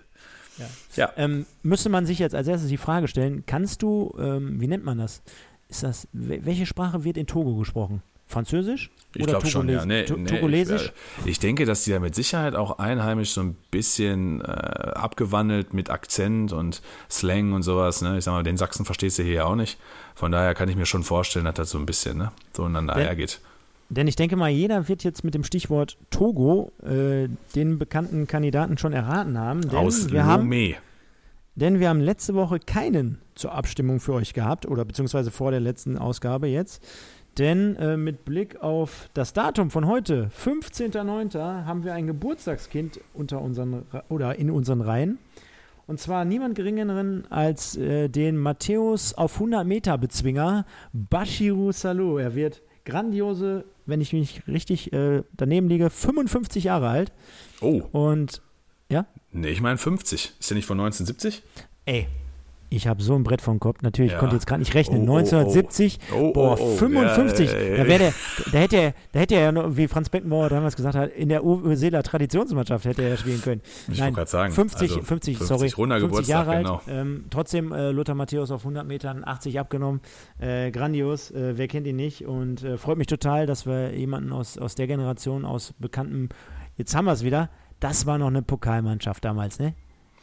Ja. 0.59 0.67
Ja. 0.97 1.13
Ähm, 1.17 1.47
müsste 1.63 1.89
man 1.89 2.07
sich 2.07 2.19
jetzt 2.19 2.35
als 2.35 2.47
erstes 2.47 2.69
die 2.69 2.77
Frage 2.77 3.09
stellen, 3.09 3.45
kannst 3.47 3.83
du, 3.83 4.15
ähm, 4.19 4.61
wie 4.61 4.69
nennt 4.69 4.85
man 4.85 4.99
das? 4.99 5.23
Ist 5.69 5.83
das, 5.83 6.07
wel- 6.15 6.45
welche 6.45 6.67
Sprache 6.67 7.03
wird 7.05 7.17
in 7.17 7.27
Togo 7.27 7.57
gesprochen? 7.57 8.03
Französisch? 8.27 8.91
Ich 9.15 9.27
glaube 9.27 9.47
schon, 9.47 9.69
ja. 9.69 9.85
Nee, 9.85 10.05
To- 10.05 10.17
nee, 10.17 10.29
Togolesisch? 10.29 10.93
Ich, 11.21 11.27
äh, 11.27 11.31
ich 11.31 11.39
denke, 11.41 11.67
dass 11.67 11.85
die 11.85 11.91
da 11.91 12.01
mit 12.01 12.15
Sicherheit 12.15 12.55
auch 12.55 12.79
einheimisch 12.79 13.31
so 13.33 13.43
ein 13.43 13.57
bisschen 13.71 14.41
äh, 14.41 14.45
abgewandelt 14.45 15.75
mit 15.75 15.91
Akzent 15.91 16.53
und 16.53 16.83
Slang 17.11 17.53
und 17.53 17.63
sowas. 17.63 18.01
Ne? 18.03 18.19
Ich 18.19 18.25
sag 18.25 18.33
mal, 18.33 18.43
den 18.43 18.57
Sachsen 18.57 18.85
verstehst 18.85 19.19
du 19.19 19.23
hier 19.23 19.35
ja 19.35 19.45
auch 19.45 19.57
nicht. 19.57 19.79
Von 20.15 20.33
daher 20.33 20.55
kann 20.55 20.69
ich 20.69 20.77
mir 20.77 20.87
schon 20.87 21.03
vorstellen, 21.03 21.45
dass 21.45 21.55
das 21.55 21.71
so 21.71 21.79
ein 21.79 21.87
bisschen 21.87 22.19
ne, 22.19 22.33
so 22.53 22.63
ineinander 22.63 22.95
Der- 22.95 23.05
hergeht. 23.05 23.41
Denn 23.91 24.09
ich 24.09 24.17
denke 24.17 24.35
mal, 24.37 24.49
jeder 24.49 24.89
wird 24.89 25.05
jetzt 25.05 25.25
mit 25.25 25.35
dem 25.35 25.45
Stichwort 25.45 25.99
Togo 26.11 26.73
äh, 26.83 27.29
den 27.55 27.79
bekannten 27.79 28.27
Kandidaten 28.27 28.79
schon 28.79 28.93
erraten 28.95 29.39
haben. 29.39 29.61
Denn 29.61 29.79
Aus 29.79 30.11
wir 30.11 30.25
haben, 30.25 30.49
Lomé. 30.51 30.77
denn 31.55 31.79
wir 31.81 31.91
haben 31.91 32.01
letzte 32.01 32.35
Woche 32.35 32.59
keinen 32.59 33.19
zur 33.35 33.53
Abstimmung 33.53 34.01
für 34.01 34.15
euch 34.15 34.33
gehabt 34.33 34.67
oder 34.67 34.85
beziehungsweise 34.87 35.31
vor 35.31 35.51
der 35.51 35.61
letzten 35.61 35.99
Ausgabe 35.99 36.47
jetzt. 36.49 36.83
Denn 37.39 37.77
äh, 37.77 37.97
mit 37.99 38.25
Blick 38.25 38.63
auf 38.63 39.11
das 39.13 39.33
Datum 39.35 39.71
von 39.71 39.87
heute, 39.87 40.31
15.09., 40.43 41.65
haben 41.65 41.85
wir 41.85 41.93
ein 41.95 42.07
Geburtstagskind 42.07 43.01
unter 43.13 43.41
unseren 43.43 43.83
oder 44.09 44.37
in 44.39 44.51
unseren 44.51 44.81
Reihen. 44.81 45.19
Und 45.87 46.01
zwar 46.01 46.25
niemand 46.25 46.55
geringeren 46.55 47.27
als 47.31 47.77
äh, 47.77 48.09
den 48.09 48.37
Matthäus 48.39 49.15
auf 49.15 49.35
100 49.35 49.67
Meter 49.67 49.99
Bezwinger 49.99 50.65
Bashiru 50.93 51.73
Salou. 51.73 52.19
Er 52.19 52.35
wird 52.35 52.63
grandiose, 52.85 53.65
wenn 53.87 54.01
ich 54.01 54.13
mich 54.13 54.47
richtig 54.47 54.93
äh, 54.93 55.23
daneben 55.33 55.69
liege, 55.69 55.91
55 55.91 56.65
Jahre 56.65 56.89
alt. 56.89 57.13
Oh, 57.61 57.83
Und 57.93 58.41
nee, 59.33 59.49
ich 59.49 59.61
meine 59.61 59.79
50. 59.79 60.35
Ist 60.39 60.51
der 60.51 60.57
nicht 60.57 60.67
von 60.67 60.79
1970? 60.81 61.43
ey, 61.87 62.07
ich 62.71 62.87
habe 62.89 63.03
so 63.03 63.15
ein 63.15 63.23
Brett 63.23 63.41
vom 63.43 63.61
Kopf. 63.61 63.83
Natürlich, 63.83 64.11
Ja. 64.13 64.17
ich 64.17 64.21
konnte 64.21 64.35
jetzt 64.37 64.47
gerade 64.47 64.61
nicht 64.61 64.75
rechnen. 64.75 65.09
Oh, 65.09 65.13
oh, 65.13 65.15
oh. 65.15 65.19
1970, 65.19 65.99
Oh, 66.15 66.33
boah, 66.33 66.57
oh, 66.59 66.63
oh. 66.73 66.77
55. 66.77 67.53
Ja, 67.53 67.77
Da, 67.77 67.85
der, 67.85 68.13
da, 68.53 68.59
hätte 68.59 68.77
er, 68.77 68.95
da 69.13 69.21
hätte 69.21 69.35
er 69.37 69.41
ja, 69.43 69.53
noch, 69.53 69.77
wie 69.77 69.87
Franz 69.89 70.09
Beckenbauer 70.09 70.49
damals 70.49 70.75
gesagt 70.77 70.97
hat, 70.97 71.13
in 71.13 71.29
der 71.29 71.45
Urseeler 71.45 72.03
Traditionsmannschaft 72.03 72.85
hätte 72.85 73.03
er 73.03 73.11
ja 73.11 73.17
spielen 73.17 73.43
können. 73.43 73.61
Ich 73.91 73.99
Nein, 73.99 74.07
wollte 74.07 74.15
gerade 74.17 74.31
sagen. 74.31 74.53
50, 74.53 74.81
also 74.91 75.03
50, 75.03 75.39
50, 75.39 75.47
sorry. 75.59 75.69
Runder 75.77 75.97
50 76.01 76.11
Geburtstag, 76.11 76.47
Jahre 76.47 76.51
alt. 76.57 76.67
genau. 76.87 77.01
Ähm, 77.01 77.25
trotzdem 77.31 77.73
äh, 77.73 77.91
Lothar 77.91 78.15
Matthäus 78.15 78.51
auf 78.51 78.63
100 78.63 78.87
Metern 78.87 79.23
80 79.25 79.61
abgenommen. 79.61 80.01
Äh, 80.41 80.71
grandios, 80.71 81.31
äh, 81.31 81.57
wer 81.57 81.69
kennt 81.69 81.87
ihn 81.87 81.97
nicht? 81.97 82.27
Und 82.27 82.63
äh, 82.65 82.77
freut 82.79 82.99
mich 82.99 83.07
total, 83.07 83.47
dass 83.47 83.67
wir 83.67 83.95
jemanden 83.97 84.33
aus, 84.33 84.59
aus 84.59 84.75
der 84.75 84.87
Generation, 84.87 85.45
aus 85.45 85.75
bekannten, 85.79 86.29
jetzt 86.77 86.95
haben 86.97 87.05
wir 87.05 87.13
es 87.13 87.23
wieder, 87.25 87.51
das 87.81 88.07
war 88.07 88.19
noch 88.19 88.29
eine 88.29 88.43
Pokalmannschaft 88.43 89.25
damals, 89.25 89.59
ne? 89.59 89.75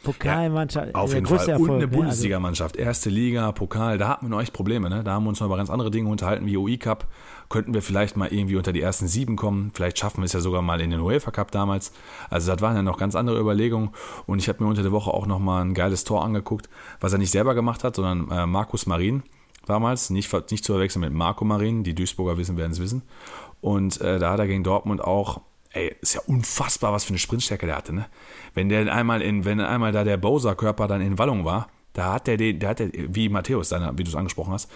Pokalmannschaft, 0.02 0.94
Auf 0.94 1.10
der 1.10 1.18
jeden 1.20 1.26
Fall. 1.26 1.38
Und 1.38 1.48
Erfolg, 1.48 1.68
eine 1.70 1.78
ne? 1.78 1.84
Also- 1.86 1.96
Bundesligamannschaft. 1.96 2.76
Erste 2.76 3.10
Liga, 3.10 3.52
Pokal, 3.52 3.98
da 3.98 4.08
hatten 4.08 4.26
wir 4.26 4.30
noch 4.30 4.40
echt 4.42 4.52
Probleme. 4.52 4.90
Ne? 4.90 5.02
Da 5.04 5.12
haben 5.12 5.24
wir 5.24 5.28
uns 5.30 5.40
noch 5.40 5.46
über 5.46 5.56
ganz 5.56 5.70
andere 5.70 5.90
Dinge 5.90 6.08
unterhalten, 6.08 6.46
wie 6.46 6.56
UI 6.56 6.78
Cup. 6.78 7.06
Könnten 7.48 7.74
wir 7.74 7.82
vielleicht 7.82 8.16
mal 8.16 8.28
irgendwie 8.32 8.56
unter 8.56 8.72
die 8.72 8.80
ersten 8.80 9.08
sieben 9.08 9.36
kommen. 9.36 9.70
Vielleicht 9.74 9.98
schaffen 9.98 10.18
wir 10.22 10.24
es 10.24 10.32
ja 10.32 10.40
sogar 10.40 10.62
mal 10.62 10.80
in 10.80 10.90
den 10.90 11.00
UEFA 11.00 11.30
Cup 11.30 11.50
damals. 11.50 11.92
Also 12.30 12.50
das 12.52 12.60
waren 12.62 12.76
ja 12.76 12.82
noch 12.82 12.98
ganz 12.98 13.14
andere 13.14 13.38
Überlegungen. 13.38 13.90
Und 14.26 14.38
ich 14.38 14.48
habe 14.48 14.62
mir 14.64 14.70
unter 14.70 14.82
der 14.82 14.92
Woche 14.92 15.12
auch 15.12 15.26
noch 15.26 15.38
mal 15.38 15.62
ein 15.62 15.74
geiles 15.74 16.04
Tor 16.04 16.24
angeguckt, 16.24 16.68
was 17.00 17.12
er 17.12 17.18
nicht 17.18 17.30
selber 17.30 17.54
gemacht 17.54 17.84
hat, 17.84 17.96
sondern 17.96 18.30
äh, 18.30 18.46
Markus 18.46 18.86
Marin 18.86 19.22
damals, 19.66 20.10
nicht, 20.10 20.32
nicht 20.50 20.64
zu 20.64 20.72
verwechseln 20.72 21.02
mit 21.02 21.12
Marco 21.12 21.44
Marin, 21.44 21.84
die 21.84 21.94
Duisburger 21.94 22.36
wissen, 22.36 22.56
werden 22.56 22.72
es 22.72 22.80
wissen. 22.80 23.02
Und 23.60 24.00
äh, 24.00 24.18
da 24.18 24.32
hat 24.32 24.40
er 24.40 24.46
gegen 24.48 24.64
Dortmund 24.64 25.02
auch, 25.02 25.40
ey, 25.72 25.94
ist 26.00 26.14
ja 26.14 26.20
unfassbar, 26.26 26.92
was 26.92 27.04
für 27.04 27.10
eine 27.10 27.18
Sprintstärke 27.18 27.66
der 27.66 27.76
hatte, 27.76 27.94
ne? 27.94 28.06
Wenn 28.54 28.68
der 28.68 28.92
einmal 28.92 29.22
in, 29.22 29.44
wenn 29.44 29.60
einmal 29.60 29.92
da 29.92 30.04
der 30.04 30.16
Bowser-Körper 30.16 30.86
dann 30.86 31.00
in 31.00 31.18
Wallung 31.18 31.44
war, 31.44 31.68
da 31.92 32.14
hat 32.14 32.26
der 32.26 32.36
den, 32.36 32.58
der 32.58 32.70
hat 32.70 32.78
der, 32.78 32.90
wie 32.92 33.28
Matthäus, 33.28 33.70
wie 33.70 34.04
du 34.04 34.10
es 34.10 34.14
angesprochen 34.16 34.52
hast, 34.52 34.70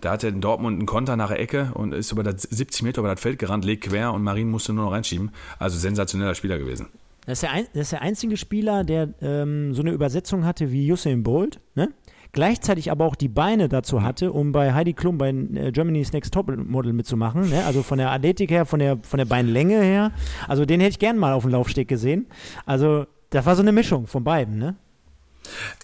da 0.00 0.10
hat 0.10 0.24
er 0.24 0.30
in 0.30 0.40
Dortmund 0.40 0.78
einen 0.78 0.86
Konter 0.86 1.16
nach 1.16 1.28
der 1.28 1.38
Ecke 1.38 1.70
und 1.74 1.94
ist 1.94 2.10
über 2.10 2.24
das 2.24 2.42
70 2.42 2.82
Meter 2.82 3.00
über 3.00 3.08
das 3.08 3.20
Feld 3.20 3.38
gerannt, 3.38 3.64
legt 3.64 3.84
quer 3.84 4.12
und 4.12 4.22
Marin 4.22 4.50
musste 4.50 4.72
nur 4.72 4.86
noch 4.86 4.92
reinschieben. 4.92 5.30
Also 5.60 5.78
sensationeller 5.78 6.34
Spieler 6.34 6.58
gewesen. 6.58 6.88
Das 7.24 7.34
ist 7.34 7.42
der, 7.42 7.52
ein, 7.52 7.66
das 7.72 7.82
ist 7.82 7.92
der 7.92 8.02
einzige 8.02 8.36
Spieler, 8.36 8.82
der 8.82 9.10
ähm, 9.22 9.74
so 9.74 9.82
eine 9.82 9.92
Übersetzung 9.92 10.44
hatte 10.44 10.72
wie 10.72 10.90
Usain 10.90 11.22
Bolt, 11.22 11.60
ne? 11.76 11.92
Gleichzeitig 12.32 12.90
aber 12.90 13.04
auch 13.04 13.14
die 13.14 13.28
Beine 13.28 13.68
dazu 13.68 14.02
hatte, 14.02 14.32
um 14.32 14.52
bei 14.52 14.72
Heidi 14.74 14.94
Klum 14.94 15.18
bei 15.18 15.28
äh, 15.28 15.70
Germany's 15.70 16.12
Next 16.12 16.32
Top 16.34 16.54
Model 16.56 16.92
mitzumachen. 16.92 17.50
Ne? 17.50 17.64
Also 17.64 17.82
von 17.82 17.98
der 17.98 18.10
Athletik 18.10 18.50
her, 18.50 18.66
von 18.66 18.80
der, 18.80 18.98
von 19.02 19.18
der 19.18 19.26
Beinlänge 19.26 19.80
her. 19.80 20.12
Also 20.48 20.64
den 20.64 20.80
hätte 20.80 20.92
ich 20.92 20.98
gern 20.98 21.18
mal 21.18 21.32
auf 21.32 21.42
dem 21.42 21.52
Laufsteg 21.52 21.88
gesehen. 21.88 22.26
Also 22.66 23.06
das 23.30 23.46
war 23.46 23.54
so 23.54 23.62
eine 23.62 23.72
Mischung 23.72 24.06
von 24.06 24.24
beiden, 24.24 24.58
ne? 24.58 24.76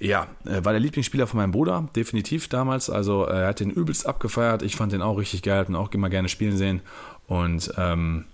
Ja, 0.00 0.28
war 0.44 0.72
der 0.72 0.80
Lieblingsspieler 0.80 1.26
von 1.26 1.38
meinem 1.38 1.50
Bruder, 1.50 1.88
definitiv 1.96 2.48
damals. 2.48 2.90
Also 2.90 3.24
er 3.24 3.48
hat 3.48 3.58
den 3.58 3.70
übelst 3.70 4.06
abgefeiert. 4.06 4.62
Ich 4.62 4.76
fand 4.76 4.92
den 4.92 5.02
auch 5.02 5.18
richtig 5.18 5.42
geil, 5.42 5.58
hat 5.58 5.68
ihn 5.68 5.74
auch 5.74 5.90
immer 5.92 6.10
gerne 6.10 6.28
spielen 6.28 6.56
sehen. 6.56 6.80
Und 7.26 7.72
ähm, 7.76 8.24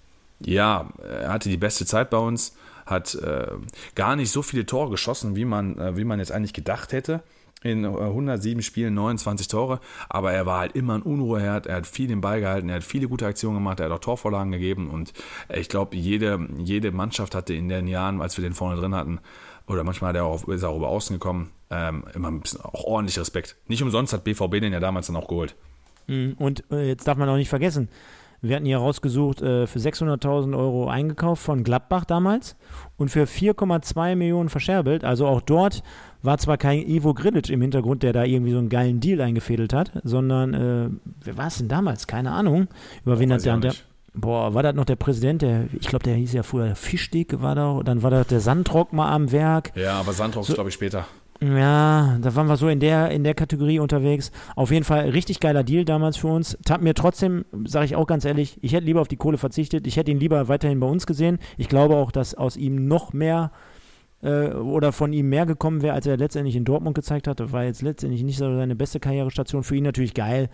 ja, 0.40 0.90
er 1.02 1.32
hatte 1.32 1.48
die 1.48 1.56
beste 1.56 1.86
Zeit 1.86 2.10
bei 2.10 2.18
uns, 2.18 2.56
hat 2.84 3.14
äh, 3.14 3.46
gar 3.94 4.16
nicht 4.16 4.30
so 4.30 4.42
viele 4.42 4.66
Tore 4.66 4.90
geschossen, 4.90 5.34
wie 5.34 5.46
man, 5.46 5.78
äh, 5.78 5.96
wie 5.96 6.04
man 6.04 6.18
jetzt 6.18 6.30
eigentlich 6.30 6.52
gedacht 6.52 6.92
hätte 6.92 7.22
in 7.64 7.84
107 7.84 8.62
Spielen 8.62 8.94
29 8.94 9.48
Tore, 9.48 9.80
aber 10.08 10.32
er 10.32 10.46
war 10.46 10.60
halt 10.60 10.76
immer 10.76 10.94
ein 10.94 11.02
Unruheherd, 11.02 11.66
er 11.66 11.76
hat 11.76 11.86
viel 11.86 12.06
den 12.06 12.20
Ball 12.20 12.40
gehalten, 12.40 12.68
er 12.68 12.76
hat 12.76 12.84
viele 12.84 13.08
gute 13.08 13.26
Aktionen 13.26 13.56
gemacht, 13.56 13.80
er 13.80 13.86
hat 13.86 13.92
auch 13.92 13.98
Torvorlagen 13.98 14.52
gegeben. 14.52 14.90
Und 14.90 15.12
ich 15.52 15.68
glaube, 15.68 15.96
jede, 15.96 16.46
jede 16.58 16.92
Mannschaft 16.92 17.34
hatte 17.34 17.54
in 17.54 17.68
den 17.68 17.88
Jahren, 17.88 18.20
als 18.20 18.36
wir 18.36 18.42
den 18.42 18.52
vorne 18.52 18.80
drin 18.80 18.94
hatten, 18.94 19.18
oder 19.66 19.82
manchmal 19.82 20.10
hat 20.10 20.16
er 20.16 20.26
auch, 20.26 20.46
ist 20.46 20.62
er 20.62 20.68
auch 20.68 20.76
über 20.76 20.88
außen 20.88 21.16
gekommen, 21.16 21.50
ähm, 21.70 22.04
immer 22.14 22.28
ein 22.28 22.40
bisschen 22.40 22.60
auch 22.60 22.84
ordentlich 22.84 23.18
Respekt. 23.18 23.56
Nicht 23.66 23.82
umsonst 23.82 24.12
hat 24.12 24.24
BVB 24.24 24.60
den 24.60 24.74
ja 24.74 24.80
damals 24.80 25.06
dann 25.06 25.16
auch 25.16 25.26
geholt. 25.26 25.56
Mhm, 26.06 26.34
und 26.38 26.64
äh, 26.70 26.86
jetzt 26.86 27.08
darf 27.08 27.16
man 27.16 27.30
auch 27.30 27.36
nicht 27.36 27.48
vergessen, 27.48 27.88
wir 28.48 28.56
hatten 28.56 28.66
hier 28.66 28.78
rausgesucht, 28.78 29.42
äh, 29.42 29.66
für 29.66 29.78
600.000 29.78 30.56
Euro 30.56 30.88
eingekauft 30.88 31.42
von 31.42 31.64
Gladbach 31.64 32.04
damals 32.04 32.56
und 32.96 33.10
für 33.10 33.26
4,2 33.26 34.16
Millionen 34.16 34.48
verscherbelt. 34.48 35.04
Also 35.04 35.26
auch 35.26 35.40
dort 35.40 35.82
war 36.22 36.38
zwar 36.38 36.56
kein 36.56 36.86
Ivo 36.86 37.14
Grilic 37.14 37.50
im 37.50 37.60
Hintergrund, 37.62 38.02
der 38.02 38.12
da 38.12 38.24
irgendwie 38.24 38.52
so 38.52 38.58
einen 38.58 38.68
geilen 38.68 39.00
Deal 39.00 39.20
eingefädelt 39.20 39.72
hat, 39.72 39.92
sondern, 40.04 40.54
äh, 40.54 40.88
wer 41.22 41.36
war 41.36 41.46
es 41.48 41.58
denn 41.58 41.68
damals? 41.68 42.06
Keine 42.06 42.32
Ahnung. 42.32 42.68
Über 43.04 43.18
wen 43.18 43.32
hat 43.32 43.44
der, 43.44 43.56
der 43.58 43.74
Boah, 44.16 44.54
war 44.54 44.62
das 44.62 44.76
noch 44.76 44.84
der 44.84 44.94
Präsident, 44.94 45.42
der, 45.42 45.64
ich 45.72 45.88
glaube, 45.88 46.04
der 46.04 46.14
hieß 46.14 46.34
ja 46.34 46.44
früher 46.44 46.76
Fischdick, 46.76 47.42
war 47.42 47.56
da, 47.56 47.80
dann 47.84 48.02
war 48.04 48.10
da 48.10 48.22
der 48.22 48.38
Sandrock 48.38 48.92
mal 48.92 49.10
am 49.10 49.32
Werk. 49.32 49.72
Ja, 49.74 49.94
aber 49.98 50.12
Sandrock 50.12 50.44
so, 50.44 50.52
ist, 50.52 50.54
glaube 50.54 50.68
ich, 50.68 50.74
später. 50.74 51.04
Ja, 51.52 52.18
da 52.22 52.34
waren 52.34 52.46
wir 52.46 52.56
so 52.56 52.68
in 52.68 52.80
der, 52.80 53.10
in 53.10 53.22
der 53.22 53.34
Kategorie 53.34 53.78
unterwegs. 53.78 54.30
Auf 54.56 54.70
jeden 54.70 54.84
Fall 54.84 55.10
richtig 55.10 55.40
geiler 55.40 55.62
Deal 55.62 55.84
damals 55.84 56.16
für 56.16 56.28
uns. 56.28 56.56
Tat 56.64 56.80
mir 56.80 56.94
trotzdem, 56.94 57.44
sage 57.66 57.84
ich 57.84 57.96
auch 57.96 58.06
ganz 58.06 58.24
ehrlich, 58.24 58.58
ich 58.62 58.72
hätte 58.72 58.86
lieber 58.86 59.00
auf 59.00 59.08
die 59.08 59.16
Kohle 59.16 59.36
verzichtet. 59.36 59.86
Ich 59.86 59.96
hätte 59.96 60.10
ihn 60.10 60.20
lieber 60.20 60.48
weiterhin 60.48 60.80
bei 60.80 60.86
uns 60.86 61.06
gesehen. 61.06 61.38
Ich 61.58 61.68
glaube 61.68 61.96
auch, 61.96 62.12
dass 62.12 62.34
aus 62.34 62.56
ihm 62.56 62.86
noch 62.88 63.12
mehr 63.12 63.50
äh, 64.22 64.48
oder 64.48 64.92
von 64.92 65.12
ihm 65.12 65.28
mehr 65.28 65.44
gekommen 65.44 65.82
wäre, 65.82 65.94
als 65.94 66.06
er 66.06 66.16
letztendlich 66.16 66.56
in 66.56 66.64
Dortmund 66.64 66.94
gezeigt 66.94 67.26
hat. 67.26 67.40
Das 67.40 67.52
war 67.52 67.64
jetzt 67.64 67.82
letztendlich 67.82 68.22
nicht 68.22 68.38
so 68.38 68.56
seine 68.56 68.76
beste 68.76 69.00
Karrierestation. 69.00 69.64
Für 69.64 69.76
ihn 69.76 69.84
natürlich 69.84 70.14
geil. 70.14 70.48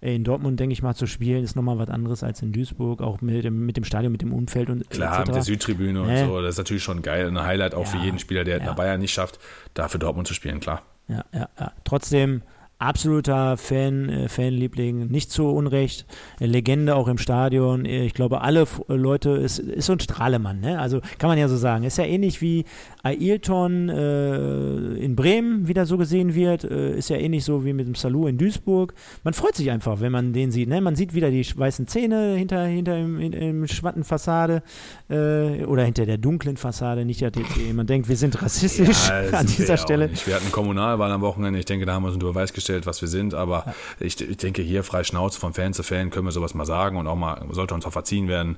In 0.00 0.24
Dortmund, 0.24 0.60
denke 0.60 0.72
ich 0.72 0.82
mal, 0.82 0.94
zu 0.94 1.06
spielen, 1.06 1.42
ist 1.42 1.56
nochmal 1.56 1.78
was 1.78 1.88
anderes 1.88 2.22
als 2.22 2.42
in 2.42 2.52
Duisburg, 2.52 3.00
auch 3.00 3.20
mit 3.20 3.44
dem, 3.44 3.64
mit 3.66 3.76
dem 3.76 3.84
Stadion, 3.84 4.12
mit 4.12 4.22
dem 4.22 4.32
Umfeld 4.32 4.68
und 4.70 4.88
Klar, 4.90 5.20
mit 5.20 5.34
der 5.34 5.42
Südtribüne 5.42 6.02
und 6.02 6.16
so, 6.18 6.40
das 6.42 6.50
ist 6.50 6.58
natürlich 6.58 6.82
schon 6.82 7.02
geil. 7.02 7.26
Ein 7.28 7.42
Highlight 7.42 7.74
auch 7.74 7.84
ja, 7.84 7.90
für 7.90 7.98
jeden 7.98 8.18
Spieler, 8.18 8.44
der 8.44 8.58
ja. 8.58 8.70
in 8.70 8.76
Bayern 8.76 9.00
nicht 9.00 9.12
schafft, 9.12 9.38
da 9.74 9.88
für 9.88 9.98
Dortmund 9.98 10.28
zu 10.28 10.34
spielen, 10.34 10.60
klar. 10.60 10.82
Ja, 11.08 11.24
ja, 11.32 11.48
ja. 11.58 11.72
Trotzdem 11.84 12.42
absoluter 12.78 13.56
Fan, 13.56 14.08
äh, 14.08 14.28
Fanliebling, 14.28 15.06
nicht 15.06 15.30
zu 15.30 15.46
Unrecht, 15.46 16.06
Legende 16.38 16.94
auch 16.94 17.08
im 17.08 17.16
Stadion. 17.16 17.86
Ich 17.86 18.12
glaube, 18.12 18.42
alle 18.42 18.66
Leute, 18.88 19.30
ist, 19.30 19.58
ist 19.58 19.86
so 19.86 19.92
ein 19.94 20.00
Strahlemann, 20.00 20.60
ne? 20.60 20.78
Also 20.78 21.00
kann 21.18 21.28
man 21.30 21.38
ja 21.38 21.48
so 21.48 21.56
sagen. 21.56 21.84
Ist 21.84 21.96
ja 21.96 22.04
ähnlich 22.04 22.42
wie 22.42 22.64
Ailton 23.02 23.88
äh, 23.88 24.94
in 24.96 25.16
Bremen 25.16 25.68
wieder 25.68 25.86
so 25.86 25.96
gesehen 25.96 26.34
wird, 26.34 26.64
äh, 26.64 26.98
ist 26.98 27.08
ja 27.08 27.16
ähnlich 27.16 27.44
so 27.44 27.64
wie 27.64 27.72
mit 27.72 27.86
dem 27.86 27.94
Salou 27.94 28.26
in 28.26 28.36
Duisburg. 28.36 28.92
Man 29.24 29.32
freut 29.32 29.54
sich 29.54 29.70
einfach, 29.70 30.00
wenn 30.00 30.12
man 30.12 30.34
den 30.34 30.50
sieht. 30.50 30.68
Ne? 30.68 30.80
Man 30.82 30.96
sieht 30.96 31.14
wieder 31.14 31.30
die 31.30 31.46
weißen 31.56 31.86
Zähne 31.86 32.34
hinter, 32.34 32.64
hinter 32.64 32.98
im, 32.98 33.20
in, 33.20 33.32
im 33.32 33.66
Schwattenfassade 33.66 34.62
äh, 35.08 35.64
oder 35.64 35.84
hinter 35.84 36.04
der 36.04 36.18
dunklen 36.18 36.58
Fassade. 36.58 37.06
Nicht, 37.06 37.22
dass 37.22 37.32
man 37.72 37.86
denkt, 37.86 38.08
wir 38.08 38.16
sind 38.16 38.40
rassistisch 38.42 39.08
ja, 39.08 39.30
an 39.38 39.46
dieser 39.46 39.78
Stelle. 39.78 40.10
Wir 40.26 40.34
hatten 40.34 40.52
Kommunalwahl 40.52 41.10
am 41.10 41.22
Wochenende. 41.22 41.58
Ich 41.58 41.64
denke, 41.64 41.86
da 41.86 41.94
haben 41.94 42.02
wir 42.02 42.08
uns 42.08 42.16
unter 42.16 42.26
Beweis 42.26 42.52
gestellt 42.52 42.65
dargestellt, 42.66 42.86
was 42.86 43.00
wir 43.00 43.08
sind, 43.08 43.34
aber 43.34 43.64
ja. 43.66 43.74
ich, 44.00 44.20
ich, 44.20 44.36
denke, 44.36 44.62
hier 44.62 44.82
frei 44.82 45.04
Schnauze 45.04 45.38
von 45.40 45.52
Fan 45.52 45.72
zu 45.72 45.82
Fan 45.82 46.10
können 46.10 46.26
wir 46.26 46.32
sowas 46.32 46.54
mal 46.54 46.66
sagen 46.66 46.96
und 46.96 47.06
auch 47.06 47.16
mal, 47.16 47.44
sollte 47.50 47.74
uns 47.74 47.86
auch 47.86 47.92
verziehen 47.92 48.28
werden. 48.28 48.56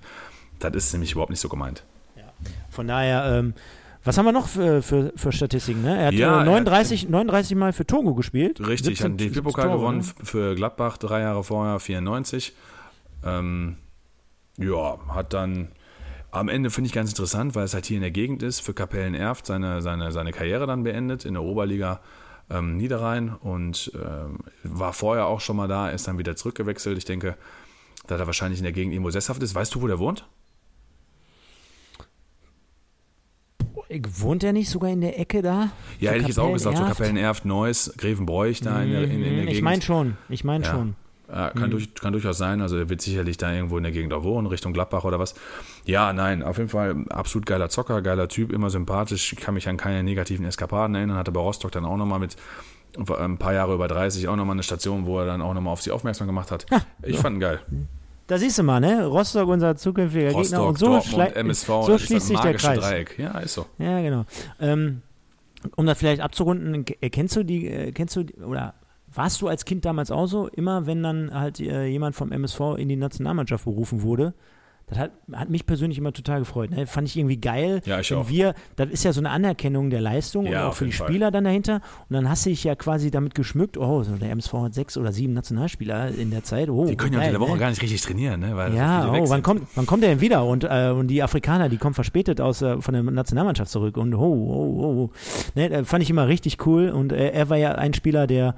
Das 0.59 0.75
ist 0.75 0.93
nämlich 0.93 1.13
überhaupt 1.13 1.31
nicht 1.31 1.41
so 1.41 1.49
gemeint. 1.49 1.85
Ja. 2.17 2.25
Von 2.71 2.89
daher, 2.89 3.39
ähm, 3.39 3.55
was 4.05 4.17
haben 4.17 4.25
wir 4.25 4.33
noch 4.33 4.49
für, 4.49 4.83
für, 4.83 5.13
für 5.17 5.33
Statistiken? 5.33 5.83
Ne? 5.83 5.99
Er 5.99 6.07
hat 6.07 6.15
ja, 6.15 6.45
39, 6.45 7.03
hat, 7.05 7.11
39 7.11 7.57
Mal 7.57 7.73
für 7.73 7.87
Togo 7.87 8.15
gespielt. 8.15 8.67
Richtig, 8.67 9.01
hat 9.03 9.19
den 9.19 9.19
DFB-Pokal 9.19 9.71
gewonnen 9.71 9.99
ne? 9.99 10.25
für 10.25 10.55
Gladbach 10.55 10.97
drei 10.97 11.21
Jahre 11.21 11.45
vorher, 11.45 11.79
94. 11.79 12.55
Ähm, 13.25 13.77
ja, 14.57 14.99
hat 15.09 15.33
dann 15.35 15.69
am 16.31 16.49
Ende 16.49 16.71
finde 16.71 16.89
ich 16.89 16.93
ganz 16.93 17.11
interessant, 17.11 17.55
weil 17.55 17.65
es 17.65 17.75
halt 17.75 17.87
hier 17.87 17.97
in 17.97 18.03
der 18.03 18.11
Gegend 18.11 18.43
ist, 18.43 18.61
für 18.61 18.75
Kapellen 18.75 19.15
Erft 19.15 19.47
seine, 19.47 19.81
seine, 19.81 20.13
seine 20.13 20.33
Karriere 20.33 20.67
dann 20.67 20.83
beendet 20.83 21.25
in 21.25 21.35
der 21.35 21.43
Oberliga 21.43 22.01
ähm, 22.51 22.77
Niederrhein 22.77 23.35
und 23.35 23.93
ähm, 23.95 24.39
war 24.63 24.93
vorher 24.93 25.27
auch 25.27 25.41
schon 25.41 25.57
mal 25.57 25.69
da, 25.69 25.91
ist 25.91 26.09
dann 26.09 26.19
wieder 26.19 26.37
zurückgewechselt. 26.37 26.99
Ich 26.99 27.05
denke, 27.05 27.37
da 28.07 28.17
er 28.17 28.27
wahrscheinlich 28.27 28.61
in 28.61 28.65
der 28.65 28.73
Gegend 28.73 28.93
irgendwo 28.93 29.11
sesshaft 29.11 29.43
ist. 29.43 29.55
Weißt 29.55 29.75
du, 29.75 29.83
wo 29.83 29.87
der 29.87 29.99
wohnt? 29.99 30.27
Wohnt 33.91 34.45
er 34.45 34.53
nicht 34.53 34.69
sogar 34.69 34.91
in 34.91 35.01
der 35.01 35.19
Ecke 35.19 35.41
da? 35.41 35.71
Ja, 35.99 36.11
hätte 36.11 36.23
ich 36.23 36.29
jetzt 36.29 36.39
auch 36.39 36.53
gesagt, 36.53 36.77
so 36.77 36.85
Kapellen-Erft, 36.85 37.47
Neuss, 37.47 37.95
Grevenbroich 37.97 38.61
da 38.61 38.83
in, 38.83 38.91
der, 38.91 39.05
in, 39.05 39.11
in 39.11 39.23
der 39.23 39.31
Gegend. 39.31 39.53
Ich 39.53 39.63
meine 39.63 39.81
schon, 39.81 40.17
ich 40.29 40.45
meine 40.45 40.65
ja. 40.65 40.71
schon. 40.71 40.95
Ja, 41.31 41.51
kann, 41.51 41.67
mhm. 41.67 41.71
durch, 41.73 41.95
kann 41.95 42.13
durchaus 42.13 42.39
sein. 42.39 42.63
Also 42.63 42.79
er 42.79 42.89
wird 42.89 43.03
sicherlich 43.03 43.37
da 43.37 43.53
irgendwo 43.53 43.77
in 43.77 43.83
der 43.83 43.93
Gegend 43.93 44.15
auch 44.15 44.25
wohnen, 44.25 44.47
Richtung 44.47 44.73
Gladbach 44.73 45.05
oder 45.05 45.19
was. 45.19 45.35
Ja, 45.85 46.13
nein, 46.13 46.43
auf 46.43 46.57
jeden 46.57 46.71
Fall 46.71 47.05
absolut 47.11 47.45
geiler 47.45 47.69
Zocker, 47.69 48.01
geiler 48.01 48.29
Typ, 48.29 48.51
immer 48.51 48.71
sympathisch. 48.71 49.33
Ich 49.33 49.39
kann 49.39 49.55
mich 49.55 49.69
an 49.69 49.77
keine 49.77 50.03
negativen 50.03 50.47
Eskapaden 50.47 50.95
erinnern. 50.97 51.19
Hatte 51.19 51.33
bei 51.33 51.41
Rostock 51.41 51.73
dann 51.73 51.85
auch 51.85 51.97
nochmal 51.97 52.19
mit 52.19 52.37
ein 52.97 53.37
paar 53.37 53.53
Jahre 53.53 53.75
über 53.75 53.89
30 53.89 54.29
auch 54.29 54.37
nochmal 54.37 54.55
eine 54.55 54.63
Station, 54.63 55.07
wo 55.07 55.21
er 55.21 55.27
dann 55.27 55.43
auch 55.43 55.53
nochmal 55.55 55.73
auf 55.73 55.83
sie 55.83 55.91
aufmerksam 55.91 56.27
gemacht 56.27 56.51
hat. 56.51 56.67
Ha, 56.71 56.81
ich 57.03 57.17
so. 57.17 57.23
fand 57.23 57.37
ihn 57.37 57.41
geil. 57.41 57.61
Da 58.27 58.39
siehst 58.39 58.59
du 58.59 58.63
mal, 58.63 58.81
ne? 58.81 59.07
Rostock, 59.07 59.49
unser 59.49 59.77
zukünftiger 59.77 60.33
Rostock, 60.33 60.43
Gegner. 60.43 60.67
Und 60.67 60.79
so, 60.79 60.87
Dortmund, 60.87 61.37
MSV, 61.37 61.67
so 61.67 61.99
schließt 61.99 62.27
sich 62.27 62.41
der 62.41 62.55
Kreis. 62.55 62.81
Dreieck. 62.81 63.19
Ja, 63.19 63.39
ist 63.39 63.55
so. 63.55 63.67
Ja, 63.79 64.01
genau. 64.01 64.25
Ähm, 64.61 65.03
um 65.77 65.87
das 65.87 65.99
vielleicht 65.99 66.21
abzurunden, 66.21 66.85
kennst 66.85 67.37
du 67.37 67.43
die, 67.43 67.69
äh, 67.69 67.93
kennst 67.93 68.17
du, 68.17 68.25
oder 68.45 68.75
warst 69.19 69.43
du 69.43 69.49
als 69.49 69.65
Kind 69.65 69.85
damals 69.85 70.11
auch 70.11 70.27
so? 70.27 70.47
Immer 70.47 70.87
wenn 70.87 71.03
dann 71.03 71.35
halt 71.35 71.59
äh, 71.61 71.87
jemand 71.87 72.15
vom 72.15 72.31
MSV 72.31 72.77
in 72.79 72.89
die 72.89 72.97
Nationalmannschaft 72.97 73.65
berufen 73.65 74.03
wurde, 74.03 74.33
das 74.89 74.99
hat, 74.99 75.11
hat 75.33 75.51
mich 75.51 75.67
persönlich 75.67 75.99
immer 75.99 76.13
total 76.13 76.39
gefreut. 76.39 76.71
Ne? 76.71 76.87
Fand 76.87 77.09
ich 77.09 77.17
irgendwie 77.17 77.37
geil. 77.37 77.83
Ja, 77.85 78.01
ich 78.01 78.15
auch. 78.15 78.29
Wir, 78.29 78.55
das 78.77 78.89
ist 78.89 79.05
ja 79.05 79.13
so 79.13 79.21
eine 79.21 79.31
Anerkennung 79.31 79.91
der 79.91 80.01
Leistung 80.01 80.47
ja, 80.47 80.63
und 80.63 80.71
auch 80.71 80.75
für 80.75 80.87
die 80.87 80.93
Spieler 80.93 81.27
Fall. 81.27 81.33
dann 81.33 81.45
dahinter. 81.45 81.83
Und 82.09 82.15
dann 82.15 82.31
hast 82.31 82.47
du 82.47 82.51
dich 82.51 82.65
ja 82.65 82.75
quasi 82.75 83.11
damit 83.11 83.35
geschmückt, 83.35 83.77
oh, 83.77 84.03
so 84.03 84.15
der 84.17 84.31
MSV 84.31 84.53
hat 84.55 84.75
sechs 84.75 84.97
oder 84.97 85.13
sieben 85.13 85.35
Nationalspieler 85.35 86.15
in 86.15 86.31
der 86.31 86.43
Zeit. 86.43 86.71
Oh, 86.71 86.87
die 86.87 86.97
können 86.97 87.13
ja 87.15 87.19
unter 87.19 87.33
der 87.33 87.41
Woche 87.41 87.53
ne? 87.55 87.59
gar 87.59 87.71
nicht 87.71 87.83
richtig 87.83 88.01
trainieren, 88.01 88.41
ne? 88.41 88.57
Weil 88.57 88.75
ja, 88.75 89.13
oh, 89.13 89.29
wann 89.29 89.43
kommt, 89.43 89.67
wann 89.75 89.85
kommt 89.85 90.05
der 90.05 90.11
denn 90.11 90.21
wieder? 90.21 90.45
Und, 90.45 90.65
äh, 90.65 90.95
und 90.97 91.09
die 91.09 91.23
Afrikaner, 91.23 91.69
die 91.69 91.77
kommen 91.77 91.95
verspätet 91.95 92.41
aus, 92.41 92.63
äh, 92.63 92.81
von 92.81 92.95
der 92.95 93.03
Nationalmannschaft 93.03 93.71
zurück. 93.71 93.97
Und 93.97 94.15
oh, 94.15 94.21
oh, 94.21 94.83
oh. 94.83 95.11
Ne? 95.55 95.85
Fand 95.85 96.03
ich 96.03 96.09
immer 96.09 96.29
richtig 96.29 96.65
cool. 96.67 96.89
Und 96.89 97.13
äh, 97.13 97.31
er 97.31 97.51
war 97.51 97.59
ja 97.59 97.73
ein 97.73 97.93
Spieler, 97.93 98.27
der 98.27 98.55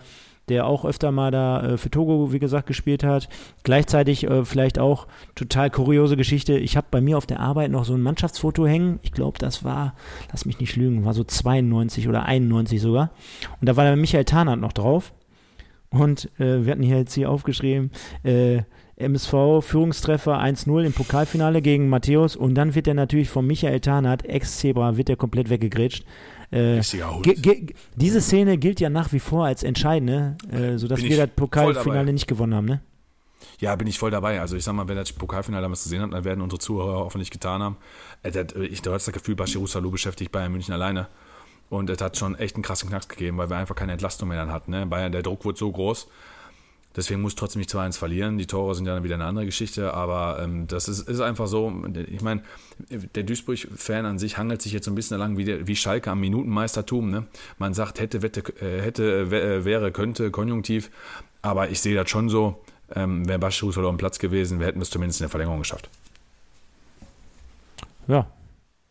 der 0.51 0.67
auch 0.67 0.85
öfter 0.85 1.13
mal 1.13 1.31
da 1.31 1.63
äh, 1.63 1.77
für 1.79 1.91
Togo, 1.91 2.33
wie 2.33 2.39
gesagt, 2.39 2.67
gespielt 2.67 3.03
hat. 3.03 3.29
Gleichzeitig 3.63 4.25
äh, 4.25 4.45
vielleicht 4.45 4.79
auch 4.79 5.07
total 5.35 5.71
kuriose 5.71 6.17
Geschichte. 6.17 6.59
Ich 6.59 6.77
habe 6.77 6.89
bei 6.91 7.01
mir 7.01 7.17
auf 7.17 7.27
der 7.27 7.41
Arbeit 7.41 7.71
noch 7.71 7.85
so 7.85 7.95
ein 7.95 8.03
Mannschaftsfoto 8.03 8.67
hängen. 8.67 8.99
Ich 9.03 9.13
glaube, 9.13 9.39
das 9.39 9.65
war, 9.65 9.95
lass 10.31 10.45
mich 10.45 10.61
nicht 10.61 10.77
lügen, 10.77 11.05
war 11.05 11.15
so 11.15 11.25
92 11.25 12.09
oder 12.09 12.27
91 12.27 12.81
sogar. 12.81 13.11
Und 13.61 13.69
da 13.69 13.77
war 13.77 13.85
der 13.85 13.97
Michael 13.97 14.25
Tarnert 14.25 14.61
noch 14.61 14.73
drauf. 14.73 15.13
Und 15.91 16.31
äh, 16.39 16.65
wir 16.65 16.73
hatten 16.73 16.83
hier 16.83 16.99
jetzt 16.99 17.15
hier 17.15 17.31
aufgeschrieben, 17.31 17.91
äh, 18.23 18.63
MSV 18.97 19.63
Führungstreffer 19.63 20.39
1-0 20.39 20.85
im 20.85 20.93
Pokalfinale 20.93 21.63
gegen 21.63 21.89
Matthäus 21.89 22.37
und 22.37 22.55
dann 22.55 22.75
wird 22.75 22.87
er 22.87 22.95
natürlich 22.95 23.31
von 23.31 23.47
Michael 23.47 23.81
Tarnert, 23.81 24.27
Ex-Zebra, 24.27 24.99
wird 24.99 25.09
er 25.09 25.17
komplett 25.17 25.49
weggegrätscht. 25.49 26.05
Äh, 26.51 26.81
diese 27.97 28.21
Szene 28.21 28.59
gilt 28.59 28.81
ja 28.81 28.91
nach 28.91 29.13
wie 29.13 29.21
vor 29.21 29.47
als 29.47 29.63
entscheidende, 29.63 30.37
äh, 30.51 30.79
sodass 30.79 31.01
wir 31.01 31.17
das 31.17 31.31
Pokalfinale 31.37 32.13
nicht 32.13 32.27
gewonnen 32.27 32.55
haben, 32.55 32.67
ne? 32.67 32.81
Ja, 33.59 33.77
bin 33.77 33.87
ich 33.87 33.99
voll 33.99 34.11
dabei. 34.11 34.41
Also 34.41 34.57
ich 34.57 34.65
sag 34.65 34.73
mal, 34.75 34.89
wenn 34.89 34.97
das 34.97 35.13
Pokalfinale 35.13 35.63
damals 35.63 35.83
gesehen 35.83 36.03
hat, 36.03 36.13
dann 36.13 36.25
werden 36.25 36.41
unsere 36.41 36.59
Zuhörer 36.59 37.01
hoffentlich 37.01 37.31
getan 37.31 37.63
haben. 37.63 37.77
Äh, 38.23 38.45
Ich, 38.65 38.83
du 38.83 38.93
hast 38.93 39.07
das 39.07 39.15
Gefühl, 39.15 39.37
Bashir 39.37 39.67
Salou 39.67 39.91
beschäftigt 39.91 40.33
Bayern 40.33 40.53
München 40.53 40.75
alleine. 40.75 41.09
Und 41.69 41.89
es 41.89 42.01
hat 42.01 42.17
schon 42.17 42.35
echt 42.35 42.57
einen 42.57 42.65
krassen 42.65 42.89
Knacks 42.89 43.07
gegeben, 43.07 43.39
weil 43.39 43.49
wir 43.49 43.57
einfach 43.57 43.77
keine 43.77 43.93
Entlastung 43.93 44.29
mehr 44.29 44.39
dann 44.39 44.53
hatten. 44.53 44.73
Ne? 44.73 44.87
Bayern, 44.87 45.13
der 45.13 45.23
Druck 45.23 45.45
wurde 45.45 45.59
so 45.59 45.71
groß. 45.71 46.09
Deswegen 46.97 47.21
muss 47.21 47.37
trotzdem 47.37 47.61
nicht 47.61 47.71
2-1 47.71 47.97
verlieren. 47.99 48.37
Die 48.37 48.47
Tore 48.47 48.75
sind 48.75 48.87
ja 48.87 49.05
wieder 49.05 49.15
eine 49.15 49.25
andere 49.25 49.45
Geschichte, 49.47 49.95
aber 49.95 50.41
ähm, 50.43 50.67
das 50.67 50.89
ist, 50.89 51.09
ist 51.09 51.21
einfach 51.21 51.47
so. 51.47 51.73
Ich 52.11 52.21
meine, 52.21 52.43
der 53.15 53.23
Duisburg-Fan 53.23 54.07
an 54.07 54.19
sich 54.19 54.39
hangelt 54.39 54.61
sich 54.61 54.73
jetzt 54.73 54.87
so 54.87 54.91
ein 54.91 54.97
bisschen 54.97 55.19
lang 55.19 55.37
wie, 55.37 55.45
der, 55.45 55.69
wie 55.69 55.77
Schalke 55.77 56.11
am 56.11 56.19
Minutenmeistertum. 56.21 57.09
Ne? 57.11 57.27
Man 57.59 57.75
sagt, 57.75 58.01
hätte, 58.01 58.23
wette, 58.23 58.41
äh, 58.61 58.83
hätte, 58.83 59.27
wä- 59.31 59.65
wäre, 59.65 59.93
könnte, 59.93 60.33
konjunktiv. 60.33 60.91
Aber 61.43 61.71
ich 61.71 61.81
sehe 61.81 61.95
das 61.95 62.11
schon 62.11 62.29
so. 62.29 62.61
Ähm, 62.93 63.29
wäre 63.29 63.39
Baschus 63.39 63.79
oder 63.79 63.89
am 63.89 63.97
Platz 63.97 64.19
gewesen, 64.19 64.59
wir 64.59 64.67
hätten 64.67 64.81
es 64.83 64.91
zumindest 64.91 65.21
in 65.21 65.25
der 65.25 65.31
Verlängerung 65.31 65.61
geschafft. 65.61 65.89
Ja. 68.09 68.27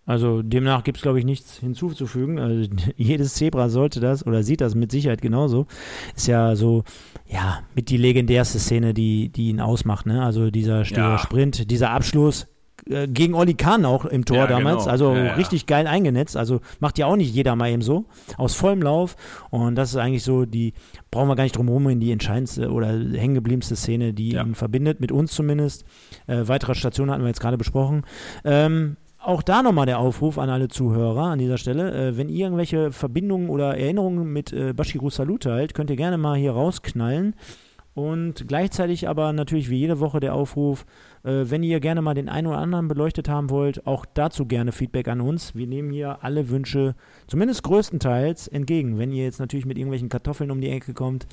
Also 0.10 0.41
demnach 0.41 0.84
gibt 0.84 0.97
es, 0.97 1.03
glaube 1.03 1.20
ich, 1.20 1.26
nichts 1.26 1.57
hinzuzufügen. 1.60 2.39
Also, 2.39 2.68
jedes 2.97 3.36
Zebra 3.36 3.70
sollte 3.70 3.99
das 3.99 4.26
oder 4.26 4.41
sieht 4.41 4.60
das 4.62 4.74
mit 4.74 4.91
Sicherheit 4.91 5.22
genauso. 5.22 5.68
Ist 6.16 6.28
ja 6.28 6.55
so, 6.55 6.84
ja, 7.28 7.60
mit 7.76 7.89
die 7.89 7.97
legendärste 7.97 8.57
Szene, 8.57 8.95
die, 8.95 9.30
die 9.30 9.49
ihn 9.49 9.62
ausmacht. 9.62 10.07
Ne? 10.07 10.24
Also 10.24 10.49
dieser, 10.49 10.82
dieser 10.82 10.97
Ja. 10.97 11.18
Sprint, 11.20 11.70
dieser 11.70 11.91
Abschluss 11.91 12.47
äh, 12.89 13.07
gegen 13.07 13.36
Olli 13.36 13.53
Kahn 13.53 13.86
auch 13.86 14.03
im 14.05 14.26
Tor 14.26 14.38
Ja, 14.38 14.47
damals. 14.47 14.80
genau. 14.86 14.91
Also 14.91 15.14
Ja, 15.14 15.26
ja. 15.26 15.34
richtig 15.36 15.68
geil 15.68 15.86
eingenetzt. 15.86 16.36
Also 16.36 16.62
macht 16.80 16.97
ja 16.97 17.05
auch 17.05 17.16
nicht 17.16 17.32
jeder 17.36 17.55
mal 17.55 17.70
eben 17.70 17.84
so. 17.84 18.05
Aus 18.36 18.55
vollem 18.55 18.82
Lauf. 18.82 19.16
Und 19.51 19.76
das 19.76 19.91
ist 19.91 19.97
eigentlich 19.97 20.24
so 20.24 20.45
die, 20.45 20.74
brauchen 21.12 21.28
wir 21.28 21.36
gar 21.36 21.43
nicht 21.43 21.55
drum 21.55 21.68
herum, 21.68 21.88
in 21.88 21.99
die 21.99 22.12
entscheidendste 22.12 22.72
oder 22.72 22.88
hängengebliebenste 22.88 23.76
Szene, 23.76 24.14
die 24.14 24.34
ihn 24.34 24.55
verbindet, 24.55 25.01
mit 25.01 25.12
uns 25.12 25.34
zumindest. 25.34 25.86
Äh, 26.26 26.47
weitere 26.47 26.74
Stationen 26.74 27.12
hatten 27.12 27.22
wir 27.22 27.28
jetzt 27.30 27.41
gerade 27.41 27.60
besprochen. 27.60 28.05
Ähm, 28.43 28.95
auch 29.22 29.41
da 29.41 29.61
nochmal 29.61 29.86
der 29.86 29.99
Aufruf 29.99 30.38
an 30.38 30.49
alle 30.49 30.67
Zuhörer 30.67 31.24
an 31.24 31.39
dieser 31.39 31.57
Stelle. 31.57 32.09
Äh, 32.09 32.17
wenn 32.17 32.30
ihr 32.30 32.45
irgendwelche 32.45 32.91
Verbindungen 32.91 33.49
oder 33.49 33.78
Erinnerungen 33.78 34.32
mit 34.32 34.53
äh, 34.53 34.74
Bashiru 34.74 35.09
Salut 35.09 35.43
teilt, 35.43 35.74
könnt 35.74 35.89
ihr 35.89 35.95
gerne 35.95 36.17
mal 36.17 36.38
hier 36.38 36.51
rausknallen. 36.51 37.36
Und 37.95 38.47
gleichzeitig 38.47 39.09
aber 39.09 39.34
natürlich 39.34 39.70
wie 39.70 39.78
jede 39.78 39.99
Woche 39.99 40.22
der 40.22 40.34
Aufruf, 40.34 40.86
äh, 41.24 41.45
wenn 41.45 41.63
ihr 41.63 41.82
gerne 41.82 42.01
mal 42.01 42.13
den 42.13 42.30
einen 42.30 42.47
oder 42.47 42.59
anderen 42.59 42.88
beleuchtet 42.88 43.28
haben 43.28 43.49
wollt, 43.49 43.86
auch 43.86 44.05
dazu 44.05 44.45
gerne 44.45 44.72
Feedback 44.72 45.09
an 45.09 45.20
uns. 45.20 45.53
Wir 45.53 45.67
nehmen 45.67 45.91
hier 45.91 46.24
alle 46.24 46.49
Wünsche, 46.49 46.95
zumindest 47.28 47.63
größtenteils, 47.63 48.47
entgegen. 48.47 48.97
Wenn 48.97 49.11
ihr 49.11 49.26
jetzt 49.26 49.39
natürlich 49.39 49.65
mit 49.65 49.78
irgendwelchen 49.78 50.07
Kartoffeln 50.07 50.51
um 50.51 50.61
die 50.61 50.70
Ecke 50.70 50.93
kommt, 50.93 51.28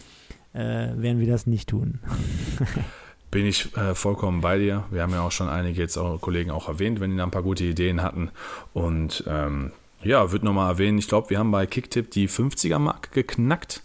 äh, 0.55 0.59
werden 0.97 1.20
wir 1.20 1.28
das 1.28 1.47
nicht 1.47 1.68
tun. 1.68 2.01
Bin 3.37 3.45
ich 3.45 3.76
äh, 3.76 3.95
vollkommen 3.95 4.41
bei 4.41 4.57
dir. 4.57 4.84
Wir 4.91 5.03
haben 5.03 5.12
ja 5.12 5.20
auch 5.20 5.30
schon 5.30 5.51
einige 5.51 5.78
jetzt 5.78 5.99
auch 5.99 6.18
Kollegen 6.22 6.51
auch 6.51 6.70
erwähnt, 6.70 7.01
wenn 7.01 7.11
die 7.11 7.18
da 7.18 7.22
ein 7.22 7.30
paar 7.30 7.43
gute 7.43 7.64
Ideen 7.64 8.01
hatten. 8.01 8.30
Und 8.72 9.24
ähm, 9.26 9.72
ja, 10.03 10.32
würde 10.32 10.47
nochmal 10.47 10.70
erwähnen, 10.70 10.97
ich 10.97 11.07
glaube, 11.07 11.28
wir 11.28 11.39
haben 11.39 11.51
bei 11.51 11.66
Kicktip 11.66 12.11
die 12.12 12.30
50er-Marke 12.30 13.11
geknackt. 13.11 13.82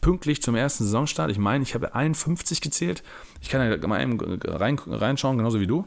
Pünktlich 0.00 0.40
zum 0.40 0.54
ersten 0.54 0.84
Saisonstart. 0.84 1.30
Ich 1.30 1.36
meine, 1.36 1.62
ich 1.62 1.74
habe 1.74 1.94
51 1.94 2.62
gezählt. 2.62 3.02
Ich 3.42 3.50
kann 3.50 3.60
ja 3.60 3.86
mal 3.86 4.00
eben 4.00 4.18
rein, 4.46 4.78
reinschauen, 4.78 5.36
genauso 5.36 5.60
wie 5.60 5.66
du. 5.66 5.84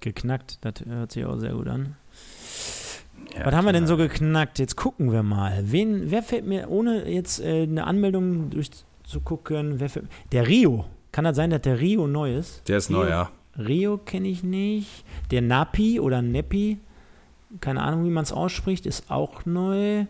Geknackt, 0.00 0.58
das 0.62 0.84
hört 0.84 1.12
sich 1.12 1.24
auch 1.24 1.38
sehr 1.38 1.52
gut 1.52 1.68
an. 1.68 1.94
Ja, 3.38 3.46
Was 3.46 3.54
haben 3.54 3.66
wir 3.66 3.72
denn 3.72 3.86
so 3.86 3.96
geknackt? 3.96 4.58
Jetzt 4.58 4.74
gucken 4.74 5.12
wir 5.12 5.22
mal. 5.22 5.62
Wen, 5.70 6.10
wer 6.10 6.24
fällt 6.24 6.46
mir, 6.46 6.68
ohne 6.68 7.08
jetzt 7.08 7.38
äh, 7.38 7.62
eine 7.62 7.86
Anmeldung 7.86 8.50
durchzugucken, 8.50 9.78
wer 9.78 9.88
fällt, 9.88 10.06
der 10.32 10.48
Rio. 10.48 10.84
Kann 11.12 11.24
das 11.24 11.36
sein, 11.36 11.50
dass 11.50 11.60
der 11.60 11.78
Rio 11.78 12.06
neu 12.06 12.36
ist? 12.36 12.66
Der 12.68 12.78
ist 12.78 12.88
Rio, 12.90 12.98
neu, 12.98 13.08
ja. 13.08 13.30
Rio 13.58 13.98
kenne 13.98 14.28
ich 14.28 14.42
nicht. 14.42 15.04
Der 15.30 15.42
Napi 15.42 16.00
oder 16.00 16.22
Neppi, 16.22 16.78
keine 17.60 17.82
Ahnung, 17.82 18.04
wie 18.04 18.10
man 18.10 18.24
es 18.24 18.32
ausspricht, 18.32 18.86
ist 18.86 19.10
auch 19.10 19.44
neu. 19.44 20.06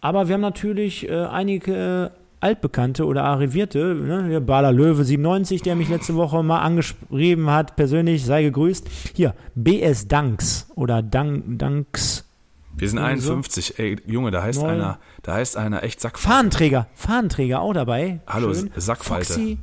Aber 0.00 0.28
wir 0.28 0.34
haben 0.34 0.40
natürlich 0.40 1.08
äh, 1.08 1.26
einige 1.26 2.12
Altbekannte 2.40 3.06
oder 3.06 3.24
Arrivierte. 3.24 3.94
Ne? 3.94 4.40
Bader 4.40 4.72
Löwe 4.72 5.04
97, 5.04 5.62
der 5.62 5.76
mich 5.76 5.88
letzte 5.88 6.16
Woche 6.16 6.42
mal 6.42 6.60
angeschrieben 6.60 7.50
hat, 7.50 7.76
persönlich, 7.76 8.24
sei 8.24 8.42
gegrüßt. 8.42 8.88
Hier, 9.14 9.34
BS 9.54 10.08
Danks 10.08 10.66
oder 10.74 11.02
Dank, 11.02 11.44
Danks. 11.58 12.28
Wir 12.74 12.88
sind 12.88 12.98
Irgendwie 12.98 13.20
so. 13.20 13.32
51. 13.32 13.78
Ey, 13.78 13.96
Junge, 14.06 14.30
da 14.30 14.42
heißt 14.42 14.64
einer, 14.64 14.98
da 15.22 15.34
heißt 15.34 15.56
einer 15.56 15.84
echt 15.84 16.00
Sack. 16.00 16.18
Fahnenträger, 16.18 16.88
Fahnenträger 16.94 17.60
auch 17.60 17.74
dabei. 17.74 18.20
Hallo, 18.26 18.52
Schön. 18.52 18.70
Sackfalte. 18.74 19.34
Foxy, 19.34 19.58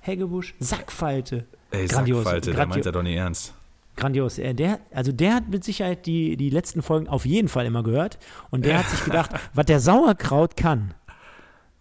Heggebusch, 0.00 0.54
Sackfalte. 0.58 1.46
Ey, 1.70 1.86
Grandios, 1.86 2.24
Sackfalte, 2.24 2.50
der 2.52 2.58
grandio- 2.60 2.68
meint 2.68 2.86
er 2.86 2.92
doch 2.92 3.02
nicht 3.02 3.16
ernst. 3.16 3.54
Grandios. 3.96 4.38
Er, 4.38 4.54
der, 4.54 4.80
also 4.92 5.12
der 5.12 5.34
hat 5.34 5.48
mit 5.48 5.62
Sicherheit 5.62 6.06
die, 6.06 6.36
die 6.36 6.48
letzten 6.50 6.80
Folgen 6.82 7.06
auf 7.08 7.26
jeden 7.26 7.48
Fall 7.48 7.66
immer 7.66 7.82
gehört. 7.82 8.18
Und 8.50 8.64
der 8.64 8.78
hat 8.78 8.88
sich 8.88 9.04
gedacht, 9.04 9.30
was 9.54 9.66
der 9.66 9.78
Sauerkraut 9.80 10.56
kann, 10.56 10.94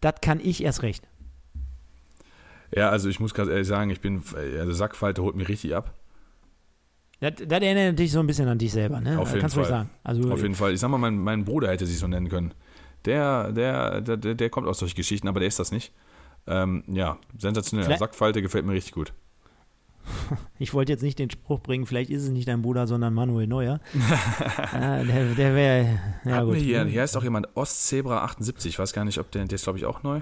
das 0.01 0.15
kann 0.21 0.39
ich 0.43 0.63
erst 0.63 0.83
recht. 0.83 1.07
Ja, 2.75 2.89
also 2.89 3.09
ich 3.09 3.19
muss 3.19 3.33
ganz 3.33 3.49
ehrlich 3.49 3.67
sagen, 3.67 3.89
ich 3.89 4.01
bin, 4.01 4.21
also 4.35 4.71
Sackfalte 4.73 5.23
holt 5.23 5.35
mich 5.35 5.47
richtig 5.47 5.75
ab. 5.75 5.93
Das, 7.21 7.33
das 7.37 7.61
erinnert 7.61 7.97
dich 7.99 8.11
so 8.11 8.19
ein 8.19 8.27
bisschen 8.27 8.47
an 8.47 8.57
dich 8.57 8.71
selber, 8.71 9.01
ne? 9.01 9.19
Auf 9.19 9.29
jeden 9.29 9.41
Kannst 9.41 9.55
du 9.55 9.61
Fall. 9.61 9.69
sagen. 9.69 9.89
Also, 10.03 10.31
Auf 10.31 10.41
jeden 10.41 10.55
Fall. 10.55 10.73
Ich 10.73 10.79
sag 10.79 10.89
mal, 10.89 10.97
mein, 10.97 11.17
mein 11.17 11.43
Bruder 11.45 11.69
hätte 11.69 11.85
sich 11.85 11.97
so 11.99 12.07
nennen 12.07 12.29
können. 12.29 12.53
Der, 13.05 13.51
der, 13.51 14.01
der, 14.01 14.17
der 14.17 14.35
der 14.35 14.49
kommt 14.49 14.67
aus 14.67 14.79
solchen 14.79 14.95
Geschichten, 14.95 15.27
aber 15.27 15.39
der 15.39 15.47
ist 15.47 15.59
das 15.59 15.71
nicht. 15.71 15.91
Ähm, 16.49 16.83
ja, 16.87 17.17
sensationell. 17.37 17.85
Vielleicht- 17.85 17.99
Sackfalte 17.99 18.41
gefällt 18.41 18.65
mir 18.65 18.73
richtig 18.73 18.93
gut. 18.93 19.13
Ich 20.57 20.73
wollte 20.73 20.91
jetzt 20.91 21.03
nicht 21.03 21.19
den 21.19 21.29
Spruch 21.29 21.59
bringen, 21.61 21.85
vielleicht 21.85 22.09
ist 22.09 22.23
es 22.23 22.29
nicht 22.29 22.47
dein 22.47 22.61
Bruder, 22.61 22.85
sondern 22.87 23.13
Manuel 23.13 23.47
Neuer. 23.47 23.79
ja, 24.73 25.03
der 25.03 25.33
der 25.35 25.55
wäre, 25.55 25.99
ja 26.25 26.43
gut. 26.43 26.57
hier, 26.57 26.83
hier 26.85 27.01
heißt 27.01 27.15
auch 27.15 27.23
jemand 27.23 27.47
Ostzebra 27.55 28.23
78. 28.23 28.73
Ich 28.73 28.79
weiß 28.79 28.91
gar 28.91 29.05
nicht, 29.05 29.19
ob 29.19 29.31
der, 29.31 29.45
der 29.45 29.55
ist, 29.55 29.63
glaube 29.63 29.77
ich, 29.79 29.85
auch 29.85 30.03
neu. 30.03 30.19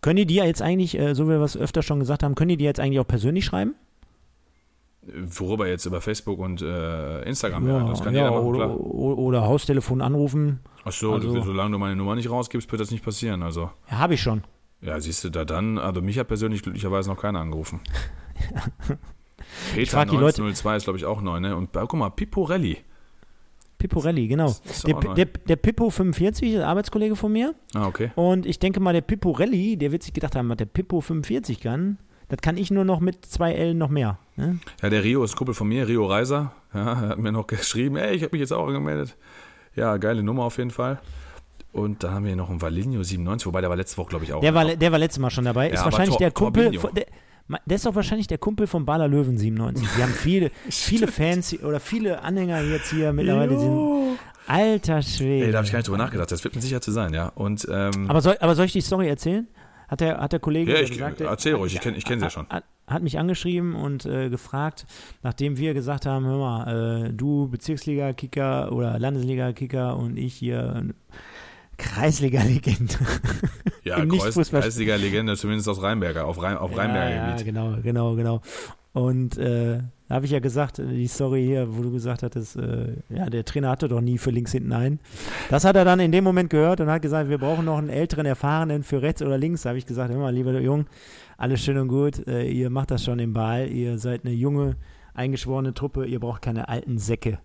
Können 0.00 0.16
die 0.16 0.26
dir 0.26 0.44
jetzt 0.46 0.62
eigentlich, 0.62 0.96
äh, 0.98 1.14
so 1.14 1.24
wie 1.26 1.30
wir 1.30 1.40
es 1.40 1.56
öfter 1.56 1.82
schon 1.82 1.98
gesagt 1.98 2.22
haben, 2.22 2.34
können 2.36 2.50
die 2.50 2.56
dir 2.56 2.64
jetzt 2.66 2.78
eigentlich 2.80 3.00
auch 3.00 3.06
persönlich 3.08 3.44
schreiben? 3.44 3.74
Worüber 5.14 5.66
jetzt 5.68 5.86
über 5.86 6.00
Facebook 6.00 6.38
und 6.38 6.60
äh, 6.62 7.22
Instagram, 7.22 7.66
ja, 7.68 7.88
das 7.88 8.02
kann 8.02 8.14
ja 8.14 8.24
jeder 8.24 8.30
machen, 8.36 8.46
oder, 8.46 8.58
klar. 8.66 8.80
oder, 8.80 9.42
Haustelefon 9.46 10.00
anrufen. 10.02 10.60
Ach 10.84 10.92
so, 10.92 11.12
also- 11.14 11.40
solange 11.42 11.72
du 11.72 11.78
meine 11.78 11.96
Nummer 11.96 12.14
nicht 12.14 12.30
rausgibst, 12.30 12.70
wird 12.70 12.80
das 12.80 12.90
nicht 12.90 13.04
passieren. 13.04 13.42
Also, 13.42 13.70
Ja, 13.90 13.98
habe 13.98 14.14
ich 14.14 14.22
schon. 14.22 14.42
ja, 14.80 14.98
siehst 15.00 15.24
du 15.24 15.30
da 15.30 15.44
dann, 15.44 15.78
also 15.78 16.00
mich 16.02 16.18
hat 16.18 16.28
persönlich 16.28 16.62
glücklicherweise 16.62 17.08
noch 17.10 17.20
keiner 17.20 17.40
angerufen. 17.40 17.80
Peter 19.74 19.90
frag 19.90 20.08
die 20.10 20.16
Leute- 20.16 20.42
1902 20.42 20.76
ist, 20.76 20.84
glaube 20.84 20.98
ich, 20.98 21.04
auch 21.04 21.20
neu, 21.22 21.40
ne? 21.40 21.56
Und 21.56 21.74
äh, 21.76 21.80
guck 21.80 21.94
mal, 21.94 22.10
Piporelli. 22.10 22.78
Pipporelli, 23.78 24.26
genau. 24.26 24.52
Der, 24.86 25.14
der, 25.14 25.24
der 25.26 25.56
Pippo 25.56 25.88
45 25.90 26.50
ist 26.50 26.56
ein 26.58 26.64
Arbeitskollege 26.64 27.14
von 27.14 27.32
mir. 27.32 27.54
Ah, 27.74 27.86
okay. 27.86 28.10
Und 28.16 28.44
ich 28.44 28.58
denke 28.58 28.80
mal, 28.80 28.92
der 28.92 29.02
Pipporelli, 29.02 29.76
der 29.76 29.92
wird 29.92 30.02
sich 30.02 30.12
gedacht 30.12 30.34
haben, 30.34 30.48
was 30.48 30.56
der 30.56 30.64
Pippo 30.66 31.00
45 31.00 31.60
kann, 31.60 31.98
das 32.28 32.40
kann 32.40 32.56
ich 32.56 32.70
nur 32.70 32.84
noch 32.84 33.00
mit 33.00 33.24
zwei 33.24 33.52
L 33.54 33.74
noch 33.74 33.88
mehr. 33.88 34.18
Ne? 34.36 34.58
Ja, 34.82 34.90
der 34.90 35.02
Rio 35.04 35.24
ist 35.24 35.36
Kumpel 35.36 35.54
von 35.54 35.68
mir, 35.68 35.88
Rio 35.88 36.06
Reiser. 36.06 36.52
Ja, 36.74 36.80
er 36.92 36.96
hat 37.10 37.18
mir 37.18 37.32
noch 37.32 37.46
geschrieben, 37.46 37.96
ey, 37.96 38.14
ich 38.14 38.22
habe 38.22 38.32
mich 38.32 38.40
jetzt 38.40 38.52
auch 38.52 38.66
angemeldet. 38.66 39.16
Ja, 39.74 39.96
geile 39.96 40.22
Nummer 40.22 40.44
auf 40.44 40.58
jeden 40.58 40.70
Fall. 40.70 41.00
Und 41.72 42.02
dann 42.02 42.12
haben 42.12 42.24
wir 42.24 42.34
noch 42.36 42.50
einen 42.50 42.60
Valinho 42.62 43.02
97, 43.02 43.46
wobei 43.46 43.60
der 43.60 43.70
war 43.70 43.76
letzte 43.76 43.98
Woche, 43.98 44.08
glaube 44.10 44.24
ich, 44.24 44.32
auch. 44.32 44.40
Der 44.40 44.54
war, 44.54 44.64
der 44.64 44.92
war 44.92 44.98
letztes 44.98 45.20
Mal 45.20 45.30
schon 45.30 45.44
dabei. 45.44 45.68
Ja, 45.68 45.74
ist 45.74 45.84
wahrscheinlich 45.84 46.10
Tor- 46.10 46.18
der 46.18 46.30
Kumpel. 46.30 46.78
Von, 46.78 46.94
der, 46.94 47.06
der 47.64 47.76
ist 47.76 47.86
doch 47.86 47.94
wahrscheinlich 47.94 48.26
der 48.26 48.38
Kumpel 48.38 48.66
von 48.66 48.84
Baller 48.84 49.06
Löwen 49.06 49.38
97. 49.38 49.86
Wir 49.96 50.04
haben 50.04 50.12
viele, 50.12 50.50
viele 50.70 51.06
Fans 51.08 51.54
oder 51.62 51.78
viele 51.78 52.22
Anhänger 52.22 52.62
jetzt 52.62 52.90
hier 52.90 53.12
mittlerweile. 53.12 53.58
Sind, 53.58 54.18
alter 54.46 55.02
Schwede. 55.02 55.46
Ey, 55.46 55.52
da 55.52 55.58
habe 55.58 55.66
ich 55.66 55.72
gar 55.72 55.78
nicht 55.78 55.88
drüber 55.88 55.98
nachgedacht. 55.98 56.30
Das 56.32 56.42
wird 56.42 56.54
mit 56.54 56.62
Sicherheit 56.62 56.82
zu 56.84 56.90
sein, 56.90 57.12
ja. 57.14 57.28
Und, 57.28 57.66
ähm, 57.70 58.08
aber, 58.08 58.22
soll, 58.22 58.36
aber 58.40 58.54
soll 58.54 58.64
ich 58.64 58.72
die 58.72 58.80
Story 58.80 59.08
erzählen? 59.08 59.46
Hat 59.88 60.00
der, 60.00 60.18
hat 60.20 60.32
der 60.32 60.40
Kollege 60.40 60.72
ja, 60.72 60.80
ich, 60.80 60.92
gesagt, 60.92 61.20
erzähl 61.20 61.54
ruhig, 61.54 61.74
ich 61.74 61.80
kenne 61.80 61.96
ich 61.96 62.04
kenn 62.04 62.18
sie 62.18 62.26
ja 62.26 62.30
schon. 62.30 62.46
hat, 62.50 62.64
hat 62.86 63.02
mich 63.02 63.18
angeschrieben 63.18 63.74
und 63.74 64.04
äh, 64.04 64.28
gefragt, 64.28 64.86
nachdem 65.22 65.56
wir 65.56 65.74
gesagt 65.74 66.04
haben, 66.06 66.26
hör 66.26 66.38
mal, 66.38 67.06
äh, 67.06 67.12
du 67.12 67.48
Bezirksliga-Kicker 67.48 68.70
oder 68.72 68.98
Landesliga-Kicker 68.98 69.96
und 69.96 70.16
ich 70.18 70.34
hier 70.34 70.84
äh, 70.88 70.92
Kreisliga-Legende. 71.78 72.94
Ja, 73.84 73.98
Nicht-Fußball- 74.04 74.60
Kreisliga-Legende, 74.60 75.36
zumindest 75.36 75.68
aus 75.68 75.80
Rheinberger, 75.82 76.26
auf, 76.26 76.42
Rhein, 76.42 76.56
auf 76.56 76.76
Rheinberger 76.76 77.10
ja, 77.10 77.16
ja, 77.16 77.30
Gebiet. 77.30 77.46
genau, 77.46 77.76
genau, 77.82 78.14
genau. 78.14 78.42
Und 78.92 79.38
äh, 79.38 79.80
da 80.08 80.14
habe 80.14 80.24
ich 80.24 80.32
ja 80.32 80.38
gesagt, 80.38 80.78
äh, 80.78 80.86
die 80.86 81.06
Story 81.06 81.44
hier, 81.44 81.76
wo 81.76 81.82
du 81.82 81.90
gesagt 81.90 82.22
hattest, 82.22 82.56
äh, 82.56 82.94
ja, 83.10 83.28
der 83.28 83.44
Trainer 83.44 83.70
hatte 83.70 83.88
doch 83.88 84.00
nie 84.00 84.18
für 84.18 84.30
links 84.30 84.52
hinten 84.52 84.72
ein. 84.72 84.98
Das 85.50 85.64
hat 85.64 85.76
er 85.76 85.84
dann 85.84 86.00
in 86.00 86.12
dem 86.12 86.24
Moment 86.24 86.50
gehört 86.50 86.80
und 86.80 86.88
hat 86.88 87.02
gesagt, 87.02 87.28
wir 87.28 87.38
brauchen 87.38 87.66
noch 87.66 87.78
einen 87.78 87.90
älteren, 87.90 88.26
erfahrenen 88.26 88.82
für 88.82 89.02
rechts 89.02 89.22
oder 89.22 89.36
links. 89.36 89.62
Da 89.62 89.70
habe 89.70 89.78
ich 89.78 89.86
gesagt, 89.86 90.12
hör 90.12 90.18
mal, 90.18 90.34
lieber 90.34 90.58
Jung, 90.60 90.86
alles 91.36 91.62
schön 91.62 91.78
und 91.78 91.88
gut, 91.88 92.26
äh, 92.26 92.48
ihr 92.48 92.70
macht 92.70 92.90
das 92.90 93.04
schon 93.04 93.18
im 93.18 93.32
Ball, 93.32 93.68
ihr 93.68 93.98
seid 93.98 94.24
eine 94.24 94.34
junge, 94.34 94.76
eingeschworene 95.14 95.74
Truppe, 95.74 96.06
ihr 96.06 96.20
braucht 96.20 96.42
keine 96.42 96.68
alten 96.68 96.98
Säcke. 96.98 97.38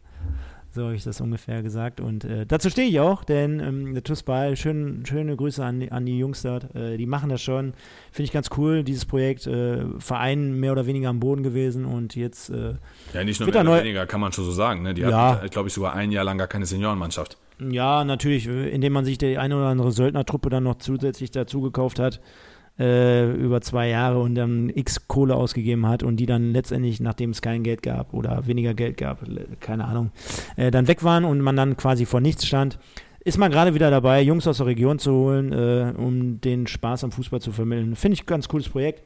So 0.74 0.86
habe 0.86 0.96
ich 0.96 1.04
das 1.04 1.22
ungefähr 1.22 1.62
gesagt. 1.62 2.02
Und 2.02 2.26
äh, 2.26 2.48
dazu 2.48 2.72
stehe 2.72 2.90
ich 2.90 3.00
auch, 3.00 3.24
denn 3.24 3.60
ähm, 3.60 3.94
der 3.94 4.04
TuS 4.04 4.24
Ball, 4.24 4.58
schön, 4.58 5.06
schöne 5.06 5.36
Grüße 5.36 5.64
an, 5.64 5.88
an 5.90 6.06
die 6.08 6.18
Jungs 6.18 6.42
dort. 6.42 6.74
Äh, 6.76 6.98
die 6.98 7.06
machen 7.06 7.30
das 7.30 7.44
schon. 7.44 7.74
Finde 8.12 8.26
ich 8.26 8.32
ganz 8.32 8.50
cool, 8.58 8.84
dieses 8.84 9.06
Projekt. 9.06 9.46
Äh, 9.46 9.86
Verein 10.00 10.60
mehr 10.60 10.72
oder 10.72 10.88
weniger 10.88 11.10
am 11.10 11.20
Boden 11.20 11.44
gewesen 11.44 11.86
und 11.86 12.16
jetzt. 12.16 12.50
Äh, 12.50 12.74
ja, 13.14 13.24
nicht 13.24 13.40
nur 13.40 13.52
mehr 13.52 13.62
oder 13.62 13.84
weniger, 13.84 14.08
kann 14.08 14.20
man 14.20 14.32
schon 14.32 14.46
so 14.46 14.52
sagen. 14.52 14.82
Ne? 14.82 14.96
Die 14.96 15.02
ja. 15.02 15.36
hatten, 15.36 15.50
glaube 15.52 15.68
ich, 15.68 15.76
sogar 15.76 15.94
ein 15.94 16.12
Jahr 16.12 16.24
lang 16.24 16.40
gar 16.40 16.48
keine 16.48 16.66
Seniorenmannschaft. 16.66 17.38
Ja, 17.60 18.04
natürlich, 18.04 18.48
indem 18.48 18.94
man 18.94 19.06
sich 19.06 19.20
die 19.20 19.38
eine 19.38 19.56
oder 19.56 19.68
andere 19.68 19.92
Söldnertruppe 19.92 20.50
dann 20.50 20.64
noch 20.64 20.80
zusätzlich 20.80 21.30
dazu 21.30 21.62
gekauft 21.62 22.00
hat 22.00 22.20
äh, 22.80 23.32
über 23.32 23.62
zwei 23.62 23.90
Jahre 23.90 24.20
und 24.20 24.36
dann 24.36 24.70
x 24.70 25.08
Kohle 25.08 25.36
ausgegeben 25.36 25.88
hat 25.88 26.04
und 26.04 26.18
die 26.18 26.26
dann 26.26 26.54
letztendlich, 26.54 27.00
nachdem 27.00 27.30
es 27.32 27.42
kein 27.42 27.64
Geld 27.64 27.84
gab 27.84 28.14
oder 28.14 28.48
weniger 28.48 28.74
Geld 28.74 28.98
gab, 28.98 29.22
keine 29.60 29.86
Ahnung, 29.86 30.12
äh, 30.56 30.72
dann 30.72 30.88
weg 30.88 31.04
waren 31.04 31.26
und 31.26 31.42
man 31.42 31.56
dann 31.56 31.78
quasi 31.78 32.06
vor 32.06 32.22
nichts 32.22 32.46
stand, 32.46 32.80
ist 33.24 33.38
man 33.38 33.52
gerade 33.52 33.74
wieder 33.74 33.90
dabei, 33.90 34.22
Jungs 34.22 34.48
aus 34.48 34.58
der 34.58 34.66
Region 34.66 35.00
zu 35.00 35.14
holen, 35.14 35.54
äh, 35.54 35.94
um 35.98 36.42
den 36.42 36.68
Spaß 36.68 37.04
am 37.04 37.12
Fußball 37.12 37.42
zu 37.42 37.52
vermitteln. 37.52 37.96
Finde 37.96 38.16
ich 38.16 38.24
ein 38.24 38.28
ganz 38.28 38.48
cooles 38.48 38.70
Projekt 38.70 39.04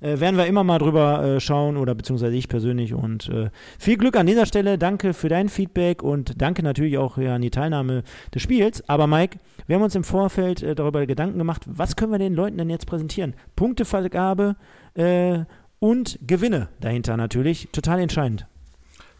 äh, 0.00 0.20
werden 0.20 0.36
wir 0.36 0.46
immer 0.46 0.64
mal 0.64 0.78
drüber 0.78 1.24
äh, 1.24 1.40
schauen 1.40 1.76
oder 1.76 1.94
beziehungsweise 1.94 2.34
ich 2.34 2.48
persönlich. 2.48 2.94
Und 2.94 3.28
äh, 3.28 3.50
viel 3.78 3.96
Glück 3.96 4.16
an 4.16 4.26
dieser 4.26 4.46
Stelle. 4.46 4.78
Danke 4.78 5.14
für 5.14 5.28
dein 5.28 5.48
Feedback 5.48 6.02
und 6.02 6.40
danke 6.40 6.62
natürlich 6.62 6.98
auch 6.98 7.18
ja, 7.18 7.34
an 7.34 7.42
die 7.42 7.50
Teilnahme 7.50 8.02
des 8.34 8.42
Spiels. 8.42 8.88
Aber 8.88 9.06
Mike, 9.06 9.38
wir 9.66 9.76
haben 9.76 9.82
uns 9.82 9.94
im 9.94 10.04
Vorfeld 10.04 10.62
äh, 10.62 10.74
darüber 10.74 11.06
Gedanken 11.06 11.38
gemacht, 11.38 11.62
was 11.66 11.96
können 11.96 12.12
wir 12.12 12.18
den 12.18 12.34
Leuten 12.34 12.58
denn 12.58 12.70
jetzt 12.70 12.86
präsentieren? 12.86 13.34
Punktevergabe 13.56 14.56
äh, 14.94 15.40
und 15.78 16.18
Gewinne 16.26 16.68
dahinter 16.80 17.16
natürlich. 17.16 17.68
Total 17.72 18.00
entscheidend. 18.00 18.46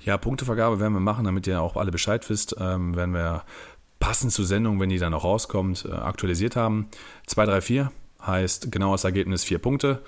Ja, 0.01 0.17
Punktevergabe 0.17 0.81
werden 0.81 0.93
wir 0.95 1.01
machen, 1.01 1.25
damit 1.25 1.47
ihr 1.47 1.61
auch 1.61 1.77
alle 1.77 1.91
Bescheid 1.91 2.29
wisst. 2.31 2.57
Ähm, 2.59 2.95
werden 2.97 3.15
wir 3.15 3.45
passend 4.01 4.33
zur 4.33 4.45
Sendung, 4.45 4.81
wenn 4.81 4.89
die 4.89 4.99
dann 4.99 5.15
auch 5.15 5.25
rauskommt, 5.25 5.87
äh, 5.89 5.93
aktualisiert 5.93 6.57
haben. 6.57 6.89
2, 7.27 7.47
3, 7.47 7.61
4 7.61 7.93
heißt 8.25 8.73
genaues 8.73 9.05
Ergebnis 9.05 9.45
4 9.45 9.59
Punkte. 9.59 10.03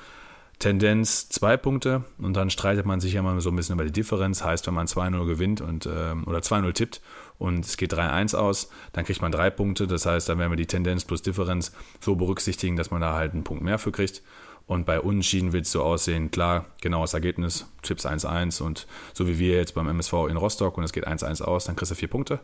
Tendenz 0.61 1.31
zwei 1.31 1.57
Punkte 1.57 2.05
und 2.19 2.37
dann 2.37 2.51
streitet 2.51 2.85
man 2.85 3.01
sich 3.01 3.15
ja 3.15 3.23
mal 3.23 3.41
so 3.41 3.49
ein 3.49 3.57
bisschen 3.57 3.77
über 3.77 3.85
die 3.85 3.93
Differenz. 3.93 4.45
Heißt, 4.45 4.67
wenn 4.67 4.75
man 4.75 4.87
2-0 4.87 5.27
gewinnt 5.27 5.63
und 5.63 5.87
ähm, 5.87 6.25
oder 6.27 6.41
2-0 6.41 6.73
tippt 6.75 7.01
und 7.39 7.65
es 7.65 7.79
geht 7.79 7.95
3-1 7.95 8.37
aus, 8.37 8.69
dann 8.93 9.07
kriegt 9.07 9.23
man 9.23 9.33
drei 9.33 9.49
Punkte. 9.49 9.87
Das 9.87 10.05
heißt, 10.05 10.29
dann 10.29 10.39
werden 10.39 10.53
wir 10.53 10.57
die 10.57 10.67
Tendenz 10.67 11.07
plus 11.07 11.23
Differenz 11.23 11.73
so 12.01 12.15
berücksichtigen, 12.15 12.77
dass 12.77 12.91
man 12.91 13.01
da 13.01 13.15
halt 13.15 13.33
einen 13.33 13.43
Punkt 13.43 13.65
mehr 13.65 13.79
für 13.79 13.91
kriegt. 13.91 14.23
Und 14.67 14.85
bei 14.85 15.01
Unentschieden 15.01 15.55
wird 15.55 15.65
es 15.65 15.73
so 15.73 15.83
aussehen, 15.83 16.31
klar, 16.31 16.67
genaues 16.83 17.15
Ergebnis, 17.15 17.67
Tipps 17.83 18.05
1-1 18.05 18.63
und 18.63 18.87
so 19.15 19.27
wie 19.27 19.39
wir 19.39 19.57
jetzt 19.57 19.75
beim 19.75 19.89
MSV 19.89 20.13
in 20.29 20.37
Rostock 20.37 20.77
und 20.77 20.85
es 20.85 20.93
geht 20.93 21.09
1-1 21.09 21.43
aus, 21.43 21.65
dann 21.65 21.75
kriegst 21.75 21.91
du 21.91 21.97
vier 21.97 22.09
Punkte. 22.09 22.39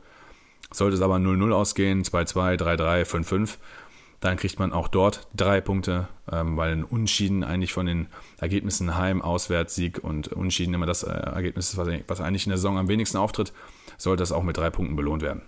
Sollte 0.72 0.96
es 0.96 1.02
aber 1.02 1.16
0-0 1.16 1.52
ausgehen, 1.52 2.02
2-2, 2.02 2.58
3-3, 2.58 3.04
5-5, 3.04 3.58
dann 4.26 4.36
kriegt 4.36 4.58
man 4.58 4.72
auch 4.72 4.88
dort 4.88 5.28
drei 5.36 5.60
Punkte, 5.60 6.08
ähm, 6.30 6.56
weil 6.56 6.72
ein 6.72 6.84
Unschieden 6.84 7.44
eigentlich 7.44 7.72
von 7.72 7.86
den 7.86 8.08
Ergebnissen 8.40 8.96
Heim, 8.96 9.22
Auswärts, 9.22 9.76
Sieg 9.76 10.02
und 10.02 10.28
Unschieden 10.28 10.74
immer 10.74 10.86
das 10.86 11.04
äh, 11.04 11.12
Ergebnis 11.12 11.70
ist, 11.70 11.76
was, 11.76 11.88
was 12.08 12.20
eigentlich 12.20 12.44
in 12.44 12.50
der 12.50 12.58
Saison 12.58 12.76
am 12.76 12.88
wenigsten 12.88 13.18
auftritt, 13.18 13.52
sollte 13.98 14.22
das 14.22 14.32
auch 14.32 14.42
mit 14.42 14.56
drei 14.56 14.68
Punkten 14.68 14.96
belohnt 14.96 15.22
werden. 15.22 15.42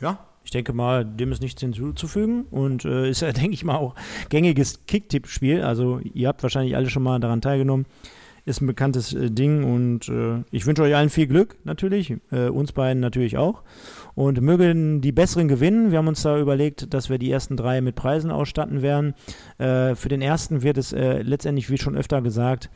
Ja, 0.00 0.18
ich 0.44 0.50
denke 0.50 0.72
mal, 0.72 1.04
dem 1.04 1.30
ist 1.30 1.42
nichts 1.42 1.60
hinzuzufügen 1.60 2.44
und 2.50 2.86
äh, 2.86 3.10
ist 3.10 3.20
ja, 3.20 3.32
denke 3.32 3.52
ich 3.52 3.64
mal, 3.64 3.76
auch 3.76 3.94
gängiges 4.30 4.86
Kick-Tipp-Spiel. 4.86 5.62
Also, 5.62 6.00
ihr 6.14 6.28
habt 6.28 6.42
wahrscheinlich 6.42 6.74
alle 6.74 6.88
schon 6.88 7.02
mal 7.02 7.20
daran 7.20 7.42
teilgenommen 7.42 7.84
ist 8.44 8.60
ein 8.60 8.66
bekanntes 8.66 9.12
äh, 9.12 9.30
Ding 9.30 9.64
und 9.64 10.08
äh, 10.08 10.42
ich 10.50 10.66
wünsche 10.66 10.82
euch 10.82 10.94
allen 10.94 11.10
viel 11.10 11.26
Glück 11.26 11.56
natürlich, 11.64 12.16
äh, 12.30 12.48
uns 12.48 12.72
beiden 12.72 13.00
natürlich 13.00 13.36
auch 13.38 13.62
und 14.14 14.40
mögen 14.40 15.00
die 15.00 15.12
besseren 15.12 15.48
gewinnen. 15.48 15.90
Wir 15.90 15.98
haben 15.98 16.08
uns 16.08 16.22
da 16.22 16.38
überlegt, 16.38 16.92
dass 16.92 17.10
wir 17.10 17.18
die 17.18 17.30
ersten 17.30 17.56
drei 17.56 17.80
mit 17.80 17.94
Preisen 17.94 18.30
ausstatten 18.30 18.82
werden. 18.82 19.14
Äh, 19.58 19.94
für 19.94 20.08
den 20.08 20.22
ersten 20.22 20.62
wird 20.62 20.76
es 20.76 20.92
äh, 20.92 21.22
letztendlich, 21.22 21.70
wie 21.70 21.78
schon 21.78 21.96
öfter 21.96 22.22
gesagt, 22.22 22.70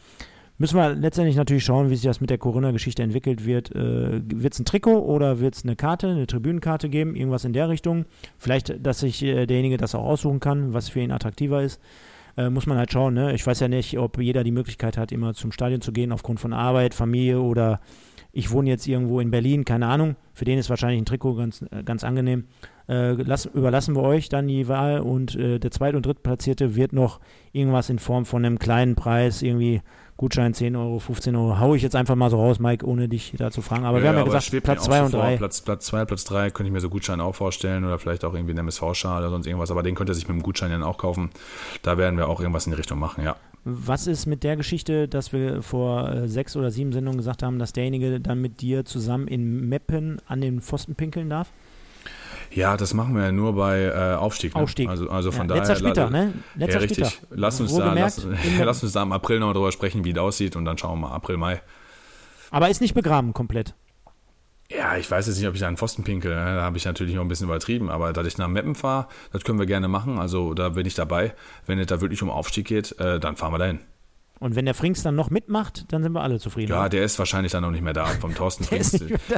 Müssen 0.58 0.78
wir 0.78 0.94
letztendlich 0.94 1.36
natürlich 1.36 1.64
schauen, 1.64 1.90
wie 1.90 1.96
sich 1.96 2.06
das 2.06 2.22
mit 2.22 2.30
der 2.30 2.38
Corona-Geschichte 2.38 3.02
entwickelt 3.02 3.44
wird. 3.44 3.74
Äh, 3.74 4.22
wird 4.24 4.54
es 4.54 4.58
ein 4.58 4.64
Trikot 4.64 5.00
oder 5.00 5.38
wird 5.38 5.54
es 5.54 5.64
eine 5.64 5.76
Karte, 5.76 6.08
eine 6.08 6.26
Tribünenkarte 6.26 6.88
geben? 6.88 7.14
Irgendwas 7.14 7.44
in 7.44 7.52
der 7.52 7.68
Richtung. 7.68 8.06
Vielleicht, 8.38 8.74
dass 8.84 9.00
sich 9.00 9.22
äh, 9.22 9.44
derjenige 9.44 9.76
das 9.76 9.94
auch 9.94 10.04
aussuchen 10.04 10.40
kann, 10.40 10.72
was 10.72 10.88
für 10.88 11.00
ihn 11.00 11.12
attraktiver 11.12 11.62
ist 11.62 11.78
äh, 12.37 12.51
muss 12.51 12.66
man 12.66 12.78
halt 12.78 12.93
schauen. 12.93 13.14
Ne? 13.14 13.34
Ich 13.34 13.47
weiß 13.47 13.61
ja 13.61 13.68
nicht, 13.68 13.99
ob 13.99 14.18
jeder 14.20 14.45
die 14.45 14.51
Möglichkeit 14.51 14.97
hat, 14.97 15.12
immer 15.12 15.34
zum 15.34 15.53
Stadion 15.53 15.80
zu 15.80 15.93
gehen, 15.93 16.12
aufgrund 16.12 16.41
von 16.41 16.53
Arbeit, 16.53 16.95
Familie 16.95 17.41
oder 17.41 17.80
ich 18.32 18.51
wohne 18.51 18.68
jetzt 18.68 18.87
irgendwo 18.87 19.20
in 19.20 19.30
Berlin, 19.30 19.64
keine 19.64 19.87
Ahnung. 19.87 20.16
Für 20.34 20.45
den 20.45 20.59
ist 20.59 20.68
wahrscheinlich 20.68 21.01
ein 21.01 21.07
Trikot 21.07 21.37
ganz, 21.37 21.62
äh, 21.62 21.82
ganz 21.82 22.05
angenehm. 22.05 22.45
Äh, 22.89 23.12
lass, 23.12 23.47
überlassen 23.47 23.97
wir 23.97 24.03
euch 24.03 24.28
dann 24.28 24.47
die 24.47 24.68
Wahl 24.68 25.01
und 25.01 25.34
äh, 25.37 25.59
der 25.59 25.70
Zweit- 25.70 25.95
und 25.95 26.05
Drittplatzierte 26.05 26.76
wird 26.76 26.93
noch 26.93 27.20
irgendwas 27.53 27.89
in 27.89 27.99
Form 27.99 28.26
von 28.26 28.45
einem 28.45 28.59
kleinen 28.59 28.95
Preis, 28.95 29.43
irgendwie 29.43 29.80
Gutschein 30.16 30.54
10 30.54 30.76
Euro, 30.76 30.98
15 30.98 31.36
Euro, 31.36 31.60
hau 31.60 31.74
ich 31.74 31.82
jetzt 31.82 31.94
einfach 31.94 32.14
mal 32.14 32.30
so 32.30 32.38
raus, 32.38 32.58
Mike, 32.58 32.86
ohne 32.86 33.08
dich 33.08 33.34
da 33.36 33.50
zu 33.50 33.60
fragen. 33.60 33.84
Aber 33.84 33.98
ja, 33.98 34.04
wir 34.04 34.08
haben 34.10 34.16
ja 34.18 34.24
gesagt, 34.24 34.62
Platz 34.62 34.84
2 34.84 35.02
und 35.02 35.14
3. 35.14 35.36
Platz 35.36 35.62
2, 35.62 36.04
Platz 36.06 36.24
3 36.24 36.50
könnte 36.50 36.68
ich 36.68 36.72
mir 36.72 36.80
so 36.80 36.88
Gutschein 36.88 37.20
auch 37.20 37.34
vorstellen 37.34 37.84
oder 37.84 37.98
vielleicht 37.98 38.24
auch 38.24 38.32
irgendwie 38.32 38.52
einen 38.52 38.60
MSV-Schal 38.60 39.20
oder 39.20 39.30
sonst 39.30 39.46
irgendwas, 39.46 39.70
aber 39.70 39.82
den 39.82 39.94
könnt 39.94 40.08
ihr 40.08 40.14
sich 40.14 40.26
mit 40.26 40.36
dem 40.36 40.42
Gutschein 40.42 40.70
dann 40.70 40.82
auch 40.82 40.96
kaufen. 40.96 41.30
Da 41.82 41.98
werden 41.98 42.16
wir 42.16 42.28
auch 42.28 42.40
irgendwas 42.40 42.66
in 42.66 42.72
die 42.72 42.78
Richtung 42.78 42.98
machen, 42.98 43.24
ja. 43.24 43.36
Was 43.64 44.06
ist 44.06 44.26
mit 44.26 44.44
der 44.44 44.56
Geschichte, 44.56 45.08
dass 45.08 45.32
wir 45.32 45.60
vor 45.60 46.08
äh, 46.08 46.28
sechs 46.28 46.56
oder 46.56 46.70
sieben 46.70 46.92
Sendungen 46.92 47.18
gesagt 47.18 47.42
haben, 47.42 47.58
dass 47.58 47.72
derjenige 47.72 48.20
dann 48.20 48.40
mit 48.40 48.60
dir 48.60 48.84
zusammen 48.84 49.26
in 49.26 49.68
Meppen 49.68 50.22
an 50.28 50.40
den 50.40 50.60
Pfosten 50.60 50.94
pinkeln 50.94 51.28
darf? 51.28 51.48
Ja, 52.57 52.76
das 52.76 52.94
machen 52.94 53.14
wir 53.14 53.24
ja 53.24 53.32
nur 53.32 53.54
bei 53.54 53.84
äh, 53.84 54.14
Aufstieg. 54.14 54.54
Ne? 54.54 54.62
Aufstieg. 54.62 54.88
Also, 54.88 55.11
also 55.11 55.30
von 55.30 55.42
ja, 55.42 55.48
daher. 55.48 55.61
Letzter 55.61 55.76
Spieltag, 55.76 56.11
ne? 56.11 56.32
Letzter 56.54 56.74
ja, 56.74 56.80
richtig. 56.80 57.09
Spieltag. 57.09 57.28
Lass 57.30 57.61
uns, 57.61 57.76
da, 57.76 57.92
lass, 57.92 58.26
lass, 58.59 58.82
uns 58.82 58.92
da 58.92 59.02
im 59.02 59.12
April 59.12 59.40
noch 59.40 59.52
drüber 59.52 59.72
sprechen, 59.72 60.04
wie 60.04 60.12
es 60.12 60.18
aussieht 60.18 60.57
und 60.57 60.64
dann 60.64 60.78
schauen 60.78 60.98
wir 60.98 61.09
mal 61.09 61.14
April, 61.14 61.36
Mai. 61.36 61.61
Aber 62.50 62.70
ist 62.70 62.80
nicht 62.80 62.94
begraben 62.94 63.34
komplett. 63.34 63.74
Ja, 64.70 64.96
ich 64.96 65.09
weiß 65.11 65.26
jetzt 65.26 65.38
nicht, 65.38 65.46
ob 65.46 65.54
ich 65.54 65.61
da 65.61 65.68
einen 65.68 65.76
Pfosten 65.76 66.02
pinkel. 66.02 66.34
Ne? 66.34 66.57
Da 66.57 66.62
habe 66.62 66.76
ich 66.76 66.84
natürlich 66.84 67.14
noch 67.14 67.22
ein 67.22 67.28
bisschen 67.28 67.46
übertrieben. 67.46 67.88
Aber 67.88 68.12
da 68.12 68.24
ich 68.24 68.38
nach 68.38 68.48
Meppen 68.48 68.74
fahre, 68.74 69.07
das 69.32 69.44
können 69.44 69.59
wir 69.59 69.66
gerne 69.66 69.86
machen. 69.86 70.18
Also 70.18 70.54
da 70.54 70.70
bin 70.70 70.86
ich 70.86 70.94
dabei. 70.94 71.34
Wenn 71.66 71.78
es 71.78 71.86
da 71.86 72.00
wirklich 72.00 72.22
um 72.22 72.30
Aufstieg 72.30 72.66
geht, 72.66 72.98
äh, 72.98 73.20
dann 73.20 73.36
fahren 73.36 73.52
wir 73.52 73.59
dahin. 73.59 73.80
Und 74.39 74.55
wenn 74.55 74.66
der 74.66 74.74
Frings 74.74 75.03
dann 75.03 75.14
noch 75.14 75.30
mitmacht, 75.30 75.87
dann 75.89 76.03
sind 76.03 76.12
wir 76.12 76.20
alle 76.20 76.39
zufrieden. 76.39 76.70
Ja, 76.70 76.91
der 76.91 77.05
ist 77.05 77.18
wahrscheinlich 77.18 77.53
dann 77.53 77.62
noch 77.62 77.70
nicht 77.70 77.82
mehr 77.82 77.95
da. 77.95 78.05
Vom 78.05 78.34
Thorsten 78.34 78.64
Frings, 78.64 78.91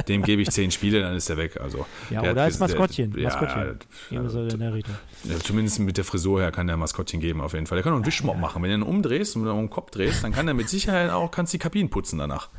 dem 0.07 0.23
gebe 0.23 0.41
ich 0.41 0.49
zehn 0.51 0.71
Spiele, 0.71 1.01
dann 1.01 1.15
ist 1.15 1.29
er 1.29 1.37
weg. 1.37 1.59
Also, 1.61 1.85
ja, 2.09 2.21
oder 2.21 2.43
als 2.43 2.59
Maskottchen. 2.59 3.13
Der, 3.13 3.23
Maskottchen. 3.23 3.79
Ja, 4.09 4.21
ja, 4.21 4.75
ja, 5.23 5.39
zumindest 5.39 5.79
mit 5.79 5.95
der 5.95 6.03
Frisur 6.03 6.41
her 6.41 6.51
kann 6.51 6.67
der 6.67 6.75
Maskottchen 6.75 7.21
geben, 7.21 7.39
auf 7.39 7.53
jeden 7.53 7.65
Fall. 7.65 7.77
Der 7.77 7.83
kann 7.83 7.93
auch 7.93 7.97
einen 7.97 8.05
Wischmopp 8.05 8.37
machen. 8.37 8.61
Wenn 8.61 8.71
du 8.71 8.75
ihn 8.77 8.83
umdrehst 8.83 9.37
und 9.37 9.47
um 9.47 9.57
den 9.57 9.69
Kopf 9.69 9.91
drehst, 9.91 10.23
dann 10.23 10.33
kann 10.33 10.47
er 10.49 10.53
mit 10.53 10.67
Sicherheit 10.67 11.11
auch 11.11 11.31
kannst 11.31 11.53
die 11.53 11.59
Kabinen 11.59 11.89
putzen 11.89 12.19
danach. 12.19 12.49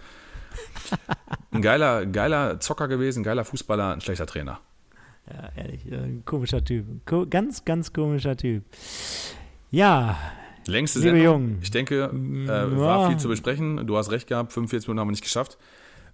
Ein 1.52 1.62
geiler, 1.62 2.06
geiler 2.06 2.58
Zocker 2.60 2.88
gewesen, 2.88 3.22
geiler 3.22 3.44
Fußballer, 3.44 3.92
ein 3.92 4.00
schlechter 4.00 4.26
Trainer. 4.26 4.60
Ja, 5.28 5.50
ehrlich, 5.56 5.84
ein 5.86 6.22
komischer 6.24 6.64
Typ. 6.64 6.86
Ganz, 7.30 7.64
ganz 7.64 7.92
komischer 7.92 8.36
Typ. 8.36 8.64
Ja, 9.70 10.18
Längste 10.66 10.98
Liebe 11.00 11.10
Sendung. 11.10 11.24
Jungen. 11.24 11.58
Ich 11.62 11.70
denke, 11.70 12.04
äh, 12.04 12.78
war 12.78 13.08
viel 13.08 13.18
zu 13.18 13.28
besprechen. 13.28 13.86
Du 13.86 13.96
hast 13.96 14.10
recht 14.10 14.26
gehabt, 14.26 14.52
45 14.52 14.88
Minuten 14.88 15.00
haben 15.00 15.08
wir 15.08 15.12
nicht 15.12 15.22
geschafft. 15.22 15.58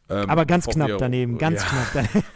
Ähm, 0.08 0.30
Aber 0.30 0.46
ganz 0.46 0.66
knapp 0.66 0.88
wir, 0.88 0.96
daneben, 0.98 1.36
ganz 1.36 1.62
ja, 1.62 1.68
knapp 1.68 1.86
daneben. 1.94 2.26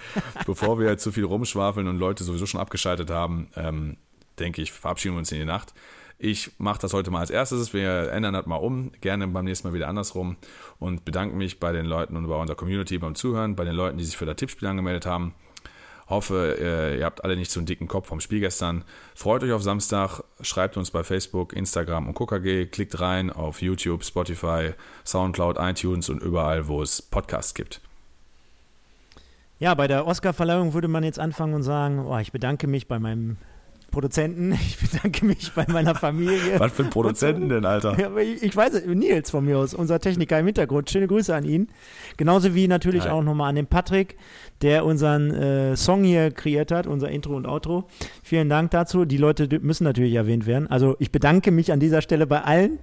bevor 0.46 0.78
wir 0.80 0.98
zu 0.98 1.12
viel 1.12 1.24
rumschwafeln 1.24 1.86
und 1.86 1.98
Leute 1.98 2.24
sowieso 2.24 2.46
schon 2.46 2.60
abgeschaltet 2.60 3.10
haben, 3.10 3.48
ähm, 3.54 3.96
denke 4.38 4.60
ich, 4.60 4.72
verabschieden 4.72 5.14
wir 5.14 5.20
uns 5.20 5.30
in 5.30 5.38
die 5.38 5.44
Nacht. 5.44 5.72
Ich 6.18 6.50
mache 6.58 6.80
das 6.80 6.92
heute 6.92 7.10
mal 7.10 7.20
als 7.20 7.30
erstes. 7.30 7.72
Wir 7.72 8.12
ändern 8.12 8.34
das 8.34 8.44
mal 8.44 8.56
um. 8.56 8.92
Gerne 9.00 9.26
beim 9.28 9.46
nächsten 9.46 9.68
Mal 9.68 9.74
wieder 9.74 9.88
andersrum. 9.88 10.36
Und 10.78 11.06
bedanke 11.06 11.34
mich 11.34 11.60
bei 11.60 11.72
den 11.72 11.86
Leuten 11.86 12.14
und 12.16 12.28
bei 12.28 12.34
unserer 12.34 12.56
Community 12.56 12.98
beim 12.98 13.14
Zuhören, 13.14 13.56
bei 13.56 13.64
den 13.64 13.74
Leuten, 13.74 13.96
die 13.96 14.04
sich 14.04 14.18
für 14.18 14.26
das 14.26 14.36
Tippspiel 14.36 14.68
angemeldet 14.68 15.06
haben. 15.06 15.34
Hoffe, 16.10 16.56
äh, 16.60 16.98
ihr 16.98 17.04
habt 17.04 17.24
alle 17.24 17.36
nicht 17.36 17.52
so 17.52 17.60
einen 17.60 17.66
dicken 17.66 17.86
Kopf 17.86 18.08
vom 18.08 18.20
Spiel 18.20 18.40
gestern. 18.40 18.84
Freut 19.14 19.44
euch 19.44 19.52
auf 19.52 19.62
Samstag, 19.62 20.22
schreibt 20.40 20.76
uns 20.76 20.90
bei 20.90 21.04
Facebook, 21.04 21.52
Instagram 21.52 22.08
und 22.08 22.14
KKG, 22.14 22.66
klickt 22.66 23.00
rein 23.00 23.30
auf 23.30 23.62
YouTube, 23.62 24.04
Spotify, 24.04 24.72
Soundcloud, 25.06 25.56
iTunes 25.58 26.08
und 26.08 26.20
überall, 26.20 26.66
wo 26.66 26.82
es 26.82 27.00
Podcasts 27.00 27.54
gibt. 27.54 27.80
Ja, 29.60 29.74
bei 29.74 29.86
der 29.86 30.06
Oscar-Verleihung 30.06 30.74
würde 30.74 30.88
man 30.88 31.04
jetzt 31.04 31.20
anfangen 31.20 31.54
und 31.54 31.62
sagen, 31.62 32.04
oh, 32.06 32.18
ich 32.18 32.32
bedanke 32.32 32.66
mich 32.66 32.88
bei 32.88 32.98
meinem 32.98 33.36
Produzenten. 33.90 34.58
Ich 34.70 34.78
bedanke 34.78 35.24
mich 35.24 35.52
bei 35.52 35.64
meiner 35.68 35.94
Familie. 35.94 36.58
Was 36.58 36.72
für 36.72 36.84
ein 36.84 36.90
Produzenten 36.90 37.48
denn, 37.48 37.64
Alter? 37.64 37.98
Ja, 37.98 38.16
ich, 38.16 38.42
ich 38.42 38.56
weiß 38.56 38.84
Nils 38.86 39.30
von 39.30 39.44
mir 39.44 39.58
aus, 39.58 39.74
unser 39.74 39.98
Techniker 39.98 40.38
im 40.38 40.46
Hintergrund. 40.46 40.90
Schöne 40.90 41.06
Grüße 41.06 41.34
an 41.34 41.44
ihn. 41.44 41.68
Genauso 42.16 42.54
wie 42.54 42.68
natürlich 42.68 43.04
Hi. 43.04 43.10
auch 43.10 43.22
nochmal 43.22 43.48
an 43.48 43.56
den 43.56 43.66
Patrick, 43.66 44.16
der 44.62 44.84
unseren 44.84 45.30
äh, 45.30 45.76
Song 45.76 46.04
hier 46.04 46.30
kreiert 46.30 46.70
hat, 46.70 46.86
unser 46.86 47.10
Intro 47.10 47.34
und 47.34 47.46
Outro. 47.46 47.84
Vielen 48.22 48.48
Dank 48.48 48.70
dazu. 48.70 49.04
Die 49.04 49.16
Leute 49.16 49.48
müssen 49.60 49.84
natürlich 49.84 50.14
erwähnt 50.14 50.46
werden. 50.46 50.68
Also 50.68 50.96
ich 50.98 51.10
bedanke 51.10 51.50
mich 51.50 51.72
an 51.72 51.80
dieser 51.80 52.02
Stelle 52.02 52.26
bei 52.26 52.42
allen. 52.42 52.78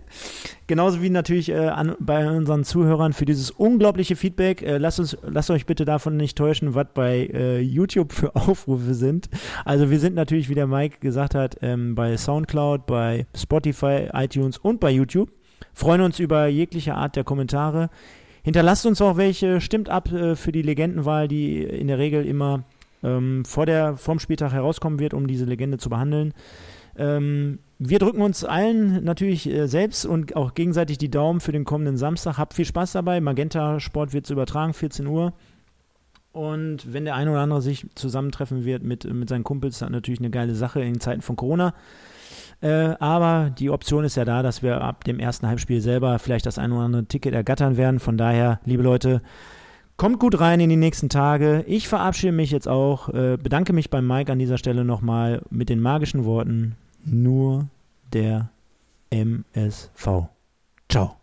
Genauso 0.67 1.01
wie 1.01 1.09
natürlich 1.09 1.49
äh, 1.49 1.55
an, 1.55 1.95
bei 1.99 2.29
unseren 2.29 2.65
Zuhörern 2.65 3.13
für 3.13 3.25
dieses 3.25 3.51
unglaubliche 3.51 4.15
Feedback. 4.15 4.61
Äh, 4.61 4.77
lasst, 4.77 4.99
uns, 4.99 5.17
lasst 5.23 5.49
euch 5.49 5.65
bitte 5.65 5.85
davon 5.85 6.17
nicht 6.17 6.37
täuschen, 6.37 6.75
was 6.75 6.87
bei 6.93 7.29
äh, 7.33 7.61
YouTube 7.61 8.11
für 8.11 8.35
Aufrufe 8.35 8.93
sind. 8.93 9.29
Also 9.63 9.89
wir 9.89 9.99
sind 9.99 10.15
natürlich, 10.15 10.49
wie 10.49 10.55
der 10.55 10.67
Mike 10.67 10.96
gesagt 10.99 11.35
hat, 11.35 11.57
ähm, 11.61 11.95
bei 11.95 12.17
Soundcloud, 12.17 12.85
bei 12.85 13.25
Spotify, 13.35 14.09
iTunes 14.13 14.57
und 14.57 14.79
bei 14.79 14.91
YouTube. 14.91 15.31
Freuen 15.73 16.01
uns 16.01 16.19
über 16.19 16.47
jegliche 16.47 16.95
Art 16.95 17.15
der 17.15 17.23
Kommentare. 17.23 17.89
Hinterlasst 18.43 18.85
uns 18.85 19.01
auch 19.01 19.17
welche, 19.17 19.59
stimmt 19.61 19.89
ab 19.89 20.11
äh, 20.11 20.35
für 20.35 20.51
die 20.51 20.61
Legendenwahl, 20.61 21.27
die 21.27 21.63
in 21.63 21.87
der 21.87 21.97
Regel 21.97 22.25
immer 22.25 22.63
ähm, 23.03 23.43
vor 23.45 23.65
der, 23.65 23.97
vorm 23.97 24.19
Spieltag 24.19 24.53
herauskommen 24.53 24.99
wird, 24.99 25.13
um 25.13 25.27
diese 25.27 25.45
Legende 25.45 25.77
zu 25.77 25.89
behandeln. 25.89 26.33
Ähm, 26.97 27.59
wir 27.79 27.99
drücken 27.99 28.21
uns 28.21 28.43
allen 28.43 29.03
natürlich 29.03 29.47
äh, 29.47 29.67
selbst 29.67 30.05
und 30.05 30.35
auch 30.35 30.53
gegenseitig 30.53 30.97
die 30.97 31.11
Daumen 31.11 31.39
für 31.39 31.51
den 31.51 31.65
kommenden 31.65 31.97
Samstag. 31.97 32.37
Habt 32.37 32.53
viel 32.53 32.65
Spaß 32.65 32.93
dabei. 32.93 33.21
Magenta 33.21 33.79
Sport 33.79 34.13
wird 34.13 34.29
übertragen, 34.29 34.73
14 34.73 35.05
Uhr. 35.05 35.33
Und 36.37 36.93
wenn 36.93 37.03
der 37.03 37.15
eine 37.15 37.31
oder 37.31 37.39
andere 37.39 37.63
sich 37.63 37.87
zusammentreffen 37.95 38.63
wird 38.63 38.83
mit, 38.83 39.11
mit 39.11 39.27
seinen 39.27 39.43
Kumpels, 39.43 39.79
dann 39.79 39.91
natürlich 39.91 40.19
eine 40.19 40.29
geile 40.29 40.53
Sache 40.53 40.81
in 40.81 40.99
Zeiten 40.99 41.23
von 41.23 41.35
Corona. 41.35 41.73
Äh, 42.61 42.93
aber 42.99 43.49
die 43.49 43.71
Option 43.71 44.03
ist 44.03 44.17
ja 44.17 44.23
da, 44.23 44.43
dass 44.43 44.61
wir 44.61 44.81
ab 44.81 45.03
dem 45.03 45.17
ersten 45.19 45.47
Halbspiel 45.47 45.81
selber 45.81 46.19
vielleicht 46.19 46.45
das 46.45 46.59
ein 46.59 46.71
oder 46.71 46.81
andere 46.81 47.05
Ticket 47.05 47.33
ergattern 47.33 47.75
werden. 47.75 47.99
Von 47.99 48.17
daher, 48.17 48.59
liebe 48.65 48.83
Leute, 48.83 49.23
kommt 49.95 50.19
gut 50.19 50.39
rein 50.39 50.59
in 50.59 50.69
die 50.69 50.75
nächsten 50.75 51.09
Tage. 51.09 51.63
Ich 51.65 51.87
verabschiede 51.87 52.33
mich 52.33 52.51
jetzt 52.51 52.67
auch, 52.67 53.09
äh, 53.09 53.37
bedanke 53.41 53.73
mich 53.73 53.89
beim 53.89 54.05
Mike 54.05 54.31
an 54.31 54.37
dieser 54.37 54.59
Stelle 54.59 54.85
nochmal 54.85 55.41
mit 55.49 55.69
den 55.69 55.81
magischen 55.81 56.23
Worten, 56.23 56.75
nur 57.03 57.65
der 58.13 58.49
MSV. 59.09 60.27
Ciao. 60.87 61.17